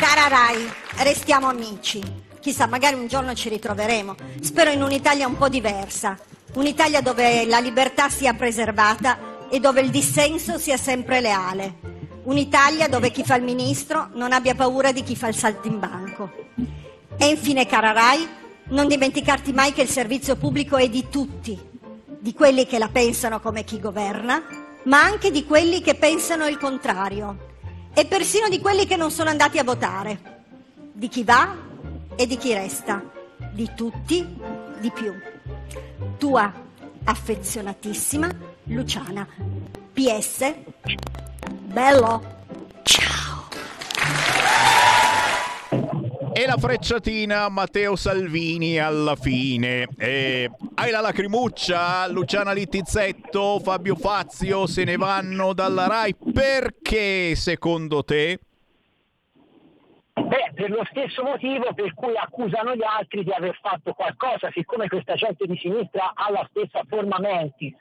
Cara 0.00 0.28
Rai, 0.28 0.66
restiamo 1.04 1.48
amici. 1.48 2.00
Chissà, 2.40 2.66
magari 2.66 2.94
un 2.94 3.08
giorno 3.08 3.34
ci 3.34 3.50
ritroveremo. 3.50 4.14
Spero 4.40 4.70
in 4.70 4.80
un'Italia 4.80 5.26
un 5.26 5.36
po' 5.36 5.50
diversa 5.50 6.18
Un'Italia 6.56 7.02
dove 7.02 7.44
la 7.44 7.58
libertà 7.58 8.08
sia 8.08 8.32
preservata 8.32 9.46
e 9.50 9.60
dove 9.60 9.82
il 9.82 9.90
dissenso 9.90 10.56
sia 10.56 10.78
sempre 10.78 11.20
leale. 11.20 11.74
Un'Italia 12.22 12.88
dove 12.88 13.10
chi 13.10 13.22
fa 13.22 13.36
il 13.36 13.42
ministro 13.42 14.08
non 14.14 14.32
abbia 14.32 14.54
paura 14.54 14.90
di 14.90 15.02
chi 15.02 15.14
fa 15.14 15.28
il 15.28 15.36
saltimbanco. 15.36 16.32
E 17.18 17.28
infine, 17.28 17.66
cara 17.66 17.92
Rai, 17.92 18.26
non 18.68 18.88
dimenticarti 18.88 19.52
mai 19.52 19.74
che 19.74 19.82
il 19.82 19.90
servizio 19.90 20.36
pubblico 20.36 20.78
è 20.78 20.88
di 20.88 21.10
tutti, 21.10 21.60
di 22.18 22.32
quelli 22.32 22.64
che 22.64 22.78
la 22.78 22.88
pensano 22.88 23.38
come 23.38 23.62
chi 23.62 23.78
governa, 23.78 24.42
ma 24.84 25.02
anche 25.02 25.30
di 25.30 25.44
quelli 25.44 25.82
che 25.82 25.94
pensano 25.94 26.46
il 26.46 26.56
contrario 26.56 27.52
e 27.92 28.06
persino 28.06 28.48
di 28.48 28.60
quelli 28.60 28.86
che 28.86 28.96
non 28.96 29.10
sono 29.10 29.28
andati 29.28 29.58
a 29.58 29.64
votare, 29.64 30.44
di 30.90 31.08
chi 31.08 31.22
va 31.22 31.54
e 32.16 32.26
di 32.26 32.38
chi 32.38 32.54
resta, 32.54 33.04
di 33.52 33.70
tutti 33.76 34.26
di 34.80 34.90
più. 34.90 35.12
Tua 36.18 36.50
affezionatissima 37.04 38.28
Luciana. 38.64 39.26
PS. 39.92 40.54
Bello. 41.64 42.34
Ciao. 42.82 43.48
E 46.32 46.46
la 46.46 46.56
frecciatina 46.56 47.48
Matteo 47.50 47.96
Salvini 47.96 48.78
alla 48.78 49.14
fine. 49.14 49.88
E 49.98 50.50
hai 50.74 50.90
la 50.90 51.00
lacrimuccia, 51.00 52.06
Luciana 52.08 52.52
Littizzetto, 52.52 53.60
Fabio 53.62 53.94
Fazio 53.94 54.66
se 54.66 54.84
ne 54.84 54.96
vanno 54.96 55.52
dalla 55.52 55.86
RAI. 55.86 56.14
Perché 56.32 57.34
secondo 57.36 58.04
te? 58.04 58.40
Beh, 60.18 60.52
per 60.54 60.70
lo 60.70 60.82
stesso 60.90 61.22
motivo 61.22 61.74
per 61.74 61.92
cui 61.92 62.16
accusano 62.16 62.74
gli 62.74 62.82
altri 62.82 63.22
di 63.22 63.30
aver 63.32 63.58
fatto 63.60 63.92
qualcosa, 63.92 64.50
siccome 64.50 64.88
questa 64.88 65.14
gente 65.14 65.46
di 65.46 65.56
sinistra 65.58 66.12
ha 66.14 66.30
la 66.30 66.46
stessa 66.50 66.82
forma 66.88 67.18
mentis, 67.18 67.76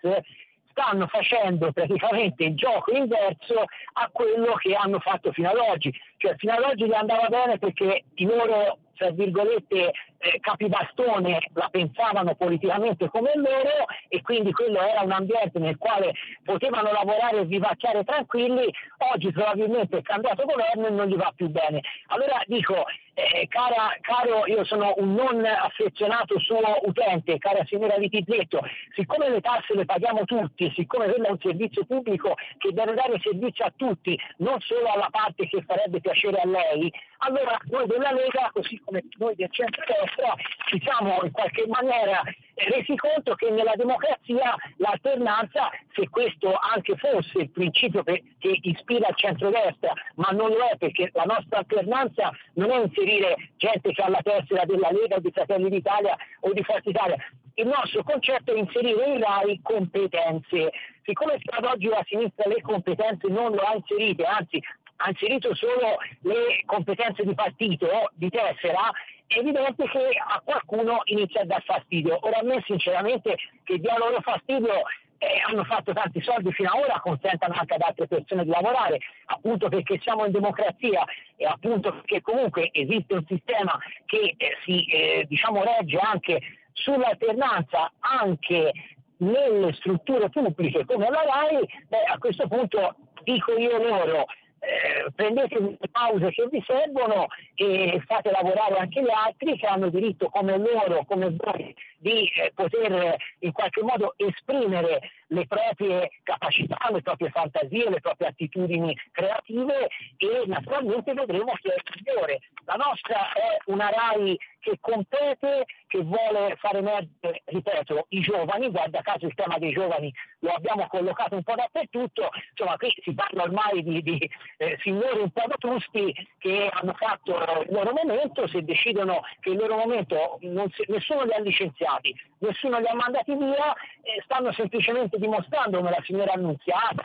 stanno 0.69 1.07
facendo 1.07 1.71
praticamente 1.71 2.43
il 2.43 2.55
gioco 2.55 2.91
inverso 2.91 3.63
a 3.93 4.09
quello 4.11 4.55
che 4.55 4.75
hanno 4.75 4.99
fatto 4.99 5.31
fino 5.31 5.49
ad 5.49 5.57
oggi. 5.57 5.93
Cioè 6.25 6.35
fino 6.37 6.53
ad 6.53 6.63
oggi 6.63 6.87
gli 6.87 6.93
andava 6.93 7.27
bene 7.27 7.59
perché 7.59 8.05
i 8.15 8.25
loro 8.25 8.79
tra 8.95 9.11
virgolette 9.11 9.91
eh, 10.17 10.39
capibastone 10.39 11.39
la 11.53 11.67
pensavano 11.69 12.33
politicamente 12.33 13.09
come 13.09 13.31
loro 13.35 13.85
e 14.07 14.21
quindi 14.21 14.51
quello 14.51 14.81
era 14.81 15.01
un 15.01 15.11
ambiente 15.11 15.59
nel 15.59 15.77
quale 15.77 16.13
potevano 16.43 16.91
lavorare 16.91 17.41
e 17.41 17.45
vivacchiare 17.45 18.03
tranquilli, 18.03 18.73
oggi 19.13 19.31
probabilmente 19.31 19.97
è 19.97 20.01
cambiato 20.01 20.45
governo 20.45 20.87
e 20.87 20.91
non 20.91 21.07
gli 21.07 21.15
va 21.15 21.31
più 21.35 21.49
bene. 21.49 21.81
Allora 22.07 22.41
dico, 22.47 22.85
eh, 23.13 23.47
cara, 23.47 23.95
caro, 24.01 24.45
io 24.45 24.63
sono 24.65 24.93
un 24.97 25.13
non 25.13 25.45
affezionato 25.45 26.39
suo 26.39 26.59
utente, 26.83 27.37
cara 27.37 27.63
signora 27.65 27.97
Vitizzetto, 27.97 28.61
siccome 28.95 29.29
le 29.29 29.41
tasse 29.41 29.75
le 29.75 29.85
paghiamo 29.85 30.25
tutti, 30.25 30.71
siccome 30.75 31.09
quello 31.09 31.27
è 31.27 31.31
un 31.31 31.39
servizio 31.39 31.85
pubblico 31.85 32.35
che 32.57 32.73
deve 32.73 32.93
dare 32.93 33.19
servizio 33.21 33.65
a 33.65 33.73
tutti, 33.75 34.19
non 34.37 34.59
solo 34.61 34.87
alla 34.87 35.09
parte 35.11 35.47
che 35.47 35.61
farebbe 35.61 36.01
piacere 36.01 36.14
a 36.23 36.45
lei, 36.47 36.91
allora 37.19 37.57
noi 37.69 37.87
della 37.87 38.11
Lega, 38.11 38.49
così 38.53 38.79
come 38.83 39.03
noi 39.17 39.35
del 39.35 39.51
centro-destra, 39.51 40.33
ci 40.67 40.81
siamo 40.81 41.19
in 41.23 41.31
qualche 41.31 41.65
maniera 41.67 42.21
resi 42.55 42.95
conto 42.95 43.35
che 43.35 43.49
nella 43.49 43.73
democrazia 43.75 44.55
l'alternanza, 44.77 45.69
se 45.93 46.07
questo 46.09 46.55
anche 46.55 46.95
fosse 46.97 47.39
il 47.39 47.49
principio 47.51 48.03
che 48.03 48.23
ispira 48.39 49.07
il 49.09 49.15
centrodestra, 49.15 49.93
ma 50.15 50.29
non 50.31 50.49
lo 50.49 50.65
è 50.65 50.77
perché 50.77 51.09
la 51.13 51.23
nostra 51.23 51.59
alternanza 51.59 52.31
non 52.53 52.71
è 52.71 52.81
inserire 52.81 53.35
gente 53.57 53.91
che 53.91 54.01
ha 54.01 54.09
la 54.09 54.21
tessera 54.21 54.65
della 54.65 54.91
Lega 54.91 55.17
o 55.17 55.19
di 55.19 55.31
Fratelli 55.31 55.69
d'Italia 55.69 56.15
o 56.41 56.53
di 56.53 56.63
Forza 56.63 56.89
Italia, 56.89 57.17
il 57.57 57.67
nostro 57.67 58.03
concetto 58.03 58.53
è 58.53 58.57
inserire 58.57 59.05
in 59.05 59.21
RAI 59.21 59.61
competenze. 59.61 60.71
Siccome 61.03 61.39
ad 61.45 61.63
oggi 61.63 61.87
la 61.87 62.03
sinistra 62.05 62.49
le 62.49 62.61
competenze 62.61 63.27
non 63.29 63.51
le 63.51 63.61
ha 63.61 63.75
inserite, 63.75 64.23
anzi 64.25 64.61
ha 64.97 65.09
inserito 65.09 65.53
solo 65.55 65.97
le 66.21 66.63
competenze 66.65 67.23
di 67.23 67.33
partito, 67.33 68.11
di 68.13 68.29
tessera, 68.29 68.91
è 69.27 69.39
evidente 69.39 69.87
che 69.87 70.09
a 70.17 70.41
qualcuno 70.43 71.01
inizia 71.05 71.41
a 71.41 71.45
dar 71.45 71.63
fastidio. 71.63 72.17
Ora 72.21 72.39
a 72.39 72.43
me 72.43 72.61
sinceramente 72.65 73.37
che 73.63 73.79
dia 73.79 73.97
loro 73.97 74.21
fastidio 74.21 74.83
eh, 75.17 75.41
hanno 75.47 75.63
fatto 75.63 75.93
tanti 75.93 76.21
soldi 76.21 76.51
fino 76.51 76.69
ad 76.69 76.83
ora, 76.83 76.99
consentono 76.99 77.53
anche 77.57 77.73
ad 77.73 77.81
altre 77.81 78.07
persone 78.07 78.43
di 78.43 78.49
lavorare, 78.49 78.99
appunto 79.25 79.69
perché 79.69 79.99
siamo 80.01 80.25
in 80.25 80.31
democrazia 80.31 81.03
e 81.35 81.45
appunto 81.45 81.91
perché 81.91 82.21
comunque 82.21 82.69
esiste 82.71 83.15
un 83.15 83.25
sistema 83.25 83.77
che 84.05 84.35
eh, 84.37 84.57
si 84.63 84.85
eh, 84.85 85.25
diciamo, 85.27 85.63
regge 85.63 85.97
anche 85.97 86.39
sull'alternanza 86.73 87.91
anche 87.99 88.71
nelle 89.17 89.73
strutture 89.73 90.29
pubbliche 90.29 90.85
come 90.85 91.09
la 91.09 91.23
RAI, 91.23 91.65
beh, 91.87 92.03
a 92.03 92.17
questo 92.17 92.47
punto 92.47 92.95
dico 93.23 93.53
io 93.57 93.77
loro, 93.81 94.25
eh, 94.65 95.11
prendete 95.15 95.59
le 95.59 95.77
pause 95.91 96.31
che 96.31 96.47
vi 96.49 96.63
servono 96.65 97.27
e 97.55 98.01
fate 98.05 98.31
lavorare 98.31 98.77
anche 98.77 99.01
gli 99.01 99.09
altri 99.09 99.57
che 99.57 99.65
hanno 99.67 99.89
diritto 99.89 100.29
come 100.29 100.57
loro, 100.57 101.05
come 101.05 101.35
voi, 101.35 101.75
di 102.05 102.27
eh, 102.27 102.51
poter 102.53 103.15
in 103.39 103.51
qualche 103.51 103.81
modo 103.81 104.13
esprimere 104.17 104.99
le 105.29 105.47
proprie 105.47 106.11
capacità, 106.21 106.77
le 106.91 107.01
proprie 107.01 107.31
fantasie, 107.31 107.89
le 107.89 107.99
proprie 107.99 108.27
attitudini 108.27 108.95
creative 109.11 109.87
e 110.17 110.43
naturalmente 110.45 111.13
vedremo 111.13 111.53
chi 111.53 111.69
è 111.69 111.73
il 111.73 112.03
migliore. 112.05 112.39
La 112.65 112.75
nostra 112.75 113.33
è 113.33 113.57
una 113.65 113.89
RAI 113.89 114.37
che 114.59 114.77
compete, 114.79 115.65
che 115.87 116.01
vuole 116.01 116.55
fare 116.57 116.79
emergere, 116.79 117.43
ripeto, 117.45 118.07
i 118.09 118.21
giovani, 118.21 118.69
guarda 118.71 119.01
caso 119.01 119.27
il 119.27 119.35
tema 119.35 119.59
dei 119.59 119.71
giovani 119.71 120.11
lo 120.39 120.49
abbiamo 120.51 120.87
collocato 120.87 121.35
un 121.35 121.43
po' 121.43 121.53
dappertutto, 121.55 122.29
insomma 122.49 122.75
qui 122.77 122.91
si 123.03 123.13
parla 123.13 123.43
ormai 123.43 123.83
di, 123.83 124.01
di 124.01 124.29
eh, 124.57 124.77
signori 124.81 125.19
un 125.19 125.29
po' 125.29 125.43
vetusti 125.47 126.13
che 126.39 126.69
hanno 126.71 126.93
fatto 126.93 127.35
il 127.61 127.71
loro 127.71 127.93
momento, 127.93 128.47
se 128.47 128.63
decidono 128.63 129.21
che 129.39 129.51
il 129.51 129.57
loro 129.57 129.75
momento 129.77 130.39
si, 130.41 130.83
nessuno 130.87 131.23
li 131.25 131.33
ha 131.33 131.39
licenziati, 131.39 131.94
nessuno 132.39 132.79
li 132.79 132.87
ha 132.87 132.95
mandati 132.95 133.35
via, 133.35 133.73
eh, 133.73 134.21
stanno 134.23 134.51
semplicemente 134.53 135.17
dimostrando 135.17 135.77
come 135.77 135.91
la 135.91 136.01
signora 136.03 136.33
Annunziata 136.33 137.03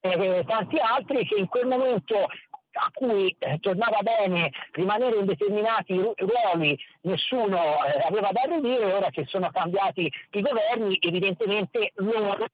e 0.00 0.44
tanti 0.46 0.78
altri 0.78 1.26
che 1.26 1.36
in 1.36 1.46
quel 1.46 1.66
momento 1.66 2.26
a 2.72 2.90
cui 2.94 3.34
eh, 3.38 3.58
tornava 3.58 4.00
bene 4.02 4.50
rimanere 4.72 5.18
in 5.18 5.26
determinati 5.26 6.00
ruoli, 6.16 6.78
nessuno 7.02 7.84
eh, 7.84 8.00
aveva 8.06 8.30
da 8.32 8.42
ridire, 8.46 8.92
ora 8.92 9.10
che 9.10 9.24
sono 9.26 9.50
cambiati 9.50 10.10
i 10.30 10.40
governi, 10.40 10.96
evidentemente 11.00 11.92
loro 11.96 12.46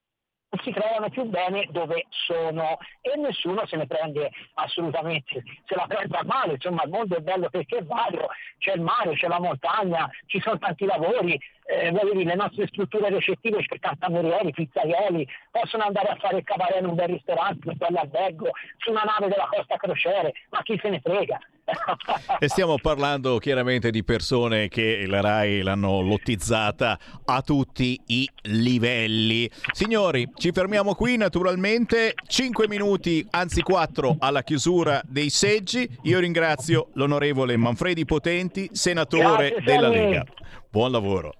si 0.62 0.70
trovano 0.70 1.10
più 1.10 1.24
bene 1.24 1.66
dove 1.70 2.06
sono 2.08 2.78
e 3.00 3.16
nessuno 3.16 3.66
se 3.66 3.76
ne 3.76 3.86
prende 3.86 4.30
assolutamente, 4.54 5.42
se 5.66 5.74
la 5.74 5.86
prende 5.86 6.16
a 6.16 6.24
male, 6.24 6.54
insomma 6.54 6.84
il 6.84 6.90
mondo 6.90 7.16
è 7.16 7.20
bello 7.20 7.50
perché 7.50 7.78
è 7.78 7.82
vario, 7.82 8.28
c'è 8.58 8.74
il 8.74 8.80
mare, 8.80 9.14
c'è 9.14 9.28
la 9.28 9.40
montagna, 9.40 10.08
ci 10.26 10.40
sono 10.40 10.58
tanti 10.58 10.86
lavori, 10.86 11.38
eh, 11.66 11.90
dire, 11.90 12.24
le 12.24 12.34
nostre 12.34 12.66
strutture 12.68 13.10
recettive, 13.10 13.64
c'è 13.66 13.78
camerieri, 13.98 14.52
pizzaioli, 14.52 15.26
possono 15.50 15.84
andare 15.84 16.08
a 16.08 16.16
fare 16.16 16.38
il 16.38 16.44
cabaret 16.44 16.80
in 16.80 16.86
un 16.86 16.94
bel 16.94 17.08
ristorante, 17.08 17.70
in 17.70 17.78
quell'albergo, 17.78 18.50
su 18.78 18.90
una 18.90 19.02
nave 19.02 19.28
della 19.28 19.48
Costa 19.50 19.76
Crociere, 19.76 20.32
ma 20.50 20.62
chi 20.62 20.78
se 20.80 20.88
ne 20.88 21.00
frega? 21.00 21.38
e 22.38 22.48
stiamo 22.48 22.76
parlando 22.78 23.38
chiaramente 23.38 23.90
di 23.90 24.04
persone 24.04 24.68
che 24.68 25.04
la 25.06 25.20
RAI 25.20 25.62
l'hanno 25.62 26.00
lottizzata 26.00 26.96
a 27.24 27.42
tutti 27.42 28.00
i 28.06 28.28
livelli. 28.42 29.50
Signori, 29.72 30.30
ci 30.36 30.52
fermiamo 30.52 30.94
qui 30.94 31.16
naturalmente. 31.16 32.14
5 32.26 32.68
minuti, 32.68 33.26
anzi 33.30 33.62
4 33.62 34.16
alla 34.20 34.42
chiusura 34.42 35.00
dei 35.04 35.30
seggi. 35.30 35.88
Io 36.02 36.20
ringrazio 36.20 36.90
l'onorevole 36.94 37.56
Manfredi 37.56 38.04
Potenti, 38.04 38.68
senatore 38.72 39.50
Grazie, 39.50 39.62
della 39.64 39.88
Lega. 39.88 40.24
Buon 40.70 40.92
lavoro. 40.92 41.34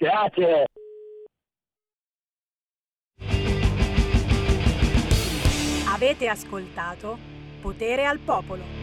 Grazie. 0.00 0.64
Avete 5.92 6.26
ascoltato 6.26 7.18
Potere 7.60 8.06
al 8.06 8.18
Popolo. 8.18 8.79